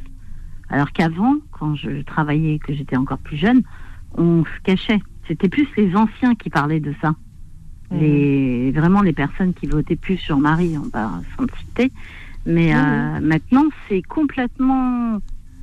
Alors 0.69 0.93
qu'avant, 0.93 1.37
quand 1.53 1.75
je 1.75 2.03
travaillais, 2.03 2.59
que 2.59 2.75
j'étais 2.75 2.97
encore 2.97 3.19
plus 3.19 3.37
jeune, 3.37 3.62
on 4.17 4.45
se 4.45 4.62
cachait. 4.64 5.01
C'était 5.29 5.49
plus 5.49 5.69
les 5.77 5.95
anciens 5.97 6.35
qui 6.35 6.51
parlaient 6.51 6.81
de 6.81 6.95
ça. 7.01 7.14
Mhm. 7.91 8.01
Les, 8.01 8.73
vraiment 8.73 9.03
les 9.03 9.12
personnes 9.12 9.55
qui 9.55 9.67
votaient 9.67 9.97
plus 9.97 10.19
sur 10.19 10.39
Marie, 10.39 10.77
on 10.79 10.89
va 10.89 11.11
s'en 11.37 11.47
citer. 11.59 11.93
Mais 12.47 12.75
euh, 12.75 13.21
maintenant, 13.21 13.64
c'est 13.89 14.03
complètement 14.03 15.19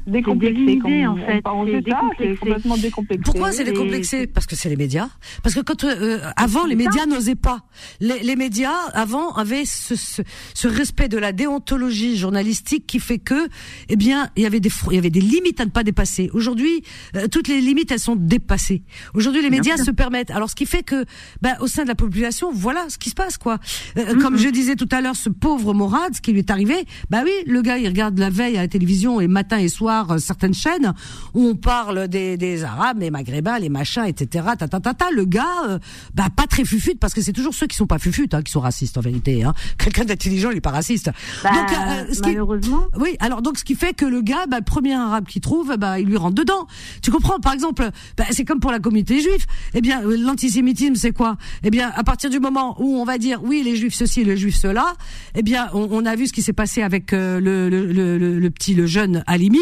Décomplexé, 0.06 1.08
en 1.08 1.16
fait. 1.16 1.41
C'est 1.66 1.82
décomplexé. 1.82 2.38
complètement 2.39 2.78
décomplexé. 2.78 3.24
Pourquoi 3.24 3.51
c'est 3.51 3.64
décomplexé 3.64 4.28
Parce 4.28 4.45
que 4.45 4.56
c'est 4.56 4.70
les 4.70 4.76
médias. 4.76 5.10
Parce 5.41 5.56
que 5.56 5.62
quand 5.62 5.84
euh, 5.84 6.20
avant 6.36 6.66
les 6.66 6.76
médias 6.76 7.06
n'osaient 7.06 7.36
pas. 7.36 7.62
Les, 7.99 8.20
les 8.20 8.36
médias 8.36 8.76
avant 8.93 9.32
avaient 9.34 9.66
ce, 9.66 9.95
ce, 9.95 10.22
ce 10.54 10.68
respect 10.68 11.08
de 11.08 11.18
la 11.18 11.32
déontologie 11.32 12.18
journalistique 12.18 12.86
qui 12.86 12.99
fait 12.99 13.20
que, 13.20 13.47
eh 13.89 13.95
bien, 13.95 14.30
il 14.36 14.43
y 14.43 14.45
avait 14.45 14.60
des 14.60 14.70
il 14.89 14.95
y 14.95 14.97
avait 14.97 15.10
des 15.10 15.22
limites 15.22 15.62
à 15.62 15.66
ne 15.66 15.70
pas 15.70 15.84
dépasser. 15.84 16.30
Aujourd'hui, 16.34 16.84
euh, 17.16 17.28
toutes 17.28 17.47
les 17.47 17.62
limites 17.62 17.91
elles 17.91 17.99
sont 17.99 18.16
dépassées. 18.18 18.84
Aujourd'hui, 19.14 19.41
les 19.41 19.49
médias 19.49 19.78
se 19.78 19.91
permettent. 19.91 20.32
Alors, 20.32 20.49
ce 20.49 20.56
qui 20.56 20.66
fait 20.66 20.84
que, 20.84 21.06
bah, 21.41 21.56
au 21.62 21.68
sein 21.68 21.84
de 21.84 21.88
la 21.88 21.95
population, 21.95 22.51
voilà 22.54 22.86
ce 22.89 22.97
qui 22.97 23.10
se 23.10 23.16
passe, 23.16 23.38
quoi. 23.38 23.60
Euh, 23.97 24.20
Comme 24.20 24.38
je 24.38 24.49
disais 24.49 24.76
tout 24.76 24.89
à 24.91 24.99
l'heure, 25.01 25.16
ce 25.16 25.30
pauvre 25.30 25.74
Morad, 25.74 26.14
ce 26.16 26.22
qui 26.22 26.34
lui 26.34 26.39
est 26.39 26.51
arrivé, 26.51 26.76
bah 27.10 27.22
oui, 27.24 27.32
le 27.45 27.62
gars, 27.62 27.78
il 27.78 27.88
regarde 27.88 28.18
la 28.20 28.30
veille 28.30 28.58
à 28.58 28.62
la 28.62 28.68
télévision 28.68 29.22
et 29.22 29.28
matin 29.28 29.58
et 29.60 29.70
soir 29.70 29.93
euh, 30.12 30.18
certaines 30.18 30.54
chaînes 30.54 30.94
où 31.34 31.46
on 31.48 31.56
parle 31.56 32.08
des, 32.08 32.38
des 32.38 32.64
Arabes, 32.64 33.00
des 33.00 33.12
Maghrébins, 33.12 33.60
les 33.60 33.70
machins, 33.70 34.04
etc. 34.06 34.46
Ta, 34.58 34.68
ta, 34.68 34.80
ta, 34.80 34.94
ta. 34.94 35.12
Le 35.12 35.26
gars, 35.26 35.46
euh, 35.70 35.80
bah 36.14 36.28
pas 36.36 36.48
très 36.48 36.66
fufute 36.66 37.00
parce 37.00 37.14
que 37.14 37.22
c'est 37.22 37.34
toujours 37.34 37.54
ceux 37.54 37.68
qui 37.68 37.76
sont 37.76 37.88
pas 37.88 38.00
fufutes 38.00 38.34
hein, 38.34 38.41
qui 38.41 38.52
sont 38.52 38.60
racistes 38.60 38.98
en 38.98 39.02
vérité. 39.02 39.44
Hein. 39.44 39.54
Quelqu'un 39.78 40.06
d'intelligent, 40.06 40.50
il 40.52 40.58
est 40.58 40.62
pas 40.62 40.72
raciste. 40.72 41.10
Bah, 41.44 41.52
donc, 41.54 41.72
euh, 41.72 42.14
ce 42.14 42.22
qui- 42.22 42.30
malheureusement. 42.30 42.86
oui, 43.00 43.16
alors 43.20 43.41
donc 43.41 43.58
ce 43.58 43.64
qui 43.64 43.76
fait 43.76 43.94
que 43.94 44.06
le 44.06 44.22
gars, 44.22 44.46
bah, 44.50 44.58
le 44.60 44.66
premier 44.66 44.94
arabe 44.96 45.26
qu'il 45.26 45.41
trouve, 45.41 45.76
bah, 45.78 46.00
il 46.00 46.08
lui 46.08 46.18
rentre 46.18 46.36
dedans. 46.36 46.68
Tu 47.02 47.12
comprends? 47.12 47.39
Par 47.39 47.54
exemple, 47.54 47.88
bah, 48.18 48.26
c'est 48.32 48.46
comme 48.46 48.60
pour 48.60 48.72
la 48.72 48.80
communauté 48.80 49.20
juive. 49.22 49.46
Eh 49.74 49.82
bien, 49.82 50.04
euh, 50.04 50.18
l'antisémitisme, 50.18 50.96
c'est 50.96 51.12
quoi? 51.12 51.38
Eh 51.64 51.70
bien, 51.70 51.91
à 51.96 52.04
partir 52.04 52.30
du 52.30 52.39
moment 52.39 52.76
où 52.80 52.98
on 52.98 53.06
va 53.06 53.18
dire 53.18 53.41
oui, 53.44 53.62
les 53.64 53.76
juifs 53.76 53.94
ceci, 53.96 54.24
les 54.24 54.38
juifs 54.38 54.56
cela, 54.58 54.94
eh 55.36 55.41
bien, 55.44 55.70
on, 55.74 55.88
on 55.91 56.06
a 56.06 56.16
vu 56.16 56.28
ce 56.28 56.34
qui 56.34 56.41
s'est 56.41 56.54
passé 56.54 56.82
avec 56.82 57.14
euh, 57.14 57.39
le, 57.39 57.70
le, 57.70 57.91
le, 57.91 58.39
le- 58.39 58.50
petit, 58.52 58.74
le 58.76 58.86
jeune 58.86 59.24
Halimi. 59.28 59.60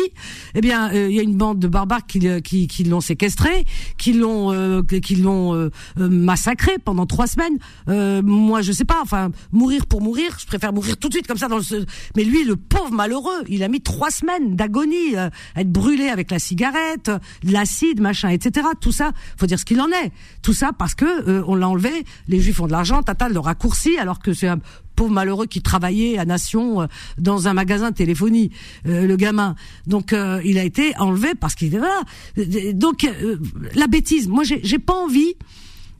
Eh 0.55 0.61
bien, 0.61 0.91
euh, 0.93 1.09
il 1.09 1.15
y 1.15 1.19
a 1.19 1.23
une 1.23 1.35
bande 1.35 1.59
de 1.59 1.67
barbares 1.67 2.05
qui, 2.05 2.67
qui 2.67 2.83
l'ont 2.83 3.01
séquestré, 3.01 3.65
qui 3.97 4.13
l'ont, 4.13 4.51
euh, 4.51 4.81
euh, 4.81 5.69
euh, 5.99 6.09
massacré 6.09 6.73
pendant 6.83 7.05
trois 7.05 7.27
semaines. 7.27 7.57
Euh, 7.89 8.21
moi, 8.23 8.61
je 8.61 8.71
sais 8.71 8.85
pas. 8.85 8.99
Enfin, 9.01 9.31
mourir 9.51 9.85
pour 9.85 10.01
mourir, 10.01 10.37
je 10.39 10.45
préfère 10.45 10.73
mourir 10.73 10.97
tout 10.97 11.09
de 11.09 11.13
suite 11.13 11.27
comme 11.27 11.37
ça 11.37 11.47
dans 11.47 11.57
le. 11.57 11.85
Mais 12.15 12.23
lui, 12.23 12.43
le 12.43 12.55
pauvre 12.55 12.91
malheureux, 12.91 13.43
il 13.47 13.63
a 13.63 13.67
mis 13.67 13.81
trois 13.81 14.11
semaines 14.11 14.55
d'agonie, 14.55 15.15
euh, 15.15 15.29
être 15.55 15.71
brûlé 15.71 16.09
avec 16.09 16.31
la 16.31 16.39
cigarette, 16.39 17.09
euh, 17.09 17.19
l'acide, 17.43 18.01
machin, 18.01 18.29
etc. 18.29 18.67
Tout 18.79 18.91
ça, 18.91 19.11
faut 19.37 19.45
dire 19.45 19.59
ce 19.59 19.65
qu'il 19.65 19.81
en 19.81 19.89
est. 19.89 20.11
Tout 20.41 20.53
ça 20.53 20.71
parce 20.77 20.95
que 20.95 21.05
euh, 21.05 21.43
on 21.47 21.55
l'a 21.55 21.67
enlevé. 21.67 22.05
Les 22.27 22.39
Juifs 22.39 22.59
ont 22.59 22.67
de 22.67 22.71
l'argent, 22.71 23.01
tata 23.03 23.29
le 23.29 23.39
raccourci, 23.39 23.97
alors 23.97 24.19
que 24.19 24.33
c'est 24.33 24.47
un 24.47 24.59
pauvre 24.95 25.11
malheureux 25.11 25.45
qui 25.45 25.61
travaillait 25.61 26.17
à 26.17 26.25
Nation 26.25 26.81
euh, 26.81 26.85
dans 27.17 27.47
un 27.47 27.53
magasin 27.53 27.91
de 27.91 27.95
téléphonie, 27.95 28.51
euh, 28.87 29.05
le 29.07 29.15
gamin. 29.15 29.55
Donc 29.87 30.13
euh, 30.13 30.41
il 30.45 30.57
a 30.57 30.63
été 30.63 30.95
enlevé 30.97 31.29
parce 31.39 31.55
qu'il 31.55 31.71
voilà. 31.71 32.01
Euh, 32.37 32.73
Donc 32.73 33.07
la 33.75 33.87
bêtise. 33.87 34.27
Moi, 34.27 34.43
j'ai 34.43 34.79
pas 34.79 34.93
envie 34.93 35.35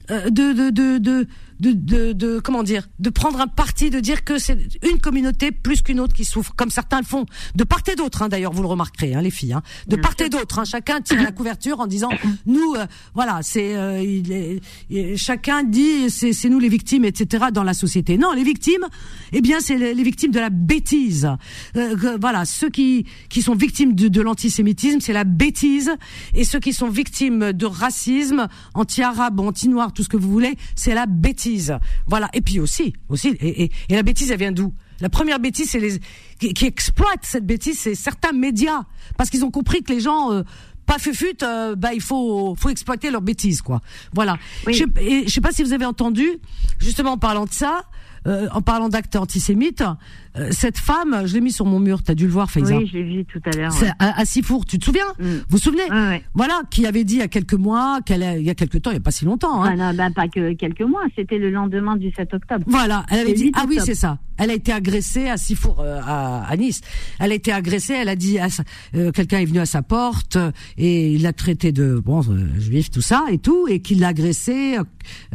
de, 0.10 0.70
de, 0.70 0.98
de, 0.98 1.28
de, 1.62 1.72
de, 1.72 2.12
de- 2.14 2.40
comment 2.44 2.64
dire, 2.64 2.90
de 3.00 3.10
prendre 3.10 3.40
un 3.40 3.48
parti, 3.48 3.90
de 3.90 4.00
dire 4.00 4.24
que 4.24 4.38
c'est 4.40 4.58
une 4.92 5.00
communauté 5.00 5.52
plus 5.52 5.82
qu'une 5.82 6.00
autre 6.00 6.14
qui 6.14 6.26
souffre, 6.26 6.54
comme 6.56 6.72
certains 6.72 7.00
le 7.00 7.06
font, 7.06 7.26
de 7.56 7.64
part 7.64 7.82
et 7.92 7.96
d'autre. 7.96 8.24
Hein, 8.24 8.30
D'ailleurs, 8.30 8.52
vous 8.52 8.64
le 8.64 8.68
remarquerez, 8.68 9.14
hein, 9.14 9.22
les 9.22 9.30
filles, 9.32 9.54
hein, 9.54 9.62
de 9.88 9.96
part 9.96 10.16
et 10.20 10.30
d'autre. 10.30 10.60
Hein, 10.60 10.66
chacun 10.66 11.02
tire 11.02 11.22
la 11.22 11.32
couverture 11.32 11.80
en 11.80 11.88
disant, 11.88 12.10
nous, 12.48 12.74
euh, 12.76 12.86
voilà, 13.14 13.40
c'est, 13.44 13.76
euh, 13.76 14.02
il 14.02 14.32
est- 14.32 14.60
il- 14.90 15.18
chacun 15.18 15.64
dit, 15.64 16.10
c'est 16.10 16.34
c'est 16.34 16.50
nous 16.50 16.60
les 16.60 16.70
victimes, 16.70 17.06
etc. 17.06 17.46
Dans 17.54 17.64
la 17.64 17.74
société. 17.76 18.18
Non, 18.18 18.32
les 18.34 18.44
victimes, 18.44 18.86
eh 19.32 19.42
bien, 19.42 19.60
c'est 19.60 19.78
les, 19.78 19.94
les 19.94 20.04
victimes 20.04 20.32
de 20.32 20.40
la 20.40 20.50
bêtise. 20.50 21.30
Euh, 21.76 22.18
voilà, 22.20 22.46
ceux 22.46 22.70
qui 22.70 23.06
qui 23.30 23.42
sont 23.44 23.54
victimes 23.56 23.94
de, 23.94 24.08
de 24.08 24.22
l'antisémitisme, 24.22 25.00
c'est 25.00 25.14
la 25.14 25.24
bêtise, 25.26 25.92
et 26.34 26.44
ceux 26.44 26.60
qui 26.60 26.74
sont 26.74 26.90
victimes 26.90 27.54
de 27.54 27.66
racisme, 27.68 28.48
anti-arabe, 28.74 29.40
anti-noir, 29.40 29.94
tout 29.94 30.02
ce 30.04 30.10
que 30.10 30.18
vous 30.18 30.32
voulez, 30.32 30.56
c'est 30.76 30.96
la 30.96 31.06
bêtise. 31.06 31.51
Voilà. 32.08 32.30
Et 32.34 32.42
puis 32.42 32.60
aussi, 32.60 32.94
aussi, 33.10 33.30
et, 33.40 33.64
et- 33.64 33.72
et 33.90 33.96
la 33.96 34.04
bêtise, 34.04 34.32
elle 34.32 34.40
vient 34.40 34.52
d'où? 34.52 34.74
La 35.00 35.10
première 35.10 35.40
bêtise, 35.40 35.70
c'est 35.72 35.80
les 35.80 36.00
qui, 36.40 36.54
qui 36.54 36.66
exploitent 36.66 37.24
cette 37.24 37.46
bêtise, 37.46 37.80
c'est 37.80 37.96
certains 37.96 38.32
médias, 38.34 38.84
parce 39.18 39.30
qu'ils 39.30 39.44
ont 39.44 39.52
compris 39.52 39.82
que 39.84 39.92
les 39.92 40.00
gens 40.00 40.32
euh, 40.32 40.44
pas 40.86 41.00
fufutes, 41.00 41.44
euh, 41.44 41.76
bah 41.76 41.94
il 41.94 42.02
faut 42.02 42.56
faut 42.56 42.70
exploiter 42.70 43.10
leur 43.10 43.22
bêtise, 43.22 43.62
quoi. 43.62 43.82
Voilà. 44.14 44.38
Oui. 44.68 44.74
Je, 44.74 44.84
et 45.02 45.24
je 45.28 45.34
sais 45.34 45.42
pas 45.42 45.52
si 45.52 45.64
vous 45.64 45.74
avez 45.74 45.86
entendu, 45.86 46.28
justement 46.80 47.14
en 47.14 47.18
parlant 47.18 47.46
de 47.46 47.52
ça, 47.54 47.84
euh, 48.28 48.48
en 48.54 48.62
parlant 48.62 48.90
d'actes 48.90 49.16
antisémites, 49.16 49.84
cette 50.52 50.78
femme, 50.78 51.24
je 51.26 51.34
l'ai 51.34 51.42
mis 51.42 51.52
sur 51.52 51.66
mon 51.66 51.80
mur, 51.80 52.04
t'as 52.04 52.16
dû 52.16 52.26
le 52.26 52.32
voir, 52.32 52.50
Faiza. 52.50 52.78
Oui, 52.78 52.88
je 52.88 52.98
l'ai 52.98 53.04
vu 53.04 53.26
tout 53.26 53.42
à 53.46 53.56
l'heure. 53.56 53.74
Ouais. 53.82 53.90
à, 54.00 54.20
à 54.22 54.26
Sifour, 54.26 54.66
tu 54.66 54.80
te 54.80 54.86
souviens 54.86 55.02
Mm. 55.20 55.26
Vous 55.26 55.42
vous 55.50 55.58
souvenez 55.58 55.84
Ouais, 55.90 56.08
ouais. 56.08 56.24
Voilà, 56.34 56.62
qui 56.72 56.86
avait 56.86 57.04
dit 57.04 57.16
il 57.16 57.20
y 57.20 57.24
a 57.24 57.28
quelques 57.28 57.54
mois, 57.54 58.00
qu'elle 58.06 58.38
il 58.40 58.46
y 58.46 58.50
a 58.50 58.56
quelques 58.56 58.82
temps, 58.82 58.92
il 58.92 58.96
y 58.96 58.98
a 58.98 59.02
pas 59.02 59.12
si 59.12 59.26
longtemps. 59.26 59.64
Hein, 59.64 59.70
Ah 59.74 59.76
non, 59.76 59.94
bah, 59.98 60.10
pas 60.16 60.28
que 60.28 60.54
quelques 60.54 60.82
mois, 60.82 61.04
c'était 61.16 61.38
le 61.38 61.50
lendemain 61.50 61.96
du 61.98 62.12
7 62.12 62.34
octobre. 62.34 62.64
Voilà, 62.68 63.06
elle 63.10 63.20
avait 63.20 63.34
dit 63.34 63.52
ah 63.56 63.66
oui 63.68 63.78
c'est 63.84 63.96
ça. 63.96 64.20
Elle 64.38 64.50
a 64.50 64.54
été 64.54 64.72
agressée 64.72 65.28
à 65.30 65.38
Sifour 65.38 65.82
euh, 65.82 66.00
à, 66.04 66.44
à 66.46 66.58
Nice. 66.58 66.82
Elle 67.20 67.32
a 67.32 67.36
été 67.36 67.52
agressée. 67.52 67.94
Elle 67.94 68.10
a 68.10 68.16
dit 68.16 68.40
euh, 68.96 69.12
quelqu'un 69.12 69.40
est 69.40 69.46
venu 69.46 69.60
à 69.60 69.68
sa 69.68 69.84
porte 69.84 70.36
euh, 70.36 70.52
et 70.78 71.12
il 71.14 71.22
l'a 71.22 71.34
traité 71.34 71.72
de 71.72 72.02
bon 72.04 72.22
euh, 72.32 72.48
juif 72.60 72.90
tout 72.90 73.02
ça 73.02 73.26
et 73.30 73.38
tout 73.38 73.68
et 73.70 73.82
qu'il 73.82 74.00
l'a 74.00 74.08
agressée 74.08 74.78
euh, 74.80 74.84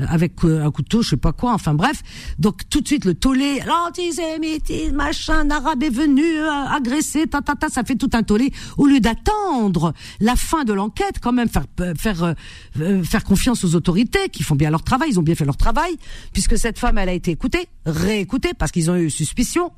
avec 0.08 0.44
euh, 0.44 0.64
un 0.64 0.70
couteau 0.72 1.02
je 1.02 1.10
sais 1.10 1.16
pas 1.16 1.32
quoi. 1.32 1.52
Enfin 1.52 1.74
bref. 1.74 2.02
Donc 2.40 2.68
tout 2.68 2.80
de 2.80 2.86
suite 2.88 3.04
le 3.04 3.14
tollé, 3.14 3.60
l'antisémitisme 3.66 4.85
machin, 4.92 5.50
arabe 5.50 5.82
est 5.82 5.90
venu 5.90 6.22
euh, 6.22 6.50
agresser, 6.50 7.26
ta 7.26 7.40
ça 7.68 7.84
fait 7.84 7.96
tout 7.96 8.10
un 8.12 8.22
tollé 8.22 8.52
au 8.76 8.86
lieu 8.86 9.00
d'attendre 9.00 9.92
la 10.20 10.36
fin 10.36 10.64
de 10.64 10.72
l'enquête 10.72 11.16
quand 11.20 11.32
même 11.32 11.48
faire 11.48 12.24
euh, 12.24 12.34
euh, 12.80 13.02
faire 13.02 13.24
confiance 13.24 13.64
aux 13.64 13.74
autorités 13.74 14.28
qui 14.30 14.42
font 14.42 14.54
bien 14.54 14.70
leur 14.70 14.82
travail. 14.82 15.10
Ils 15.10 15.18
ont 15.18 15.22
bien 15.22 15.34
fait 15.34 15.44
leur 15.44 15.56
travail 15.56 15.96
puisque 16.32 16.58
cette 16.58 16.78
femme 16.78 16.98
elle 16.98 17.08
a 17.08 17.12
été 17.12 17.30
écoutée, 17.30 17.68
réécoutée 17.84 18.54
parce 18.54 18.72
qu'ils 18.72 18.90
ont 18.90 18.96
eu 18.96 19.10
suspicion 19.10 19.72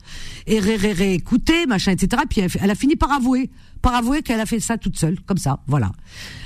et 0.46 0.60
ré, 0.60 0.76
ré, 0.76 0.92
réécoutée, 0.92 1.66
machin, 1.66 1.92
etc. 1.92 2.22
Puis 2.28 2.42
elle 2.60 2.70
a 2.70 2.74
fini 2.74 2.96
par 2.96 3.12
avouer 3.12 3.50
par 3.80 3.94
avouer 3.94 4.22
qu'elle 4.22 4.40
a 4.40 4.46
fait 4.46 4.60
ça 4.60 4.76
toute 4.78 4.98
seule, 4.98 5.18
comme 5.26 5.38
ça, 5.38 5.60
voilà. 5.66 5.92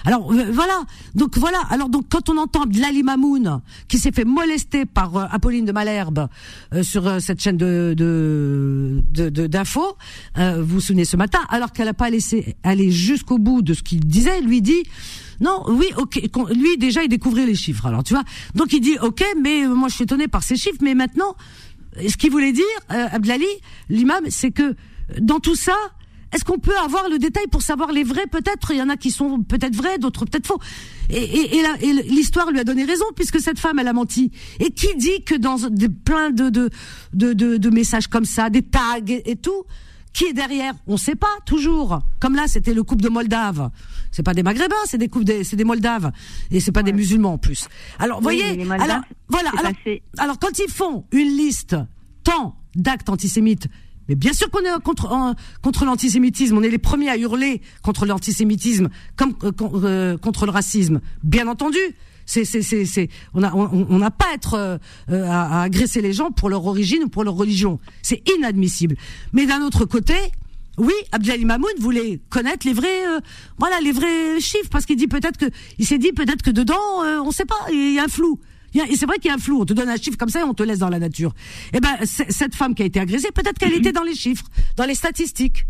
Alors 0.05 0.33
euh, 0.33 0.51
voilà, 0.53 0.85
donc 1.15 1.39
voilà. 1.39 1.59
Alors 1.71 1.89
donc 1.89 2.07
quand 2.11 2.29
on 2.29 2.37
entend 2.37 2.65
Lali 2.73 3.03
Mamoun 3.03 3.61
qui 3.89 3.99
s'est 3.99 4.13
fait 4.13 4.25
molester 4.25 4.87
par 4.87 5.17
euh, 5.17 5.27
Apolline 5.31 5.65
de 5.65 5.73
Malherbe 5.73 6.29
euh, 6.73 6.83
sur 6.83 7.21
cette 7.21 7.41
chaîne 7.41 7.57
de 7.57 7.95
d'infos, 9.13 9.97
vous 10.37 10.65
vous 10.65 10.81
souvenez 10.81 11.05
ce 11.05 11.17
matin, 11.17 11.41
alors 11.49 11.73
qu'elle 11.73 11.87
n'a 11.87 11.95
pas 11.95 12.11
laissé 12.11 12.57
aller 12.63 12.91
jusqu'au 12.91 13.39
bout 13.39 13.63
de 13.63 13.75
ce 13.75 13.83
qu'il 13.83 14.01
disait, 14.01 14.41
lui 14.41 14.63
dit 14.63 14.83
non, 15.41 15.65
oui, 15.69 15.87
ok. 15.97 16.21
Lui 16.55 16.77
déjà 16.79 17.03
il 17.03 17.09
découvrait 17.09 17.47
les 17.47 17.55
chiffres. 17.55 17.87
Alors 17.87 18.05
tu 18.05 18.15
vois, 18.15 18.25
donc 18.55 18.73
il 18.73 18.81
dit 18.81 18.97
ok, 19.01 19.25
mais 19.41 19.67
moi 19.67 19.89
je 19.89 19.95
suis 19.95 20.05
étonné 20.05 20.29
par 20.29 20.43
ces 20.43 20.57
chiffres, 20.57 20.79
mais 20.83 20.95
maintenant, 20.95 21.37
ce 21.97 22.17
qu'il 22.17 22.31
voulait 22.31 22.53
dire, 22.53 22.65
Abdlali, 22.89 23.47
l'imam, 23.89 24.25
c'est 24.29 24.51
que 24.51 24.75
dans 25.21 25.41
tout 25.41 25.57
ça, 25.57 25.77
est-ce 26.33 26.45
qu'on 26.45 26.59
peut 26.59 26.77
avoir 26.79 27.09
le 27.09 27.19
détail 27.19 27.47
pour 27.51 27.63
savoir 27.63 27.93
les 27.93 28.05
vrais 28.05 28.27
Peut-être, 28.27 28.71
il 28.71 28.79
y 28.79 28.83
en 28.83 28.89
a 28.89 28.97
qui 28.97 29.11
sont 29.11 29.43
peut-être 29.43 29.77
vrais, 29.77 29.99
d'autres 29.99 30.25
peut-être 30.25 30.47
faux. 30.47 30.59
Et, 31.11 31.59
et, 31.59 31.63
l'histoire 32.05 32.51
lui 32.51 32.59
a 32.59 32.65
donné 32.65 32.85
raison 32.85 33.05
puisque 33.15 33.41
cette 33.41 33.59
femme, 33.59 33.79
elle 33.79 33.89
a 33.89 33.93
menti. 33.93 34.33
Et 34.59 34.71
qui 34.71 34.95
dit 34.97 35.23
que 35.25 35.35
dans 35.35 35.57
plein 36.05 36.31
de 36.31 36.49
de, 36.49 36.71
de, 37.13 37.33
de, 37.33 37.71
messages 37.71 38.07
comme 38.07 38.25
ça, 38.25 38.49
des 38.49 38.63
tags 38.63 38.99
et, 39.07 39.37
tout, 39.37 39.65
qui 40.15 40.25
est 40.25 40.33
derrière? 40.33 40.73
On 40.87 40.95
ne 40.95 40.99
sait 40.99 41.17
pas 41.17 41.35
toujours. 41.45 42.01
Comme 42.19 42.35
là, 42.35 42.45
c'était 42.47 42.75
le 42.75 42.83
couple 42.83 43.03
de 43.03 43.11
Moldave. 43.11 43.71
C'est 44.11 44.23
pas 44.23 44.35
des 44.35 44.43
Maghrébins, 44.43 44.75
c'est 44.87 44.99
des 44.99 45.09
couples, 45.09 45.45
c'est 45.45 45.57
des 45.57 45.65
Moldaves, 45.65 46.13
et 46.51 46.61
c'est 46.61 46.73
pas 46.73 46.83
des 46.83 46.93
musulmans 46.93 47.35
en 47.35 47.39
plus. 47.39 47.69
Alors, 47.99 48.21
voyez, 48.21 48.45
alors 48.45 49.01
voilà, 49.29 49.51
alors, 49.59 49.73
alors 50.19 50.39
quand 50.39 50.59
ils 50.59 50.71
font 50.71 51.05
une 51.13 51.37
liste 51.37 51.77
tant 52.25 52.55
d'actes 52.75 53.09
antisémites 53.09 53.69
mais 54.09 54.15
bien 54.15 54.33
sûr 54.33 54.51
qu'on 54.51 54.61
est 54.61 54.83
contre 54.83 55.35
contre 55.63 55.85
l'antisémitisme. 55.85 56.57
On 56.57 56.63
est 56.63 56.71
les 56.71 56.79
premiers 56.79 57.09
à 57.09 57.17
hurler 57.17 57.61
contre 57.83 58.07
l'antisémitisme, 58.07 58.89
comme 59.17 59.35
euh, 59.45 59.53
euh, 59.61 60.19
contre 60.19 60.47
le 60.47 60.53
racisme. 60.53 61.01
Bien 61.23 61.49
entendu. 61.49 61.79
C'est 62.25 62.45
c'est 62.45 62.63
c'est 62.63 62.85
c'est 62.85 63.09
on 63.35 63.41
n'a 63.41 64.11
pas 64.11 64.27
à 64.31 64.35
être 64.35 64.55
euh, 64.55 64.79
à, 65.11 65.63
agresser 65.63 66.01
les 66.01 66.13
gens 66.13 66.31
pour 66.31 66.49
leur 66.49 66.65
origine 66.67 67.05
ou 67.05 67.09
pour 67.09 67.25
leur 67.25 67.35
religion. 67.35 67.81
C'est 68.03 68.23
inadmissible. 68.37 68.97
Mais 69.33 69.45
d'un 69.45 69.61
autre 69.63 69.85
côté, 69.87 70.15
oui, 70.79 70.95
Abdel 71.11 71.45
Mamoun 71.45 71.73
voulait 71.81 72.21
connaître 72.31 72.67
les 72.67 72.73
vrais, 72.73 73.03
voilà, 73.59 73.81
les 73.81 73.93
vrais 73.93 74.41
chiffres 74.41 74.71
parce 74.71 74.87
qu'il 74.87 74.97
dit 74.97 75.09
peut-être 75.09 75.37
que, 75.37 75.47
il 75.79 75.87
s'est 75.87 75.99
dit 75.99 76.13
peut-être 76.13 76.43
que 76.43 76.51
dedans, 76.51 77.01
on 77.01 77.27
ne 77.27 77.33
sait 77.33 77.45
pas, 77.45 77.57
il 77.73 77.95
y 77.95 77.99
a 77.99 78.05
un 78.05 78.09
flou 78.09 78.39
c'est 78.73 79.07
vrai 79.07 79.19
qu'il 79.19 79.29
y 79.29 79.31
a 79.31 79.35
un 79.35 79.39
flou. 79.39 79.61
On 79.61 79.65
te 79.65 79.73
donne 79.73 79.89
un 79.89 79.97
chiffre 79.97 80.17
comme 80.17 80.29
ça 80.29 80.41
et 80.41 80.45
on 80.45 80.55
te 80.55 80.63
laisse 80.63 80.79
dans 80.79 80.89
la 80.89 80.99
nature. 80.99 81.35
Eh 81.73 81.81
ben, 81.81 81.97
cette 82.05 82.55
femme 82.55 82.75
qui 82.75 82.83
a 82.83 82.87
été 82.87 83.01
agressée, 83.01 83.31
peut-être 83.33 83.59
qu'elle 83.59 83.75
était 83.75 83.93
dans 83.93 84.03
les 84.03 84.15
chiffres, 84.15 84.45
dans 84.77 84.85
les 84.85 84.95
statistiques. 84.95 85.67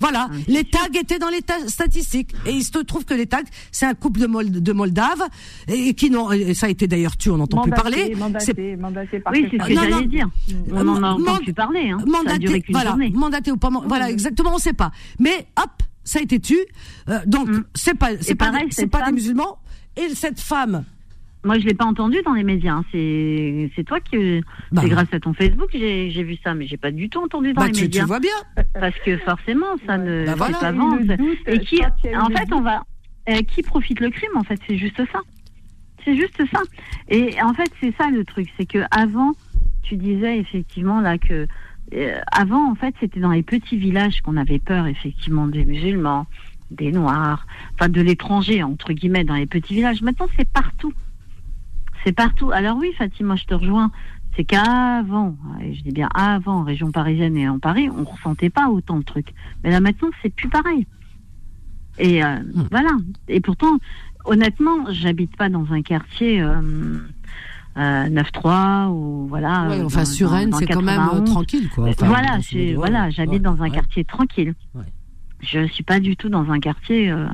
Voilà, 0.00 0.28
ah, 0.30 0.36
les 0.46 0.64
tags 0.64 0.78
étaient 0.94 1.18
dans 1.18 1.28
les 1.28 1.40
statistiques 1.66 2.32
et 2.46 2.52
il 2.52 2.62
se 2.62 2.78
trouve 2.78 3.04
que 3.04 3.14
les 3.14 3.26
tags, 3.26 3.42
c'est 3.72 3.86
un 3.86 3.94
couple 3.94 4.20
de, 4.20 4.26
Mold 4.26 4.62
de 4.62 4.72
Moldaves 4.72 5.24
et, 5.66 5.94
qui 5.94 6.10
n'ont, 6.10 6.28
ça 6.54 6.66
a 6.66 6.68
été 6.68 6.86
d'ailleurs 6.86 7.16
tué, 7.16 7.32
on 7.32 7.38
n'entend 7.38 7.62
plus 7.62 7.72
parler. 7.72 8.14
Mandaté, 8.14 8.76
mandaté 8.76 9.18
par 9.18 9.32
oui, 9.32 9.48
c'est 9.50 9.58
ce 9.58 9.66
que 9.66 9.74
j'allais 9.74 10.06
dire. 10.06 10.28
On 10.70 10.84
n'en 10.84 11.02
a 11.02 11.08
entendu 11.10 11.46
plus 11.46 11.54
parler. 11.54 11.90
Hein. 11.90 11.98
Mandaté, 12.06 12.62
voilà, 12.70 12.96
mandaté 13.12 13.50
ou 13.50 13.56
pas, 13.56 13.70
voilà, 13.86 14.08
exactement, 14.08 14.50
on 14.50 14.56
ne 14.56 14.60
sait 14.60 14.72
pas. 14.72 14.92
Mais 15.18 15.48
hop, 15.60 15.70
ça 16.04 16.20
a 16.20 16.22
été 16.22 16.38
tué. 16.38 16.68
Euh, 17.08 17.18
donc 17.26 17.48
mm. 17.48 17.64
c'est 17.74 17.94
pas, 17.94 18.10
c'est 18.20 18.36
pas, 18.36 18.52
c'est 18.70 18.86
pas 18.86 19.04
des 19.06 19.12
musulmans. 19.12 19.58
Et 19.96 20.14
cette 20.14 20.38
femme 20.38 20.84
moi, 21.44 21.58
je 21.58 21.64
l'ai 21.66 21.74
pas 21.74 21.84
entendu 21.84 22.18
dans 22.24 22.34
les 22.34 22.42
médias. 22.42 22.74
Hein. 22.74 22.84
C'est 22.90 23.70
c'est 23.76 23.84
toi 23.84 24.00
qui 24.00 24.40
bah. 24.72 24.82
c'est 24.82 24.88
grâce 24.88 25.12
à 25.12 25.20
ton 25.20 25.32
Facebook 25.32 25.68
j'ai 25.72 26.10
j'ai 26.10 26.22
vu 26.22 26.36
ça, 26.42 26.54
mais 26.54 26.66
j'ai 26.66 26.76
pas 26.76 26.90
du 26.90 27.08
tout 27.08 27.22
entendu 27.22 27.52
dans 27.52 27.62
bah, 27.62 27.68
les 27.72 27.80
médias. 27.80 28.02
Tu 28.02 28.08
vois 28.08 28.20
bien. 28.20 28.30
Parce 28.74 28.98
que 29.04 29.16
forcément, 29.18 29.76
ça 29.86 29.98
ne 29.98 30.26
bah 30.26 30.34
voilà. 30.36 30.58
pas 30.58 30.72
Et 31.46 31.58
qui, 31.60 31.80
en 31.84 32.26
fait, 32.26 32.52
on 32.52 32.60
va 32.60 32.82
euh, 33.28 33.42
qui 33.42 33.62
profite 33.62 34.00
le 34.00 34.10
crime 34.10 34.36
En 34.36 34.42
fait, 34.42 34.58
c'est 34.66 34.76
juste 34.76 35.00
ça. 35.12 35.20
C'est 36.04 36.16
juste 36.16 36.42
ça. 36.52 36.60
Et 37.08 37.40
en 37.42 37.54
fait, 37.54 37.70
c'est 37.80 37.94
ça 37.96 38.10
le 38.10 38.24
truc, 38.24 38.48
c'est 38.58 38.66
que 38.66 38.84
avant, 38.90 39.32
tu 39.82 39.96
disais 39.96 40.38
effectivement 40.38 41.00
là 41.00 41.18
que 41.18 41.46
euh, 41.94 42.20
avant, 42.32 42.70
en 42.70 42.74
fait, 42.74 42.94
c'était 43.00 43.20
dans 43.20 43.30
les 43.30 43.42
petits 43.42 43.76
villages 43.76 44.20
qu'on 44.22 44.36
avait 44.36 44.58
peur 44.58 44.86
effectivement 44.86 45.46
des 45.46 45.64
musulmans, 45.64 46.26
des 46.70 46.92
noirs, 46.92 47.46
enfin 47.74 47.88
de 47.88 48.00
l'étranger 48.00 48.62
entre 48.62 48.92
guillemets 48.92 49.24
dans 49.24 49.34
les 49.34 49.46
petits 49.46 49.74
villages. 49.74 50.02
Maintenant, 50.02 50.26
c'est 50.36 50.48
partout. 50.48 50.92
C'est 52.08 52.14
partout. 52.14 52.50
Alors 52.52 52.78
oui, 52.78 52.94
Fatima, 52.96 53.36
je 53.36 53.44
te 53.44 53.52
rejoins. 53.52 53.90
C'est 54.34 54.44
qu'avant, 54.44 55.36
et 55.60 55.74
je 55.74 55.82
dis 55.82 55.90
bien 55.90 56.08
avant, 56.14 56.60
en 56.60 56.62
région 56.62 56.90
parisienne 56.90 57.36
et 57.36 57.46
en 57.46 57.58
Paris, 57.58 57.90
on 57.90 58.04
ressentait 58.04 58.48
pas 58.48 58.70
autant 58.70 58.96
de 58.96 59.02
trucs. 59.02 59.34
Mais 59.62 59.70
là 59.70 59.80
maintenant, 59.80 60.08
c'est 60.22 60.34
plus 60.34 60.48
pareil. 60.48 60.86
Et 61.98 62.24
euh, 62.24 62.36
hmm. 62.38 62.68
voilà. 62.70 62.92
Et 63.28 63.40
pourtant, 63.40 63.78
honnêtement, 64.24 64.86
j'habite 64.90 65.36
pas 65.36 65.50
dans 65.50 65.70
un 65.70 65.82
quartier 65.82 66.40
euh, 66.40 66.62
euh, 67.76 68.08
9-3 68.08 68.88
ou 68.88 69.26
voilà. 69.28 69.68
Ouais, 69.68 69.82
enfin, 69.82 70.06
sur 70.06 70.30
Rennes, 70.30 70.54
c'est 70.58 70.66
quand 70.66 70.80
même 70.80 71.10
euh, 71.12 71.20
tranquille, 71.26 71.68
quoi. 71.74 71.90
voilà, 71.98 72.38
voilà, 72.74 73.10
j'habite 73.10 73.42
dans 73.42 73.60
un 73.62 73.68
quartier 73.68 74.04
tranquille. 74.04 74.54
Je 75.40 75.66
suis 75.68 75.84
pas 75.84 76.00
du 76.00 76.16
tout 76.16 76.28
dans 76.28 76.50
un 76.50 76.58
quartier. 76.58 77.10
Euh, 77.10 77.26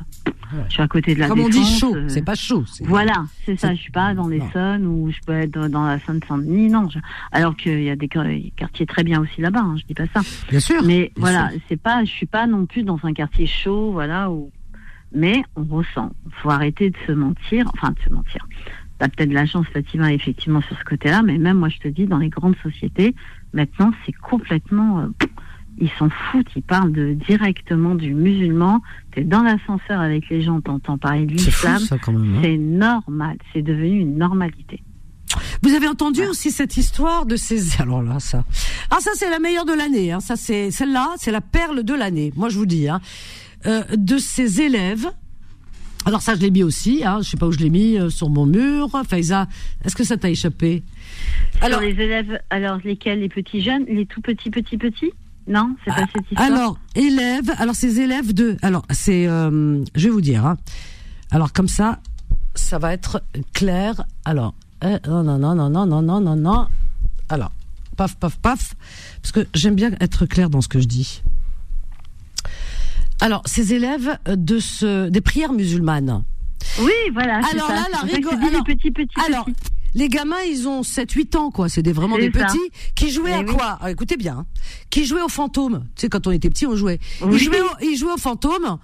je 0.69 0.75
suis 0.75 0.83
à 0.83 0.89
côté 0.89 1.15
de 1.15 1.21
la 1.21 1.29
Comme 1.29 1.41
on 1.41 1.49
dit 1.49 1.65
chaud, 1.65 1.95
euh, 1.95 2.09
c'est 2.09 2.25
pas 2.25 2.35
chaud. 2.35 2.65
Voilà, 2.83 3.25
c'est 3.45 3.59
ça. 3.59 3.75
Je 3.75 3.81
suis 3.81 3.91
pas 3.91 4.15
dans 4.15 4.29
les 4.29 4.43
Sonnes 4.53 4.87
ou 4.87 5.11
je 5.11 5.19
peux 5.27 5.33
être 5.33 5.69
dans 5.69 5.85
la 5.85 5.99
Seine-Saint-Denis, 5.99 6.69
non. 6.69 6.89
Alors 7.33 7.57
qu'il 7.57 7.83
y 7.83 7.91
a 7.91 7.97
des 7.97 8.09
quartiers 8.09 8.87
très 8.87 9.05
bien 9.05 9.21
aussi 9.21 9.41
là-bas. 9.41 9.61
Hein, 9.61 9.77
je 9.79 9.85
dis 9.87 9.95
pas 9.95 10.07
ça. 10.13 10.21
Bien 10.49 10.61
sûr. 10.61 10.83
Mais 10.85 11.13
voilà, 11.17 11.51
c'est 11.69 11.81
pas. 11.81 12.05
Je 12.05 12.11
suis 12.11 12.27
pas 12.27 12.47
non 12.47 12.67
plus 12.67 12.83
dans 12.83 12.99
un 13.03 13.13
quartier 13.13 13.47
chaud, 13.47 13.93
voilà. 13.93 14.31
Où... 14.31 14.51
Mais 15.13 15.43
on 15.57 15.65
ressent. 15.65 16.13
Faut 16.43 16.51
arrêter 16.51 16.91
de 16.91 16.97
se 17.07 17.13
mentir. 17.13 17.67
Enfin, 17.75 17.93
de 17.93 18.01
se 18.01 18.13
mentir. 18.13 18.47
T'as 18.99 19.09
peut-être 19.09 19.31
de 19.31 19.35
la 19.35 19.47
chance, 19.47 19.67
Fatima, 19.73 20.13
effectivement, 20.13 20.61
sur 20.61 20.79
ce 20.79 20.85
côté-là. 20.85 21.23
Mais 21.23 21.39
même 21.39 21.59
moi, 21.59 21.69
je 21.69 21.79
te 21.79 21.89
dis, 21.89 22.07
dans 22.07 22.19
les 22.19 22.29
grandes 22.29 22.57
sociétés, 22.63 23.15
maintenant, 23.53 23.93
c'est 24.05 24.13
complètement. 24.13 25.01
Euh, 25.01 25.27
ils 25.79 25.91
s'en 25.99 26.09
foutent, 26.09 26.49
ils 26.57 26.63
parlent 26.63 26.93
de, 26.93 27.15
directement 27.27 27.95
du 27.95 28.15
musulman. 28.15 28.81
Tu 29.13 29.21
es 29.21 29.25
dans 29.25 29.43
l'ascenseur 29.43 30.01
avec 30.01 30.29
les 30.29 30.43
gens, 30.43 30.61
t'entends 30.61 30.99
parler 30.99 31.27
de 31.27 31.33
l'islam. 31.33 31.83
Hein. 31.91 32.41
C'est 32.43 32.57
normal, 32.57 33.37
c'est 33.53 33.63
devenu 33.63 34.01
une 34.01 34.17
normalité. 34.17 34.83
Vous 35.63 35.75
avez 35.75 35.89
entendu 35.89 36.23
aussi 36.27 36.51
cette 36.51 36.77
histoire 36.77 37.27
de 37.27 37.37
ces 37.37 37.59
alors 37.81 38.03
là 38.03 38.21
ça 38.21 38.45
ah 38.91 38.99
ça 39.01 39.11
c'est 39.15 39.31
la 39.31 39.39
meilleure 39.39 39.65
de 39.65 39.73
l'année 39.73 40.13
hein. 40.13 40.21
ça 40.21 40.37
c'est 40.37 40.71
celle-là 40.71 41.15
c'est 41.17 41.33
la 41.33 41.41
perle 41.41 41.83
de 41.83 41.95
l'année 41.95 42.33
moi 42.37 42.51
je 42.51 42.59
vous 42.59 42.67
dis 42.67 42.89
hein. 42.89 43.01
Euh, 43.67 43.83
de 43.97 44.19
ces 44.19 44.61
élèves 44.61 45.11
alors 46.05 46.21
ça 46.21 46.35
je 46.37 46.41
l'ai 46.41 46.51
mis 46.51 46.63
aussi 46.63 47.03
hein. 47.05 47.19
je 47.23 47.31
sais 47.31 47.37
pas 47.37 47.47
où 47.47 47.53
je 47.53 47.59
l'ai 47.59 47.71
mis 47.71 47.99
euh, 47.99 48.11
sur 48.11 48.29
mon 48.29 48.47
mur 48.47 48.91
Faiza 49.09 49.49
est-ce 49.85 49.97
que 49.97 50.05
ça 50.05 50.17
t'a 50.17 50.31
échappé? 50.31 50.85
Alors 51.63 51.81
les 51.81 51.99
élèves 52.01 52.41
alors 52.51 52.79
lesquels? 52.85 53.21
Les 53.21 53.29
petits 53.29 53.63
jeunes? 53.63 53.87
Les 53.89 54.07
tout 54.07 54.21
petits 54.21 54.51
petits 54.51 54.77
petits? 54.77 55.13
Non, 55.47 55.77
c'est 55.85 55.91
pas 55.91 56.03
ah, 56.03 56.07
cette 56.15 56.31
histoire. 56.31 56.47
Alors, 56.47 56.79
élèves, 56.95 57.51
alors 57.59 57.75
ces 57.75 58.01
élèves 58.01 58.33
de, 58.33 58.57
alors 58.63 58.85
c'est, 58.91 59.27
euh, 59.27 59.85
je 59.95 60.05
vais 60.05 60.11
vous 60.11 60.21
dire, 60.21 60.47
hein. 60.47 60.57
alors 61.31 61.53
comme 61.53 61.69
ça, 61.69 62.01
ça 62.55 62.79
va 62.79 62.93
être 62.93 63.23
clair. 63.53 64.05
Alors, 64.25 64.55
euh, 64.85 64.99
non, 65.07 65.23
non, 65.23 65.39
non, 65.39 65.55
non, 65.55 65.69
non, 65.71 65.87
non, 65.87 66.03
non, 66.03 66.21
non, 66.21 66.37
non. 66.37 66.69
Alors, 67.29 67.53
paf, 67.97 68.17
paf, 68.17 68.39
paf, 68.39 68.75
parce 69.23 69.33
que 69.33 69.47
j'aime 69.55 69.75
bien 69.75 69.93
être 70.01 70.27
clair 70.27 70.49
dans 70.49 70.61
ce 70.61 70.69
que 70.69 70.81
je 70.81 70.87
dis. 70.87 71.23
Alors, 73.21 73.43
ces 73.47 73.75
élèves 73.75 74.19
de 74.27 74.59
ce, 74.59 75.09
des 75.09 75.21
prières 75.21 75.53
musulmanes. 75.53 76.25
Oui, 76.81 76.93
voilà. 77.13 77.41
Alors 77.53 77.69
là, 77.69 77.87
la 77.93 77.99
rigole. 77.99 78.35
Alors, 78.35 78.65
petit, 78.65 78.91
petit, 78.91 79.15
alors, 79.27 79.47
les 79.95 80.09
gamins, 80.09 80.43
ils 80.49 80.69
ont 80.69 80.83
7-8 80.83 81.37
ans, 81.37 81.51
quoi. 81.51 81.69
C'est 81.69 81.83
des, 81.83 81.93
vraiment 81.93 82.19
des 82.19 82.31
petits 82.31 82.71
qui 82.95 83.11
jouaient 83.11 83.33
à 83.33 83.45
quoi? 83.45 83.79
Ah, 83.81 83.91
Écoutez 83.91 84.17
bien, 84.17 84.39
hein. 84.39 84.47
qui 84.91 85.05
jouaient 85.05 85.23
au 85.23 85.29
fantôme. 85.29 85.85
Tu 85.95 86.03
sais, 86.03 86.09
quand 86.09 86.27
on 86.27 86.31
était 86.31 86.51
petit, 86.51 86.67
on 86.67 86.77
jouait. 86.77 86.99
Ils, 87.31 87.39
jouaient 87.39 87.61
au, 87.61 87.71
ils 87.83 87.97
jouaient 87.97 88.13
au 88.13 88.19
fantôme. 88.19 88.79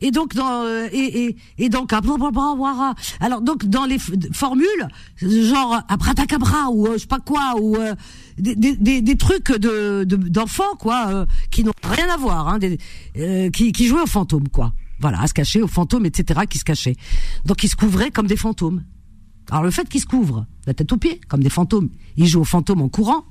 Et 0.00 0.10
donc 0.10 0.34
dans 0.34 0.62
euh, 0.64 0.88
et, 0.92 1.24
et, 1.24 1.36
et 1.56 1.68
donc 1.70 1.90
alors 1.90 3.40
donc 3.40 3.64
dans 3.64 3.86
les 3.86 3.96
formules 4.30 4.88
genre 5.16 5.80
abracadabra 5.88 6.68
ou 6.70 6.86
euh, 6.86 6.92
je 6.94 6.98
sais 6.98 7.06
pas 7.06 7.18
quoi 7.18 7.54
ou 7.58 7.76
euh, 7.76 7.94
des, 8.36 8.54
des, 8.54 9.00
des, 9.00 9.16
trucs 9.16 9.52
de 9.52 10.04
d'enfants 10.04 10.76
quoi 10.78 11.24
qui 11.50 11.64
n'ont 11.64 11.72
rien 11.82 12.10
à 12.10 12.18
voir 12.18 12.48
hein, 12.48 12.58
des, 12.58 12.78
qui 13.50 13.72
qui 13.72 13.86
jouaient 13.86 14.02
au 14.02 14.06
fantôme 14.06 14.48
quoi 14.50 14.74
voilà 15.00 15.22
à 15.22 15.28
se 15.28 15.32
cacher 15.32 15.62
au 15.62 15.66
fantôme 15.66 16.04
etc 16.04 16.40
qui 16.46 16.58
se 16.58 16.64
cachaient 16.64 16.96
donc 17.46 17.64
ils 17.64 17.68
se 17.68 17.76
couvraient 17.76 18.10
comme 18.10 18.26
des 18.26 18.36
fantômes 18.36 18.82
alors 19.50 19.62
le 19.62 19.70
fait 19.70 19.88
qu'ils 19.88 20.00
se 20.00 20.06
couvrent 20.06 20.46
la 20.66 20.74
tête 20.74 20.92
aux 20.92 20.96
pieds 20.96 21.20
comme 21.28 21.42
des 21.42 21.50
fantômes, 21.50 21.90
ils 22.16 22.26
jouent 22.26 22.40
aux 22.40 22.44
fantômes 22.44 22.82
en 22.82 22.88
courant. 22.88 23.24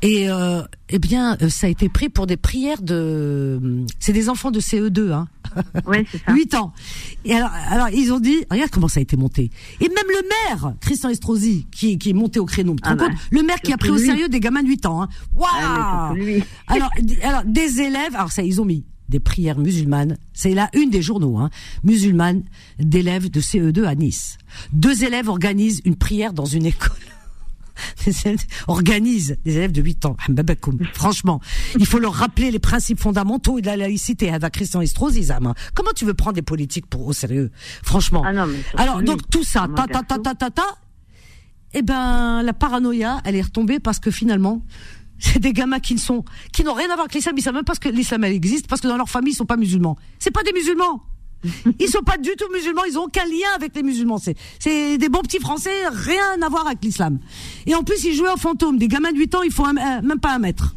Et 0.00 0.30
euh, 0.30 0.62
eh 0.90 0.98
bien, 1.00 1.36
euh, 1.42 1.48
ça 1.48 1.66
a 1.66 1.70
été 1.70 1.88
pris 1.88 2.08
pour 2.08 2.26
des 2.28 2.36
prières 2.36 2.82
de. 2.82 3.84
C'est 3.98 4.12
des 4.12 4.28
enfants 4.28 4.52
de 4.52 4.60
CE2, 4.60 5.12
hein. 5.12 5.28
Ouais, 5.86 6.06
c'est 6.10 6.18
ça. 6.24 6.32
8 6.32 6.54
ans. 6.54 6.72
Et 7.24 7.34
alors, 7.34 7.50
alors, 7.68 7.88
ils 7.88 8.12
ont 8.12 8.20
dit, 8.20 8.44
regarde 8.48 8.70
comment 8.70 8.86
ça 8.86 9.00
a 9.00 9.02
été 9.02 9.16
monté. 9.16 9.50
Et 9.80 9.88
même 9.88 10.06
le 10.08 10.28
maire, 10.28 10.74
Christian 10.80 11.08
Estrosi, 11.08 11.66
qui, 11.72 11.98
qui 11.98 12.10
est 12.10 12.14
monté 12.14 12.38
au 12.38 12.44
créneau. 12.44 12.76
Ah 12.82 12.94
bah, 12.94 13.08
le 13.32 13.42
maire 13.42 13.60
qui 13.60 13.72
a 13.72 13.76
pris 13.76 13.90
au 13.90 13.98
sérieux 13.98 14.28
des 14.28 14.38
gamins 14.38 14.62
de 14.62 14.68
8 14.68 14.86
ans. 14.86 15.02
Hein. 15.02 15.08
Waouh 15.34 16.42
alors, 16.68 16.90
alors, 17.22 17.42
des 17.44 17.80
élèves, 17.80 18.14
alors 18.14 18.30
ça, 18.30 18.42
ils 18.42 18.60
ont 18.60 18.66
mis 18.66 18.84
des 19.08 19.20
prières 19.20 19.58
musulmanes. 19.58 20.18
C'est 20.32 20.54
la 20.54 20.68
une 20.74 20.90
des 20.90 21.02
journaux, 21.02 21.38
hein, 21.38 21.50
musulmanes 21.84 22.42
d'élèves 22.78 23.30
de 23.30 23.40
CE2 23.40 23.84
à 23.84 23.94
Nice. 23.94 24.38
Deux 24.72 25.04
élèves 25.04 25.28
organisent 25.28 25.80
une 25.84 25.96
prière 25.96 26.32
dans 26.32 26.44
une 26.44 26.66
école. 26.66 26.96
organisent 28.66 29.36
des 29.44 29.56
élèves 29.56 29.72
de 29.72 29.82
8 29.82 30.06
ans. 30.06 30.16
Franchement, 30.94 31.40
il 31.78 31.86
faut 31.86 31.98
leur 31.98 32.14
rappeler 32.14 32.50
les 32.50 32.58
principes 32.58 33.00
fondamentaux 33.00 33.60
de 33.60 33.66
la 33.66 33.76
laïcité. 33.76 34.30
Avec 34.30 34.52
Christian 34.52 34.80
Estrosi, 34.80 35.28
Comment 35.74 35.90
tu 35.94 36.04
veux 36.04 36.14
prendre 36.14 36.34
des 36.34 36.42
politiques 36.42 36.86
pour 36.86 37.06
au 37.06 37.12
sérieux? 37.12 37.50
Franchement. 37.82 38.24
Ah 38.26 38.32
non, 38.32 38.48
Alors 38.76 39.02
donc 39.02 39.28
tout 39.30 39.44
ça, 39.44 39.68
ta 39.74 39.86
ta 39.86 40.02
ta 40.02 40.18
ta 40.18 40.34
ta 40.34 40.50
ta. 40.50 40.78
Eh 41.74 41.82
ben 41.82 42.42
la 42.42 42.52
paranoïa, 42.54 43.20
elle 43.24 43.36
est 43.36 43.42
retombée 43.42 43.78
parce 43.78 43.98
que 43.98 44.10
finalement, 44.10 44.62
c'est 45.18 45.38
des 45.38 45.52
gamins 45.52 45.80
qui 45.80 45.94
ne 45.94 45.98
sont, 45.98 46.24
qui 46.52 46.64
n'ont 46.64 46.74
rien 46.74 46.86
à 46.86 46.94
voir 46.94 47.00
avec 47.00 47.14
l'islam. 47.14 47.34
Ils 47.36 47.42
savent 47.42 47.54
même 47.54 47.64
pas 47.64 47.74
que 47.74 47.88
l'islam 47.88 48.24
existe 48.24 48.66
parce 48.66 48.80
que 48.80 48.88
dans 48.88 48.96
leur 48.96 49.08
famille 49.08 49.32
ils 49.32 49.36
sont 49.36 49.46
pas 49.46 49.56
musulmans. 49.56 49.96
C'est 50.18 50.30
pas 50.30 50.42
des 50.42 50.52
musulmans. 50.52 51.02
Ils 51.78 51.88
sont 51.88 52.02
pas 52.02 52.18
du 52.18 52.30
tout 52.36 52.52
musulmans, 52.52 52.82
ils 52.84 52.98
ont 52.98 53.04
aucun 53.04 53.24
lien 53.24 53.46
avec 53.54 53.72
les 53.76 53.84
musulmans. 53.84 54.18
C'est, 54.18 54.34
c'est 54.58 54.98
des 54.98 55.08
bons 55.08 55.20
petits 55.20 55.38
français, 55.38 55.70
rien 55.88 56.42
à 56.42 56.48
voir 56.48 56.66
avec 56.66 56.82
l'islam. 56.82 57.20
Et 57.66 57.76
en 57.76 57.84
plus, 57.84 58.02
ils 58.02 58.14
jouaient 58.14 58.32
au 58.32 58.36
fantôme. 58.36 58.76
Des 58.76 58.88
gamins 58.88 59.12
de 59.12 59.18
8 59.18 59.34
ans, 59.36 59.42
ils 59.42 59.52
font 59.52 59.72
même 59.72 60.18
pas 60.20 60.32
un 60.32 60.40
mètre. 60.40 60.74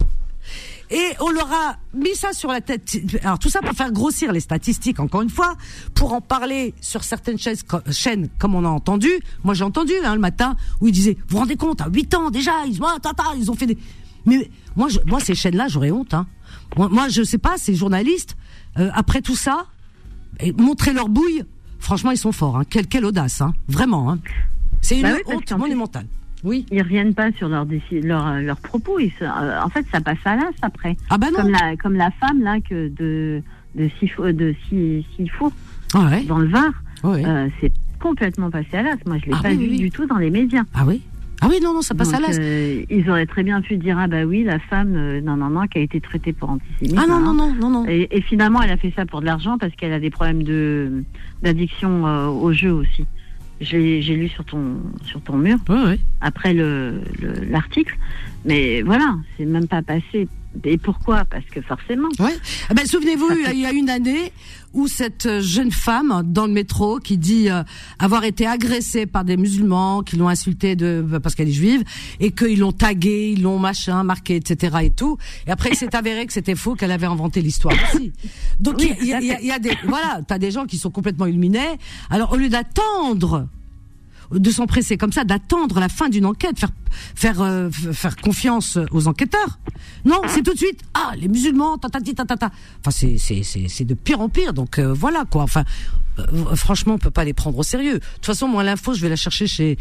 Et 0.91 1.13
on 1.21 1.29
leur 1.29 1.49
a 1.51 1.77
mis 1.93 2.15
ça 2.15 2.33
sur 2.33 2.51
la 2.51 2.59
tête. 2.59 2.97
Alors 3.23 3.39
tout 3.39 3.49
ça 3.49 3.61
pour 3.61 3.73
faire 3.73 3.93
grossir 3.93 4.33
les 4.33 4.41
statistiques, 4.41 4.99
encore 4.99 5.21
une 5.21 5.29
fois, 5.29 5.55
pour 5.95 6.11
en 6.11 6.19
parler 6.19 6.73
sur 6.81 7.05
certaines 7.05 7.37
chaînes, 7.37 8.27
comme 8.37 8.55
on 8.55 8.65
a 8.65 8.69
entendu. 8.69 9.09
Moi 9.45 9.53
j'ai 9.53 9.63
entendu 9.63 9.93
hein, 10.03 10.13
le 10.13 10.19
matin 10.19 10.57
où 10.81 10.89
ils 10.89 10.91
disaient, 10.91 11.13
vous 11.13 11.35
vous 11.35 11.37
rendez 11.37 11.55
compte, 11.55 11.79
à 11.79 11.87
8 11.87 12.13
ans 12.15 12.29
déjà, 12.29 12.65
ils, 12.67 12.77
ah, 12.83 12.97
tata, 13.01 13.23
ils 13.37 13.49
ont 13.49 13.55
fait 13.55 13.67
des... 13.67 13.77
Mais 14.25 14.49
moi, 14.75 14.87
je, 14.89 14.99
moi 15.05 15.19
ces 15.19 15.35
chaînes-là, 15.35 15.67
j'aurais 15.67 15.91
honte. 15.91 16.13
Hein. 16.13 16.27
Moi, 16.77 16.89
moi, 16.89 17.09
je 17.09 17.23
sais 17.23 17.37
pas, 17.37 17.57
ces 17.57 17.75
journalistes, 17.75 18.35
euh, 18.77 18.89
après 18.93 19.21
tout 19.21 19.35
ça, 19.35 19.65
et 20.39 20.53
montrer 20.53 20.93
leur 20.93 21.09
bouille, 21.09 21.43
franchement, 21.79 22.11
ils 22.11 22.17
sont 22.17 22.31
forts. 22.31 22.57
Hein. 22.57 22.63
Quelle, 22.69 22.87
quelle 22.87 23.05
audace, 23.05 23.41
hein. 23.41 23.53
vraiment. 23.67 24.11
Hein. 24.11 24.19
C'est 24.81 24.97
une 24.97 25.03
bah 25.03 25.15
honte 25.27 25.51
monumentale. 25.53 26.05
Oui. 26.43 26.65
Ils 26.71 26.81
reviennent 26.81 27.13
pas 27.13 27.31
sur 27.33 27.47
leurs 27.49 27.67
leur, 27.91 28.39
leur 28.39 28.57
propos. 28.57 28.99
Ils 28.99 29.11
euh, 29.21 29.61
en 29.61 29.69
fait, 29.69 29.85
ça 29.91 30.01
passe 30.01 30.17
à 30.25 30.35
l'as 30.35 30.51
après. 30.61 30.97
Ah 31.09 31.17
bah 31.17 31.27
non. 31.29 31.41
Comme 31.41 31.51
la, 31.51 31.77
comme 31.77 31.93
la 31.95 32.11
femme 32.11 32.41
là 32.41 32.59
que 32.61 32.87
de 32.89 33.43
de 33.75 33.89
Sifo, 33.99 34.31
de 34.31 34.55
Sifo 34.69 35.53
ah 35.93 36.09
ouais. 36.09 36.23
dans 36.23 36.39
le 36.39 36.47
Var. 36.47 36.71
Euh, 37.05 37.49
c'est 37.59 37.71
complètement 37.99 38.49
passé 38.49 38.77
à 38.77 38.81
l'as. 38.83 38.95
Moi, 39.05 39.17
je 39.19 39.27
l'ai 39.27 39.33
ah 39.37 39.41
pas 39.41 39.53
vu 39.53 39.77
du 39.77 39.91
tout 39.91 40.05
dans 40.05 40.17
les 40.17 40.29
médias. 40.29 40.63
Ah 40.73 40.83
oui. 40.85 41.01
Ah 41.43 41.47
oui, 41.49 41.59
non, 41.61 41.73
non, 41.73 41.81
ça 41.81 41.95
passe 41.95 42.13
à 42.13 42.19
l'as. 42.19 42.37
Euh, 42.39 42.83
ils 42.89 43.09
auraient 43.09 43.25
très 43.25 43.41
bien 43.41 43.61
pu 43.61 43.77
dire, 43.77 43.97
ah 43.97 44.07
bah 44.07 44.25
oui, 44.25 44.43
la 44.43 44.59
femme, 44.59 44.93
euh, 44.95 45.21
non, 45.21 45.37
non, 45.37 45.49
non, 45.49 45.65
qui 45.65 45.79
a 45.79 45.81
été 45.81 45.99
traitée 45.99 46.33
pour 46.33 46.51
antisémitisme. 46.51 46.99
Ah 47.03 47.07
non, 47.07 47.19
non, 47.19 47.33
non, 47.33 47.53
non, 47.53 47.69
non. 47.69 47.85
Et, 47.87 48.07
et, 48.11 48.21
finalement, 48.21 48.61
elle 48.61 48.69
a 48.69 48.77
fait 48.77 48.93
ça 48.95 49.07
pour 49.07 49.21
de 49.21 49.25
l'argent 49.25 49.57
parce 49.57 49.73
qu'elle 49.75 49.91
a 49.91 49.99
des 49.99 50.11
problèmes 50.11 50.43
de 50.43 51.03
d'addiction 51.41 52.05
euh, 52.05 52.27
au 52.27 52.53
jeu 52.53 52.71
aussi. 52.71 53.05
J'ai 53.59 54.01
lu 54.01 54.27
sur 54.27 54.45
ton 54.45 54.77
sur 55.03 55.21
ton 55.21 55.37
mur. 55.37 55.57
Ouais, 55.67 55.83
ouais. 55.83 55.99
Après 56.19 56.53
le 56.53 57.01
l'article, 57.49 57.97
mais 58.45 58.81
voilà, 58.81 59.15
c'est 59.37 59.45
même 59.45 59.67
pas 59.67 59.81
passé 59.81 60.27
et 60.65 60.77
pourquoi? 60.77 61.23
Parce 61.25 61.45
que 61.45 61.61
forcément. 61.61 62.09
Ouais. 62.19 62.35
Eh 62.69 62.73
ben, 62.73 62.85
souvenez-vous, 62.85 63.27
il 63.51 63.59
y 63.59 63.65
a 63.65 63.71
une 63.71 63.89
année 63.89 64.31
où 64.73 64.87
cette 64.87 65.41
jeune 65.41 65.71
femme 65.71 66.23
dans 66.25 66.45
le 66.45 66.53
métro 66.53 66.99
qui 66.99 67.17
dit 67.17 67.49
euh, 67.49 67.63
avoir 67.99 68.23
été 68.23 68.47
agressée 68.47 69.05
par 69.05 69.25
des 69.25 69.37
musulmans 69.37 70.01
qui 70.01 70.15
l'ont 70.15 70.29
insultée 70.29 70.75
de 70.75 71.05
parce 71.21 71.35
qu'elle 71.35 71.49
est 71.49 71.53
juive 71.53 71.83
et 72.19 72.31
qu'ils 72.31 72.59
l'ont 72.59 72.71
taguée, 72.71 73.31
ils 73.35 73.41
l'ont 73.41 73.59
machin 73.59 74.03
marqué, 74.03 74.35
etc. 74.35 74.77
et 74.83 74.89
tout. 74.89 75.17
Et 75.47 75.51
après, 75.51 75.69
il 75.71 75.75
s'est 75.75 75.95
avéré 75.95 76.25
que 76.25 76.33
c'était 76.33 76.55
faux, 76.55 76.75
qu'elle 76.75 76.91
avait 76.91 77.07
inventé 77.07 77.41
l'histoire 77.41 77.75
aussi. 77.93 78.13
Donc 78.59 78.81
il 78.81 79.05
y, 79.05 79.13
a, 79.13 79.21
y, 79.21 79.45
y, 79.45 79.51
a 79.51 79.59
des 79.59 79.75
voilà, 79.85 80.21
t'as 80.27 80.37
des 80.37 80.51
gens 80.51 80.65
qui 80.65 80.77
sont 80.77 80.91
complètement 80.91 81.25
illuminés. 81.25 81.77
Alors 82.09 82.33
au 82.33 82.37
lieu 82.37 82.49
d'attendre 82.49 83.47
de 84.31 84.49
s'empresser 84.49 84.97
comme 84.97 85.11
ça, 85.11 85.23
d'attendre 85.23 85.79
la 85.79 85.89
fin 85.89 86.09
d'une 86.09 86.25
enquête, 86.25 86.59
faire 86.59 86.71
faire 87.15 87.41
euh, 87.41 87.69
faire 87.71 88.15
confiance 88.15 88.77
aux 88.91 89.07
enquêteurs. 89.07 89.59
Non, 90.05 90.21
c'est 90.27 90.43
tout 90.43 90.53
de 90.53 90.57
suite 90.57 90.81
ah 90.93 91.11
les 91.17 91.27
musulmans, 91.27 91.77
ta 91.77 91.89
ta 91.89 91.99
ta 91.99 92.37
ta. 92.37 92.51
Enfin 92.79 92.91
c'est 92.91 93.17
c'est 93.17 93.43
c'est 93.43 93.85
de 93.85 93.93
pire 93.93 94.21
en 94.21 94.29
pire. 94.29 94.53
Donc 94.53 94.79
euh, 94.79 94.93
voilà 94.93 95.25
quoi. 95.29 95.43
Enfin 95.43 95.63
euh, 96.19 96.55
franchement 96.55 96.95
on 96.95 96.97
peut 96.97 97.11
pas 97.11 97.23
les 97.23 97.33
prendre 97.33 97.57
au 97.57 97.63
sérieux. 97.63 97.95
De 97.95 97.99
toute 97.99 98.25
façon 98.25 98.47
moi 98.47 98.63
l'info 98.63 98.93
je 98.93 99.01
vais 99.01 99.09
la 99.09 99.15
chercher 99.15 99.47
chez 99.47 99.77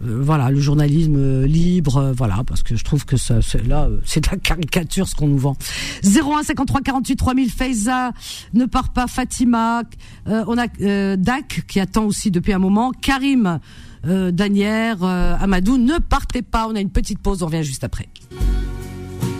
voilà 0.00 0.50
le 0.50 0.60
journalisme 0.60 1.44
libre 1.44 2.12
voilà 2.16 2.42
parce 2.46 2.62
que 2.62 2.76
je 2.76 2.84
trouve 2.84 3.04
que 3.04 3.16
ça 3.16 3.40
là 3.66 3.88
c'est 4.04 4.24
de 4.24 4.30
la 4.30 4.38
caricature 4.38 5.08
ce 5.08 5.14
qu'on 5.14 5.28
nous 5.28 5.38
vend. 5.38 5.56
01 6.04 6.42
53 6.44 6.80
48 6.80 7.16
3000 7.16 7.50
Faiza 7.50 8.12
ne 8.54 8.64
part 8.64 8.92
pas 8.92 9.06
Fatima 9.06 9.82
on 10.26 10.56
a 10.58 11.16
Dak 11.16 11.64
qui 11.68 11.80
attend 11.80 12.04
aussi 12.04 12.30
depuis 12.30 12.52
un 12.52 12.58
moment 12.58 12.92
Karim 12.92 13.60
euh, 14.06 14.30
Danière, 14.30 15.02
euh, 15.02 15.36
Amadou, 15.40 15.78
ne 15.78 15.98
partez 15.98 16.42
pas, 16.42 16.66
on 16.68 16.74
a 16.74 16.80
une 16.80 16.90
petite 16.90 17.18
pause, 17.18 17.42
on 17.42 17.46
revient 17.46 17.64
juste 17.64 17.84
après. 17.84 18.08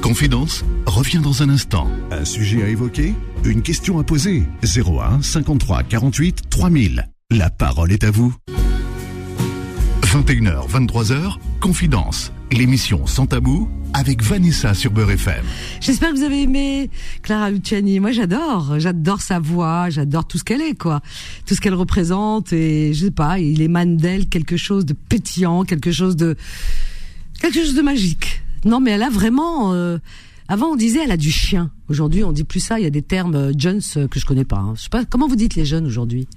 Confidence 0.03 0.65
revient 0.87 1.21
dans 1.23 1.43
un 1.43 1.49
instant. 1.49 1.89
Un 2.11 2.25
sujet 2.25 2.63
à 2.63 2.69
évoquer 2.69 3.15
Une 3.45 3.63
question 3.63 3.99
à 3.99 4.05
poser 4.05 4.45
01 4.63 5.23
53 5.23 5.83
48 5.85 6.51
3000. 6.51 7.09
La 7.31 7.51
parole 7.51 7.91
est 7.91 8.05
à 8.05 8.11
vous. 8.11 8.35
21h, 10.15 10.71
23h, 10.71 11.39
Confidence, 11.59 12.31
l'émission 12.53 13.05
sans 13.05 13.27
tabou 13.27 13.69
avec 13.95 14.23
Vanessa 14.23 14.73
sur 14.73 14.93
Beurre 14.93 15.11
FM. 15.11 15.45
J'espère 15.81 16.13
que 16.13 16.19
vous 16.19 16.23
avez 16.23 16.43
aimé 16.43 16.89
Clara 17.23 17.51
Luciani. 17.51 17.99
Moi, 17.99 18.13
j'adore, 18.13 18.79
j'adore 18.79 19.21
sa 19.21 19.41
voix, 19.41 19.91
j'adore 19.91 20.25
tout 20.25 20.39
ce 20.39 20.45
qu'elle 20.45 20.63
est, 20.63 20.79
quoi, 20.79 21.03
tout 21.47 21.57
ce 21.57 21.61
qu'elle 21.61 21.75
représente 21.75 22.53
et 22.53 22.95
je 22.95 23.07
sais 23.07 23.11
pas, 23.11 23.41
il 23.41 23.61
émane 23.61 23.97
d'elle 23.97 24.29
quelque 24.29 24.57
chose 24.57 24.87
de 24.87 24.93
pétillant, 24.93 25.65
quelque 25.65 25.91
chose 25.91 26.15
de 26.15 26.37
quelque 27.41 27.65
chose 27.65 27.75
de 27.75 27.83
magique. 27.83 28.41
Non, 28.65 28.79
mais 28.79 28.93
elle 28.93 29.03
a 29.03 29.11
vraiment. 29.11 29.73
Euh, 29.73 29.99
avant, 30.47 30.69
on 30.69 30.77
disait 30.77 31.01
elle 31.03 31.11
a 31.11 31.17
du 31.17 31.33
chien. 31.33 31.73
Aujourd'hui, 31.89 32.23
on 32.23 32.31
dit 32.31 32.45
plus 32.45 32.61
ça. 32.61 32.79
Il 32.79 32.85
y 32.85 32.87
a 32.87 32.91
des 32.91 33.03
termes 33.03 33.51
jeunes 33.59 33.81
euh, 33.97 34.07
que 34.07 34.21
je 34.21 34.27
connais 34.27 34.45
pas. 34.45 34.59
Hein. 34.59 34.75
Je 34.77 34.83
sais 34.83 34.91
pas 34.91 35.05
comment 35.05 35.27
vous 35.27 35.35
dites 35.35 35.57
les 35.57 35.65
jeunes 35.65 35.87
aujourd'hui? 35.87 36.29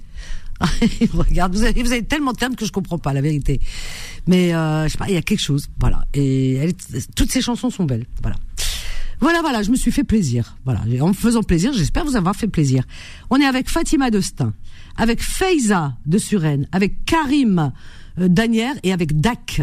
Regarde, 1.12 1.54
vous 1.54 1.64
avez, 1.64 1.82
vous 1.82 1.92
avez 1.92 2.04
tellement 2.04 2.32
de 2.32 2.36
termes 2.36 2.56
que 2.56 2.66
je 2.66 2.72
comprends 2.72 2.98
pas 2.98 3.12
la 3.12 3.20
vérité. 3.20 3.60
Mais 4.26 4.54
euh, 4.54 4.84
je 4.84 4.92
sais 4.92 4.98
pas, 4.98 5.08
il 5.08 5.14
y 5.14 5.18
a 5.18 5.22
quelque 5.22 5.40
chose, 5.40 5.68
voilà. 5.78 6.04
Et 6.14 6.74
toutes 7.16 7.30
ces 7.30 7.40
chansons 7.40 7.70
sont 7.70 7.84
belles, 7.84 8.06
voilà. 8.22 8.36
Voilà, 9.20 9.40
voilà, 9.40 9.62
je 9.62 9.70
me 9.70 9.76
suis 9.76 9.90
fait 9.90 10.04
plaisir. 10.04 10.56
Voilà, 10.64 10.82
en 11.00 11.08
me 11.08 11.12
faisant 11.12 11.42
plaisir, 11.42 11.72
j'espère 11.72 12.04
vous 12.04 12.16
avoir 12.16 12.36
fait 12.36 12.46
plaisir. 12.46 12.84
On 13.30 13.40
est 13.40 13.46
avec 13.46 13.68
Fatima 13.68 14.10
Destin, 14.10 14.54
avec 14.96 15.22
Feiza 15.22 15.96
de 16.06 16.18
Suresnes, 16.18 16.68
avec 16.70 17.04
Karim 17.04 17.72
euh, 18.20 18.28
Danière 18.28 18.74
et 18.84 18.92
avec 18.92 19.20
Dak. 19.20 19.62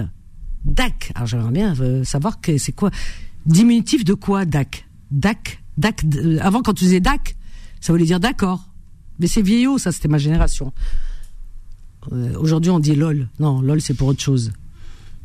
Dak. 0.65 1.11
Alors 1.15 1.27
j'aimerais 1.27 1.51
bien 1.51 1.73
euh, 1.79 2.03
savoir 2.03 2.41
que 2.41 2.57
c'est 2.57 2.73
quoi 2.73 2.91
diminutif 3.45 4.03
de 4.03 4.13
quoi 4.13 4.45
Dak? 4.45 4.87
Dak, 5.11 5.63
Dak. 5.77 6.03
Euh, 6.15 6.37
avant 6.41 6.61
quand 6.61 6.73
tu 6.73 6.83
disais 6.83 6.99
Dak, 6.99 7.37
ça 7.79 7.93
voulait 7.93 8.05
dire 8.05 8.19
d'accord. 8.19 8.67
Mais 9.19 9.27
c'est 9.27 9.41
vieillot, 9.41 9.77
ça, 9.77 9.91
c'était 9.91 10.07
ma 10.07 10.17
génération. 10.17 10.73
Euh, 12.11 12.37
aujourd'hui, 12.37 12.71
on 12.71 12.79
dit 12.79 12.95
LOL. 12.95 13.27
Non, 13.39 13.61
LOL, 13.61 13.81
c'est 13.81 13.93
pour 13.93 14.07
autre 14.07 14.21
chose. 14.21 14.51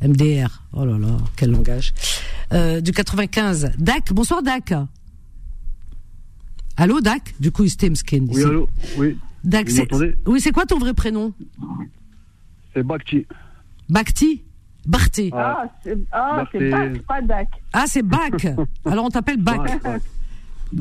MDR. 0.03 0.63
Oh 0.73 0.85
là 0.85 0.99
là, 0.99 1.17
quel 1.37 1.51
langage. 1.51 1.93
Euh, 2.53 2.81
du 2.81 2.93
95. 2.93 3.73
Dak, 3.79 4.13
bonsoir 4.13 4.43
Dak. 4.43 4.73
Allô 6.77 7.01
Dak? 7.01 7.35
Du 7.39 7.53
coup, 7.53 7.69
Skin. 7.69 7.95
Oui, 8.29 8.43
allô? 8.43 8.69
Oui. 8.97 9.19
Dak, 9.45 9.71
c'est... 9.71 9.89
Oui, 10.27 10.41
c'est 10.41 10.53
quoi 10.53 10.65
ton 10.65 10.79
vrai 10.79 10.95
prénom? 10.95 11.35
C'est 12.75 12.83
Bakti. 12.83 13.27
Bakti? 13.89 14.43
Barti. 14.87 15.31
Ah, 15.35 15.65
c'est, 15.85 15.99
ah, 16.11 16.45
c'est 16.51 16.71
Bak, 16.71 17.03
pas 17.03 17.21
Dak. 17.21 17.49
Ah, 17.73 17.85
c'est 17.87 18.03
Bak. 18.03 18.47
Alors 18.85 19.05
on 19.05 19.11
t'appelle 19.11 19.37
Bak. 19.37 19.81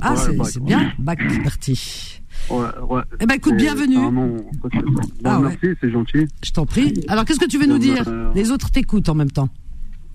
Ah, 0.01 0.15
c'est, 0.15 0.63
bien, 0.63 0.93
Bak, 0.99 1.19
Barti. 1.43 2.21
Ouais, 2.49 2.67
ouais. 2.89 3.01
Eh 3.19 3.25
ben 3.25 3.35
écoute, 3.35 3.55
bienvenue. 3.57 3.97
Ah, 5.23 5.39
merci, 5.39 5.67
c'est 5.79 5.91
gentil. 5.91 6.25
Je 6.43 6.51
t'en 6.51 6.65
prie. 6.65 6.93
Alors 7.07 7.25
qu'est-ce 7.25 7.39
que 7.39 7.47
tu 7.47 7.57
veux 7.59 7.67
nous 7.67 7.77
dire? 7.77 8.03
Euh, 8.07 8.31
Les 8.33 8.51
autres 8.51 8.71
t'écoutent 8.71 9.09
en 9.09 9.15
même 9.15 9.31
temps. 9.31 9.49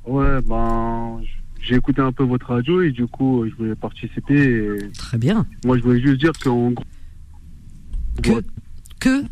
Ouais, 0.07 0.41
ben 0.43 1.21
j'ai 1.61 1.77
écouté 1.77 2.03
un 2.03 2.13
peu 2.13 2.25
votre 2.25 2.47
radio 2.53 2.83
et 2.83 2.91
du 2.91 3.07
coup 3.07 3.45
je 3.49 3.55
voulais 3.55 3.75
participer. 3.75 4.79
Très 4.99 5.17
bien. 5.19 5.47
Moi 5.65 5.79
je 5.79 5.83
voulais 5.83 6.01
juste 6.01 6.21
dire 6.21 6.33
qu'en 6.43 6.71
gros. 6.73 6.85
Que 8.23 8.43
Que 9.01 9.25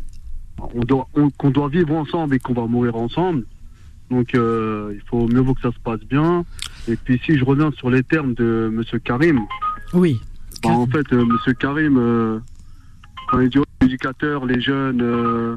on 0.75 0.81
doit, 0.81 1.07
qu'on 1.37 1.49
doit 1.51 1.67
vivre 1.69 1.93
ensemble 1.93 2.35
et 2.35 2.39
qu'on 2.39 2.53
va 2.53 2.65
mourir 2.67 2.95
ensemble. 2.95 3.45
Donc 4.09 4.33
euh, 4.33 4.93
il 4.95 5.01
faut 5.09 5.27
mieux 5.27 5.41
vaut 5.41 5.53
que 5.53 5.61
ça 5.61 5.71
se 5.71 5.79
passe 5.83 6.01
bien. 6.01 6.45
Et 6.87 6.95
puis 6.95 7.19
si 7.25 7.37
je 7.37 7.43
reviens 7.43 7.71
sur 7.71 7.89
les 7.89 8.03
termes 8.03 8.33
de 8.33 8.69
Monsieur 8.73 8.99
Karim. 8.99 9.41
Oui. 9.93 10.19
Ben, 10.63 10.71
en 10.71 10.87
fait, 10.87 11.11
euh, 11.11 11.25
Monsieur 11.25 11.53
Karim, 11.53 11.97
les 13.37 13.49
éducateurs, 13.81 14.45
les 14.45 14.61
jeunes, 14.61 15.01
euh, 15.01 15.55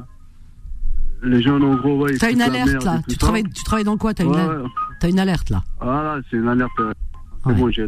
les 1.23 1.41
jeunes 1.41 1.63
en 1.63 1.75
gros, 1.75 1.97
ouais. 2.03 2.17
T'as 2.17 2.31
une 2.31 2.41
alerte 2.41 2.83
là. 2.83 3.01
Tu 3.07 3.17
travailles, 3.17 3.43
tu 3.43 3.63
travailles 3.63 3.85
dans 3.85 3.97
quoi? 3.97 4.13
T'as 4.13 4.23
une, 4.25 4.35
as 4.35 5.07
une 5.07 5.19
alerte 5.19 5.49
là? 5.49 5.63
Ah 5.79 5.85
là, 6.03 6.19
c'est 6.29 6.37
une 6.37 6.47
alerte. 6.47 6.71
Euh, 6.79 6.93
bon, 7.45 7.69
j'ai 7.71 7.87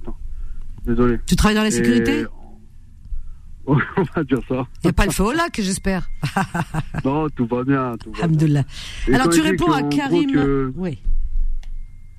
Désolé. 0.85 1.19
Tu 1.25 1.35
travailles 1.35 1.57
dans 1.57 1.63
la 1.63 1.71
sécurité? 1.71 2.25
On 3.67 3.75
va 4.15 4.23
dire 4.23 4.39
ça. 4.47 4.65
Il 4.83 4.87
n'y 4.87 4.89
a 4.89 4.93
pas 4.93 5.05
le 5.05 5.11
feu 5.11 5.23
au 5.23 5.31
lac, 5.31 5.59
j'espère. 5.61 6.09
Non, 7.05 7.29
tout 7.29 7.45
va 7.45 7.63
bien. 7.63 7.95
Tout 7.97 8.11
va 8.13 8.27
bien. 8.27 8.63
Alors 9.13 9.25
quand 9.25 9.29
tu 9.31 9.41
réponds 9.41 9.71
à 9.71 9.83
Karim. 9.83 10.31
que- 10.31 10.73
Oui. 10.75 10.97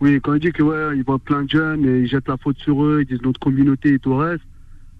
Oui, 0.00 0.18
quand 0.22 0.34
il 0.34 0.40
dit 0.40 0.52
que 0.52 0.62
ouais, 0.62 0.96
il 0.96 1.02
voit 1.04 1.18
plein 1.18 1.42
de 1.42 1.50
jeunes 1.50 1.84
et 1.84 2.00
ils 2.00 2.06
jettent 2.08 2.28
la 2.28 2.36
faute 2.38 2.56
sur 2.58 2.82
eux, 2.84 3.00
ils 3.02 3.06
disent 3.06 3.22
notre 3.22 3.40
communauté 3.40 3.94
et 3.94 3.98
tout 3.98 4.10
le 4.10 4.16
reste. 4.16 4.44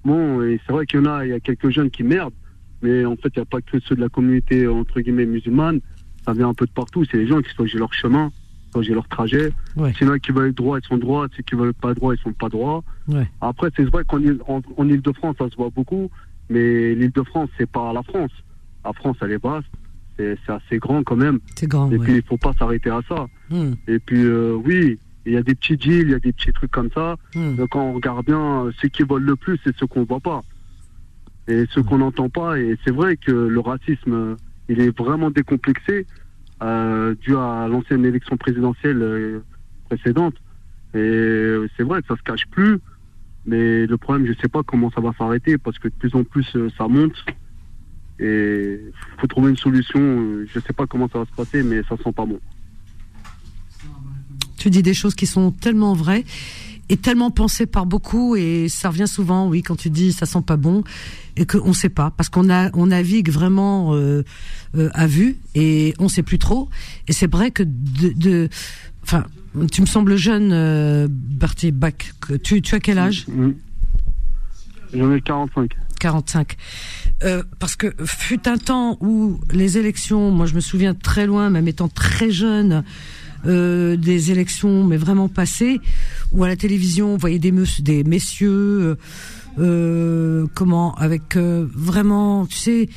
Bon, 0.05 0.43
et 0.43 0.61
c'est 0.67 0.73
vrai 0.73 0.85
qu'il 0.87 1.01
y 1.01 1.03
en 1.03 1.07
a, 1.07 1.25
il 1.25 1.31
y 1.31 1.33
a 1.33 1.41
quelques 1.41 1.71
jeunes 1.71 1.91
qui 1.91 2.03
merdent, 2.03 2.35
mais 2.83 3.05
en 3.05 3.17
fait, 3.17 3.29
il 3.35 3.39
n'y 3.39 3.43
a 3.43 3.47
pas 3.47 3.61
que 3.61 3.79
ceux 3.81 3.95
de 3.97 4.01
la 4.01 4.09
communauté 4.09 4.67
entre 4.67 5.01
guillemets 5.01 5.27
musulmane. 5.27 5.81
Ça 6.27 6.33
vient 6.35 6.49
un 6.49 6.55
peu 6.55 6.67
de 6.67 6.71
partout. 6.73 7.05
C'est 7.11 7.17
les 7.17 7.27
gens 7.27 7.41
qui 7.41 7.55
choisissent 7.55 7.75
leur 7.79 7.93
chemin, 7.95 8.31
choisissent 8.73 8.93
leur 8.95 9.09
trajet. 9.09 9.53
Ouais. 9.77 9.93
A 10.01 10.19
qui 10.19 10.33
veulent 10.33 10.51
être 10.51 10.57
droit, 10.57 10.79
ils 10.79 10.87
sont 10.87 10.99
droits. 10.99 11.27
Ceux 11.37 11.43
qui 11.43 11.55
veulent 11.55 11.73
pas 11.75 11.95
droit, 11.95 12.15
ils 12.15 12.21
sont 12.21 12.33
pas 12.33 12.49
droits. 12.49 12.85
Ouais. 13.09 13.27
Après, 13.41 13.71
c'est 13.77 13.85
vrai 13.85 14.05
qu'en 14.07 14.19
Ile- 14.19 14.41
en, 14.47 14.61
en 14.77 14.89
Ile-de-France, 14.89 15.37
ça 15.39 15.49
se 15.49 15.57
voit 15.57 15.71
beaucoup, 15.71 16.11
mais 16.51 16.95
l'Île-de-France, 16.95 17.49
c'est 17.59 17.71
pas 17.71 17.93
la 17.93 18.03
France. 18.03 18.31
La 18.85 18.93
France, 18.93 19.17
elle 19.23 19.33
est 19.33 19.43
vaste, 19.43 19.69
c'est 20.19 20.37
assez 20.49 20.79
grand 20.79 21.03
quand 21.03 21.17
même. 21.17 21.39
C'est 21.57 21.67
grand. 21.67 21.91
Et 21.91 21.97
ouais. 21.97 22.05
puis, 22.05 22.17
il 22.17 22.23
faut 22.23 22.37
pas 22.37 22.53
s'arrêter 22.59 22.91
à 22.91 23.01
ça. 23.09 23.27
Hmm, 23.51 23.73
Et 23.89 23.99
puis, 23.99 24.23
euh, 24.25 24.55
oui, 24.63 24.99
il 25.27 25.33
y 25.33 25.37
a 25.39 25.43
des 25.43 25.55
petits 25.55 25.77
deals, 25.79 26.03
il 26.09 26.11
y 26.11 26.15
a 26.15 26.19
des 26.19 26.33
petits 26.33 26.53
trucs 26.53 26.71
comme 26.71 26.91
ça. 26.95 27.17
hmm. 27.35 27.57
Donc, 27.57 27.71
quand 27.71 27.83
on 27.83 27.95
regarde 27.95 28.27
bien, 28.27 28.67
euh, 28.67 28.73
ceux 28.81 28.89
qui 28.89 29.03
volent 29.05 29.25
le 29.27 29.37
plus, 29.37 29.59
c'est 29.65 29.75
ceux 29.79 29.87
qu'on 29.87 30.05
voit 30.05 30.21
pas. 30.21 30.43
Et 31.51 31.67
ceux 31.75 31.83
qu'on 31.83 31.99
n'entend 31.99 32.29
pas. 32.29 32.59
Et 32.59 32.79
c'est 32.85 32.93
vrai 32.93 33.17
que 33.17 33.33
le 33.33 33.61
racisme, 33.61 34.37
il 34.69 34.81
est 34.81 34.97
vraiment 34.97 35.31
décomplexé, 35.31 36.07
euh, 36.63 37.15
dû 37.21 37.37
à 37.37 37.67
l'ancienne 37.69 38.05
élection 38.07 38.37
présidentielle 38.37 39.03
euh, 39.03 39.41
précédente. 39.89 40.35
Et 40.95 41.57
c'est 41.77 41.83
vrai 41.83 42.01
que 42.03 42.09
ça 42.09 42.17
se 42.17 42.23
cache 42.23 42.47
plus. 42.51 42.79
Mais 43.47 43.87
le 43.87 43.97
problème, 43.97 44.27
je 44.27 44.33
sais 44.41 44.49
pas 44.49 44.63
comment 44.63 44.91
ça 44.93 45.01
va 45.01 45.13
s'arrêter 45.19 45.59
parce 45.59 45.79
que 45.79 45.89
de 45.89 45.95
plus 45.95 46.15
en 46.15 46.25
plus, 46.25 46.47
euh, 46.55 46.69
ça 46.79 46.87
monte. 46.87 47.17
Et 48.21 48.79
faut 49.19 49.27
trouver 49.27 49.51
une 49.51 49.57
solution. 49.57 49.99
euh, 50.01 50.47
Je 50.53 50.61
sais 50.61 50.73
pas 50.73 50.87
comment 50.87 51.09
ça 51.09 51.19
va 51.19 51.25
se 51.25 51.33
passer, 51.33 51.63
mais 51.63 51.83
ça 51.89 51.97
sent 51.97 52.13
pas 52.15 52.27
bon. 52.27 52.39
Tu 54.57 54.69
dis 54.69 54.83
des 54.83 54.95
choses 54.95 55.15
qui 55.15 55.27
sont 55.27 55.51
tellement 55.53 55.95
vraies 55.95 56.25
et 56.91 56.97
tellement 56.97 57.31
pensées 57.31 57.67
par 57.67 57.87
beaucoup 57.87 58.37
et 58.37 58.69
ça 58.69 58.91
revient 58.91 59.09
souvent, 59.09 59.49
oui, 59.49 59.63
quand 59.63 59.77
tu 59.77 59.89
dis 59.89 60.13
ça 60.13 60.27
sent 60.27 60.43
pas 60.45 60.57
bon 60.57 60.85
et 61.37 61.47
qu'on 61.47 61.69
ne 61.69 61.73
sait 61.73 61.89
pas 61.89 62.11
parce 62.11 62.29
qu'on 62.29 62.51
a 62.51 62.71
on 62.77 62.87
navigue 62.87 63.31
vraiment 63.31 63.95
euh, 63.95 64.25
euh, 64.77 64.91
à 64.93 65.07
vue 65.07 65.39
et 65.55 65.95
on 65.99 66.09
sait 66.09 66.25
plus 66.25 66.39
trop. 66.39 66.69
Et 67.09 67.13
c'est 67.13 67.31
vrai 67.31 67.53
que 67.53 67.63
de, 67.63 68.13
de 68.15 68.49
enfin, 69.05 69.25
tu 69.71 69.81
me 69.81 69.87
sembles 69.87 70.17
jeune, 70.17 70.51
euh, 70.53 71.07
Berthier 71.09 71.71
Bach. 71.71 71.95
que 72.21 72.35
Tu, 72.35 72.61
tu 72.61 72.75
as 72.75 72.81
quel 72.81 72.99
âge? 72.99 73.27
Mhm. 73.29 73.55
J'en 74.93 75.13
ai 75.13 75.21
45. 75.21 75.71
45. 76.01 76.57
Euh, 77.23 77.43
parce 77.61 77.77
que 77.77 77.95
fut 78.05 78.49
un 78.49 78.57
temps 78.57 78.97
où 79.01 79.39
les 79.53 79.79
élections, 79.79 80.33
moi 80.33 80.47
je 80.47 80.55
me 80.55 80.61
souviens 80.61 80.95
très 80.95 81.27
loin, 81.27 81.51
même 81.51 81.69
étant 81.69 81.89
très 81.89 82.31
jeune, 82.31 82.83
euh, 83.47 83.97
des 83.97 84.31
élections, 84.31 84.85
mais 84.85 84.97
vraiment 84.97 85.29
passées, 85.29 85.81
où 86.33 86.45
à 86.45 86.49
la 86.49 86.57
télévision 86.57 87.15
on 87.15 87.17
voyait 87.17 87.39
des, 87.39 87.53
des 87.81 88.05
messieurs, 88.05 88.51
euh, 88.51 88.95
euh, 89.59 90.47
comment, 90.55 90.95
avec 90.97 91.37
euh, 91.37 91.67
vraiment, 91.75 92.47
tu 92.47 92.57
sais, 92.57 92.89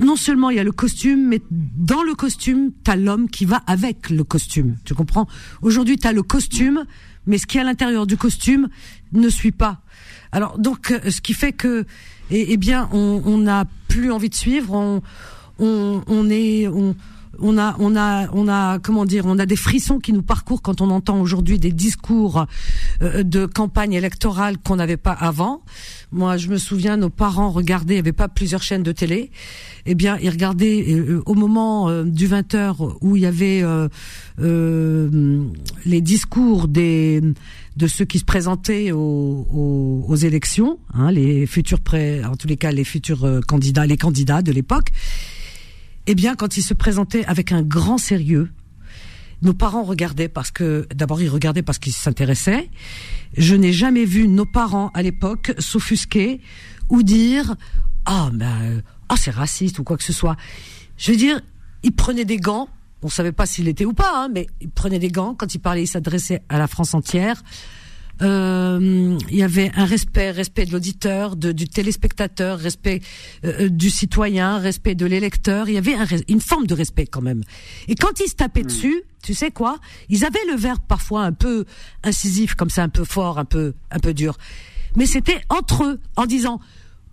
non 0.00 0.16
seulement 0.16 0.50
il 0.50 0.56
y 0.56 0.60
a 0.60 0.64
le 0.64 0.72
costume, 0.72 1.28
mais 1.28 1.42
dans 1.50 2.02
le 2.04 2.14
costume, 2.14 2.70
t'as 2.84 2.96
l'homme 2.96 3.28
qui 3.28 3.44
va 3.44 3.62
avec 3.66 4.10
le 4.10 4.22
costume. 4.22 4.76
Tu 4.84 4.94
comprends? 4.94 5.26
Aujourd'hui, 5.60 5.96
t'as 5.98 6.12
le 6.12 6.22
costume, 6.22 6.84
mais 7.26 7.36
ce 7.38 7.46
qui 7.46 7.58
est 7.58 7.62
à 7.62 7.64
l'intérieur 7.64 8.06
du 8.06 8.16
costume 8.16 8.68
ne 9.12 9.28
suit 9.28 9.52
pas. 9.52 9.82
Alors 10.30 10.58
donc, 10.58 10.92
euh, 10.92 11.10
ce 11.10 11.20
qui 11.20 11.34
fait 11.34 11.52
que, 11.52 11.84
eh, 12.30 12.52
eh 12.52 12.56
bien, 12.56 12.88
on 12.92 13.22
on 13.24 13.38
n'a 13.38 13.64
plus 13.88 14.12
envie 14.12 14.28
de 14.28 14.34
suivre. 14.34 14.72
On, 14.72 15.02
on, 15.58 16.02
on 16.06 16.30
est, 16.30 16.68
on, 16.68 16.94
on 17.42 17.58
a, 17.58 17.76
on 17.78 17.96
a, 17.96 18.28
on 18.32 18.48
a, 18.48 18.78
comment 18.78 19.04
dire, 19.04 19.26
on 19.26 19.38
a 19.38 19.46
des 19.46 19.56
frissons 19.56 19.98
qui 19.98 20.12
nous 20.12 20.22
parcourent 20.22 20.62
quand 20.62 20.80
on 20.80 20.90
entend 20.90 21.20
aujourd'hui 21.20 21.58
des 21.58 21.72
discours 21.72 22.46
euh, 23.02 23.22
de 23.22 23.46
campagne 23.46 23.92
électorale 23.92 24.58
qu'on 24.58 24.76
n'avait 24.76 24.96
pas 24.96 25.12
avant. 25.12 25.62
Moi, 26.12 26.36
je 26.36 26.48
me 26.48 26.58
souviens, 26.58 26.96
nos 26.96 27.10
parents 27.10 27.50
regardaient, 27.50 27.94
il 27.94 27.96
n'y 27.96 28.00
avait 28.00 28.12
pas 28.12 28.28
plusieurs 28.28 28.62
chaînes 28.62 28.82
de 28.82 28.92
télé. 28.92 29.30
Eh 29.86 29.94
bien, 29.94 30.16
ils 30.22 30.30
regardaient 30.30 30.84
euh, 30.88 31.22
au 31.26 31.34
moment 31.34 31.88
euh, 31.88 32.04
du 32.04 32.26
20 32.26 32.54
h 32.54 32.96
où 33.00 33.16
il 33.16 33.22
y 33.22 33.26
avait 33.26 33.62
euh, 33.62 33.88
euh, 34.40 35.42
les 35.84 36.00
discours 36.00 36.68
des 36.68 37.20
de 37.76 37.86
ceux 37.86 38.04
qui 38.04 38.18
se 38.18 38.24
présentaient 38.24 38.92
aux, 38.92 38.98
aux, 39.50 40.04
aux 40.06 40.16
élections, 40.16 40.78
hein, 40.92 41.10
les 41.10 41.46
futurs 41.46 41.80
pré, 41.80 42.22
en 42.24 42.36
tous 42.36 42.46
les 42.46 42.56
cas 42.56 42.70
les 42.70 42.84
futurs 42.84 43.24
euh, 43.24 43.40
candidats, 43.40 43.86
les 43.86 43.96
candidats 43.96 44.42
de 44.42 44.52
l'époque. 44.52 44.88
Eh 46.06 46.14
bien, 46.14 46.34
quand 46.34 46.56
ils 46.56 46.62
se 46.62 46.74
présentaient 46.74 47.24
avec 47.26 47.52
un 47.52 47.62
grand 47.62 47.98
sérieux, 47.98 48.50
nos 49.42 49.54
parents 49.54 49.82
regardaient 49.82 50.28
parce 50.28 50.50
que 50.50 50.86
d'abord 50.94 51.20
ils 51.20 51.28
regardaient 51.28 51.62
parce 51.62 51.78
qu'ils 51.78 51.92
s'intéressaient. 51.92 52.70
Je 53.36 53.54
n'ai 53.54 53.72
jamais 53.72 54.04
vu 54.04 54.28
nos 54.28 54.46
parents 54.46 54.90
à 54.94 55.02
l'époque 55.02 55.52
s'offusquer 55.58 56.40
ou 56.88 57.02
dire 57.02 57.56
ah 58.04 58.30
ben 58.32 58.82
ah 59.08 59.16
c'est 59.16 59.30
raciste 59.30 59.78
ou 59.78 59.84
quoi 59.84 59.96
que 59.96 60.04
ce 60.04 60.12
soit. 60.12 60.36
Je 60.96 61.10
veux 61.10 61.16
dire, 61.16 61.40
ils 61.82 61.92
prenaient 61.92 62.24
des 62.24 62.36
gants. 62.36 62.68
On 63.02 63.08
savait 63.08 63.32
pas 63.32 63.46
s'il 63.46 63.66
était 63.66 63.84
ou 63.84 63.92
pas, 63.92 64.24
hein, 64.24 64.28
mais 64.32 64.46
ils 64.60 64.70
prenaient 64.70 65.00
des 65.00 65.10
gants 65.10 65.34
quand 65.34 65.54
ils 65.54 65.58
parlaient, 65.58 65.82
ils 65.82 65.88
s'adressaient 65.88 66.42
à 66.48 66.58
la 66.58 66.68
France 66.68 66.94
entière. 66.94 67.42
Euh, 68.22 69.18
il 69.30 69.36
y 69.36 69.42
avait 69.42 69.70
un 69.74 69.84
respect, 69.84 70.30
respect 70.30 70.66
de 70.66 70.72
l'auditeur, 70.72 71.36
du 71.36 71.68
téléspectateur, 71.68 72.58
respect 72.58 73.00
euh, 73.44 73.68
du 73.68 73.90
citoyen, 73.90 74.58
respect 74.58 74.94
de 74.94 75.06
l'électeur. 75.06 75.68
Il 75.68 75.74
y 75.74 75.78
avait 75.78 75.94
un 75.94 76.06
une 76.28 76.40
forme 76.40 76.66
de 76.66 76.74
respect 76.74 77.06
quand 77.06 77.22
même. 77.22 77.42
Et 77.88 77.94
quand 77.94 78.20
ils 78.20 78.28
se 78.28 78.34
tapaient 78.34 78.62
dessus, 78.62 79.02
tu 79.22 79.34
sais 79.34 79.50
quoi 79.50 79.78
Ils 80.08 80.24
avaient 80.24 80.44
le 80.48 80.56
verbe 80.56 80.80
parfois 80.86 81.22
un 81.22 81.32
peu 81.32 81.64
incisif, 82.04 82.54
comme 82.54 82.70
ça, 82.70 82.82
un 82.82 82.88
peu 82.88 83.04
fort, 83.04 83.38
un 83.38 83.44
peu, 83.44 83.74
un 83.90 83.98
peu 83.98 84.14
dur. 84.14 84.36
Mais 84.96 85.06
c'était 85.06 85.40
entre 85.48 85.84
eux, 85.84 86.00
en 86.16 86.26
disant 86.26 86.60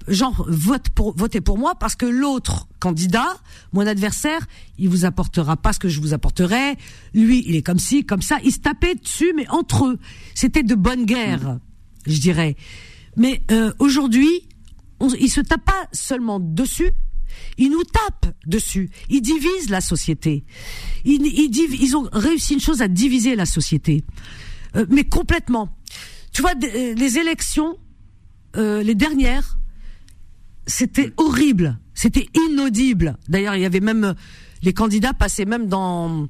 genre 0.08 0.46
vote 0.48 0.90
pour 0.90 1.16
votez 1.16 1.42
pour 1.42 1.58
moi 1.58 1.76
parce 1.76 1.96
que 1.96 2.06
l'autre 2.06 2.68
candidat, 2.80 3.38
mon 3.74 3.86
adversaire, 3.86 4.46
il 4.78 4.90
vous 4.90 5.06
apportera 5.06 5.58
pas 5.58 5.74
ce 5.74 5.80
que 5.80 5.90
je 5.90 6.00
vous 6.00 6.14
apporterai. 6.14 6.76
Lui, 7.14 7.44
il 7.48 7.56
est 7.56 7.62
comme 7.62 7.80
ci, 7.80 8.06
comme 8.06 8.22
ça. 8.22 8.38
Ils 8.44 8.52
se 8.52 8.60
tapaient 8.60 8.96
dessus, 8.96 9.34
mais 9.36 9.48
entre 9.50 9.86
eux, 9.86 10.00
c'était 10.36 10.64
de 10.64 10.76
bonne 10.76 11.06
guerre, 11.06 11.60
je 12.06 12.20
dirais. 12.20 12.56
Mais 13.18 13.44
euh, 13.52 13.74
aujourd'hui, 13.80 14.48
ils 15.20 15.30
se 15.30 15.42
tapent 15.42 15.66
pas 15.66 15.88
seulement 15.92 16.40
dessus. 16.40 16.92
Ils 17.58 17.70
nous 17.70 17.84
tapent 17.84 18.34
dessus. 18.46 18.90
Ils 19.10 19.22
divisent 19.22 19.70
la 19.70 19.82
société. 19.82 20.46
Ils, 21.06 21.26
ils, 21.26 21.96
ont 21.96 22.08
réussi 22.12 22.54
une 22.54 22.60
chose 22.60 22.82
à 22.82 22.88
diviser 22.88 23.36
la 23.36 23.46
société, 23.46 24.04
Euh, 24.76 24.86
mais 24.90 25.04
complètement. 25.04 25.76
Tu 26.32 26.44
vois, 26.44 26.54
euh, 26.64 26.94
les 26.94 27.18
élections, 27.18 27.76
euh, 28.56 28.84
les 28.84 28.94
dernières, 28.94 29.59
c'était 30.70 31.12
horrible, 31.18 31.78
c'était 31.94 32.28
inaudible. 32.48 33.18
D'ailleurs, 33.28 33.56
il 33.56 33.62
y 33.62 33.66
avait 33.66 33.82
même 33.82 34.16
les 34.62 34.74
candidats 34.74 35.14
passaient 35.14 35.46
même 35.46 35.68
dans 35.68 36.28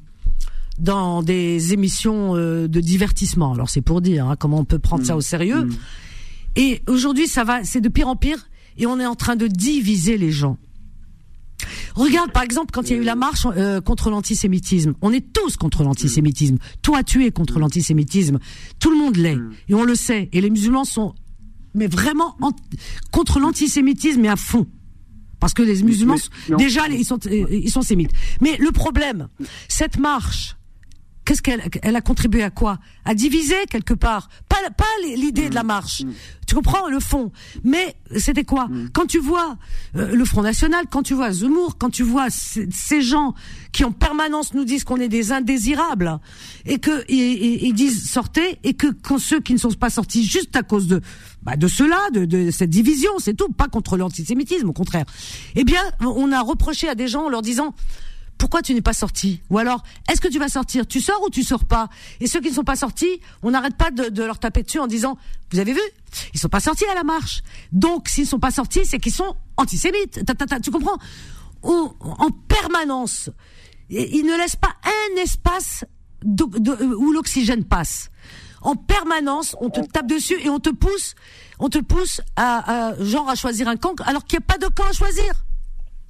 dans 0.77 1.21
des 1.21 1.73
émissions 1.73 2.35
euh, 2.35 2.67
de 2.67 2.79
divertissement. 2.79 3.53
Alors 3.53 3.69
c'est 3.69 3.81
pour 3.81 4.01
dire 4.01 4.27
hein, 4.27 4.35
comment 4.37 4.59
on 4.59 4.65
peut 4.65 4.79
prendre 4.79 5.05
ça 5.05 5.15
au 5.15 5.21
sérieux. 5.21 5.67
Et 6.55 6.81
aujourd'hui, 6.87 7.27
ça 7.27 7.43
va, 7.43 7.63
c'est 7.63 7.81
de 7.81 7.89
pire 7.89 8.07
en 8.07 8.15
pire, 8.15 8.49
et 8.77 8.85
on 8.85 8.99
est 8.99 9.05
en 9.05 9.15
train 9.15 9.35
de 9.35 9.47
diviser 9.47 10.17
les 10.17 10.31
gens. 10.31 10.57
Regarde, 11.95 12.31
par 12.31 12.43
exemple, 12.43 12.71
quand 12.71 12.89
il 12.89 12.95
y 12.95 12.99
a 12.99 13.01
eu 13.01 13.05
la 13.05 13.15
marche 13.15 13.45
euh, 13.45 13.81
contre 13.81 14.09
l'antisémitisme, 14.09 14.93
on 15.01 15.11
est 15.11 15.33
tous 15.33 15.57
contre 15.57 15.83
l'antisémitisme. 15.83 16.57
Toi, 16.81 17.03
tu 17.03 17.25
es 17.25 17.31
contre 17.31 17.59
l'antisémitisme. 17.59 18.39
Tout 18.79 18.89
le 18.89 18.97
monde 18.97 19.17
l'est, 19.17 19.37
et 19.67 19.73
on 19.73 19.83
le 19.83 19.95
sait. 19.95 20.29
Et 20.31 20.41
les 20.41 20.49
musulmans 20.49 20.85
sont, 20.85 21.13
mais 21.73 21.87
vraiment 21.87 22.35
en- 22.41 22.51
contre 23.11 23.39
l'antisémitisme 23.39 24.23
et 24.25 24.29
à 24.29 24.35
fond. 24.35 24.67
Parce 25.39 25.53
que 25.53 25.61
les 25.61 25.81
musulmans, 25.83 26.15
mais 26.49 26.55
déjà, 26.57 26.87
ils 26.89 27.05
sont, 27.05 27.19
euh, 27.27 27.45
ils 27.49 27.71
sont 27.71 27.81
sémites. 27.81 28.11
Mais 28.41 28.57
le 28.57 28.71
problème, 28.71 29.29
cette 29.69 29.97
marche, 29.97 30.57
qu'est-ce 31.29 31.43
qu'elle 31.43 31.61
elle 31.83 31.95
a 31.95 32.01
contribué 32.01 32.41
à 32.41 32.49
quoi? 32.49 32.79
À 33.05 33.13
diviser 33.13 33.53
quelque 33.69 33.93
part. 33.93 34.29
Pas, 34.49 34.57
pas 34.75 34.85
l'idée 35.05 35.49
de 35.49 35.53
la 35.53 35.61
marche. 35.61 36.01
Tu 36.47 36.55
comprends 36.55 36.87
le 36.89 36.99
fond? 36.99 37.31
Mais 37.63 37.95
c'était 38.17 38.43
quoi? 38.43 38.67
Quand 38.93 39.05
tu 39.05 39.19
vois 39.19 39.55
euh, 39.95 40.15
le 40.15 40.25
Front 40.25 40.41
National, 40.41 40.85
quand 40.89 41.03
tu 41.03 41.13
vois 41.13 41.31
Zemmour, 41.31 41.77
quand 41.77 41.91
tu 41.91 42.01
vois 42.01 42.27
ces 42.31 43.01
gens 43.03 43.35
qui 43.71 43.83
en 43.83 43.91
permanence 43.91 44.55
nous 44.55 44.65
disent 44.65 44.83
qu'on 44.83 44.97
est 44.97 45.07
des 45.09 45.31
indésirables 45.31 46.19
et 46.65 46.79
que 46.79 47.03
et- 47.07 47.13
et- 47.15 47.67
ils 47.67 47.73
disent 47.73 48.09
sortez 48.09 48.57
et 48.63 48.73
que 48.73 48.87
quand 48.87 49.19
ceux 49.19 49.39
qui 49.39 49.53
ne 49.53 49.59
sont 49.59 49.69
pas 49.73 49.91
sortis 49.91 50.25
juste 50.25 50.55
à 50.55 50.63
cause 50.63 50.87
de 50.87 51.01
bah, 51.43 51.55
de 51.55 51.67
cela, 51.67 51.99
de, 52.11 52.25
de 52.25 52.49
cette 52.51 52.69
division, 52.71 53.11
c'est 53.19 53.33
tout, 53.35 53.49
pas 53.49 53.67
contre 53.67 53.95
l'antisémitisme, 53.95 54.67
au 54.69 54.73
contraire. 54.73 55.05
Eh 55.55 55.63
bien, 55.63 55.81
on 56.01 56.31
a 56.33 56.41
reproché 56.41 56.89
à 56.89 56.95
des 56.95 57.07
gens 57.07 57.25
en 57.25 57.29
leur 57.29 57.41
disant 57.43 57.73
pourquoi 58.39 58.61
tu 58.61 58.73
n'es 58.73 58.81
pas 58.81 58.93
sorti? 58.93 59.43
Ou 59.49 59.59
alors, 59.59 59.83
est-ce 60.09 60.21
que 60.21 60.29
tu 60.29 60.39
vas 60.39 60.47
sortir? 60.47 60.87
Tu 60.87 61.01
sors 61.01 61.21
ou 61.21 61.29
tu 61.29 61.43
sors 61.43 61.65
pas? 61.65 61.89
Et 62.21 62.25
ceux 62.25 62.39
qui 62.39 62.49
ne 62.49 62.55
sont 62.55 62.63
pas 62.63 62.77
sortis, 62.77 63.19
on 63.43 63.51
n'arrête 63.51 63.75
pas 63.75 63.91
de, 63.91 64.23
leur 64.23 64.39
taper 64.39 64.63
dessus 64.63 64.79
en 64.79 64.87
disant, 64.87 65.17
vous 65.51 65.59
avez 65.59 65.73
vu? 65.73 65.81
Ils 66.33 66.39
sont 66.39 66.47
pas 66.47 66.61
sortis 66.61 66.85
à 66.85 66.95
la 66.95 67.03
marche. 67.03 67.43
Donc, 67.73 68.07
s'ils 68.07 68.25
sont 68.25 68.39
pas 68.39 68.51
sortis, 68.51 68.85
c'est 68.85 68.97
qu'ils 68.97 69.13
sont 69.13 69.35
antisémites. 69.57 70.25
Ta, 70.25 70.33
ta, 70.33 70.45
ta, 70.45 70.59
tu 70.61 70.71
comprends? 70.71 70.97
En 71.61 72.29
permanence, 72.47 73.29
ils 73.89 74.25
ne 74.25 74.37
laissent 74.37 74.55
pas 74.55 74.73
un 74.85 75.21
espace 75.21 75.83
où 76.25 77.11
l'oxygène 77.11 77.65
passe. 77.65 78.09
En 78.61 78.75
permanence, 78.75 79.57
on 79.59 79.69
te 79.69 79.81
tape 79.81 80.07
dessus 80.07 80.39
et 80.41 80.49
on 80.49 80.59
te 80.59 80.69
pousse, 80.69 81.15
on 81.59 81.67
te 81.67 81.79
pousse 81.79 82.21
à 82.37 82.93
genre 83.01 83.29
à 83.29 83.35
choisir 83.35 83.67
un 83.67 83.75
camp 83.75 83.95
alors 84.05 84.25
qu'il 84.25 84.39
n'y 84.39 84.45
a 84.45 84.47
pas 84.47 84.57
de 84.57 84.73
camp 84.73 84.85
à 84.85 84.93
choisir. 84.93 85.45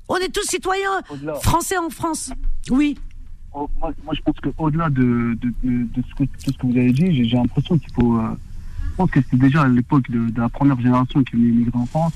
On 0.09 0.15
est 0.17 0.33
tous 0.33 0.43
citoyens 0.43 1.01
français 1.41 1.77
en 1.77 1.89
France. 1.89 2.33
Oui. 2.71 2.97
Oh, 3.53 3.69
moi, 3.79 3.91
moi, 4.03 4.13
je 4.15 4.21
pense 4.21 4.35
qu'au-delà 4.39 4.89
de, 4.89 5.37
de, 5.39 5.53
de, 5.63 5.83
de, 5.83 6.03
ce 6.09 6.15
que, 6.15 6.23
de, 6.23 6.29
ce 6.37 6.51
que, 6.51 6.67
vous 6.67 6.77
avez 6.77 6.91
dit, 6.91 7.23
j'ai 7.23 7.37
l'impression 7.37 7.77
qu'il 7.77 7.91
faut. 7.93 8.17
Euh, 8.17 8.29
je 8.91 8.95
pense 8.97 9.11
que 9.11 9.21
c'était 9.21 9.37
déjà 9.37 9.61
à 9.61 9.67
l'époque 9.67 10.09
de, 10.09 10.39
la 10.39 10.49
première 10.49 10.79
génération 10.79 11.23
qui 11.23 11.35
venait 11.35 11.49
immigrer 11.49 11.77
en 11.77 11.85
France, 11.85 12.13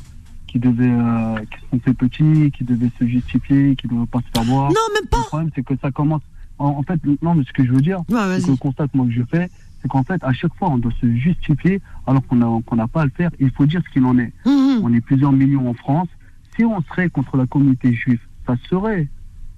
qui 0.47 0.59
devait, 0.59 0.89
euh, 0.91 1.37
qui 1.39 1.67
sont 1.71 1.79
fait 1.79 1.93
petits, 1.93 2.51
qui 2.51 2.63
devaient 2.63 2.91
se 2.99 3.07
justifier, 3.07 3.75
qui 3.75 3.87
ne 3.87 3.93
devaient 3.93 4.07
pas 4.07 4.19
se 4.19 4.31
faire 4.33 4.43
voir. 4.43 4.69
Non, 4.69 4.93
même 4.93 5.07
pas. 5.09 5.17
Le 5.19 5.23
problème, 5.25 5.49
c'est 5.55 5.63
que 5.63 5.75
ça 5.81 5.91
commence. 5.91 6.21
En, 6.59 6.67
en, 6.67 6.83
fait, 6.83 6.99
non, 7.21 7.35
mais 7.35 7.43
ce 7.45 7.53
que 7.53 7.65
je 7.65 7.71
veux 7.71 7.81
dire, 7.81 8.01
ouais, 8.09 8.39
c'est 8.39 8.45
que 8.45 8.51
le 8.51 8.57
constat 8.57 8.87
que 8.87 8.97
moi 8.97 9.05
que 9.05 9.13
je 9.13 9.23
fais, 9.23 9.49
c'est 9.81 9.87
qu'en 9.87 10.03
fait, 10.03 10.23
à 10.23 10.33
chaque 10.33 10.53
fois, 10.55 10.69
on 10.69 10.77
doit 10.77 10.91
se 10.99 11.15
justifier 11.15 11.81
alors 12.05 12.25
qu'on 12.27 12.35
n'a 12.75 12.87
pas 12.87 13.01
à 13.01 13.05
le 13.05 13.11
faire. 13.11 13.31
Il 13.39 13.51
faut 13.51 13.65
dire 13.65 13.81
ce 13.85 13.91
qu'il 13.91 14.05
en 14.05 14.17
est. 14.17 14.31
Mmh. 14.45 14.81
On 14.83 14.93
est 14.93 15.01
plusieurs 15.01 15.31
millions 15.31 15.69
en 15.69 15.73
France 15.73 16.09
si 16.55 16.65
on 16.65 16.81
serait 16.83 17.09
contre 17.09 17.37
la 17.37 17.45
communauté 17.47 17.93
juive, 17.93 18.19
ça 18.47 18.55
serait. 18.69 19.07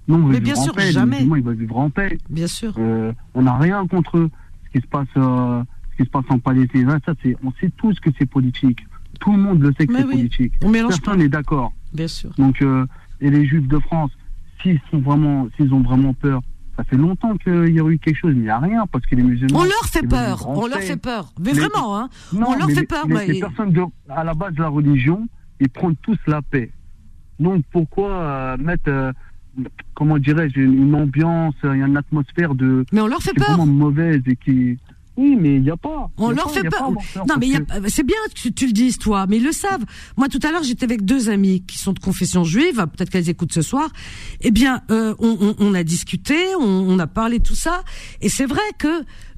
Non, 0.08 0.18
on 0.18 0.28
Mais 0.28 0.40
bien 0.40 0.56
sûr, 0.56 0.74
paix, 0.74 0.92
jamais. 0.92 1.24
Il 1.24 1.42
va 1.44 1.54
vivre 1.54 1.78
en 1.78 1.90
paix. 1.90 2.18
Bien 2.30 2.48
sûr. 2.48 2.74
Euh, 2.78 3.12
on 3.34 3.42
n'a 3.44 3.58
rien 3.58 3.86
contre 3.88 4.30
ce 4.66 4.70
qui 4.72 4.82
se 4.84 4.88
passe, 4.88 5.08
euh, 5.18 5.64
ce 5.92 5.98
qui 5.98 6.04
se 6.04 6.10
passe 6.12 6.26
en 6.30 6.38
Palestine. 6.40 6.88
Ça, 7.06 7.14
c'est, 7.24 7.36
on 7.44 7.52
sait 7.60 7.72
tous 7.78 8.00
que 8.00 8.10
c'est 8.20 8.28
politique. 8.28 8.86
Tout 9.20 9.32
le 9.32 9.40
monde 9.40 9.62
le 9.62 9.74
sait 9.80 9.88
que 9.88 9.96
c'est 9.96 10.04
oui. 10.04 10.12
politique. 10.16 10.54
On 10.64 10.70
mélange 10.70 11.00
Personne 11.02 11.20
n'est 11.20 11.30
d'accord. 11.30 11.74
Bien 11.94 12.08
sûr. 12.08 12.32
Donc, 12.38 12.62
euh, 12.62 12.86
et 13.22 13.30
les 13.32 13.46
Juifs 13.46 13.68
de 13.68 13.80
France, 13.80 14.12
s'ils 14.62 14.80
sont 14.92 15.00
vraiment, 15.00 15.48
s'ils 15.58 15.74
ont 15.74 15.82
vraiment 15.82 16.14
peur, 16.14 16.42
ça 16.78 16.84
fait 16.84 16.98
longtemps 16.98 17.36
qu'il 17.38 17.70
y 17.70 17.80
aurait 17.80 17.94
eu 17.94 18.00
quelque 18.00 18.18
chose, 18.18 18.34
mais 18.34 18.42
il 18.42 18.44
n'y 18.44 18.50
a 18.50 18.60
rien 18.60 18.86
parce 18.92 19.06
que 19.06 19.16
les 19.16 19.24
musulmans. 19.24 19.60
On 19.60 19.64
leur 19.64 19.86
fait 19.86 20.00
ils 20.04 20.10
veulent 20.10 20.10
peur. 20.20 20.48
On 20.50 20.68
leur 20.68 20.80
fait 20.82 20.98
peur. 20.98 21.32
Mais 21.40 21.54
Les- 21.54 21.62
vraiment, 21.62 21.98
hein. 21.98 22.10
Non, 22.34 22.48
on 22.50 22.56
leur 22.58 22.68
mais 22.68 22.74
fait 22.76 22.82
les- 22.82 22.86
peur. 22.88 23.08
Les, 23.08 23.14
mais- 23.16 23.28
les 23.28 23.40
personnes 23.40 23.72
de, 23.72 23.82
à 24.10 24.24
la 24.26 24.34
base 24.34 24.54
de 24.54 24.62
la 24.62 24.68
religion, 24.68 25.28
ils 25.62 25.70
prennent 25.70 25.96
tous 26.02 26.18
la 26.28 26.42
paix. 26.42 26.72
Donc 27.40 27.64
pourquoi 27.72 28.10
euh, 28.12 28.58
mettre, 28.58 28.88
euh, 28.90 29.12
comment 29.94 30.18
dirais-je, 30.18 30.60
une, 30.60 30.74
une 30.88 30.96
ambiance, 30.96 31.56
euh, 31.64 31.74
une 31.74 31.98
atmosphère 31.98 32.56
de 32.56 32.86
Mais 32.92 33.02
on 33.02 33.08
leur 33.08 33.22
fait 33.22 33.34
peur. 33.34 33.48
vraiment 33.48 33.66
mauvaise 33.66 34.22
et 34.28 34.36
qui. 34.36 34.78
Oui, 35.18 35.38
mais 35.40 35.56
il 35.56 35.62
n'y 35.64 35.70
a 35.70 35.78
pas. 35.78 36.10
On 36.18 36.30
leur 36.32 36.48
pas- 36.48 36.52
fait 36.54 36.70
peur. 36.70 36.92
Non, 37.28 37.36
mais 37.40 37.48
c'est 37.90 38.04
bien 38.04 38.18
que 38.34 38.50
tu, 38.50 38.66
le 38.68 38.74
dises, 38.74 38.98
toi, 38.98 39.26
mais 39.30 39.38
ils 39.38 39.44
le 39.44 39.54
savent. 39.54 39.86
Moi, 40.18 40.28
tout 40.28 40.40
à 40.44 40.52
l'heure, 40.52 40.64
j'étais 40.64 40.84
avec 40.84 41.06
deux 41.06 41.30
amis 41.30 41.64
qui 41.66 41.78
sont 41.78 41.94
de 41.94 42.00
confession 42.00 42.44
juive, 42.44 42.86
peut-être 42.96 43.10
qu'elles 43.10 43.30
écoutent 43.30 43.54
ce 43.54 43.62
soir. 43.62 43.90
Eh 44.42 44.52
bien, 44.52 44.82
euh, 44.92 45.16
on, 45.20 45.38
on- 45.40 45.56
on 45.60 45.74
a 45.74 45.84
discuté, 45.84 46.36
on, 46.60 46.64
on 46.66 47.00
a 47.00 47.08
parlé 47.08 47.40
tout 47.40 47.56
ça, 47.56 47.84
et 48.22 48.28
c'est 48.30 48.46
vrai 48.46 48.60
que 48.78 48.88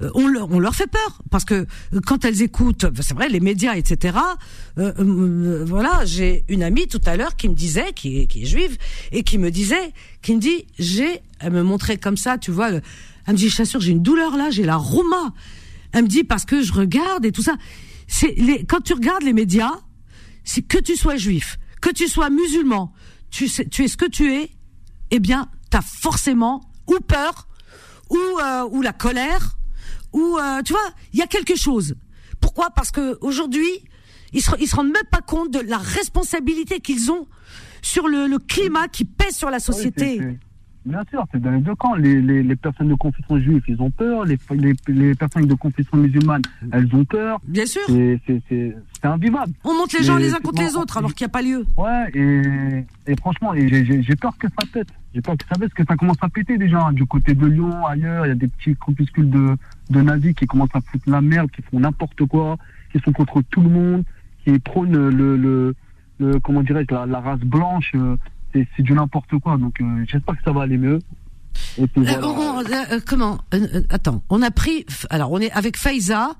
euh, 0.02 0.10
on, 0.14 0.26
leur, 0.26 0.50
on 0.50 0.58
leur 0.58 0.74
fait 0.74 0.88
peur, 0.90 1.22
parce 1.30 1.44
que 1.44 1.54
euh, 1.54 2.00
quand 2.04 2.24
elles 2.24 2.42
écoutent, 2.42 2.86
ben, 2.86 3.02
c'est 3.02 3.14
vrai, 3.14 3.28
les 3.28 3.40
médias, 3.40 3.74
etc. 3.76 4.18
euh, 4.78 4.92
euh, 4.98 5.64
voilà, 5.64 6.04
j'ai 6.04 6.44
une 6.48 6.62
amie 6.64 6.88
tout 6.88 7.00
à 7.06 7.16
l'heure 7.16 7.36
qui 7.36 7.48
me 7.48 7.54
disait, 7.54 7.92
qui 7.94 8.18
est, 8.20 8.26
qui 8.26 8.42
est 8.42 8.46
juive, 8.46 8.76
et 9.12 9.22
qui 9.22 9.38
me 9.38 9.50
disait, 9.52 9.92
qui 10.22 10.34
me 10.34 10.40
dit, 10.40 10.66
j'ai, 10.78 11.20
elle 11.38 11.52
me 11.52 11.62
montrait 11.62 11.98
comme 11.98 12.16
ça, 12.16 12.36
tu 12.36 12.50
vois, 12.50 12.70
le- 12.72 12.80
elle 13.26 13.34
me 13.34 13.38
dit, 13.38 13.48
chasseur, 13.50 13.80
j'ai 13.80 13.92
une 13.92 14.02
douleur 14.02 14.36
là, 14.36 14.50
j'ai 14.50 14.64
la 14.64 14.76
roma. 14.76 15.32
Elle 15.92 16.04
me 16.04 16.08
dit 16.08 16.24
parce 16.24 16.44
que 16.44 16.62
je 16.62 16.72
regarde 16.72 17.24
et 17.24 17.32
tout 17.32 17.42
ça. 17.42 17.56
C'est 18.06 18.34
les 18.36 18.64
quand 18.64 18.80
tu 18.80 18.94
regardes 18.94 19.22
les 19.22 19.32
médias, 19.32 19.72
c'est 20.44 20.62
que 20.62 20.78
tu 20.78 20.96
sois 20.96 21.16
juif, 21.16 21.58
que 21.80 21.90
tu 21.90 22.08
sois 22.08 22.30
musulman, 22.30 22.92
tu 23.30 23.48
sais, 23.48 23.66
tu 23.66 23.84
es 23.84 23.88
ce 23.88 23.96
que 23.96 24.06
tu 24.06 24.32
es, 24.32 24.50
eh 25.10 25.20
bien, 25.20 25.50
t'as 25.70 25.82
forcément 25.82 26.62
ou 26.86 26.98
peur 27.00 27.48
ou 28.10 28.16
euh, 28.16 28.68
ou 28.70 28.82
la 28.82 28.92
colère 28.92 29.58
ou 30.12 30.38
euh, 30.38 30.62
tu 30.62 30.72
vois, 30.72 30.90
il 31.12 31.18
y 31.18 31.22
a 31.22 31.26
quelque 31.26 31.56
chose. 31.56 31.94
Pourquoi? 32.40 32.70
Parce 32.70 32.90
que 32.90 33.18
aujourd'hui, 33.20 33.68
ils 34.32 34.42
se, 34.42 34.50
ils 34.60 34.68
se 34.68 34.76
rendent 34.76 34.92
même 34.92 35.08
pas 35.10 35.20
compte 35.20 35.52
de 35.52 35.60
la 35.60 35.78
responsabilité 35.78 36.80
qu'ils 36.80 37.10
ont 37.10 37.26
sur 37.82 38.08
le, 38.08 38.26
le 38.26 38.38
climat 38.38 38.88
qui 38.88 39.04
pèse 39.04 39.36
sur 39.36 39.50
la 39.50 39.58
oui, 39.58 39.62
société. 39.62 40.38
Bien 40.88 41.02
sûr, 41.10 41.24
c'est 41.30 41.40
dans 41.40 41.50
les 41.50 41.60
deux 41.60 41.74
camps. 41.74 41.94
Les, 41.94 42.20
les, 42.20 42.42
les 42.42 42.56
personnes 42.56 42.88
de 42.88 42.94
confession 42.94 43.38
juive, 43.38 43.62
ils 43.68 43.80
ont 43.80 43.90
peur. 43.90 44.24
Les, 44.24 44.38
les, 44.52 44.74
les 44.88 45.14
personnes 45.14 45.46
de 45.46 45.54
confession 45.54 45.96
musulmane, 45.98 46.42
elles 46.72 46.88
ont 46.94 47.04
peur. 47.04 47.40
Bien 47.46 47.66
sûr. 47.66 47.82
C'est- 47.86 48.74
invivable. 49.04 49.52
On 49.64 49.74
monte 49.74 49.92
les 49.92 50.02
gens 50.02 50.16
les 50.16 50.34
uns 50.34 50.40
contre 50.40 50.60
les 50.62 50.74
autres 50.76 50.96
alors 50.98 51.14
qu'il 51.14 51.24
n'y 51.24 51.30
a 51.30 51.32
pas 51.32 51.42
lieu. 51.42 51.64
Ouais, 51.76 52.10
et, 52.14 52.84
et 53.12 53.16
franchement, 53.16 53.54
et 53.54 53.68
j'ai- 53.68 53.84
j'ai 53.84 54.02
j'ai 54.02 54.16
peur 54.16 54.36
que 54.38 54.48
ça 54.48 54.66
pète. 54.72 54.88
J'ai 55.14 55.20
peur 55.20 55.36
que 55.36 55.44
ça 55.46 55.54
pète, 55.54 55.70
parce 55.70 55.74
que 55.74 55.84
ça 55.84 55.96
commence 55.96 56.16
à 56.20 56.28
péter 56.28 56.58
déjà. 56.58 56.80
hein. 56.86 56.92
Du 56.92 57.06
côté 57.06 57.32
de 57.34 57.46
Lyon, 57.46 57.86
ailleurs, 57.86 58.26
il 58.26 58.30
y 58.30 58.32
a 58.32 58.34
des 58.34 58.48
petits 58.48 58.72
groupuscules 58.74 59.30
de, 59.30 59.56
de 59.90 60.00
nazis 60.02 60.34
qui 60.34 60.46
commencent 60.46 60.74
à 60.74 60.80
foutre 60.80 61.08
la 61.08 61.20
merde, 61.20 61.48
qui 61.52 61.62
font 61.62 61.78
n'importe 61.78 62.24
quoi, 62.26 62.56
qui 62.92 62.98
sont 63.00 63.12
contre 63.12 63.40
tout 63.50 63.60
le 63.62 63.68
monde, 63.68 64.02
qui 64.44 64.58
prônent 64.58 64.92
le, 65.10 65.36
le, 65.36 65.74
le 66.18 66.40
comment 66.40 66.62
dirais-je, 66.62 66.92
la, 66.92 67.06
la 67.06 67.20
race 67.20 67.40
blanche. 67.40 67.92
euh, 67.94 68.16
C'est 68.52 68.82
du 68.82 68.92
n'importe 68.92 69.30
quoi. 69.42 69.56
Donc, 69.56 69.80
euh, 69.80 70.04
j'espère 70.08 70.36
que 70.36 70.42
ça 70.44 70.52
va 70.52 70.62
aller 70.62 70.78
mieux. 70.78 70.98
Et 71.78 71.86
puis, 71.86 72.02
voilà. 72.02 72.26
on- 72.28 72.60
on- 72.60 73.00
comment 73.06 73.38
Attends, 73.90 74.22
on 74.30 74.42
a 74.42 74.50
pris. 74.50 74.86
Alors, 75.10 75.32
on 75.32 75.38
est 75.40 75.50
avec 75.52 75.76
Faiza. 75.76 76.36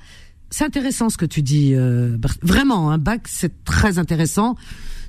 C'est 0.51 0.65
intéressant 0.65 1.11
ce 1.11 1.19
que 1.19 1.27
tu 1.27 1.43
dis. 1.43 1.75
euh, 1.75 2.17
vraiment, 2.43 2.91
un 2.91 2.99
bac, 2.99 3.23
c'est 3.27 3.65
très 3.65 3.99
intéressant. 3.99 4.57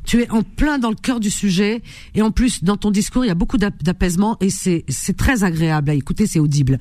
Tu 0.04 0.22
es 0.24 0.30
en 0.32 0.42
plein 0.44 0.80
dans 0.80 0.90
le 0.90 0.96
cœur 0.96 1.20
du 1.20 1.30
sujet 1.30 1.82
et 2.16 2.22
en 2.22 2.32
plus 2.32 2.64
dans 2.64 2.78
ton 2.78 2.90
discours 2.90 3.24
il 3.26 3.28
y 3.28 3.32
a 3.32 3.36
beaucoup 3.36 3.58
d'ap- 3.58 3.84
d'apaisement 3.84 4.38
et 4.40 4.50
c'est 4.50 4.84
c'est 4.88 5.16
très 5.16 5.44
agréable 5.44 5.90
à 5.90 5.94
écouter, 5.94 6.26
c'est 6.26 6.40
audible. 6.40 6.80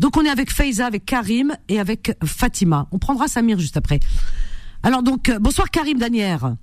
Donc 0.00 0.16
on 0.16 0.22
est 0.24 0.28
avec 0.28 0.52
Faiza, 0.52 0.84
avec 0.86 1.06
Karim 1.06 1.54
et 1.68 1.78
avec 1.80 2.12
Fatima. 2.24 2.86
On 2.92 2.98
prendra 2.98 3.26
Samir 3.28 3.58
juste 3.58 3.76
après. 3.76 4.00
Alors 4.82 5.02
donc 5.02 5.28
euh, 5.28 5.38
bonsoir 5.38 5.70
Karim 5.70 5.98
Danière. 5.98 6.56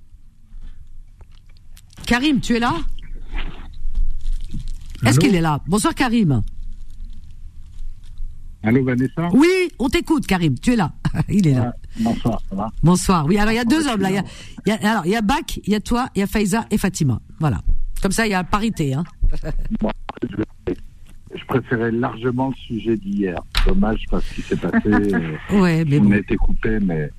Karim, 2.04 2.40
tu 2.40 2.56
es 2.56 2.58
là? 2.60 2.74
Est-ce 5.04 5.18
qu'il 5.18 5.34
est 5.34 5.40
là? 5.40 5.60
Bonsoir 5.66 5.94
Karim. 5.94 6.42
Allô 8.62 8.84
Vanessa? 8.84 9.28
Oui, 9.32 9.48
on 9.78 9.88
t'écoute, 9.88 10.26
Karim. 10.26 10.58
Tu 10.58 10.72
es 10.72 10.76
là. 10.76 10.92
Il 11.28 11.46
est 11.46 11.54
là. 11.54 11.72
Bonsoir, 12.00 12.40
ça 12.50 12.56
va? 12.56 12.68
Bonsoir. 12.82 13.26
Oui, 13.26 13.38
alors 13.38 13.52
il 13.52 13.56
y 13.56 13.60
a 13.60 13.64
deux 13.64 13.86
hommes 13.86 14.00
là. 14.00 14.10
Il 14.10 14.16
y 14.16 14.18
a, 14.18 14.24
il 14.66 14.68
y 14.70 14.72
a- 14.72 14.90
alors 14.90 15.06
il 15.06 15.12
y 15.12 15.16
a 15.16 15.22
Bach, 15.22 15.58
il 15.64 15.72
y 15.72 15.74
a 15.74 15.80
toi, 15.80 16.08
il 16.14 16.20
y 16.20 16.22
a 16.22 16.26
Faiza 16.26 16.66
et 16.70 16.78
Fatima. 16.78 17.20
Voilà. 17.38 17.60
Comme 18.02 18.12
ça, 18.12 18.26
il 18.26 18.30
y 18.30 18.34
a 18.34 18.42
parité. 18.44 18.94
Hein. 18.94 19.04
Bon, 19.80 19.90
je, 20.22 20.72
je 21.38 21.44
préférais 21.46 21.90
largement 21.92 22.48
le 22.48 22.54
sujet 22.54 22.96
d'hier. 22.96 23.38
Dommage 23.66 24.02
parce 24.10 24.26
qu'il 24.30 24.44
s'est 24.44 24.56
passé. 24.56 24.80
euh, 24.86 25.36
Ouais, 25.52 25.84
mais 25.84 25.98
on 26.00 26.04
bon. 26.04 26.12
a 26.12 26.16
été 26.18 26.36
coupé, 26.36 26.78
mais 26.80 27.10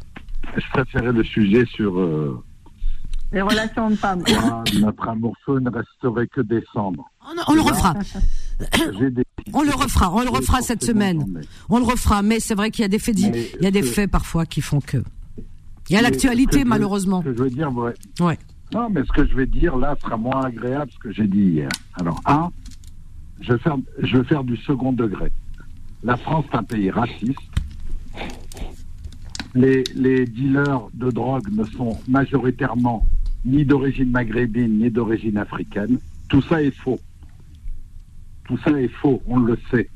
je 0.58 0.64
préférais 0.74 1.12
le 1.14 1.24
sujet 1.24 1.66
sur 1.66 1.98
euh, 2.00 2.44
Les 3.34 3.42
relations 3.42 3.90
de 3.90 3.96
femmes. 3.96 4.24
quoi, 4.24 4.64
notre 4.80 5.08
amour 5.10 5.34
feu 5.46 5.60
ne 5.60 5.70
resterait 5.70 6.28
que 6.28 6.42
décembre. 6.42 7.10
On, 7.22 7.52
on 7.52 7.56
le 7.56 7.62
refera. 7.62 7.94
Des- 9.10 9.24
On 9.54 9.62
le 9.64 9.72
refera. 9.72 10.14
On 10.14 10.22
le 10.24 10.30
refera 10.30 10.62
cette 10.62 10.84
semaine. 10.84 11.24
On 11.70 11.78
le 11.80 11.86
refera. 11.86 12.22
Mais 12.22 12.40
c'est 12.40 12.56
vrai 12.56 12.70
qu'il 12.72 12.82
y 12.82 12.86
a 12.86 12.90
des 12.90 13.00
faits, 13.00 13.16
Mais 13.20 13.50
il 13.60 13.64
y 13.64 13.68
a 13.68 13.72
des 13.72 13.82
faits 13.84 14.10
parfois 14.12 14.46
qui 14.46 14.62
font 14.62 14.80
que. 14.82 14.98
Il 15.90 15.94
y 15.94 15.98
a 15.98 16.02
l'actualité 16.02 16.66
malheureusement. 16.66 17.22
Ce 17.22 17.28
que 17.30 17.34
je 17.38 17.44
veux 17.44 17.50
dire, 17.50 17.72
ouais. 17.74 17.94
Ouais. 18.20 18.38
Non, 18.74 18.90
mais 18.90 19.02
ce 19.06 19.12
que 19.14 19.26
je 19.26 19.34
vais 19.36 19.46
dire 19.46 19.78
là 19.78 19.96
sera 20.02 20.18
moins 20.18 20.42
agréable 20.44 20.92
ce 20.94 21.00
que 21.00 21.12
j'ai 21.14 21.28
dit 21.28 21.40
hier. 21.44 21.70
Alors, 22.00 22.20
un, 22.26 22.50
je 23.40 23.54
vais 23.54 23.60
faire, 23.60 23.78
je 24.04 24.18
vais 24.18 24.24
faire 24.26 24.44
du 24.44 24.58
second 24.58 24.92
degré. 24.92 25.32
La 26.04 26.18
France 26.18 26.44
est 26.52 26.58
un 26.58 26.64
pays 26.64 26.92
raciste. 26.92 27.40
Les, 29.56 29.84
les 29.96 30.26
dealers 30.26 30.88
de 30.94 31.10
drogue 31.10 31.48
ne 31.52 31.64
sont 31.64 31.98
majoritairement 32.08 33.06
ni 33.48 33.66
d'origine 33.66 34.12
maghrébine 34.12 34.80
ni 34.80 34.92
d'origine 34.92 35.38
africaine. 35.38 35.98
Tout 36.30 36.42
ça 36.44 36.62
est 36.62 36.72
faux. 36.72 37.00
Tout 38.46 38.58
ça 38.64 38.72
est 38.80 38.90
faux, 38.90 39.22
on 39.28 39.40
le 39.40 39.58
sait. 39.72 39.90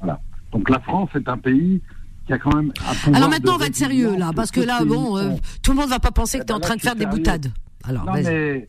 Voilà. 0.00 0.20
Donc 0.52 0.68
la 0.70 0.80
France 0.80 1.10
est 1.14 1.28
un 1.28 1.38
pays 1.38 1.80
qui 2.26 2.32
a 2.32 2.38
quand 2.38 2.54
même 2.54 2.72
un 3.06 3.14
Alors 3.14 3.28
maintenant, 3.30 3.54
on 3.54 3.58
va 3.58 3.66
être 3.66 3.74
sérieux 3.74 4.16
là, 4.16 4.30
parce 4.34 4.50
que 4.50 4.60
là, 4.60 4.84
bon, 4.84 5.16
euh, 5.16 5.30
ont. 5.30 5.40
tout 5.62 5.72
le 5.72 5.78
monde 5.78 5.90
va 5.90 6.00
pas 6.00 6.10
penser 6.10 6.38
que 6.38 6.44
Eh 6.44 6.46
tu 6.46 6.52
es 6.52 6.54
en 6.54 6.58
ben 6.58 6.62
là, 6.62 6.66
train 6.68 6.76
de 6.76 6.80
faire 6.82 6.96
des 6.96 7.06
boutades. 7.06 7.52
Alors, 7.86 8.04
Non, 8.06 8.12
mais 8.14 8.68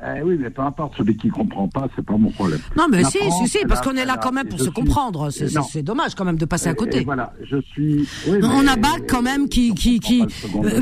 Eh 0.00 0.22
oui, 0.22 0.36
mais 0.38 0.48
peu 0.50 0.62
importe, 0.62 0.96
celui 0.96 1.16
qui 1.16 1.28
comprend 1.28 1.66
pas, 1.66 1.88
c'est 1.96 2.04
pas 2.04 2.16
mon 2.16 2.30
problème. 2.30 2.60
Non, 2.76 2.86
mais 2.88 3.02
La 3.02 3.10
si, 3.10 3.18
France, 3.18 3.34
si, 3.50 3.58
si, 3.58 3.66
parce 3.66 3.80
qu'on 3.80 3.96
est 3.96 4.04
là 4.04 4.16
quand 4.16 4.30
même 4.30 4.46
pour 4.46 4.58
se 4.60 4.66
suis- 4.66 4.72
comprendre. 4.72 5.30
C'est- 5.30 5.52
Non. 5.52 5.62
C'est 5.68 5.82
dommage 5.82 6.14
quand 6.14 6.24
même 6.24 6.38
de 6.38 6.44
passer 6.44 6.68
à 6.68 6.72
Et- 6.72 6.76
côté. 6.76 6.98
et 7.00 7.04
voilà, 7.04 7.32
je 7.42 7.60
suis. 7.62 8.08
oui, 8.28 8.38
on 8.44 8.62
mais- 8.62 8.68
a 8.70 8.76
Bach 8.76 9.00
quand 9.08 9.22
même 9.22 9.48
qui 9.48 9.74
qui 9.74 9.98
qui 9.98 10.22
euh, 10.22 10.80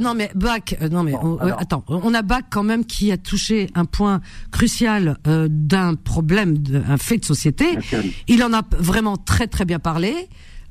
non 0.00 0.14
mais 0.14 0.30
Bach 0.34 0.74
euh, 0.82 0.88
non 0.88 1.04
mais 1.04 1.12
Bon, 1.12 1.20
on- 1.22 1.34
euh, 1.38 1.44
alors. 1.46 1.60
attends 1.60 1.84
on 1.88 2.12
a 2.14 2.22
Bach 2.22 2.42
quand 2.50 2.64
même 2.64 2.84
qui 2.84 3.12
a 3.12 3.16
touché 3.16 3.68
un 3.76 3.84
point 3.84 4.20
crucial 4.50 5.18
euh, 5.28 5.46
d'un 5.48 5.94
problème 5.94 6.58
d'un 6.58 6.96
fait 6.96 7.18
de 7.18 7.24
société 7.24 7.78
il 8.26 8.42
en 8.42 8.52
a 8.52 8.62
vraiment 8.76 9.16
très 9.16 9.46
très 9.46 9.66
bien 9.66 9.78
parlé 9.78 10.14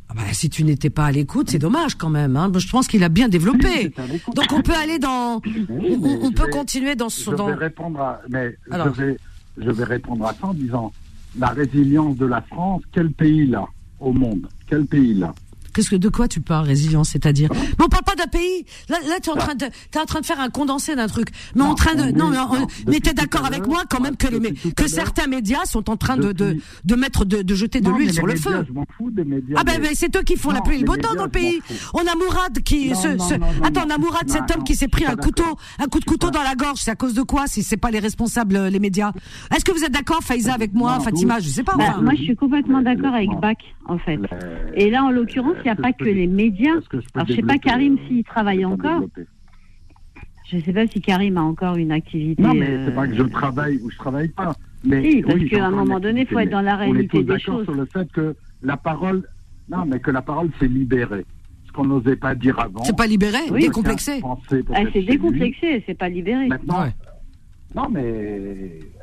Ah 0.09 0.13
bah, 0.15 0.21
si 0.31 0.49
tu 0.49 0.63
n'étais 0.63 0.89
pas 0.89 1.05
à 1.07 1.11
l'écoute 1.11 1.49
c'est 1.49 1.59
dommage 1.59 1.95
quand 1.95 2.09
même 2.09 2.37
hein. 2.37 2.49
je 2.55 2.67
pense 2.69 2.87
qu'il 2.87 3.03
a 3.03 3.09
bien 3.09 3.27
développé. 3.27 3.93
Donc 4.35 4.45
on 4.53 4.61
peut 4.61 4.73
aller 4.73 4.99
dans 4.99 5.41
Oui, 5.45 5.97
on, 6.01 6.27
je 6.29 6.33
peut 6.33 6.45
vais- 6.45 6.49
continuer 6.51 6.95
dans 6.95 7.09
Je 7.09 7.15
son 7.15 7.31
dans 7.33 7.47
vais 7.47 7.53
répondre 7.55 7.99
à, 7.99 8.21
mais 8.29 8.55
Alors. 8.71 8.93
je 8.95 9.01
vais, 9.03 9.17
je 9.57 9.69
vais 9.69 9.83
répondre 9.83 10.25
à 10.25 10.33
ça 10.33 10.47
en 10.47 10.53
disant 10.53 10.93
la 11.37 11.47
résilience 11.49 12.15
de 12.17 12.25
la 12.25 12.41
France, 12.41 12.81
quel 12.93 13.11
pays 13.11 13.47
là? 13.47 13.65
Au 13.99 14.13
monde. 14.13 14.47
Quel 14.69 14.85
pays 14.85 15.13
là? 15.13 15.33
Qu'est-ce 15.77 15.91
que 15.91 15.95
de 15.95 16.09
quoi 16.09 16.27
tu 16.27 16.41
parles 16.41 16.65
résilience 16.65 17.09
c'est-à-dire 17.09 17.49
Mais 17.53 17.85
on 17.85 17.87
parle 17.87 18.03
pas 18.03 18.15
d'un 18.15 18.25
pays. 18.25 18.65
Là 18.89 18.97
là 19.07 19.17
tu 19.21 19.29
es 19.29 19.31
en 19.31 19.35
train 19.35 19.53
de 19.53 19.65
t'es 19.91 19.99
en 19.99 20.05
train 20.05 20.21
de 20.21 20.25
faire 20.25 20.39
un 20.39 20.49
condensé 20.49 20.95
d'un 20.95 21.05
truc. 21.05 21.27
Mais 21.55 21.61
Non, 21.61 21.69
en 21.69 21.75
train 21.75 21.93
de 21.93 22.01
on 22.01 22.17
non 22.17 22.67
mais, 22.87 22.99
t'es 22.99 23.13
d'accord 23.13 23.45
avec 23.45 23.67
moi 23.67 23.83
quand 23.87 23.99
même 23.99 24.17
que 24.17 24.25
les 24.27 24.53
que 24.73 24.87
certains 24.87 25.27
médias 25.27 25.65
sont 25.65 25.87
en 25.91 25.97
train 25.97 26.17
de 26.17 26.31
de, 26.31 26.57
de 26.83 26.95
mettre 26.95 27.25
de, 27.25 27.43
de 27.43 27.53
jeter 27.53 27.79
de 27.79 27.91
l'huile 27.91 28.11
sur 28.11 28.25
les 28.25 28.33
le 28.33 28.39
médias, 28.39 28.57
feu. 28.59 28.65
Je 28.67 28.73
m'en 28.73 28.85
fous 28.97 29.11
des 29.11 29.23
médias. 29.23 29.55
Ah 29.59 29.63
ben, 29.63 29.73
mais- 29.79 29.89
ben, 29.89 29.95
c'est 29.95 30.15
eux 30.17 30.23
qui 30.23 30.35
font 30.35 30.49
la 30.49 30.61
pluie 30.61 30.77
et 30.77 30.79
le 30.79 30.85
beau 30.85 30.95
temps 30.97 31.13
dans 31.13 31.25
le 31.25 31.29
pays. 31.29 31.59
On 31.93 31.99
a 31.99 32.15
Mourad 32.15 32.59
qui 32.63 32.89
Non, 32.89 32.95
ce, 32.95 33.01
ce- 33.19 33.33
non, 33.35 33.39
non, 33.39 33.63
attends 33.63 33.83
on 33.85 33.89
a 33.91 33.97
Mourad 33.99 34.27
cet 34.29 34.49
homme 34.55 34.63
qui 34.63 34.75
s'est 34.75 34.87
pris 34.87 35.05
un 35.05 35.15
couteau 35.15 35.45
un 35.77 35.85
coup 35.85 35.99
de 35.99 36.05
couteau 36.05 36.31
dans 36.31 36.41
la 36.41 36.55
gorge. 36.55 36.79
C'est 36.79 36.89
à 36.91 36.95
cause 36.95 37.13
de 37.13 37.21
quoi 37.21 37.45
si 37.45 37.61
c'est 37.61 37.77
pas 37.77 37.91
les 37.91 37.99
responsables 37.99 38.55
euh, 38.55 38.69
les 38.71 38.79
médias? 38.79 39.11
Est-ce 39.55 39.63
que 39.63 39.71
vous 39.71 39.83
êtes 39.83 39.91
d'accord 39.93 40.21
Faïza 40.23 40.53
avec 40.55 40.73
moi 40.73 40.99
Fatima? 41.01 41.39
Je 41.39 41.49
sais 41.49 41.63
pas. 41.63 41.75
Bah, 41.77 41.97
moi, 42.01 42.13
je 42.17 42.23
suis 42.23 42.35
complètement 42.35 42.81
d'accord 42.81 43.13
avec. 43.13 43.29
Bach, 43.41 43.57
en 43.87 43.99
fait. 43.99 44.17
Et 44.75 44.89
là, 44.89 45.03
en 45.03 45.11
l'occurrence, 45.11 45.55
n'y 45.73 45.79
a 45.79 45.81
pas 45.81 45.93
que 45.93 46.03
les 46.05 46.27
médias. 46.27 46.75
que 46.89 46.99
je 47.01 47.07
Alors, 47.15 47.27
je 47.27 47.33
sais 47.33 47.41
pas 47.41 47.57
Karim 47.57 47.93
euh, 47.95 48.07
s'il 48.07 48.23
travaille 48.23 48.65
encore. 48.65 49.03
Je 50.49 50.59
sais 50.59 50.71
pas 50.73 50.87
si 50.87 51.01
Karim 51.01 51.37
a 51.37 51.41
encore 51.41 51.75
une 51.75 51.91
activité. 51.91 52.41
Non, 52.41 52.53
mais 52.53 52.69
euh, 52.69 52.85
c'est 52.87 52.95
pas 52.95 53.07
que 53.07 53.15
je 53.15 53.23
travaille 53.23 53.77
ou 53.83 53.89
je 53.91 53.97
travaille 53.97 54.29
pas. 54.29 54.55
Mais 54.85 55.11
Si, 55.11 55.21
parce 55.21 55.35
oui, 55.35 55.49
qu'à 55.49 55.65
un 55.65 55.71
moment 55.71 55.99
donné, 55.99 56.21
activité, 56.21 56.33
faut 56.33 56.39
être 56.39 56.49
dans 56.51 56.61
la 56.61 56.75
on 56.75 56.79
est 56.79 56.83
réalité 56.85 57.17
tous 57.19 57.23
des 57.23 57.39
choses. 57.39 57.63
sur 57.65 57.73
le 57.73 57.85
fait 57.85 58.09
que 58.11 58.35
la 58.61 58.77
parole, 58.77 59.27
non, 59.69 59.85
mais 59.85 59.99
que 59.99 60.11
la 60.11 60.21
parole 60.21 60.49
s'est 60.59 60.67
libérée. 60.67 61.25
Ce 61.65 61.71
qu'on 61.73 61.85
n'osait 61.85 62.15
pas 62.15 62.33
dire 62.33 62.57
avant. 62.59 62.83
C'est 62.85 62.95
pas 62.95 63.07
libéré, 63.07 63.39
Oui. 63.51 63.61
décomplexé. 63.61 64.21
Chez 64.49 64.99
lui. 65.01 65.05
décomplexée, 65.05 65.83
c'est 65.85 65.97
pas 65.97 66.07
libéré. 66.09 66.47
Maintenant, 66.47 66.83
Ouais. 66.83 66.93
Non, 67.75 67.89
mais 67.89 68.01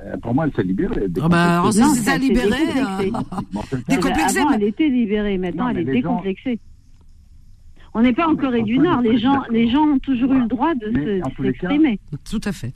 euh, 0.04 0.16
pour 0.22 0.34
moi, 0.34 0.46
elle 0.46 0.52
s'est 0.54 0.62
libérée. 0.62 1.06
Ah 1.22 1.28
bah, 1.28 1.58
alors, 1.60 1.72
si 1.72 1.80
Non, 1.80 1.88
c'est 1.94 2.00
s'est 2.10 2.18
libérer. 2.18 2.48
décomplexée. 3.88 4.38
Avant, 4.38 4.50
mais- 4.50 4.56
elle 4.56 4.62
était 4.64 4.88
libérée, 4.88 5.38
maintenant, 5.38 5.64
Non, 5.64 5.70
elle 5.70 5.78
est 5.80 5.84
gens- 5.86 5.92
décomplexée. 5.92 6.58
On 7.96 8.02
n'est 8.02 8.12
pas 8.12 8.26
en 8.26 8.34
Corée 8.34 8.62
du 8.62 8.78
Nord. 8.78 9.02
Les 9.02 9.18
gens, 9.18 9.42
les 9.50 9.70
gens 9.70 9.82
ont 9.84 9.98
toujours 10.00 10.32
eu 10.32 10.40
le 10.40 10.48
droit 10.48 10.74
de 10.74 10.88
Mais 10.92 11.20
se- 11.22 11.42
s'exprimer. 11.42 12.00
Tout 12.28 12.40
à 12.44 12.50
fait. 12.52 12.72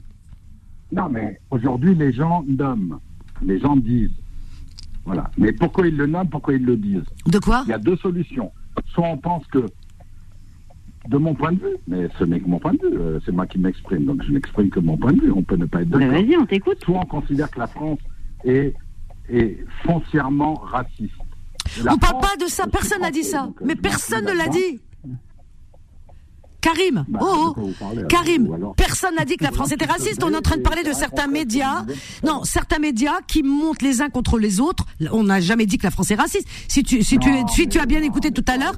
Non, 0.93 1.09
mais 1.09 1.39
aujourd'hui, 1.51 1.93
les 1.93 2.13
gens 2.13 2.43
nomment. 2.47 2.99
Les 3.43 3.59
gens 3.59 3.75
disent. 3.75 4.11
Voilà. 5.05 5.29
Mais 5.37 5.51
pourquoi 5.51 5.87
ils 5.87 5.97
le 5.97 6.05
nomment? 6.07 6.29
Pourquoi 6.29 6.53
ils 6.53 6.63
le 6.63 6.77
disent? 6.77 7.03
De 7.27 7.39
quoi? 7.39 7.63
Il 7.65 7.69
y 7.69 7.73
a 7.73 7.77
deux 7.79 7.97
solutions. 7.97 8.51
Soit 8.93 9.07
on 9.07 9.17
pense 9.17 9.45
que, 9.47 9.65
de 11.09 11.17
mon 11.17 11.33
point 11.33 11.51
de 11.51 11.59
vue, 11.59 11.75
mais 11.87 12.07
ce 12.19 12.23
n'est 12.23 12.39
que 12.39 12.47
mon 12.47 12.59
point 12.59 12.73
de 12.73 12.77
vue, 12.87 12.97
euh, 12.97 13.19
c'est 13.25 13.31
moi 13.31 13.47
qui 13.47 13.57
m'exprime, 13.57 14.05
donc 14.05 14.21
je 14.23 14.31
n'exprime 14.31 14.69
que 14.69 14.79
mon 14.79 14.95
point 14.95 15.11
de 15.11 15.21
vue, 15.21 15.31
on 15.31 15.41
peut 15.43 15.55
ne 15.55 15.65
pas 15.65 15.81
être 15.81 15.89
d'accord. 15.89 16.07
Vas-y, 16.07 16.37
on 16.37 16.45
t'écoute. 16.45 16.77
Soit 16.85 16.99
on 16.99 17.05
considère 17.05 17.49
que 17.49 17.59
la 17.59 17.67
France 17.67 17.99
est, 18.45 18.73
est 19.29 19.57
foncièrement 19.83 20.53
raciste. 20.53 21.13
La 21.83 21.93
On 21.93 21.97
parle 21.97 22.13
France- 22.21 22.31
pas 22.37 22.45
de 22.45 22.49
ça, 22.49 22.67
personne 22.67 23.01
n'a 23.01 23.11
dit 23.11 23.23
ça. 23.23 23.43
donc, 23.43 23.57
Mais 23.65 23.75
personne 23.75 24.25
ne 24.25 24.31
l'a 24.37 24.47
dit. 24.47 24.79
Karim, 26.61 27.05
Bah, 27.07 27.19
oh, 27.21 27.53
oh. 27.57 27.69
parlez, 27.79 28.03
Karim, 28.09 28.51
alors- 28.53 28.75
personne 28.75 29.15
n'a 29.15 29.23
dit 29.25 29.37
que 29.37 29.43
la 29.45 29.51
France 29.51 29.71
était 29.71 29.85
raciste. 29.85 30.21
On 30.23 30.31
est 30.33 30.35
en 30.35 30.41
train 30.41 30.57
de 30.57 30.61
parler 30.61 30.83
de 30.83 30.91
certains 30.93 31.27
médias. 31.27 31.85
Non, 32.25 32.43
certains 32.43 32.79
médias 32.79 33.21
qui 33.27 33.43
montent 33.43 33.81
les 33.81 34.01
uns 34.01 34.09
contre 34.09 34.37
les 34.39 34.59
autres. 34.59 34.85
On 35.11 35.23
n'a 35.23 35.39
jamais 35.39 35.65
dit 35.65 35.77
que 35.77 35.83
la 35.83 35.91
France 35.91 36.11
est 36.11 36.15
raciste. 36.15 36.47
Si 36.67 36.83
tu, 36.83 37.01
si 37.03 37.17
tu, 37.17 37.29
Non, 37.31 37.47
si 37.47 37.67
tu 37.69 37.79
as 37.79 37.85
bien 37.85 38.01
écouté 38.01 38.31
tout 38.31 38.43
à 38.47 38.57
l'heure, 38.57 38.73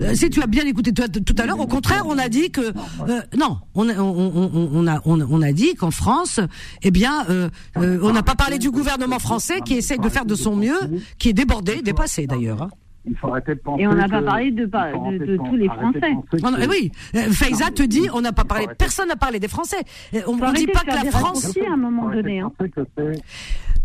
euh, 0.00 0.14
si 0.14 0.30
tu 0.30 0.40
as 0.42 0.46
bien 0.46 0.64
écouté 0.64 0.92
tout, 0.92 1.34
à 1.38 1.46
l'heure, 1.46 1.60
au 1.60 1.66
contraire, 1.66 2.04
on 2.06 2.16
a 2.18 2.28
dit 2.28 2.50
que 2.50 2.60
euh, 2.62 3.20
non, 3.36 3.58
on 3.74 3.88
a, 3.88 3.94
on, 4.00 4.32
on- 4.34 4.70
on 4.72 4.86
a, 4.86 5.00
on, 5.04 5.42
a 5.42 5.52
dit 5.52 5.74
qu'en 5.74 5.90
France, 5.90 6.40
eh 6.82 6.90
bien, 6.90 7.26
euh, 7.28 7.50
euh, 7.76 7.98
on 8.02 8.12
n'a 8.12 8.22
pas 8.22 8.34
parlé 8.34 8.58
du 8.58 8.70
gouvernement 8.70 9.18
français 9.18 9.60
qui 9.64 9.74
essaye 9.74 9.98
de 9.98 10.08
faire 10.08 10.24
de 10.24 10.34
son 10.34 10.56
mieux, 10.56 10.78
qui 11.18 11.28
est 11.28 11.32
débordé, 11.34 11.82
dépassé 11.82 12.26
d'ailleurs. 12.26 12.62
hein. 12.62 12.70
Il 13.08 13.16
faut 13.16 13.28
arrêter 13.28 13.54
de 13.54 13.60
penser 13.60 13.82
Et 13.82 13.86
on 13.86 13.94
n'a 13.94 14.08
pas 14.08 14.20
parlé 14.22 14.50
de, 14.50 14.66
pas- 14.66 14.90
tous 14.92 15.56
les 15.56 15.68
Français. 15.68 16.00
penser 16.00 16.42
On- 16.44 16.52
que- 16.52 16.68
oui, 16.68 16.90
euh, 17.14 17.30
Faiza 17.30 17.70
te 17.70 17.82
dit, 17.84 18.08
on 18.12 18.20
n'a 18.20 18.32
pas 18.32 18.44
parlé, 18.44 18.66
personne 18.76 19.08
n'a 19.08 19.16
parlé 19.16 19.38
des 19.38 19.48
Français. 19.48 19.76
Euh, 20.14 20.20
On 20.26 20.36
ne 20.36 20.52
dit 20.54 20.66
pas 20.66 20.80
que 20.80 20.86
la 21.04 21.10
France. 21.10 21.56
à 21.56 21.72
un 21.72 21.76
moment 21.76 22.08
donné. 22.10 22.40
hein. 22.40 22.52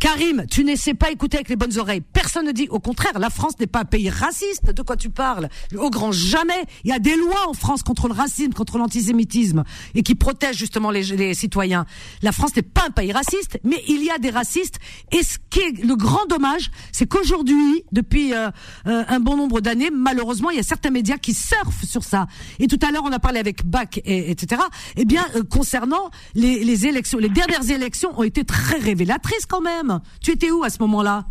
Karim, 0.01 0.47
tu 0.49 0.63
n'essaies 0.63 0.95
pas 0.95 1.11
écouter 1.11 1.37
avec 1.37 1.49
les 1.49 1.55
bonnes 1.55 1.77
oreilles. 1.77 2.01
Personne 2.01 2.47
ne 2.47 2.51
dit, 2.51 2.67
au 2.71 2.79
contraire, 2.79 3.19
la 3.19 3.29
France 3.29 3.53
n'est 3.59 3.67
pas 3.67 3.81
un 3.81 3.85
pays 3.85 4.09
raciste. 4.09 4.71
De 4.71 4.81
quoi 4.81 4.97
tu 4.97 5.11
parles? 5.11 5.47
Au 5.77 5.91
grand 5.91 6.11
jamais. 6.11 6.65
Il 6.83 6.89
y 6.89 6.91
a 6.91 6.97
des 6.97 7.15
lois 7.15 7.47
en 7.47 7.53
France 7.53 7.83
contre 7.83 8.07
le 8.07 8.15
racisme, 8.15 8.51
contre 8.51 8.79
l'antisémitisme, 8.79 9.63
et 9.93 10.01
qui 10.01 10.15
protègent 10.15 10.57
justement 10.57 10.89
les, 10.89 11.35
citoyens. 11.35 11.85
La 12.23 12.31
France 12.31 12.55
n'est 12.55 12.63
pas 12.63 12.85
un 12.87 12.89
pays 12.89 13.11
raciste, 13.11 13.59
mais 13.63 13.83
il 13.87 14.03
y 14.03 14.09
a 14.09 14.17
des 14.17 14.31
racistes. 14.31 14.79
Et 15.11 15.21
ce 15.21 15.37
qui 15.51 15.59
est 15.59 15.85
le 15.85 15.95
grand 15.95 16.25
dommage, 16.25 16.71
c'est 16.91 17.05
qu'aujourd'hui, 17.05 17.83
depuis 17.91 18.33
euh, 18.33 18.49
euh, 18.87 19.03
un 19.07 19.19
bon 19.19 19.37
nombre 19.37 19.61
d'années, 19.61 19.91
malheureusement, 19.93 20.49
il 20.49 20.57
y 20.57 20.59
a 20.59 20.63
certains 20.63 20.89
médias 20.89 21.17
qui 21.17 21.35
surfent 21.35 21.85
sur 21.85 22.03
ça. 22.03 22.25
Et 22.57 22.65
tout 22.65 22.79
à 22.81 22.89
l'heure, 22.89 23.03
on 23.05 23.11
a 23.11 23.19
parlé 23.19 23.37
avec 23.37 23.67
Bach, 23.67 23.99
et, 24.03 24.31
etc. 24.31 24.63
Eh 24.95 25.05
bien, 25.05 25.27
euh, 25.35 25.43
concernant 25.43 26.09
les 26.33 26.87
élections, 26.87 27.19
les 27.19 27.29
dernières 27.29 27.69
élections 27.69 28.19
ont 28.19 28.23
été 28.23 28.43
très 28.43 28.79
révélatrices 28.79 29.45
quand 29.45 29.61
même. 29.61 29.90
Tu 30.21 30.31
étais 30.31 30.51
où 30.51 30.63
à 30.63 30.69
ce 30.69 30.79
moment-là? 30.81 31.25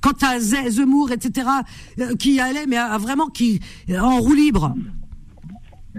Quant 0.00 0.10
à 0.22 0.38
Ze- 0.38 0.68
Zemmour, 0.70 1.12
etc., 1.12 1.46
euh, 2.00 2.14
qui 2.16 2.40
allait, 2.40 2.66
mais 2.66 2.76
à- 2.76 2.92
à 2.92 2.98
vraiment 2.98 3.26
qui 3.28 3.60
euh, 3.90 3.98
en 4.00 4.18
roue 4.18 4.34
libre? 4.34 4.74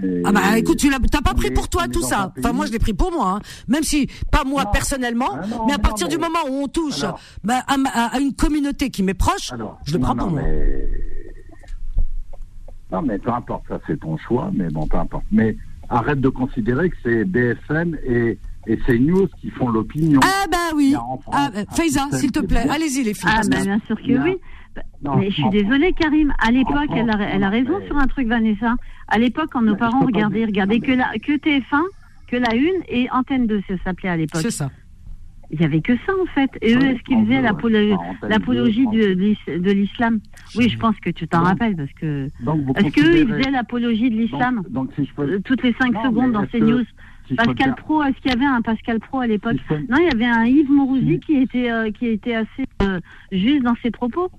Et- 0.04 0.24
Ah 0.26 0.32
bah 0.32 0.58
écoute, 0.58 0.78
tu 0.78 0.90
t'as 1.12 1.22
pas 1.22 1.34
pris 1.36 1.52
pour 1.52 1.70
toi 1.70 1.88
tout 1.88 2.02
ça. 2.02 2.34
Enfin 2.40 2.52
moi 2.52 2.66
je 2.66 2.72
l'ai 2.72 2.80
pris 2.80 2.94
pour 2.94 3.12
moi, 3.12 3.36
hein. 3.38 3.40
même 3.68 3.84
si 3.84 4.08
pas 4.32 4.44
moi 4.44 4.64
Non. 4.66 4.72
personnellement, 4.72 5.30
Ah 5.34 5.46
non, 5.48 5.66
mais 5.68 5.74
à 5.74 5.78
non, 5.78 5.82
partir 5.84 6.08
mais- 6.08 6.16
du 6.16 6.20
moment 6.20 6.40
où 6.50 6.64
on 6.64 6.68
touche 6.68 7.04
Alors- 7.04 7.20
bah, 7.44 7.62
à, 7.68 7.78
ma- 7.78 7.90
à- 7.92 8.16
à 8.16 8.20
une 8.20 8.34
communauté 8.34 8.90
qui 8.90 9.04
m'est 9.04 9.14
proche, 9.14 9.52
Alors, 9.54 9.80
je 9.86 9.94
le 9.94 10.00
prends 10.00 10.16
pour 10.16 10.32
moi. 10.32 10.42
mais... 10.42 10.90
Non, 12.92 13.02
mais 13.04 13.18
peu 13.20 13.32
importe, 13.32 13.64
ça 13.70 13.80
c'est 13.88 14.00
ton 14.00 14.18
choix, 14.18 14.52
mais 14.54 14.68
bon, 14.70 14.88
peu 14.88 14.98
importe. 14.98 15.26
Mais 15.32 15.56
arrête 15.90 16.20
de 16.22 16.30
considérer 16.30 16.90
que 16.90 16.96
c'est 17.04 17.24
BFM 17.26 17.98
et, 18.06 18.38
et 18.68 18.78
CNews 18.78 19.28
qui 19.40 19.50
font 19.50 19.70
l'opinion. 19.70 20.20
Ah 20.24 20.46
bah 20.52 20.76
oui. 20.76 20.96
Ah, 21.32 21.50
Faiza, 21.76 22.02
système 22.02 22.12
s'il 22.20 22.32
te 22.32 22.40
plaît, 22.40 22.66
allez-y 22.70 23.04
les 23.04 23.14
filles. 23.14 23.30
Ah, 23.32 23.42
bah, 23.50 23.62
bien 23.64 23.80
sûr 23.88 23.96
que 23.98 24.24
oui. 24.24 24.38
Non, 25.04 25.18
mais 25.18 25.30
je 25.30 25.36
suis 25.36 25.50
désolée, 25.50 25.94
Karim. 25.94 26.34
À 26.40 26.50
l'époque, 26.50 26.90
elle 26.96 27.10
a, 27.10 27.20
elle 27.30 27.44
a 27.44 27.50
raison 27.50 27.78
mais- 27.80 27.88
sur 27.88 27.98
un 27.98 28.08
truc, 28.08 28.28
Vanessa. 28.28 28.76
À 29.08 29.20
l'époque, 29.20 29.50
quand 29.52 29.62
nos 29.62 29.74
Mais 29.74 29.78
parents 29.78 30.00
regardaient, 30.06 30.46
regardaient 30.46 30.80
que, 30.80 30.92
la, 30.94 31.12
que 31.22 31.34
TF1, 31.38 31.84
que 32.28 32.38
la 32.38 32.56
Une 32.56 32.82
et 32.88 33.08
Antenne 33.12 33.46
2, 33.46 33.62
ça 33.68 33.76
s'appelait 33.84 34.10
à 34.10 34.18
l'époque. 34.18 34.42
C'est 34.42 34.50
ça. 34.52 34.72
Il 35.52 35.62
y 35.62 35.66
avait 35.66 35.82
que 35.82 35.94
ça, 36.08 36.14
en 36.20 36.26
fait. 36.34 36.50
Et 36.64 36.74
eux, 36.74 36.82
est-ce 36.84 37.04
qu'ils 37.04 37.24
faisaient 37.26 37.42
l'apologie 37.42 38.88
de, 38.88 39.08
l'is- 39.14 39.38
de 39.60 39.72
l'islam? 39.72 40.20
Oui, 40.56 40.70
je 40.70 40.78
pense 40.80 40.96
que 41.00 41.12
tu 41.12 41.28
t'en 41.28 41.44
rappelles, 41.44 41.76
parce 41.76 41.92
que. 41.94 42.26
Est-ce 42.78 42.94
qu'eux, 42.96 43.18
ils 43.20 43.28
faisaient 43.28 43.52
l'apologie 43.52 44.10
de 44.10 44.16
l'islam? 44.16 44.64
euh, 45.20 45.40
toutes 45.46 45.62
les 45.64 45.76
5 45.80 45.94
Non, 45.94 46.04
secondes 46.06 46.32
dans 46.32 46.48
ces 46.52 46.60
que- 46.60 46.66
news 46.66 46.84
Pascal 47.38 47.76
Pro, 47.76 48.04
est-ce 48.04 48.18
qu'il 48.22 48.32
y 48.32 48.34
avait 48.34 48.46
un 48.46 48.62
Pascal 48.62 49.00
Pro 49.00 49.20
à 49.20 49.28
l'époque 49.28 49.58
Non, 49.90 49.98
il 50.00 50.06
y 50.06 50.10
avait 50.14 50.26
un 50.26 50.46
Yves 50.46 50.70
Mourouzi 50.72 51.20
qui 51.20 51.36
était, 51.38 51.72
euh, 51.72 51.92
qui 51.92 52.08
était 52.08 52.36
assez 52.36 52.66
euh, 52.82 53.00
juste 53.32 53.64
dans 53.64 53.76
ses 53.82 53.92
propos. 53.92 54.30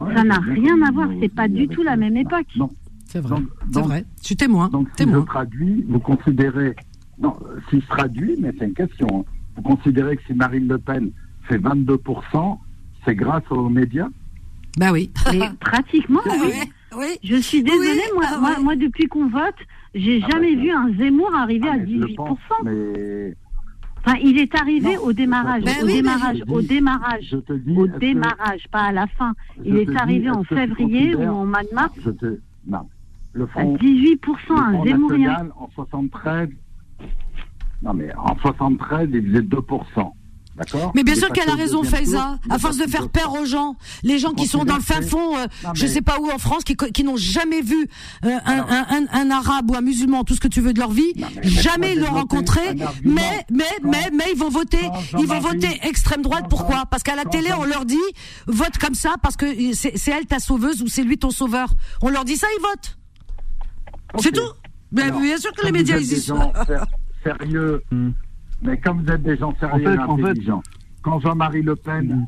Ouais, 0.00 0.14
Ça 0.14 0.24
n'a 0.24 0.38
rien 0.38 0.80
à 0.82 0.90
voir, 0.90 1.08
c'est 1.20 1.32
pas 1.32 1.48
du 1.48 1.68
tout 1.68 1.82
la 1.82 1.96
même 1.96 2.16
époque. 2.16 2.46
Non, 2.56 2.70
C'est 3.06 3.20
vrai. 3.20 3.36
C'est 3.72 3.80
vrai. 3.82 4.04
Je 4.20 4.26
suis 4.26 4.36
témoin. 4.36 4.68
Donc, 4.68 4.88
si 4.90 4.96
témoin. 5.04 5.20
je 5.20 5.26
traduis, 5.26 5.84
vous 5.88 6.00
considérez. 6.00 6.74
Non, 7.20 7.34
si 7.70 7.80
je 7.80 7.86
traduis, 7.86 8.34
mais 8.40 8.52
c'est 8.58 8.64
une 8.66 8.74
question. 8.74 9.06
hein. 9.20 9.24
Vous 9.56 9.62
considérez 9.62 10.16
que 10.16 10.22
si 10.26 10.32
Marine 10.34 10.66
Le 10.66 10.78
Pen 10.78 11.10
fait 11.48 11.58
22%, 11.58 12.58
c'est 13.04 13.14
grâce 13.14 13.44
aux 13.50 13.68
médias? 13.68 14.08
Bah 14.78 14.90
oui. 14.92 15.10
Mais 15.32 15.40
pratiquement, 15.60 16.20
Ah 16.26 16.32
oui. 16.42 16.50
oui. 16.52 16.72
Oui. 16.94 17.06
Je 17.22 17.36
suis 17.36 17.62
désolée, 17.62 17.88
Oui, 17.88 18.00
moi, 18.14 18.24
ah 18.56 18.60
moi, 18.60 18.76
depuis 18.76 19.06
qu'on 19.06 19.28
vote, 19.28 19.54
j'ai 19.94 20.20
Ah 20.24 20.28
jamais 20.30 20.54
vu 20.54 20.70
un 20.70 20.92
Zemmour 20.96 21.34
arriver 21.34 21.68
Ah, 21.70 21.74
à 21.74 21.76
mais 21.78 21.86
je 21.86 21.92
le 21.98 22.06
18%. 22.06 22.14
pense, 22.16 22.38
mais 22.64 23.34
Enfin, 24.04 24.16
il 24.20 24.38
est 24.38 24.52
arrivé 24.58 24.96
Non, 24.96 25.02
au 25.04 25.12
démarrage, 25.12 25.62
Ben 25.62 25.76
au 25.82 25.86
oui, 25.86 25.92
démarrage, 25.94 26.42
au 26.48 26.60
démarrage, 26.60 27.28
je 27.30 27.36
te 27.36 27.52
dis. 27.52 27.76
au 27.76 27.86
démarrage, 27.86 28.66
pas 28.72 28.80
à 28.86 28.92
la 28.92 29.06
fin. 29.06 29.32
Il 29.64 29.76
est 29.76 29.86
dis, 29.86 29.96
arrivé 29.96 30.28
en 30.28 30.42
février 30.42 31.14
ou 31.14 31.22
en 31.22 31.46
mois 31.46 31.62
de 31.62 31.72
mars 31.72 31.92
Je 32.04 32.10
te. 32.10 32.40
Non. 32.66 32.88
Le 33.32 33.44
à 33.44 33.46
Front, 33.46 33.76
18%, 33.76 34.18
le 34.48 34.58
un 34.58 34.72
Front 34.72 34.84
Zemmourien. 34.84 35.48
En 35.56 35.68
73. 35.76 36.48
Non, 37.82 37.94
mais 37.94 38.12
en 38.16 38.36
73, 38.38 39.08
il 39.12 39.22
faisait 39.28 39.40
2%. 39.42 40.12
D'accord 40.54 40.92
Mais 40.94 41.02
bien 41.02 41.14
sûr 41.14 41.30
qu'elle 41.30 41.48
a 41.48 41.54
raison, 41.54 41.82
Faiza. 41.82 42.38
À 42.50 42.58
force 42.58 42.76
de 42.76 42.86
faire 42.86 43.08
peur 43.08 43.32
aux 43.40 43.46
gens, 43.46 43.76
les 44.02 44.18
gens 44.18 44.32
qui 44.32 44.46
sont 44.46 44.64
dans 44.64 44.76
le 44.76 44.82
fin 44.82 45.00
fond, 45.00 45.36
euh, 45.38 45.46
Non, 45.64 45.70
je 45.74 45.86
sais 45.86 46.02
pas 46.02 46.18
où 46.20 46.30
en 46.30 46.36
France, 46.38 46.62
qui, 46.64 46.76
qui 46.76 47.04
n'ont 47.04 47.16
jamais 47.16 47.62
vu 47.62 47.88
euh, 48.24 48.38
un, 48.44 48.58
un, 48.58 48.86
un, 48.90 49.06
un 49.12 49.30
arabe 49.30 49.70
ou 49.70 49.74
un 49.76 49.80
musulman, 49.80 50.24
tout 50.24 50.34
ce 50.34 50.40
que 50.40 50.48
tu 50.48 50.60
veux 50.60 50.72
de 50.74 50.78
leur 50.78 50.90
vie, 50.90 51.12
Non, 51.16 51.26
jamais 51.42 51.92
ils 51.94 52.00
l'ont 52.00 52.04
développer 52.04 52.20
rencontré, 52.20 52.60
un 52.68 52.80
argument. 52.82 53.14
mais 53.14 53.46
mais 53.50 53.64
mais 53.82 54.10
mais 54.12 54.24
ils 54.32 54.38
vont 54.38 54.50
voter, 54.50 54.90
ils 55.18 55.26
vont 55.26 55.40
voter 55.40 55.80
extrême 55.84 56.20
droite. 56.22 56.44
Pourquoi? 56.50 56.84
Parce 56.86 57.02
qu'à 57.02 57.16
la 57.16 57.24
télé, 57.24 57.48
on 57.58 57.64
leur 57.64 57.86
dit 57.86 57.96
vote 58.46 58.76
comme 58.78 58.94
ça 58.94 59.14
parce 59.22 59.36
que 59.36 59.46
c'est 59.74 60.10
elle 60.10 60.26
ta 60.26 60.38
sauveuse 60.38 60.82
ou 60.82 60.86
c'est 60.86 61.02
lui 61.02 61.16
ton 61.16 61.30
sauveur. 61.30 61.68
On 62.02 62.10
leur 62.10 62.24
dit 62.26 62.36
ça, 62.36 62.46
ils 62.58 62.62
votent. 62.62 62.98
C'est 64.22 64.32
tout. 64.32 64.40
Alors, 65.00 65.20
bien 65.20 65.38
sûr 65.38 65.52
que 65.52 65.64
les 65.64 65.72
médias 65.72 65.98
ser- 65.98 66.20
sérieux, 67.24 67.82
mais 68.62 68.78
comme 68.78 69.02
vous 69.04 69.10
êtes 69.12 69.22
des 69.22 69.36
gens 69.36 69.54
sérieux 69.58 69.84
fait, 69.84 69.94
et 69.94 69.98
en 69.98 70.16
fait- 70.16 70.22
intelligents, 70.24 70.62
quand 71.02 71.20
Jean-Marie 71.20 71.62
Le 71.62 71.76
Pen, 71.76 72.26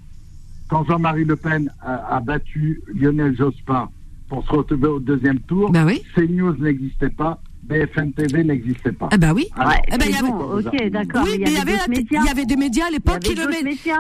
quand 0.68 0.84
Jean-Marie 0.84 1.24
Le 1.24 1.36
Pen 1.36 1.70
a, 1.80 2.16
a 2.16 2.20
battu 2.20 2.80
Lionel 2.94 3.36
Jospin 3.36 3.88
pour 4.28 4.44
se 4.44 4.50
retrouver 4.52 4.88
au 4.88 5.00
deuxième 5.00 5.38
tour, 5.40 5.70
Bah 5.70 5.84
oui. 5.86 6.02
CNews 6.14 6.56
n'existait 6.58 7.10
pas, 7.10 7.38
BFM 7.64 8.12
TV 8.12 8.42
n'existait 8.44 8.92
pas. 8.92 9.08
Ah 9.12 9.16
bah 9.16 9.32
oui. 9.34 9.46
Alors, 9.56 9.72
Ouais, 9.72 9.82
Eh 9.88 9.90
ben, 9.98 10.04
il 10.04 10.08
y 10.08 10.12
mais 10.12 10.18
avait- 10.18 10.28
bon, 10.28 10.58
ok, 10.58 10.90
d'accord. 10.90 11.22
Oui, 11.24 11.36
mais 11.38 11.46
il 11.50 11.52
y 11.52 11.56
avait, 11.58 11.72
d'autres 11.72 11.82
la- 11.88 11.96
médias. 11.96 12.20
il 12.22 12.26
y 12.26 12.30
avait 12.30 12.46
des 12.46 12.56
médias 12.56 12.86
à 12.86 12.90
l'époque 12.90 13.20
qui 13.20 13.34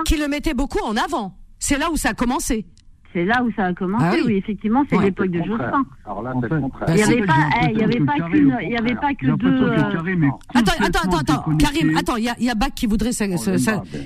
qui 0.04 0.16
le 0.18 0.28
mettaient 0.28 0.54
beaucoup 0.54 0.84
en 0.84 0.96
avant. 0.96 1.36
C'est 1.58 1.78
là 1.78 1.90
où 1.90 1.96
ça 1.96 2.10
a 2.10 2.14
commencé. 2.14 2.66
C'est 3.14 3.24
là 3.24 3.42
où 3.44 3.50
ça 3.52 3.66
a 3.66 3.72
commencé, 3.74 4.04
Ah 4.06 4.12
oui. 4.16 4.22
oui. 4.26 4.34
effectivement, 4.34 4.84
c'est 4.90 4.96
Ouais, 4.96 5.04
l'époque 5.04 5.30
de. 5.30 5.38
Jospin. 5.38 5.84
Alors 6.04 6.22
là, 6.24 6.32
En 6.34 6.40
c'est 6.42 6.48
fait, 6.48 6.54
le 6.56 6.60
contraire. 6.62 6.86
bah, 6.88 6.92
Il 6.94 6.96
n'y 6.96 7.02
c'est- 7.04 7.12
avait 7.12 7.26
pas, 7.26 7.34
eh, 7.62 7.70
il 7.72 7.78
y 7.78 7.82
avait 7.84 7.94
que 7.98 8.02
pas 8.04 8.16
Karim, 8.16 8.32
qu'une, 8.32 8.56
il 8.62 8.68
y 8.70 8.76
avait 8.76 8.94
pas 8.96 9.14
que 9.14 9.26
deux. 9.36 9.46
euh, 9.48 10.30
Attends, 10.54 10.72
attends, 10.84 11.16
attends. 11.18 11.56
Karim, 11.56 11.96
attends, 11.96 12.16
il 12.16 12.24
y 12.24 12.28
a, 12.28 12.34
il 12.40 12.44
y 12.46 12.50
a 12.50 12.54
Bach 12.56 12.70
qui 12.74 12.86
voudrait, 12.86 13.10
qui 13.10 13.24
voudrait 13.26 13.58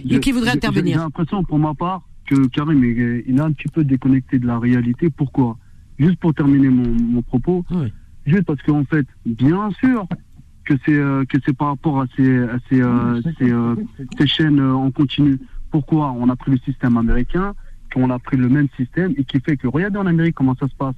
J'ai- 0.04 0.20
J'ai 0.44 0.50
intervenir. 0.50 0.98
l'impression 0.98 1.42
pour 1.44 1.58
ma 1.58 1.74
part 1.74 2.02
que 2.26 2.46
Karim 2.48 2.84
est, 2.84 3.24
il 3.26 3.38
est 3.38 3.40
un 3.40 3.52
petit 3.52 3.68
peu 3.68 3.82
déconnecté 3.84 4.38
de 4.38 4.46
la 4.46 4.58
réalité. 4.58 5.08
Pourquoi? 5.10 5.56
Juste 5.98 6.18
pour 6.20 6.34
terminer 6.34 6.68
mon, 6.68 6.88
mon 6.88 7.22
propos, 7.22 7.64
Oui. 7.70 7.92
juste 8.26 8.44
parce 8.44 8.60
qu'en 8.62 8.84
fait, 8.84 9.06
bien 9.24 9.70
sûr 9.80 10.06
que 10.64 10.74
c'est 10.84 10.92
euh, 10.94 11.24
que 11.24 11.38
c'est 11.46 11.56
par 11.56 11.68
rapport 11.68 12.00
à 12.02 12.06
ces 12.16 12.38
à 12.42 12.58
ces, 12.68 12.82
euh, 12.82 13.20
ces, 13.38 13.50
euh, 13.50 13.74
ces 14.18 14.26
chaînes 14.26 14.60
euh, 14.60 14.74
en 14.74 14.90
continu. 14.90 15.38
Pourquoi 15.70 16.12
On 16.18 16.28
a 16.28 16.36
pris 16.36 16.50
le 16.52 16.58
système 16.58 16.96
américain, 16.98 17.54
qu'on 17.92 18.10
a 18.10 18.18
pris 18.18 18.36
le 18.36 18.48
même 18.48 18.68
système 18.76 19.12
et 19.16 19.24
qui 19.24 19.40
fait 19.40 19.56
que 19.56 19.66
regardez 19.66 19.98
en 19.98 20.06
Amérique 20.06 20.34
comment 20.34 20.54
ça 20.54 20.68
se 20.68 20.74
passe. 20.74 20.94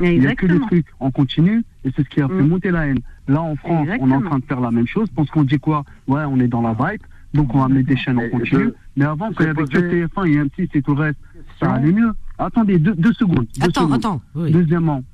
Il 0.00 0.20
n'y 0.20 0.26
a 0.26 0.34
que 0.34 0.46
des 0.46 0.58
trucs 0.60 0.86
en 1.00 1.10
continu 1.10 1.62
et 1.84 1.90
c'est 1.94 2.02
ce 2.02 2.08
qui 2.08 2.22
a 2.22 2.28
fait 2.28 2.34
Mm. 2.42 2.48
monter 2.48 2.70
la 2.70 2.86
haine. 2.86 3.00
Là, 3.28 3.42
en 3.42 3.54
France, 3.56 3.86
on 4.00 4.10
est 4.10 4.14
en 4.14 4.22
train 4.22 4.38
de 4.38 4.44
faire 4.44 4.60
la 4.60 4.70
même 4.70 4.86
chose 4.86 5.08
parce 5.14 5.28
qu'on 5.30 5.44
dit 5.44 5.58
quoi? 5.58 5.84
Ouais, 6.08 6.22
on 6.26 6.38
est 6.40 6.48
dans 6.48 6.62
la 6.62 6.72
vibe, 6.72 7.02
donc 7.34 7.54
on 7.54 7.58
va 7.60 7.68
mettre 7.68 7.88
des 7.88 7.96
chaînes 7.96 8.18
en 8.18 8.28
continu. 8.30 8.64
je- 8.64 8.70
Mais 8.96 9.04
avant, 9.04 9.30
quand 9.32 9.44
il 9.44 9.46
y 9.46 9.50
avait 9.50 9.62
que 9.64 9.68
posé- 9.78 9.90
TF1 9.90 10.24
et 10.24 10.36
M6 10.38 10.68
et 10.74 10.82
tout 10.82 10.94
le 10.94 11.00
reste, 11.02 11.18
ça 11.60 11.72
allait 11.74 11.92
mieux. 11.92 12.10
Attendez, 12.38 12.78
deux, 12.78 12.94
deux 12.94 13.12
secondes. 13.12 13.46
deux 13.58 13.64
Attends, 13.66 13.82
secondes. 13.82 13.92
attends. 13.94 14.22
oui. 14.34 14.50
Deuxièmement, 14.50 15.04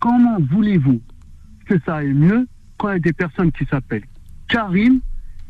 comment 0.00 0.38
voulez-vous 0.50 1.00
que 1.66 1.78
ça 1.86 1.96
aille 1.96 2.12
mieux 2.12 2.46
quand 2.78 2.88
il 2.90 2.92
y 2.92 2.96
a 2.96 2.98
des 2.98 3.12
personnes 3.12 3.52
qui 3.52 3.64
s'appellent 3.66 4.04
Karim 4.48 5.00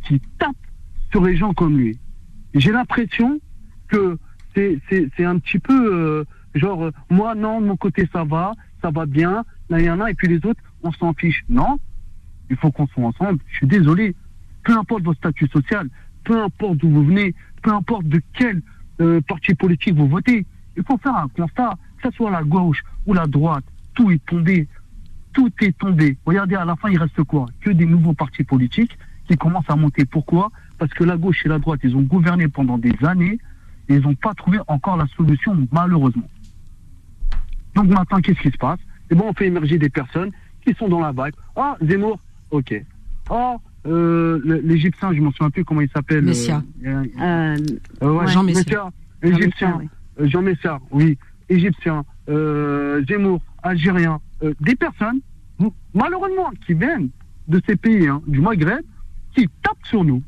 qui 0.06 0.20
tapent 0.38 0.54
sur 1.10 1.24
les 1.24 1.34
gens 1.36 1.52
comme 1.54 1.76
lui? 1.78 1.98
J'ai 2.54 2.72
l'impression 2.72 3.40
que 3.88 4.18
c'est 4.56 5.24
un 5.24 5.38
petit 5.38 5.58
peu 5.58 5.94
euh, 5.94 6.24
genre, 6.54 6.84
euh, 6.84 6.90
moi 7.10 7.34
non, 7.34 7.60
de 7.60 7.66
mon 7.66 7.76
côté 7.76 8.08
ça 8.12 8.24
va, 8.24 8.52
ça 8.82 8.90
va 8.90 9.06
bien, 9.06 9.44
là 9.68 9.80
il 9.80 9.84
y 9.84 9.90
en 9.90 10.00
a, 10.00 10.10
et 10.10 10.14
puis 10.14 10.28
les 10.28 10.44
autres, 10.46 10.60
on 10.82 10.92
s'en 10.92 11.12
fiche. 11.12 11.44
Non, 11.48 11.78
il 12.50 12.56
faut 12.56 12.70
qu'on 12.70 12.86
soit 12.86 13.04
ensemble. 13.04 13.38
Je 13.48 13.56
suis 13.58 13.66
désolé. 13.66 14.14
Peu 14.64 14.72
importe 14.72 15.02
votre 15.04 15.18
statut 15.18 15.46
social, 15.48 15.88
peu 16.24 16.40
importe 16.42 16.78
d'où 16.78 16.90
vous 16.90 17.04
venez, 17.04 17.34
peu 17.62 17.72
importe 17.72 18.06
de 18.06 18.20
quel 18.32 18.62
euh, 19.00 19.20
parti 19.20 19.54
politique 19.54 19.94
vous 19.94 20.08
votez, 20.08 20.46
il 20.76 20.82
faut 20.84 20.98
faire 20.98 21.16
un 21.16 21.28
constat, 21.28 21.74
que 21.98 22.10
ce 22.10 22.16
soit 22.16 22.30
la 22.30 22.42
gauche 22.42 22.82
ou 23.06 23.12
la 23.12 23.26
droite, 23.26 23.64
tout 23.94 24.10
est 24.10 24.24
tombé. 24.26 24.66
Tout 25.32 25.52
est 25.60 25.76
tombé. 25.76 26.16
Regardez, 26.24 26.54
à 26.54 26.64
la 26.64 26.76
fin, 26.76 26.88
il 26.88 26.98
reste 26.98 27.22
quoi? 27.24 27.46
Que 27.60 27.70
des 27.70 27.84
nouveaux 27.84 28.14
partis 28.14 28.42
politiques 28.42 28.96
qui 29.28 29.36
commencent 29.36 29.68
à 29.68 29.76
monter. 29.76 30.06
Pourquoi? 30.06 30.50
Parce 30.78 30.92
que 30.94 31.04
la 31.04 31.16
gauche 31.16 31.44
et 31.44 31.48
la 31.48 31.58
droite, 31.58 31.80
ils 31.84 31.94
ont 31.94 32.02
gouverné 32.02 32.48
pendant 32.48 32.78
des 32.78 32.94
années 33.04 33.38
et 33.88 33.94
ils 33.96 34.00
n'ont 34.00 34.14
pas 34.14 34.34
trouvé 34.34 34.58
encore 34.66 34.96
la 34.96 35.06
solution, 35.16 35.66
malheureusement. 35.72 36.28
Donc 37.74 37.88
maintenant, 37.88 38.20
qu'est-ce 38.20 38.40
qui 38.40 38.50
se 38.50 38.56
passe? 38.56 38.80
Eh 39.10 39.14
bien, 39.14 39.24
on 39.26 39.32
fait 39.32 39.46
émerger 39.46 39.78
des 39.78 39.88
personnes 39.90 40.30
qui 40.64 40.74
sont 40.74 40.88
dans 40.88 41.00
la 41.00 41.12
vague. 41.12 41.34
Ah, 41.54 41.76
Zemmour, 41.80 42.18
ok. 42.50 42.82
Ah, 43.30 43.56
euh, 43.86 44.60
l'Égyptien, 44.64 45.12
je 45.14 45.20
m'en 45.20 45.30
souviens 45.30 45.50
plus 45.50 45.64
comment 45.64 45.80
il 45.82 45.90
s'appelle. 45.90 46.24
euh, 46.24 46.28
Messia. 46.28 46.62
euh, 46.84 47.56
ouais, 48.02 48.26
Jean 48.28 48.42
Messia. 48.42 48.90
Égyptien. 49.22 49.80
Jean 50.20 50.42
Messia, 50.42 50.80
oui. 50.90 51.18
Égyptien, 51.48 52.04
Zemmour, 52.28 53.40
Algérien. 53.62 54.20
des 54.60 54.74
personnes, 54.74 55.20
malheureusement, 55.94 56.50
qui 56.66 56.74
viennent 56.74 57.10
de 57.48 57.60
ces 57.66 57.76
pays, 57.76 58.08
hein, 58.08 58.20
du 58.26 58.40
Maghreb, 58.40 58.80
qui 59.34 59.48
tapent 59.62 59.76
sur 59.84 60.02
nous. 60.02 60.22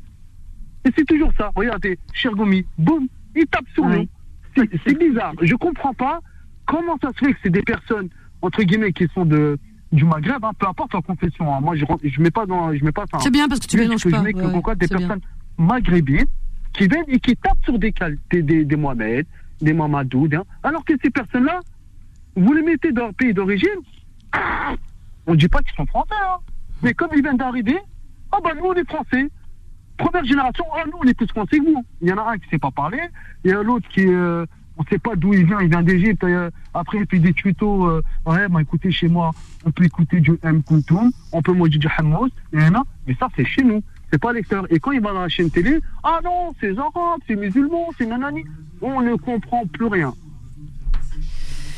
Et 0.85 0.91
c'est 0.95 1.03
toujours 1.05 1.31
ça. 1.37 1.51
Regardez, 1.55 1.99
Chergomi, 2.13 2.65
boum, 2.77 3.07
il 3.39 3.47
tape 3.47 3.65
sur 3.73 3.85
nous. 3.85 4.07
C'est- 4.55 4.97
bizarre. 4.97 5.33
Je 5.41 5.55
comprends 5.55 5.93
pas 5.93 6.19
comment 6.65 6.97
ça 7.01 7.09
se 7.13 7.25
fait 7.25 7.33
que 7.33 7.39
c'est 7.43 7.49
des 7.49 7.61
personnes, 7.61 8.09
entre 8.41 8.63
guillemets, 8.63 8.91
qui 8.93 9.07
sont 9.13 9.25
de 9.25 9.57
du 9.91 10.03
Maghreb, 10.05 10.43
hein, 10.45 10.51
peu 10.59 10.67
importe 10.67 10.93
leur 10.93 11.01
confession. 11.03 11.51
hein. 11.53 11.61
Moi, 11.61 11.75
je 11.75 11.83
je 12.03 12.21
mets 12.21 12.29
pas 12.29 12.45
dans, 12.45 12.73
je 12.75 12.83
mets 12.83 12.91
pas 12.91 13.05
hein. 13.13 13.19
C'est 13.21 13.31
bien 13.31 13.47
parce 13.47 13.59
que 13.59 13.67
tu 13.67 13.77
mélanges 13.77 14.03
que 14.03 14.09
je 14.09 14.15
pas. 14.15 14.21
mets 14.21 14.33
que 14.33 14.39
ouais, 14.39 14.51
pourquoi 14.51 14.75
des 14.75 14.85
c'est 14.85 14.95
bien. 14.95 15.07
personnes 15.07 15.23
maghrébines 15.57 16.25
qui 16.73 16.87
viennent 16.87 17.05
et 17.07 17.19
qui 17.19 17.35
tapent 17.35 17.63
sur 17.63 17.79
des, 17.79 17.91
des, 18.31 18.41
des, 18.43 18.65
des 18.65 18.75
Mohamed, 18.75 19.25
des 19.61 19.73
Mamadou, 19.73 20.27
hein, 20.33 20.43
alors 20.61 20.85
que 20.85 20.93
ces 21.03 21.09
personnes-là, 21.09 21.59
vous 22.35 22.53
les 22.53 22.61
mettez 22.61 22.91
dans 22.91 23.05
leur 23.05 23.13
pays 23.15 23.33
d'origine, 23.33 23.79
on 25.25 25.31
ne 25.31 25.37
dit 25.37 25.47
pas 25.47 25.59
qu'ils 25.61 25.75
sont 25.75 25.85
français, 25.87 26.13
hein. 26.23 26.37
mais 26.83 26.93
comme 26.93 27.09
ils 27.15 27.21
viennent 27.23 27.37
d'arriver, 27.37 27.77
ah 28.31 28.37
bah 28.43 28.51
nous 28.55 28.65
on 28.65 28.73
est 28.73 28.87
français. 28.87 29.27
Première 29.99 30.23
génération, 30.23 30.65
ah 30.73 30.83
nous 30.87 30.97
on 31.03 31.03
est 31.03 31.13
plus 31.13 31.27
français 31.27 31.59
que 31.59 31.65
vous. 31.65 31.83
Il 32.01 32.07
y 32.07 32.13
en 32.13 32.17
a 32.17 32.31
un 32.31 32.37
qui 32.37 32.45
ne 32.45 32.49
sait 32.51 32.57
pas 32.57 32.71
parler, 32.71 33.01
il 33.43 33.51
y 33.51 33.53
a 33.53 33.61
l'autre 33.61 33.87
qui, 33.89 34.05
euh, 34.07 34.45
on 34.77 34.83
ne 34.83 34.87
sait 34.87 34.97
pas 34.97 35.15
d'où 35.17 35.33
il 35.33 35.45
vient, 35.45 35.59
il 35.59 35.69
vient 35.69 35.83
d'Égypte. 35.83 36.23
euh, 36.23 36.49
après 36.73 36.99
il 36.99 37.05
fait 37.05 37.19
des 37.19 37.33
tutos, 37.33 37.85
euh, 37.85 38.01
ouais, 38.25 38.47
bah 38.47 38.61
écoutez 38.61 38.91
chez 38.91 39.09
moi, 39.09 39.31
on 39.65 39.71
peut 39.71 39.83
écouter 39.83 40.21
du 40.21 40.39
M. 40.41 40.63
Kuntum, 40.63 41.11
on 41.33 41.41
peut 41.41 41.51
manger 41.51 41.77
du 41.77 41.87
Hammos, 41.97 42.29
et 42.53 42.69
là, 42.69 42.83
mais 43.05 43.15
ça 43.19 43.27
c'est 43.35 43.43
chez 43.45 43.61
nous, 43.61 43.83
c'est 44.09 44.21
pas 44.21 44.31
l'extérieur. 44.31 44.67
Et 44.69 44.79
quand 44.79 44.91
il 44.93 45.01
va 45.01 45.11
dans 45.11 45.21
la 45.21 45.29
chaîne 45.29 45.51
télé, 45.51 45.81
ah 46.03 46.19
non, 46.23 46.55
c'est 46.61 46.77
arabes, 46.77 47.19
c'est 47.27 47.35
musulman, 47.35 47.87
c'est 47.97 48.05
nanani, 48.05 48.45
on 48.81 49.01
ne 49.01 49.15
comprend 49.15 49.65
plus 49.65 49.87
rien. 49.87 50.13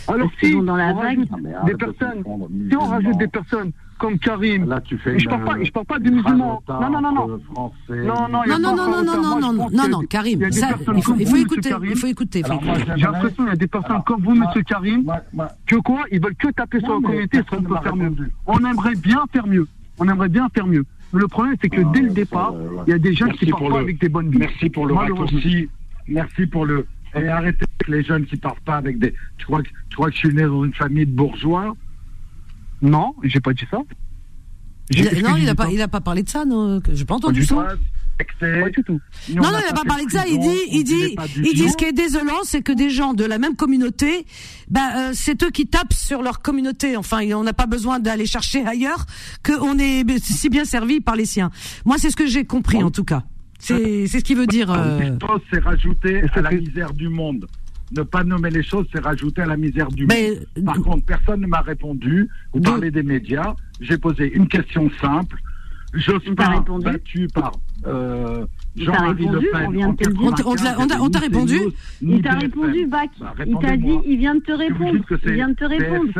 Alors 0.07 0.30
si 0.39 0.53
on 0.56 0.65
rajoute 0.65 1.30
des 1.65 1.76
personnes, 1.76 2.23
si 2.69 2.76
on 2.76 2.85
rajoute 2.85 3.18
des 3.18 3.27
personnes 3.27 3.72
comme 4.02 4.18
Karim, 4.18 4.68
Là, 4.68 4.82
tu 4.82 4.98
fais 4.98 5.15
Et 5.15 5.19
je 5.19 5.30
parle 5.30 5.45
pas- 5.45 5.56
euh, 5.57 5.64
je 5.64 5.72
parle 5.72 5.86
pas 5.86 5.99
des 5.99 6.10
musulmans. 6.10 6.61
Non, 6.68 6.90
non, 6.90 7.02
non, 7.02 7.11
non. 7.14 7.40
Français. 7.53 8.02
Non, 8.03 8.28
non, 8.28 8.41
Non, 8.48 9.52
non, 9.72 9.88
non, 9.90 9.99
Karim, 10.10 10.52
ça, 10.52 10.69
il 10.95 11.03
faut, 11.03 11.15
il 11.15 11.38
écouter, 11.38 11.69
il 11.84 11.95
faut 11.95 12.07
écouter. 12.07 12.41
J'ai 12.95 13.03
l'impression 13.03 13.44
qu'il 13.44 13.45
y 13.45 13.49
a 13.49 13.56
des 13.56 13.68
personnes 13.68 14.02
comme 14.06 14.22
vous, 14.23 14.34
monsieur 14.36 14.64
Karim, 14.64 15.06
que 15.68 15.76
quoi 15.78 16.02
Ils 16.11 16.19
veulent 16.22 16.36
que 16.36 16.49
taper 16.52 16.80
sur 16.80 16.95
la 16.95 17.02
communauté, 17.07 17.38
ça 17.38 17.44
on 17.57 17.61
peut 17.61 17.76
faire 17.84 17.95
mieux. 17.95 18.14
On 18.48 18.57
aimerait 18.65 18.95
bien 18.95 19.23
faire 19.32 19.45
mieux. 19.48 19.68
On 19.99 20.07
aimerait 20.10 20.30
bien 20.30 20.48
faire 20.53 20.65
mieux. 20.65 20.84
Mais 21.14 21.19
le 21.22 21.28
problème, 21.28 21.56
c'est 21.61 21.69
que 21.69 21.82
Ah, 21.86 21.91
dès 21.94 22.02
le 22.02 22.10
départ, 22.10 22.53
il 22.88 22.91
y 22.91 22.94
a 22.94 22.98
des 22.98 23.10
Merci 23.22 23.38
qui 23.45 23.52
partent 23.52 23.64
pas 23.64 23.69
le- 23.69 23.84
avec 23.84 23.99
des 24.02 24.10
bonnes 24.10 24.30
vies. 24.32 24.38
Merci 24.40 24.69
pour 24.69 24.86
le 24.88 24.94
raccourci. 24.94 25.69
Merci 26.07 26.48
pour 26.48 26.65
le. 26.65 26.88
Et 27.15 27.28
arrêtez 27.28 27.65
avec 27.80 27.88
les 27.90 28.03
jeunes 28.03 28.26
qui 28.26 28.38
partent 28.38 28.61
pas 28.61 28.78
avec 28.78 28.98
des. 28.98 29.14
Tu 29.38 29.45
crois 29.45 29.61
que, 29.61 29.68
tu 29.90 29.95
crois 29.95 30.07
que 30.07 30.14
je 30.14 30.19
suis 30.19 30.34
né 30.34 30.44
dans 30.44 30.64
une 30.64 30.73
famille 30.73 31.06
de 31.06 31.11
bourgeois? 31.11 31.76
Non, 32.82 33.14
j'ai 33.24 33.40
pas 33.40 33.53
dit 33.53 33.66
ça. 33.70 33.80
Il 34.90 35.08
a- 35.08 35.22
non, 35.22 35.38
il 35.38 35.45
n'a 35.45 35.56
pas, 35.56 35.70
il 35.72 35.82
a 35.82 35.88
pas 35.88 36.02
parlé 36.02 36.24
de 36.24 36.30
ça, 36.30 36.44
non. 36.45 36.82
J'ai 36.91 37.06
pas 37.06 37.16
entendu 37.16 37.41
du 37.41 37.45
ça. 37.45 37.56
tout. 37.56 37.62
excès. 38.20 38.62
Pas 38.62 38.70
du 38.70 38.84
tout. 38.84 38.99
Non, 39.34 39.41
non, 39.44 39.58
il 39.62 39.66
n'a 39.68 39.74
pas 39.74 39.84
parlé 39.88 40.06
de 40.06 40.12
ça. 40.12 40.28
Il 40.28 40.38
dit, 40.40 40.60
il 40.72 40.84
dit, 40.84 41.16
il 41.38 41.53
dit, 41.56 41.70
ce 41.70 41.78
qui 41.78 41.86
est 41.86 41.91
désolant, 41.94 42.41
c'est 42.44 42.62
que 42.62 42.72
des 42.72 42.90
gens 42.90 43.14
de 43.14 43.24
la 43.24 43.40
même 43.40 43.56
communauté, 43.56 44.26
bah, 44.70 44.90
euh, 44.95 45.12
c'est 45.14 45.41
eux 45.44 45.49
qui 45.49 45.66
tapent 45.68 45.94
sur 45.94 46.22
leur 46.22 46.41
communauté. 46.41 46.98
Enfin, 46.98 47.20
on 47.34 47.44
n'a 47.44 47.53
pas 47.53 47.66
besoin 47.68 47.99
d'aller 47.99 48.26
chercher 48.26 48.66
ailleurs, 48.66 49.06
qu'on 49.45 49.80
est 49.80 50.03
si 50.24 50.49
bien 50.49 50.66
servi 50.66 50.99
par 50.99 51.16
les 51.16 51.26
siens. 51.26 51.49
Moi, 51.86 51.95
c'est 51.98 52.10
ce 52.12 52.16
que 52.16 52.28
j'ai 52.28 52.45
compris, 52.45 52.84
en 52.84 52.91
tout 52.91 53.06
cas. 53.06 53.24
C'est, 53.60 54.08
c'est 54.08 54.20
ce 54.20 54.24
qui 54.24 54.34
veut 54.36 54.48
dire. 54.48 54.72
euh, 54.72 54.99
Les 54.99 55.08
choses, 55.26 55.41
c'est 55.52 55.60
rajouter 55.60 56.22
à 56.24 56.26
c'est 56.34 56.41
la 56.41 56.52
misère 56.52 56.94
du 56.94 57.10
monde. 57.10 57.48
Ne 57.95 58.03
pas 58.03 58.23
nommer 58.23 58.49
les 58.49 58.63
choses, 58.63 58.88
c'est 58.93 59.01
rajouter 59.01 59.41
à 59.41 59.45
la 59.47 59.57
misère 59.57 59.89
du 59.89 60.05
Mais, 60.05 60.31
monde. 60.55 60.65
Par 60.65 60.81
contre, 60.81 61.05
personne 61.05 61.41
ne 61.41 61.47
m'a 61.47 61.61
répondu. 61.61 62.30
Vous 62.53 62.61
parlez 62.61 62.89
des 62.91 63.03
médias. 63.03 63.53
J'ai 63.81 63.97
posé 63.97 64.31
une 64.34 64.47
question 64.47 64.89
simple. 65.01 65.38
Jospin 65.93 66.63
battu 66.81 67.27
par 67.34 67.51
euh, 67.85 68.45
Jean-Marie 68.77 69.27
Le 69.27 69.39
Pen. 69.51 69.85
On 69.85 69.93
t'a- 69.93 71.19
répondu 71.19 71.59
Il 72.01 72.22
t'a 72.22 72.35
répondu, 72.35 72.85
Bac. 72.85 73.09
Bah, 73.19 73.34
il 73.45 73.57
t'a 73.59 73.76
dit, 73.76 73.97
il 74.05 74.18
vient 74.18 74.35
de 74.35 74.39
te 74.39 74.53
répondre. 74.53 75.03
Il 75.26 75.34
vient 75.34 75.49
de 75.49 75.53
te 75.53 75.65
répondre. 75.65 76.11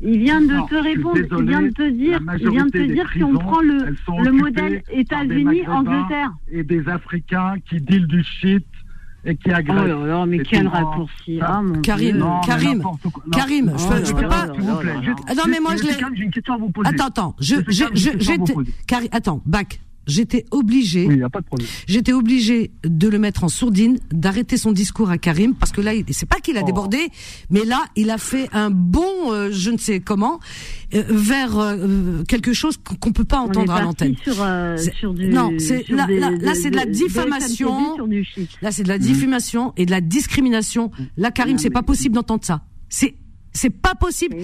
Il 0.00 0.18
vient 0.18 0.40
de 0.40 0.46
Non, 0.46 0.66
te 0.66 0.74
répondre. 0.76 1.16
Il 1.18 1.22
désolé, 1.24 1.46
vient 1.46 1.62
de 1.62 1.68
te 1.70 1.90
dire, 1.90 2.20
il 2.40 2.50
vient 2.50 2.64
de 2.64 2.70
te 2.70 2.92
dire 2.92 3.10
si 3.12 3.22
on 3.22 3.34
prend 3.34 3.60
le, 3.60 3.94
le 4.24 4.32
modèle 4.32 4.82
par 4.82 4.94
des 4.94 5.00
États-Unis, 5.00 5.44
Maghrébins 5.44 5.72
Angleterre. 5.74 6.30
Et 6.50 6.62
des 6.64 6.88
Africains 6.88 7.56
qui 7.68 7.82
dealent 7.82 8.06
du 8.06 8.22
shit 8.22 8.64
et 9.26 9.36
qui. 9.36 9.50
Oh 9.50 9.74
là 9.74 9.86
là, 10.06 10.26
mais 10.26 10.38
quel 10.40 10.68
raccourci. 10.68 11.38
Ah, 11.42 11.60
mon 11.62 11.80
Karim, 11.82 12.12
Dieu. 12.12 12.18
Non, 12.18 12.40
mais 12.40 12.46
Karim. 12.46 12.82
Karim, 13.32 13.72
je 13.76 13.86
peux, 13.88 14.04
je 14.04 14.12
peux 14.12 14.28
pas. 14.28 14.46
là 14.46 14.52
S'il 14.54 14.62
vous 14.62 14.76
plaît, 14.76 14.92
juste- 15.02 15.18
Ah 15.28 15.34
non, 15.34 15.42
mais 15.48 15.60
moi, 15.60 15.76
je 15.76 15.82
l'ai- 15.82 15.96
Kahn, 15.96 16.12
J'ai 16.16 16.22
une 16.24 16.30
question 16.30 16.54
à 16.54 16.56
vous 16.58 16.70
poser. 16.70 16.88
Attends, 16.88 17.06
attends, 17.06 17.36
je, 17.40 17.56
je, 17.68 17.84
je, 17.94 19.06
attends, 19.12 19.40
Bac, 19.44 19.80
j'étais 20.06 20.44
obligé. 20.50 21.06
Oui, 21.06 21.14
il 21.14 21.18
n'y 21.18 21.22
a 21.22 21.28
pas 21.30 21.40
de 21.40 21.46
problème. 21.46 21.68
J'étais 21.86 22.12
obligé 22.12 22.70
de 22.84 23.08
le 23.08 23.18
mettre 23.18 23.44
en 23.44 23.48
sourdine, 23.48 23.98
d'arrêter 24.12 24.56
son 24.56 24.72
discours 24.72 25.10
à 25.10 25.18
Karim, 25.18 25.54
parce 25.54 25.72
que 25.72 25.80
là, 25.80 25.92
c'est 26.10 26.28
pas 26.28 26.40
qu'il 26.40 26.56
a 26.56 26.60
Oh. 26.62 26.66
débordé, 26.66 26.98
mais 27.50 27.64
là, 27.64 27.84
il 27.96 28.10
a 28.10 28.18
fait 28.18 28.48
un 28.52 28.70
bon, 28.70 29.32
euh, 29.32 29.50
je 29.52 29.70
ne 29.70 29.78
sais 29.78 30.00
comment, 30.00 30.40
euh, 30.94 31.02
vers 31.08 31.58
euh, 31.58 32.22
quelque 32.28 32.52
chose 32.52 32.76
qu'on 33.00 33.12
peut 33.12 33.24
pas 33.24 33.38
entendre 33.38 33.72
à 33.72 33.82
l'antenne. 33.82 34.14
Non, 35.30 35.52
c'est- 35.58 35.88
là- 35.88 36.06
là- 36.08 36.30
là, 36.30 36.54
c'est 36.54 36.70
de 36.70 36.76
la 36.76 36.86
diffamation. 36.86 37.96
Là, 38.62 38.70
c'est 38.72 38.82
de 38.84 38.88
la 38.88 38.98
diffamation 38.98 39.72
et 39.76 39.86
de 39.86 39.90
la 39.90 40.00
discrimination. 40.00 40.90
Là, 41.16 41.30
Karim, 41.30 41.58
c'est 41.58 41.70
pas 41.70 41.82
possible 41.82 42.14
d'entendre 42.14 42.44
ça. 42.44 42.62
C'est 42.88 43.14
c'est 43.56 43.70
pas 43.70 43.94
possible. 43.94 44.36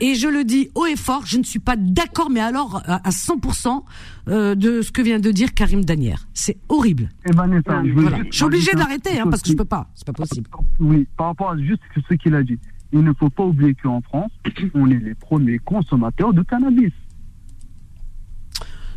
Et 0.00 0.14
je 0.16 0.26
le 0.26 0.42
dis 0.44 0.70
haut 0.74 0.86
et 0.86 0.96
fort, 0.96 1.24
je 1.26 1.38
ne 1.38 1.44
suis 1.44 1.58
pas 1.60 1.76
d'accord, 1.76 2.30
mais 2.30 2.40
alors 2.40 2.82
à 2.86 3.06
à 3.06 3.10
100% 3.10 3.84
euh, 4.28 4.54
de 4.54 4.82
ce 4.82 4.90
que 4.90 5.02
vient 5.02 5.20
de 5.20 5.30
dire 5.30 5.54
Karim 5.54 5.84
Danière. 5.84 6.26
C'est 6.34 6.56
horrible. 6.68 7.10
Et 7.28 7.32
Vanessa, 7.32 7.82
je 7.84 7.92
Voilà. 7.92 8.18
Je 8.30 8.34
suis 8.34 8.44
obligé 8.44 8.72
d'arrêter, 8.72 9.20
hein, 9.20 9.26
parce 9.30 9.42
que 9.42 9.50
je 9.50 9.54
peux 9.56 9.64
pas. 9.64 9.90
C'est 9.94 10.06
pas 10.06 10.12
possible. 10.12 10.48
Oui, 10.80 11.06
par 11.16 11.26
rapport 11.28 11.50
à 11.50 11.56
juste 11.58 11.82
ce 12.08 12.14
qu'il 12.14 12.34
a 12.34 12.42
dit. 12.42 12.58
Il 12.92 13.02
ne 13.02 13.12
faut 13.12 13.30
pas 13.30 13.44
oublier 13.44 13.74
qu'en 13.74 14.00
France, 14.02 14.30
on 14.74 14.90
est 14.90 14.98
les 14.98 15.14
premiers 15.14 15.58
consommateurs 15.58 16.32
de 16.32 16.42
cannabis. 16.42 16.92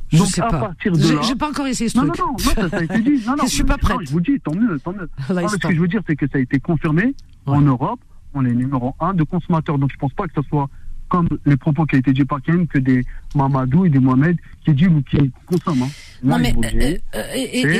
Je 0.10 0.20
Donc, 0.20 0.28
sais 0.28 0.42
à 0.42 0.48
pas. 0.48 0.60
partir 0.60 0.94
de 0.94 1.00
J'ai 1.02 1.16
là- 1.16 1.22
j'ai 1.22 1.36
pas 1.36 1.50
encore 1.50 1.68
essayé 1.68 1.90
ce 1.90 1.98
Non, 1.98 2.06
non, 2.06 2.12
truc. 2.14 2.26
non, 2.26 2.32
non, 2.32 2.38
ça, 2.38 2.70
ça 2.70 2.78
a 2.78 2.84
été 2.84 3.00
dit. 3.02 3.22
Non, 3.28 3.36
non, 3.38 3.44
je 3.44 3.50
suis 3.50 3.64
pas 3.66 3.74
non, 3.74 3.80
prête. 3.80 3.98
je 4.08 4.12
vous 4.12 4.22
dis, 4.22 4.40
tant 4.40 4.56
mieux, 4.56 4.80
tant 4.80 4.94
mieux. 4.94 5.10
Là, 5.34 5.42
Non, 5.42 5.48
ce 5.50 5.58
que 5.58 5.74
je 5.76 5.82
veux 5.82 5.88
dire, 5.90 6.02
c'est 6.08 6.16
que 6.16 6.26
ça 6.32 6.38
a 6.38 6.42
été 6.42 6.60
confirmé 6.62 7.14
en 7.46 7.60
Europe. 7.62 8.00
On 8.34 8.46
est 8.46 8.54
numéro 8.54 8.94
un 9.00 9.14
de 9.14 9.24
consommateurs. 9.24 9.78
Donc, 9.78 9.92
je 9.92 9.98
pense 9.98 10.14
pas 10.14 10.28
que 10.28 10.34
ce 10.42 10.48
soit 10.50 10.70
comme 11.10 11.30
les 11.46 11.56
propos 11.56 11.86
qui 11.86 11.96
a 11.96 12.00
été 12.00 12.12
dit 12.12 12.26
par 12.26 12.42
Ken, 12.42 12.68
que 12.68 12.80
des 12.80 13.02
Mamadou 13.34 13.86
et 13.86 13.90
des 13.90 14.00
Mohamed 14.00 14.36
qui 14.66 14.74
disent 14.74 14.90
ou 14.90 15.02
qui 15.04 15.32
consomment. 15.46 15.84
hein. 15.84 15.90
Non 16.22 16.38
mais 16.38 16.54
euh, 16.54 16.98
euh, 17.16 17.24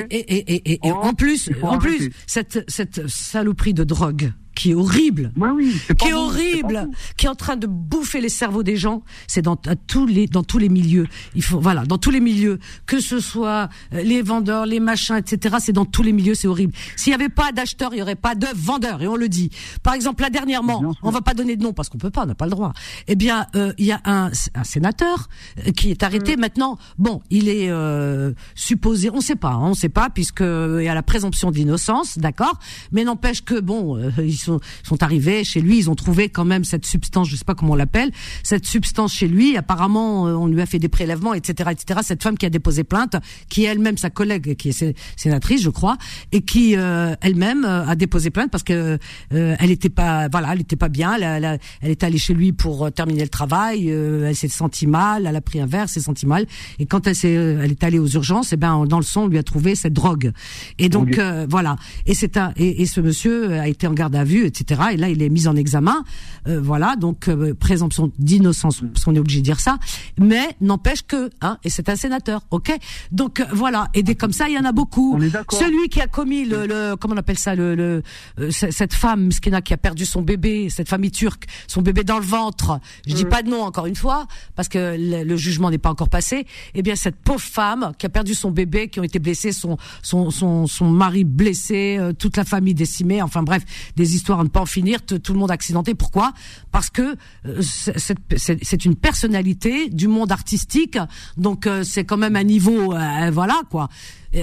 et, 0.10 0.74
et 0.74 0.80
Oh, 0.84 0.94
en 1.02 1.14
plus, 1.14 1.50
en 1.62 1.78
plus, 1.78 2.10
cette 2.26 2.64
cette 2.70 3.08
saloperie 3.10 3.74
de 3.74 3.84
drogue 3.84 4.32
qui 4.58 4.72
est 4.72 4.74
horrible, 4.74 5.32
Ouais, 5.38 5.50
oui, 5.50 5.76
c'est 5.86 5.94
pas 5.94 6.06
qui 6.06 6.12
est 6.12 6.14
bon, 6.14 6.26
horrible, 6.26 6.90
qui 7.16 7.26
est 7.26 7.30
en 7.30 7.36
train 7.36 7.56
de 7.58 7.68
bouffer 7.68 8.22
les 8.22 8.30
cerveaux 8.30 8.64
des 8.64 8.76
gens, 8.78 9.04
c'est 9.28 9.42
dans 9.42 9.56
tous 9.56 10.06
les 10.06 10.28
dans 10.28 10.44
tous 10.44 10.58
les 10.58 10.70
milieux. 10.70 11.08
Il 11.36 11.44
faut 11.44 11.60
voilà, 11.60 11.84
dans 11.86 11.98
tous 11.98 12.12
les 12.12 12.20
milieux, 12.20 12.60
que 12.86 13.00
ce 13.00 13.20
soit 13.20 13.70
euh, 13.94 14.02
les 14.04 14.22
vendeurs, 14.22 14.66
les 14.66 14.80
machins, 14.80 15.16
etc. 15.16 15.58
C'est 15.60 15.74
dans 15.74 15.86
tous 15.86 16.04
les 16.04 16.12
milieux, 16.12 16.36
c'est 16.36 16.48
horrible. 16.48 16.74
S'il 16.96 17.12
y 17.12 17.14
avait 17.14 17.30
pas 17.30 17.52
d'acheteurs, 17.52 17.94
il 17.94 18.00
y 18.00 18.02
aurait 18.02 18.16
pas 18.16 18.36
de 18.36 18.48
vendeurs, 18.56 19.02
et 19.02 19.08
on 19.08 19.16
le 19.16 19.30
dit. 19.30 19.50
Par 19.84 19.94
exemple, 19.94 20.22
là 20.24 20.30
dernièrement, 20.30 20.80
sûr. 20.80 20.94
on 21.04 21.12
va 21.12 21.22
pas 21.22 21.34
donner 21.34 21.56
de 21.56 21.64
nom 21.64 21.74
parce 21.74 21.90
qu'on 21.90 21.98
peut 21.98 22.10
pas, 22.10 22.24
on 22.24 22.28
n'a 22.28 22.36
pas 22.36 22.46
le 22.46 22.52
droit. 22.52 22.74
Eh 23.08 23.16
bien, 23.16 23.48
euh, 23.56 23.74
il 23.78 23.86
y 23.86 23.92
a 23.92 24.02
un, 24.06 24.32
un 24.56 24.64
sénateur 24.64 25.30
euh, 25.66 25.72
qui 25.72 25.92
est 25.92 26.04
arrêté 26.04 26.36
Mm. 26.36 26.40
maintenant. 26.42 26.78
Bon, 26.98 27.22
il 27.30 27.48
est 27.50 27.70
euh, 27.70 28.34
supposé, 28.56 29.10
on 29.10 29.22
sait 29.22 29.36
pas, 29.36 29.52
hein, 29.52 29.70
on 29.70 29.74
sait 29.74 29.90
pas 29.90 30.10
puisque 30.10 30.42
il 30.42 30.84
y 30.84 30.88
a 30.90 30.94
la 30.96 31.04
présomption 31.04 31.52
d'innocence, 31.52 32.18
d'accord. 32.18 32.60
Mais 32.92 33.04
n'empêche 33.04 33.44
que 33.44 33.60
bon, 33.60 33.98
euh, 33.98 34.12
ils 34.20 34.38
sont 34.48 34.60
sont 34.84 35.04
arrivés 35.04 35.44
chez 35.44 35.62
lui, 35.62 35.78
ils 35.78 35.90
ont 35.90 35.96
trouvé 35.96 36.30
quand 36.30 36.46
même 36.46 36.64
cette 36.64 36.86
substance, 36.86 37.30
je 37.30 37.36
sais 37.36 37.46
pas 37.46 37.56
comment 37.56 37.74
on 37.74 37.76
l'appelle, 37.76 38.12
cette 38.44 38.66
substance 38.66 39.14
chez 39.14 39.28
lui. 39.28 39.58
Apparemment, 39.58 40.28
euh, 40.28 40.34
on 40.34 40.48
lui 40.48 40.62
a 40.62 40.66
fait 40.66 40.80
des 40.80 40.90
prélèvements, 40.90 41.34
etc., 41.34 41.70
etc. 41.72 42.00
Cette 42.04 42.24
femme 42.24 42.38
qui 42.38 42.46
a 42.46 42.50
déposé 42.50 42.84
plainte, 42.84 43.16
qui 43.50 43.64
est 43.66 43.68
elle-même 43.68 43.98
sa 43.98 44.10
collègue, 44.10 44.56
qui 44.56 44.70
est 44.70 44.72
sé- 44.72 44.96
sénatrice, 45.16 45.62
je 45.62 45.70
crois, 45.70 45.98
et 46.32 46.42
qui 46.42 46.76
euh, 46.78 47.16
elle-même 47.22 47.66
euh, 47.66 47.86
a 47.86 47.96
déposé 47.96 48.30
plainte 48.30 48.52
parce 48.52 48.64
que 48.64 48.98
euh, 49.34 49.56
elle 49.60 49.72
était 49.72 49.90
pas, 49.90 50.28
voilà, 50.32 50.54
elle 50.54 50.62
était 50.62 50.76
pas 50.76 50.90
bien. 50.90 51.16
Elle, 51.16 51.60
elle, 51.82 51.92
est 51.92 52.04
allée 52.04 52.18
chez 52.18 52.34
lui 52.34 52.52
pour 52.54 52.92
terminer 52.92 53.24
le 53.24 53.30
travail. 53.30 53.90
euh, 53.92 54.28
elle 54.30 54.36
s'est 54.36 54.48
sentie 54.48 54.88
mal. 54.88 55.26
Elle 55.28 55.36
a 55.36 55.42
pris 55.42 55.60
un 55.60 55.66
verre, 55.66 55.90
s'est 55.90 56.00
sentie 56.02 56.26
mal. 56.26 56.46
Et 56.80 56.86
quand 56.86 57.08
elle 57.08 57.16
s'est, 57.16 57.34
elle 57.34 57.72
est 57.72 57.84
allée 57.84 58.00
aux 58.00 58.08
urgences, 58.08 58.54
et 58.54 58.58
ben 58.58 58.86
dans 58.86 58.98
le 59.00 59.04
sang, 59.04 59.24
on 59.24 59.28
lui 59.28 59.38
a 59.38 59.44
trouvé 59.44 59.76
cette 59.76 59.94
drogue. 59.94 60.32
Et 60.80 60.90
donc 60.90 61.18
euh, 61.18 61.46
voilà. 61.50 61.76
Et 62.06 62.14
c'est 62.14 62.38
un, 62.38 62.54
et, 62.56 62.82
et 62.82 62.86
ce 62.86 63.02
monsieur 63.02 63.54
a 63.60 63.68
été 63.68 63.88
en 63.88 63.94
garde 63.94 64.16
à 64.16 64.24
vue, 64.24 64.37
etc. 64.46 64.82
Et 64.94 64.98
là, 64.98 65.10
il 65.10 65.22
est 65.22 65.30
mis 65.30 65.48
en 65.48 65.56
examen. 65.56 66.04
Euh, 66.48 66.62
voilà, 66.62 66.96
donc 66.96 67.28
euh, 67.28 67.54
présomption 67.54 68.12
d'innocence, 68.20 68.82
parce 68.94 69.04
qu'on 69.06 69.16
est 69.16 69.20
obligé 69.20 69.40
de 69.40 69.44
dire 69.44 69.60
ça. 69.60 69.78
Mais 70.20 70.56
n'empêche 70.62 71.02
que, 71.06 71.30
hein, 71.42 71.58
et 71.64 71.70
c'est 71.70 71.90
un 71.90 71.96
sénateur, 71.96 72.42
ok? 72.52 72.72
Donc 73.12 73.40
euh, 73.40 73.46
voilà. 73.54 73.88
Et 73.94 74.04
des 74.04 74.16
comme 74.16 74.34
ça, 74.34 74.48
il 74.50 74.56
y 74.56 74.60
en 74.60 74.66
a 74.66 74.72
beaucoup. 74.72 75.16
On 75.16 75.22
est 75.22 75.30
d'accord. 75.30 75.60
Celui 75.60 75.90
qui 75.90 76.02
a 76.02 76.08
commis 76.08 76.46
le, 76.46 76.68
le 76.68 76.96
comment 76.96 77.16
on 77.16 77.18
appelle 77.18 77.38
ça, 77.38 77.56
le, 77.56 77.76
le 77.76 78.04
euh, 78.40 78.52
cette 78.52 78.94
femme 78.94 79.32
Skena 79.32 79.62
qui 79.62 79.74
a 79.74 79.78
perdu 79.78 80.06
son 80.06 80.22
bébé, 80.22 80.70
cette 80.70 80.90
famille 80.90 81.12
turque, 81.12 81.46
son 81.68 81.82
bébé 81.82 82.04
dans 82.04 82.20
le 82.20 82.26
ventre. 82.26 82.80
Je 83.08 83.14
dis 83.14 83.26
pas 83.26 83.44
de 83.44 83.50
nom 83.50 83.62
encore 83.62 83.86
une 83.86 83.96
fois 83.96 84.28
parce 84.56 84.68
que 84.68 84.96
le, 84.98 85.24
le 85.24 85.38
jugement 85.38 85.70
n'est 85.70 85.78
pas 85.78 85.90
encore 85.90 86.10
passé. 86.10 86.46
Eh 86.74 86.82
bien, 86.82 86.96
cette 86.96 87.16
pauvre 87.16 87.40
femme 87.40 87.94
qui 87.98 88.06
a 88.06 88.10
perdu 88.10 88.34
son 88.34 88.52
bébé, 88.52 88.90
qui 88.90 89.00
ont 89.00 89.04
été 89.04 89.20
blessés, 89.20 89.52
son 89.52 89.78
son 90.02 90.32
son, 90.32 90.68
son 90.68 90.90
mari 90.90 91.24
blessé, 91.24 92.00
toute 92.20 92.38
la 92.38 92.46
famille 92.46 92.74
décimée. 92.74 93.22
Enfin 93.22 93.44
bref, 93.44 93.64
des 93.96 94.16
histoires 94.16 94.27
à 94.34 94.44
ne 94.44 94.50
pas 94.50 94.62
en 94.62 94.66
finir. 94.66 95.02
Tout 95.04 95.34
le 95.34 95.40
monde 95.40 95.52
accidenté. 95.52 95.94
Pourquoi? 95.96 96.34
Parce 96.72 96.90
que 96.90 97.16
euh, 97.46 97.62
c'est- 97.62 98.86
une 98.86 98.96
personnalité 98.96 99.90
du 99.90 100.08
monde 100.08 100.32
artistique. 100.32 100.98
Donc 101.38 101.68
euh, 101.68 101.84
c'est 101.84 102.04
quand 102.06 102.18
même 102.18 102.36
un 102.36 102.44
niveau, 102.44 102.94
euh, 102.94 103.32
voilà 103.32 103.62
quoi. 103.70 103.90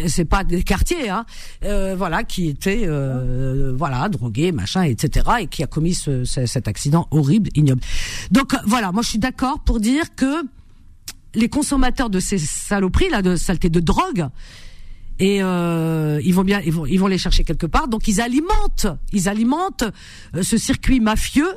C'est 0.08 0.24
pas 0.24 0.44
des 0.44 0.62
quartiers, 0.62 1.10
hein, 1.10 1.24
voilà, 1.96 2.24
qui 2.24 2.48
était, 2.48 2.88
voilà, 3.76 4.08
drogué, 4.08 4.50
machin, 4.50 4.82
etc., 4.82 5.26
et 5.40 5.46
qui 5.46 5.62
a 5.62 5.66
commis 5.66 5.94
ce, 5.94 6.24
ce- 6.24 6.46
cet 6.46 6.66
accident 6.68 7.06
horrible, 7.10 7.50
ignoble. 7.54 7.82
Donc 8.30 8.54
voilà, 8.66 8.92
moi 8.92 9.02
je 9.02 9.10
suis 9.10 9.18
d'accord 9.18 9.60
pour 9.60 9.80
dire 9.80 10.14
que 10.16 10.42
les 11.34 11.48
consommateurs 11.48 12.10
de 12.10 12.18
ces 12.18 12.38
saloperies 12.38 13.10
là, 13.10 13.20
de 13.20 13.36
saleté 13.36 13.68
de 13.68 13.80
drogue, 13.80 14.28
et 15.18 15.42
euh, 15.42 16.20
ils 16.24 16.34
vont 16.34 16.42
bien, 16.42 16.60
ils 16.60 16.72
vont, 16.72 16.86
ils 16.86 16.98
vont 16.98 17.06
les 17.06 17.18
chercher 17.18 17.44
quelque 17.44 17.66
part. 17.66 17.88
Donc 17.88 18.08
ils 18.08 18.20
alimentent, 18.20 18.86
ils 19.12 19.28
alimentent 19.28 19.84
euh, 20.34 20.42
ce 20.42 20.56
circuit 20.58 21.00
mafieux 21.00 21.50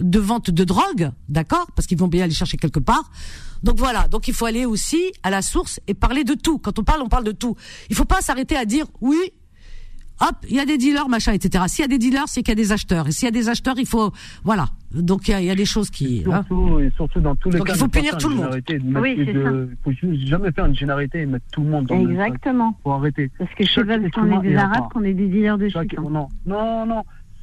de 0.00 0.18
vente 0.18 0.50
de 0.50 0.64
drogue, 0.64 1.10
d'accord 1.28 1.66
Parce 1.74 1.86
qu'ils 1.86 1.98
vont 1.98 2.08
bien 2.08 2.26
les 2.26 2.34
chercher 2.34 2.56
quelque 2.56 2.80
part. 2.80 3.10
Donc 3.62 3.78
voilà, 3.78 4.08
donc 4.08 4.28
il 4.28 4.34
faut 4.34 4.44
aller 4.44 4.66
aussi 4.66 5.12
à 5.22 5.30
la 5.30 5.40
source 5.40 5.80
et 5.86 5.94
parler 5.94 6.24
de 6.24 6.34
tout. 6.34 6.58
Quand 6.58 6.78
on 6.78 6.84
parle, 6.84 7.02
on 7.02 7.08
parle 7.08 7.24
de 7.24 7.32
tout. 7.32 7.56
Il 7.88 7.96
faut 7.96 8.04
pas 8.04 8.20
s'arrêter 8.20 8.56
à 8.56 8.64
dire 8.64 8.86
oui. 9.00 9.32
Hop, 10.20 10.34
il 10.48 10.56
y 10.56 10.60
a 10.60 10.64
des 10.64 10.78
dealers, 10.78 11.08
machin, 11.08 11.32
etc. 11.32 11.64
S'il 11.68 11.82
y 11.82 11.84
a 11.84 11.88
des 11.88 11.98
dealers, 11.98 12.24
c'est 12.26 12.42
qu'il 12.42 12.50
y 12.50 12.58
a 12.58 12.62
des 12.62 12.72
acheteurs. 12.72 13.06
Et 13.08 13.12
s'il 13.12 13.26
y 13.26 13.28
a 13.28 13.30
des 13.32 13.48
acheteurs, 13.50 13.74
il 13.78 13.86
faut, 13.86 14.12
voilà. 14.44 14.66
Donc 14.94 15.28
il 15.28 15.32
y 15.32 15.34
a, 15.34 15.40
il 15.42 15.46
y 15.46 15.50
a 15.50 15.54
des 15.54 15.66
choses 15.66 15.90
qui. 15.90 16.24
hein. 16.26 16.42
Surtout, 16.46 16.78
et 16.80 16.90
surtout 16.96 17.20
dans 17.20 17.36
tous 17.36 17.50
les 17.50 17.58
Donc, 17.58 17.66
cas. 17.66 17.74
il 17.74 17.78
faut 17.78 17.88
punir 17.88 18.16
tout 18.16 18.30
le 18.30 18.36
monde. 18.36 18.60
Oui, 19.02 19.10
et 19.18 19.24
c'est 19.26 19.32
de- 19.34 19.68
faut 19.84 19.90
juste 19.92 20.26
jamais 20.26 20.50
faire 20.52 20.64
une 20.66 20.74
généralité 20.74 21.20
et 21.20 21.26
mettre 21.26 21.44
tout 21.52 21.62
le 21.62 21.68
monde 21.68 21.86
dans 21.86 21.96
le. 22.02 22.10
Exactement. 22.12 22.78
Faut 22.82 22.92
arrêter. 22.92 23.30
Parce 23.38 23.52
que 23.54 23.64
je 23.64 23.72
sais 23.72 24.10
qu'on 24.10 24.40
est 24.42 24.48
des 24.48 24.56
à 24.56 24.62
arabes 24.62 24.78
part. 24.78 24.88
qu'on 24.88 25.02
est 25.04 25.12
des 25.12 25.28
dealers 25.28 25.58
de 25.58 25.68
Chaque, 25.68 25.90
shit. 25.90 25.98
hein. 25.98 26.02
non, 26.10 26.28
non, 26.46 26.86
non. 26.86 27.02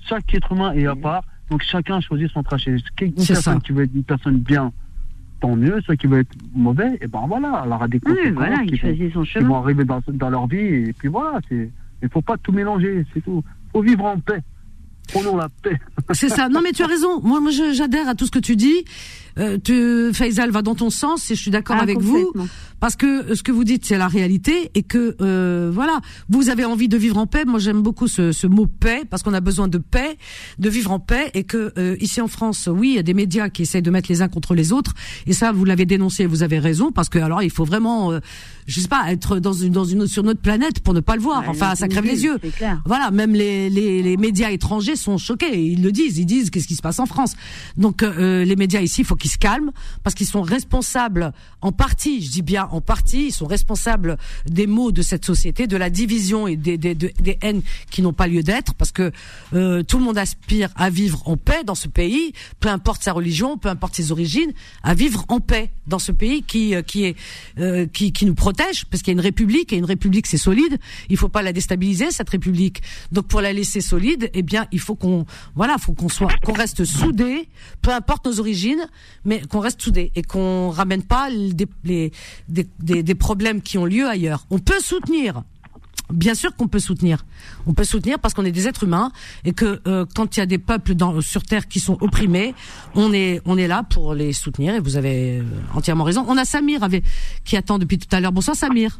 Chaque 0.09 0.33
être 0.33 0.51
humain 0.51 0.73
est 0.73 0.87
à 0.87 0.95
part. 0.95 1.23
Donc 1.51 1.61
chacun 1.61 1.99
choisit 2.01 2.29
son 2.31 2.41
trajet. 2.41 2.71
Une 2.71 2.79
C'est 3.17 3.33
personne 3.33 3.55
ça. 3.55 3.59
qui 3.59 3.71
veut 3.71 3.83
être 3.83 3.93
une 3.93 4.03
personne 4.03 4.37
bien, 4.39 4.71
tant 5.41 5.55
mieux. 5.55 5.79
Ceux 5.85 5.93
qui 5.95 6.07
veulent 6.07 6.21
être 6.21 6.35
mauvais, 6.55 6.97
et 7.01 7.07
ben 7.07 7.25
voilà, 7.27 7.61
elle 7.65 7.71
aura 7.71 7.87
des 7.87 7.99
Oui, 8.05 8.31
voilà, 8.33 8.59
qui, 8.59 8.69
il 8.69 8.71
vont, 8.71 8.77
choisit 8.87 9.13
son 9.13 9.23
qui 9.23 9.39
vont 9.45 9.55
arriver 9.57 9.85
dans, 9.85 10.01
dans 10.07 10.29
leur 10.31 10.47
vie. 10.47 10.57
Et 10.57 10.93
puis 10.97 11.09
voilà, 11.09 11.39
c'est. 11.47 11.69
Il 12.03 12.09
faut 12.09 12.21
pas 12.21 12.37
tout 12.37 12.51
mélanger, 12.51 13.05
c'est 13.13 13.21
tout. 13.21 13.43
Faut 13.71 13.81
vivre 13.81 14.03
en 14.03 14.19
paix. 14.19 14.43
Prenons 15.07 15.37
la 15.37 15.47
paix. 15.61 15.79
C'est 16.11 16.29
ça. 16.29 16.49
Non, 16.49 16.61
mais 16.61 16.71
tu 16.71 16.83
as 16.83 16.87
raison. 16.87 17.21
Moi, 17.21 17.39
moi, 17.39 17.51
j'adhère 17.51 18.07
à 18.09 18.15
tout 18.15 18.25
ce 18.25 18.31
que 18.31 18.39
tu 18.39 18.55
dis. 18.55 18.85
Euh, 19.39 19.57
tu, 19.63 20.13
Faisal 20.13 20.51
va 20.51 20.61
dans 20.61 20.75
ton 20.75 20.89
sens 20.89 21.31
et 21.31 21.35
je 21.35 21.41
suis 21.41 21.51
d'accord 21.51 21.77
Ah, 21.79 21.83
avec 21.83 21.99
vous 21.99 22.31
parce 22.79 22.95
que 22.95 23.31
euh, 23.31 23.35
ce 23.35 23.43
que 23.43 23.51
vous 23.51 23.63
dites 23.63 23.85
c'est 23.85 23.97
la 23.97 24.07
réalité 24.07 24.69
et 24.75 24.83
que 24.83 25.15
euh, 25.21 25.71
voilà, 25.73 26.01
vous 26.29 26.49
avez 26.49 26.65
envie 26.65 26.87
de 26.89 26.97
vivre 26.97 27.17
en 27.17 27.25
paix. 27.27 27.45
Moi, 27.45 27.59
j'aime 27.59 27.81
beaucoup 27.81 28.07
ce, 28.07 28.31
ce 28.31 28.45
mot 28.45 28.67
paix 28.67 29.03
parce 29.09 29.23
qu'on 29.23 29.33
a 29.33 29.39
besoin 29.41 29.67
de 29.67 29.77
paix, 29.77 30.17
de 30.59 30.69
vivre 30.69 30.91
en 30.91 30.99
paix 30.99 31.31
et 31.33 31.43
que 31.45 31.71
euh, 31.77 31.95
ici 31.99 32.21
en 32.21 32.27
France, 32.27 32.69
oui, 32.71 32.89
il 32.89 32.95
y 32.95 32.99
a 32.99 33.03
des 33.03 33.13
médias 33.13 33.49
qui 33.49 33.61
essayent 33.63 33.81
de 33.81 33.91
mettre 33.91 34.09
les 34.09 34.21
uns 34.21 34.27
contre 34.27 34.53
les 34.53 34.71
autres 34.73 34.93
et 35.27 35.33
ça, 35.33 35.51
vous 35.51 35.65
l'avez 35.65 35.85
dénoncé, 35.85 36.25
vous 36.25 36.43
avez 36.43 36.59
raison 36.59 36.91
parce 36.91 37.09
que 37.09 37.19
alors 37.19 37.41
il 37.41 37.49
faut 37.49 37.65
vraiment 37.65 38.11
euh, 38.11 38.19
je 38.67 38.79
sais 38.79 38.87
pas, 38.87 39.11
être 39.11 39.39
dans 39.39 39.53
une 39.53 39.71
dans 39.73 39.85
une 39.85 40.07
sur 40.07 40.23
notre 40.23 40.41
planète 40.41 40.79
pour 40.81 40.93
ne 40.93 40.99
pas 40.99 41.15
le 41.15 41.21
voir. 41.21 41.43
enfin, 41.47 41.75
ça 41.75 41.87
crève 41.87 42.05
les 42.05 42.23
yeux. 42.23 42.37
Voilà, 42.85 43.11
même 43.11 43.33
les, 43.33 43.69
les, 43.69 44.03
les 44.03 44.17
médias 44.17 44.51
étrangers 44.51 44.95
sont 44.95 45.17
choqués. 45.17 45.57
Ils 45.59 45.81
le 45.81 45.91
disent, 45.91 46.17
ils 46.17 46.25
disent 46.25 46.49
qu'est-ce 46.49 46.67
qui 46.67 46.75
se 46.75 46.81
passe 46.81 46.99
en 46.99 47.05
France. 47.05 47.33
Donc 47.77 48.03
euh, 48.03 48.43
les 48.45 48.55
médias 48.55 48.81
ici, 48.81 49.01
il 49.01 49.05
faut 49.05 49.15
qu'ils 49.23 49.31
se 49.31 49.37
calment 49.37 49.71
parce 50.03 50.15
qu'ils 50.15 50.27
sont 50.27 50.41
responsables 50.41 51.31
en 51.61 51.71
partie, 51.71 52.21
je 52.21 52.29
dis 52.29 52.41
bien 52.41 52.67
en 52.71 52.81
partie, 52.81 53.27
ils 53.27 53.31
sont 53.31 53.45
responsables 53.45 54.17
des 54.45 54.67
maux 54.67 54.91
de 54.91 55.01
cette 55.01 55.23
société, 55.23 55.65
de 55.65 55.77
la 55.77 55.89
division 55.89 56.45
et 56.45 56.57
des 56.57 56.77
des, 56.77 57.37
haines 57.41 57.61
qui 57.89 58.01
n'ont 58.01 58.11
pas 58.11 58.27
lieu 58.27 58.43
d'être 58.43 58.73
parce 58.73 58.91
que 58.91 59.13
euh, 59.53 59.81
tout 59.81 59.97
le 59.97 60.03
monde 60.03 60.17
aspire 60.17 60.69
à 60.75 60.89
vivre 60.89 61.21
en 61.25 61.37
paix 61.37 61.63
dans 61.63 61.75
ce 61.75 61.87
pays, 61.87 62.33
peu 62.59 62.67
importe 62.67 63.01
sa 63.01 63.13
religion, 63.13 63.57
peu 63.57 63.69
importe 63.69 63.95
ses 63.95 64.11
origines, 64.11 64.51
à 64.83 64.93
vivre 64.93 65.23
en 65.29 65.39
paix 65.39 65.71
dans 65.87 65.99
ce 65.99 66.11
pays 66.11 66.43
qui 66.43 66.75
euh, 66.75 66.81
qui 66.81 67.05
est 67.05 67.15
euh, 67.59 67.85
qui, 67.85 68.11
qui 68.11 68.25
nous 68.25 68.35
protège 68.35 68.83
parce 68.91 69.01
qu'il 69.01 69.13
y 69.13 69.15
a 69.15 69.19
une 69.19 69.25
république 69.25 69.71
et 69.71 69.77
une 69.77 69.85
république 69.85 70.27
c'est 70.27 70.37
solide. 70.37 70.77
Il 71.07 71.15
faut 71.15 71.29
pas 71.29 71.43
la 71.43 71.53
déstabiliser 71.53 72.11
cette 72.11 72.29
république. 72.29 72.81
Donc 73.13 73.27
pour 73.27 73.39
la 73.39 73.53
laisser 73.53 73.79
solide, 73.79 74.29
eh 74.33 74.41
bien 74.41 74.67
il 74.73 74.81
faut 74.81 74.95
qu'on 74.95 75.25
voilà, 75.55 75.77
faut 75.77 75.93
qu'on 75.93 76.09
soit 76.09 76.33
qu'on 76.43 76.53
reste 76.53 76.83
soudés, 76.83 77.47
peu 77.81 77.91
importe 77.91 78.25
nos 78.25 78.41
origines, 78.41 78.85
mais 79.25 79.41
qu'on 79.41 79.59
reste 79.59 79.81
soudés 79.81 80.11
et 80.15 80.21
qu'on 80.21 80.69
ramène 80.69 81.03
pas 81.03 81.29
des, 81.31 81.67
les, 81.83 82.11
des, 82.49 82.67
des, 82.79 83.03
des 83.03 83.15
problèmes 83.15 83.61
qui 83.61 83.77
ont 83.77 83.85
lieu 83.85 84.07
ailleurs. 84.07 84.45
On 84.49 84.59
peut 84.59 84.79
soutenir 84.79 85.43
Bien 86.11 86.35
sûr 86.35 86.55
qu'on 86.55 86.67
peut 86.67 86.79
soutenir. 86.79 87.25
On 87.65 87.73
peut 87.73 87.85
soutenir 87.85 88.19
parce 88.19 88.33
qu'on 88.33 88.43
est 88.43 88.51
des 88.51 88.67
êtres 88.67 88.83
humains 88.83 89.11
et 89.45 89.53
que 89.53 89.81
euh, 89.87 90.05
quand 90.13 90.35
il 90.35 90.41
y 90.41 90.43
a 90.43 90.45
des 90.45 90.57
peuples 90.57 90.95
dans, 90.95 91.21
sur 91.21 91.43
terre 91.43 91.67
qui 91.67 91.79
sont 91.79 91.97
opprimés, 92.01 92.53
on 92.93 93.13
est 93.13 93.41
on 93.45 93.57
est 93.57 93.67
là 93.67 93.83
pour 93.89 94.13
les 94.13 94.33
soutenir 94.33 94.75
et 94.75 94.79
vous 94.79 94.97
avez 94.97 95.39
euh, 95.39 95.43
entièrement 95.73 96.03
raison. 96.03 96.25
On 96.27 96.37
a 96.37 96.45
Samir 96.45 96.83
avec, 96.83 97.03
qui 97.45 97.55
attend 97.55 97.79
depuis 97.79 97.97
tout 97.97 98.13
à 98.13 98.19
l'heure. 98.19 98.33
Bonsoir 98.33 98.55
Samir 98.55 98.99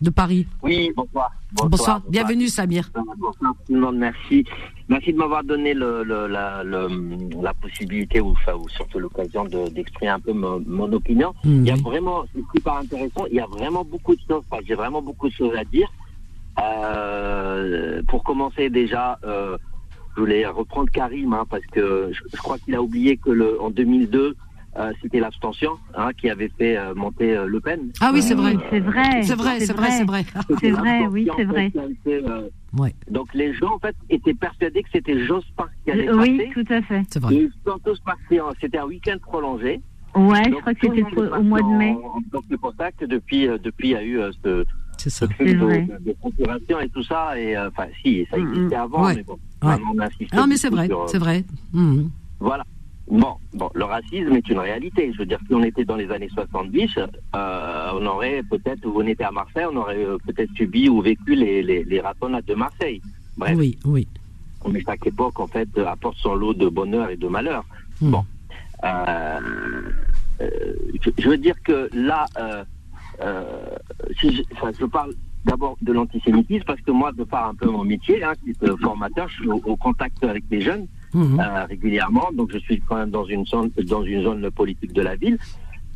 de 0.00 0.10
Paris. 0.10 0.46
Oui, 0.62 0.90
bonsoir. 0.96 1.30
Bonsoir. 1.52 2.02
Bienvenue 2.08 2.48
Samir. 2.48 2.90
Bonsoir 2.94 3.54
tout 3.66 3.74
le 3.74 3.80
monde, 3.80 3.96
merci. 3.96 4.44
Merci 4.88 5.12
de 5.12 5.18
m'avoir 5.18 5.44
donné 5.44 5.72
le, 5.72 6.02
le, 6.02 6.26
la, 6.26 6.62
le, 6.62 6.88
la, 7.40 7.54
possibilité 7.54 8.20
ou, 8.20 8.30
enfin, 8.32 8.54
ou 8.54 8.68
surtout 8.68 8.98
l'occasion 8.98 9.44
d'exprimer 9.44 10.10
un 10.10 10.20
peu 10.20 10.32
mon, 10.32 10.62
mon 10.66 10.92
opinion. 10.92 11.34
Mhm. 11.44 11.64
Il 11.64 11.68
y 11.68 11.70
a 11.70 11.76
vraiment, 11.76 12.24
c'est 12.34 12.42
super 12.54 12.74
intéressant, 12.74 13.24
il 13.30 13.36
y 13.36 13.40
a 13.40 13.46
vraiment 13.46 13.84
beaucoup 13.84 14.14
de 14.14 14.20
choses, 14.28 14.42
enfin, 14.50 14.62
j'ai 14.66 14.74
vraiment 14.74 15.00
beaucoup 15.00 15.28
de 15.28 15.34
choses 15.34 15.54
à 15.56 15.64
dire. 15.64 15.88
Euh, 16.62 18.02
pour 18.08 18.22
commencer 18.22 18.68
déjà, 18.68 19.18
euh, 19.24 19.56
je 20.14 20.20
voulais 20.20 20.46
reprendre 20.46 20.90
Karim 20.90 21.32
hein, 21.32 21.44
parce 21.48 21.66
que 21.66 22.10
je, 22.12 22.20
je 22.32 22.36
crois 22.36 22.58
qu'il 22.58 22.74
a 22.74 22.82
oublié 22.82 23.16
que 23.16 23.30
le, 23.30 23.60
en 23.60 23.70
2002, 23.70 24.36
euh, 24.78 24.92
c'était 25.02 25.20
l'abstention 25.20 25.72
hein, 25.96 26.10
qui 26.16 26.28
avait 26.30 26.50
fait 26.58 26.76
euh, 26.76 26.94
monter 26.94 27.36
euh, 27.36 27.46
Le 27.46 27.60
Pen. 27.60 27.90
Ah 28.00 28.10
oui, 28.12 28.22
c'est 28.22 28.34
vrai. 28.34 28.56
C'est 28.70 28.80
vrai. 28.80 29.22
C'est 29.22 29.34
vrai, 29.36 29.60
c'est 29.60 29.72
vrai, 29.72 29.90
c'est 29.90 30.04
vrai. 30.04 30.24
C'est 30.60 30.70
vrai, 30.70 31.06
oui, 31.10 31.28
c'est 31.36 31.44
vrai. 31.44 31.72
Ouais. 32.76 32.94
Donc 33.10 33.32
les 33.34 33.54
gens 33.54 33.74
en 33.74 33.78
fait 33.78 33.94
étaient 34.10 34.34
persuadés 34.34 34.82
que 34.82 34.88
c'était 34.92 35.24
Jospin 35.26 35.66
qui 35.84 35.92
allait 35.92 36.10
Oui, 36.12 36.38
passer. 36.38 36.50
tout 36.54 36.72
à 36.72 36.82
fait. 36.82 37.02
C'est 37.10 37.20
vrai. 37.22 37.34
Et 37.34 37.38
ils 37.42 37.52
sont 37.64 37.78
tous 37.84 37.98
partis. 38.00 38.40
en- 38.40 38.50
C'était 38.60 38.78
un 38.78 38.86
week-end 38.86 39.16
prolongé. 39.22 39.80
Ouais, 40.16 40.42
je 40.46 40.54
crois 40.60 40.74
que 40.74 40.86
le 40.86 40.94
c'était 40.96 41.20
au 41.36 41.42
mois 41.42 41.60
de 41.60 41.76
mai. 41.76 41.90
en- 42.04 42.20
Donc 42.32 42.44
ça 42.78 42.90
que 42.92 43.04
depuis, 43.04 43.46
euh, 43.48 43.58
depuis 43.58 43.88
il 43.88 43.92
y 43.92 43.96
a 43.96 44.02
eu 44.02 44.18
euh, 44.20 44.30
ce, 44.44 44.64
C'est 44.98 45.10
ce 45.10 45.26
ça. 45.26 45.32
C'est 45.38 45.54
de, 45.54 45.58
vrai. 45.58 45.82
de, 45.82 46.04
de 46.10 46.12
procuration 46.14 46.80
et 46.80 46.88
tout 46.88 47.02
ça. 47.04 47.38
Et 47.38 47.56
euh, 47.56 47.68
enfin, 47.68 47.86
si, 48.02 48.26
ça 48.30 48.38
Mm, 48.38 48.42
mm. 48.44 48.52
existait 48.54 48.76
avant, 48.76 49.04
Ouais. 49.04 49.14
mais 49.16 49.22
bon, 49.22 49.38
Ouais. 49.62 49.74
on 49.94 49.98
insiste 50.00 50.34
Non 50.34 50.46
mais 50.46 50.56
c'est 50.56 50.68
vrai, 50.70 50.88
c'est 51.06 51.18
vrai. 51.18 51.44
Mhm. 51.72 52.10
Voilà. 52.40 52.64
Bon, 53.06 53.34
bon, 53.52 53.70
le 53.74 53.84
racisme 53.84 54.32
est 54.34 54.48
une 54.48 54.58
réalité. 54.58 55.12
Je 55.12 55.18
veux 55.18 55.26
dire, 55.26 55.38
si 55.46 55.54
on 55.54 55.62
était 55.62 55.84
dans 55.84 55.96
les 55.96 56.10
années 56.10 56.30
70, 56.32 56.98
euh, 56.98 57.90
on 57.94 58.06
aurait 58.06 58.42
peut-être, 58.48 58.86
ou 58.86 59.02
on 59.02 59.06
était 59.06 59.24
à 59.24 59.30
Marseille, 59.30 59.66
on 59.70 59.76
aurait 59.76 60.04
euh, 60.04 60.16
peut-être 60.26 60.50
subi 60.54 60.88
ou 60.88 61.02
vécu 61.02 61.34
les, 61.34 61.62
les, 61.62 61.84
les 61.84 62.00
ratonnades 62.00 62.46
de 62.46 62.54
Marseille. 62.54 63.02
Bref, 63.36 63.56
Oui, 63.58 63.78
oui. 63.84 64.08
mais 64.70 64.80
chaque 64.86 65.06
époque, 65.06 65.38
en 65.38 65.46
fait, 65.46 65.68
apporte 65.86 66.16
son 66.18 66.34
lot 66.34 66.54
de 66.54 66.68
bonheur 66.68 67.10
et 67.10 67.16
de 67.16 67.28
malheur. 67.28 67.64
Mhm. 68.00 68.10
Bon. 68.10 68.24
Euh, 68.84 69.40
euh, 70.40 70.48
je, 71.02 71.10
je 71.18 71.28
veux 71.28 71.38
dire 71.38 71.60
que 71.62 71.88
là, 71.92 72.26
euh, 72.38 72.64
euh, 73.20 73.42
si 74.20 74.34
je, 74.34 74.42
enfin, 74.52 74.70
je 74.78 74.84
parle 74.86 75.14
d'abord 75.44 75.76
de 75.82 75.92
l'antisémitisme 75.92 76.64
parce 76.66 76.80
que 76.80 76.90
moi, 76.90 77.12
de 77.12 77.24
par 77.24 77.48
un 77.48 77.54
peu 77.54 77.68
mon 77.68 77.84
métier, 77.84 78.22
hein, 78.24 78.32
qui 78.42 78.50
est 78.50 78.76
formateur, 78.80 79.28
je 79.28 79.34
suis 79.34 79.48
au, 79.48 79.60
au 79.64 79.76
contact 79.76 80.24
avec 80.24 80.44
les 80.50 80.60
jeunes 80.62 80.86
Mhm. 81.14 81.40
euh, 81.40 81.64
régulièrement, 81.66 82.28
donc 82.34 82.50
je 82.52 82.58
suis 82.58 82.80
quand 82.80 82.96
même 82.96 83.10
dans 83.10 83.24
une 83.26 83.46
zone, 83.46 83.70
dans 83.86 84.02
une 84.04 84.22
zone 84.22 84.50
politique 84.50 84.92
de 84.92 85.02
la 85.02 85.14
ville. 85.16 85.38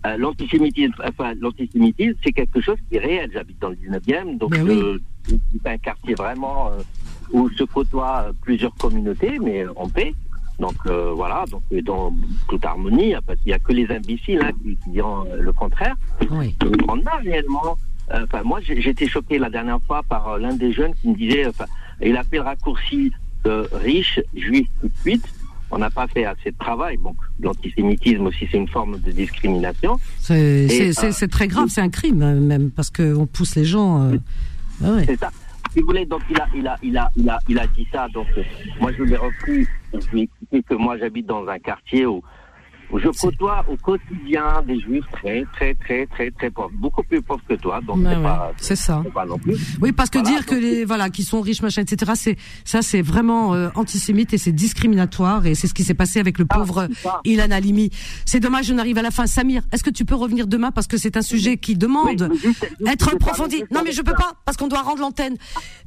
Euh, 0.06 0.16
l'antisémitisme, 0.16 0.94
enfin, 1.04 1.32
l'antisémitisme, 1.40 2.14
c'est 2.22 2.32
quelque 2.32 2.60
chose 2.60 2.76
qui 2.88 2.96
est 2.96 3.00
réel. 3.00 3.30
J'habite 3.32 3.58
dans 3.60 3.70
le 3.70 3.76
19e, 3.76 4.38
donc 4.38 4.50
Ben 4.52 4.62
oui. 4.68 5.00
c'est 5.62 5.68
un 5.70 5.78
quartier 5.78 6.14
vraiment 6.14 6.68
euh, 6.68 6.82
où 7.32 7.50
se 7.50 7.64
côtoient 7.64 8.26
plusieurs 8.42 8.74
communautés, 8.76 9.38
mais 9.42 9.66
en 9.76 9.88
paix. 9.88 10.14
Donc 10.60 10.74
euh, 10.86 11.12
voilà, 11.14 11.44
donc 11.50 11.62
dans 11.84 12.12
toute 12.48 12.64
harmonie, 12.64 13.14
parce 13.26 13.38
qu'il 13.40 13.48
n'y 13.48 13.52
a 13.54 13.58
que 13.58 13.72
les 13.72 13.88
imbéciles 13.90 14.40
hein, 14.42 14.50
qui, 14.62 14.76
qui 14.76 14.90
diront 14.90 15.24
le 15.38 15.52
contraire. 15.52 15.94
Oui. 16.30 16.54
On 16.88 16.98
a 17.06 17.16
réellement. 17.16 17.76
euh, 18.12 18.24
Enfin, 18.24 18.42
moi, 18.44 18.60
j'ai 18.62 18.88
été 18.88 19.06
choqué 19.06 19.38
la 19.38 19.50
dernière 19.50 19.80
fois 19.82 20.02
par 20.08 20.28
euh, 20.28 20.38
l'un 20.38 20.54
des 20.54 20.72
jeunes 20.72 20.94
qui 20.94 21.08
me 21.10 21.14
disait, 21.14 21.46
enfin, 21.46 21.66
il 22.00 22.16
a 22.16 22.22
fait 22.24 22.36
le 22.36 22.42
raccourci 22.42 23.12
de 23.44 23.68
riche, 23.72 24.20
juif 24.34 24.66
tout 24.80 24.88
de 24.88 24.98
suite. 25.00 25.24
On 25.70 25.78
n'a 25.78 25.90
pas 25.90 26.06
fait 26.06 26.24
assez 26.24 26.50
de 26.50 26.56
travail. 26.58 26.96
Bon, 26.96 27.14
l'antisémitisme 27.40 28.26
aussi, 28.26 28.48
c'est 28.50 28.56
une 28.56 28.68
forme 28.68 28.98
de 29.00 29.10
discrimination. 29.12 30.00
C'est 30.18 30.88
euh, 30.98 31.26
très 31.28 31.46
grave, 31.46 31.68
c'est 31.68 31.82
un 31.82 31.90
crime 31.90 32.22
euh, 32.22 32.40
même 32.40 32.70
parce 32.70 32.88
que 32.90 33.14
on 33.14 33.26
pousse 33.26 33.54
les 33.54 33.66
gens. 33.66 34.02
euh, 34.02 34.16
ah 34.82 34.92
ouais. 34.92 35.04
C'est 35.06 35.18
ça. 35.20 35.30
Si 35.74 35.80
vous 35.80 35.86
voulez, 35.88 36.06
donc 36.06 36.22
il 36.30 36.40
a, 36.40 36.46
il 36.54 36.66
a, 36.66 36.78
il 36.82 36.96
a, 36.96 37.10
il 37.16 37.28
a, 37.28 37.38
il 37.50 37.58
a 37.58 37.66
dit 37.66 37.86
ça. 37.92 38.08
Donc 38.14 38.26
euh, 38.38 38.42
moi, 38.80 38.92
je 38.96 39.02
lui 39.02 39.12
ai 39.12 39.16
repris. 39.16 39.66
Je 39.92 40.10
lui 40.10 40.20
ai 40.20 40.22
expliqué 40.24 40.62
que 40.62 40.74
moi, 40.74 40.96
j'habite 40.96 41.26
dans 41.26 41.46
un 41.46 41.58
quartier 41.58 42.06
où 42.06 42.22
je 42.94 43.08
côtoie 43.08 43.64
au 43.70 43.76
quotidien 43.76 44.62
des 44.66 44.80
juifs 44.80 45.04
très, 45.12 45.44
très, 45.54 45.74
très, 45.74 46.06
très, 46.06 46.30
très 46.30 46.50
pauvres, 46.50 46.70
beaucoup 46.74 47.02
plus 47.02 47.20
pauvres 47.22 47.42
que 47.48 47.54
toi. 47.54 47.80
Donc 47.86 47.98
c'est 48.02 48.16
ouais, 48.16 48.22
pas, 48.22 48.52
c'est 48.56 48.76
ça. 48.76 49.02
c'est 49.04 49.12
pas 49.12 49.26
non 49.26 49.38
plus. 49.38 49.56
Oui, 49.82 49.92
parce 49.92 50.08
que 50.10 50.18
Voilà, 50.18 50.30
dire 50.36 50.46
que 50.46 50.54
les 50.54 50.84
voilà 50.84 51.10
qui 51.10 51.22
sont 51.22 51.40
riches 51.40 51.60
machin 51.62 51.82
etc. 51.82 52.12
C'est 52.14 52.36
ça 52.64 52.80
c'est 52.82 53.02
vraiment 53.02 53.54
euh, 53.54 53.68
antisémite 53.74 54.32
et 54.32 54.38
c'est 54.38 54.52
discriminatoire 54.52 55.44
et 55.46 55.54
c'est 55.54 55.66
ce 55.66 55.74
qui 55.74 55.84
s'est 55.84 55.94
passé 55.94 56.18
avec 56.20 56.38
le 56.38 56.46
Ah, 56.48 56.58
pauvre. 56.58 56.88
Ilan 57.24 57.50
Halimi. 57.50 57.90
C'est 58.24 58.40
dommage, 58.40 58.70
on 58.70 58.78
arrive 58.78 58.98
à 58.98 59.02
la 59.02 59.10
fin. 59.10 59.26
Samir, 59.26 59.62
est-ce 59.72 59.84
que 59.84 59.90
tu 59.90 60.04
peux 60.04 60.14
revenir 60.14 60.46
demain 60.46 60.70
parce 60.70 60.86
que 60.86 60.96
c'est 60.96 61.16
un 61.16 61.22
sujet 61.22 61.56
qui 61.58 61.74
demande 61.76 62.06
mais 62.06 62.16
juste- 62.42 62.42
juste- 62.62 62.72
être 62.86 63.12
approfondi. 63.14 63.64
Non 63.70 63.82
mais 63.84 63.92
je 63.92 64.00
peux 64.02 64.14
pas 64.14 64.32
parce 64.46 64.56
qu'on 64.56 64.68
doit 64.68 64.82
rendre 64.82 65.00
l'antenne. 65.00 65.36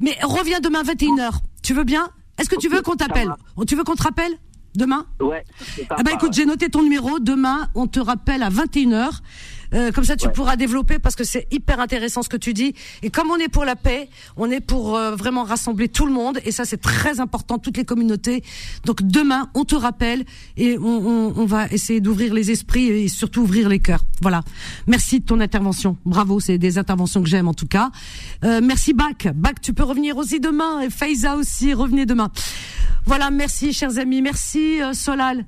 Mais 0.00 0.16
reviens 0.22 0.60
demain 0.60 0.82
21h. 0.82 1.40
Tu 1.62 1.74
veux 1.74 1.84
bien? 1.84 2.08
Est-ce 2.38 2.48
que 2.48 2.56
tu 2.58 2.68
veux 2.68 2.80
qu'on 2.82 2.96
t'appelle? 2.96 3.30
Tu 3.66 3.76
veux 3.76 3.84
qu'on 3.84 3.94
te 3.94 4.02
rappelle? 4.02 4.32
Demain. 4.74 5.06
Ouais. 5.20 5.44
ah 5.90 6.02
bah 6.02 6.12
écoute, 6.14 6.32
j'ai 6.32 6.46
noté 6.46 6.68
ton 6.68 6.82
numéro. 6.82 7.18
Demain, 7.18 7.68
on 7.74 7.86
te 7.86 8.00
rappelle 8.00 8.42
à 8.42 8.50
21h. 8.50 9.20
Euh, 9.74 9.90
comme 9.92 10.04
ça, 10.04 10.16
tu 10.16 10.26
Ouais. 10.26 10.32
pourras 10.32 10.56
développer 10.56 10.98
parce 10.98 11.16
que 11.16 11.24
c'est 11.24 11.46
hyper 11.50 11.80
intéressant 11.80 12.22
ce 12.22 12.28
que 12.28 12.36
tu 12.36 12.52
dis. 12.52 12.74
Et 13.02 13.10
comme 13.10 13.30
on 13.30 13.36
est 13.36 13.48
pour 13.48 13.64
la 13.64 13.76
paix, 13.76 14.08
on 14.36 14.50
est 14.50 14.60
pour 14.60 14.96
euh, 14.96 15.14
vraiment 15.16 15.44
rassembler 15.44 15.88
tout 15.88 16.06
le 16.06 16.12
monde. 16.12 16.38
Et 16.44 16.52
ça, 16.52 16.64
c'est 16.64 16.80
très 16.80 17.20
important, 17.20 17.58
toutes 17.58 17.76
les 17.76 17.84
communautés. 17.84 18.42
Donc 18.84 19.02
demain, 19.02 19.50
on 19.54 19.64
te 19.64 19.74
rappelle 19.74 20.24
et 20.56 20.78
on, 20.78 20.84
on, 20.84 21.34
on 21.36 21.44
va 21.46 21.66
essayer 21.68 22.00
d'ouvrir 22.00 22.34
les 22.34 22.50
esprits 22.50 22.86
et 22.88 23.08
surtout 23.08 23.42
ouvrir 23.42 23.68
les 23.68 23.78
cœurs. 23.78 24.04
Voilà. 24.20 24.42
Merci 24.86 25.20
de 25.20 25.24
ton 25.24 25.40
intervention. 25.40 25.96
Bravo, 26.04 26.38
c'est 26.40 26.58
des 26.58 26.78
interventions 26.78 27.22
que 27.22 27.28
j'aime 27.28 27.48
en 27.48 27.54
tout 27.54 27.66
cas. 27.66 27.90
Euh, 28.44 28.60
merci 28.62 28.92
Bac. 28.92 29.28
Bac, 29.34 29.60
tu 29.60 29.72
peux 29.72 29.84
revenir 29.84 30.16
aussi 30.16 30.38
demain. 30.40 30.80
Et 30.80 30.90
Faiza 30.90 31.36
aussi, 31.36 31.72
revenez 31.74 32.06
demain. 32.06 32.30
Voilà, 33.06 33.30
merci 33.30 33.72
chers 33.72 33.98
amis. 33.98 34.22
Merci 34.22 34.80
euh, 34.82 34.92
Solal. 34.92 35.44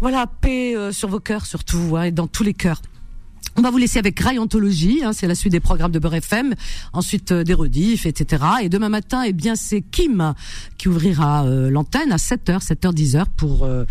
Voilà, 0.00 0.26
paix 0.26 0.74
euh, 0.74 0.92
sur 0.92 1.08
vos 1.08 1.20
cœurs 1.20 1.44
surtout, 1.46 1.96
hein, 1.96 2.04
et 2.04 2.10
dans 2.10 2.26
tous 2.26 2.42
les 2.42 2.54
cœurs. 2.54 2.80
On 3.60 3.62
va 3.62 3.70
vous 3.70 3.76
laisser 3.76 3.98
avec 3.98 4.18
Rayontologie, 4.18 5.02
hein, 5.04 5.12
c'est 5.12 5.26
la 5.26 5.34
suite 5.34 5.52
des 5.52 5.60
programmes 5.60 5.92
de 5.92 5.98
Beurre 5.98 6.14
FM, 6.14 6.54
ensuite 6.94 7.30
euh, 7.30 7.44
des 7.44 7.52
rediffs, 7.52 8.06
etc. 8.06 8.42
Et 8.62 8.70
demain 8.70 8.88
matin, 8.88 9.22
eh 9.26 9.34
bien, 9.34 9.54
c'est 9.54 9.82
Kim 9.82 10.32
qui 10.78 10.88
ouvrira 10.88 11.44
euh, 11.44 11.68
l'antenne 11.68 12.10
à 12.10 12.16
7h, 12.16 12.66
7h, 12.66 12.94
10h 12.94 13.24
pour 13.36 13.66
euh, 13.66 13.84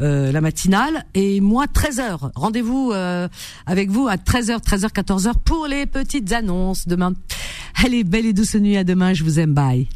euh, 0.00 0.30
la 0.30 0.42
matinale. 0.42 1.06
Et 1.14 1.40
moi, 1.40 1.64
13h. 1.64 2.32
Rendez-vous 2.34 2.90
euh, 2.92 3.26
avec 3.64 3.88
vous 3.88 4.08
à 4.08 4.16
13h, 4.16 4.62
13h, 4.62 4.92
14h 4.92 5.32
pour 5.42 5.68
les 5.68 5.86
petites 5.86 6.30
annonces 6.32 6.86
demain. 6.86 7.14
Allez, 7.82 8.04
belle 8.04 8.26
et 8.26 8.34
douce 8.34 8.56
nuit, 8.56 8.76
à 8.76 8.84
demain, 8.84 9.14
je 9.14 9.24
vous 9.24 9.40
aime, 9.40 9.54
bye. 9.54 9.88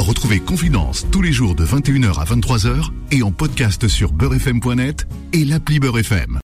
Retrouvez 0.00 0.40
Confidence 0.40 1.06
tous 1.12 1.22
les 1.22 1.32
jours 1.32 1.54
de 1.54 1.64
21h 1.64 2.18
à 2.18 2.24
23h 2.24 2.90
et 3.12 3.22
en 3.22 3.30
podcast 3.30 3.86
sur 3.86 4.10
beurrefm.net 4.10 5.06
et 5.34 5.44
l'appli 5.44 5.78
Beurre 5.78 6.00
FM. 6.00 6.38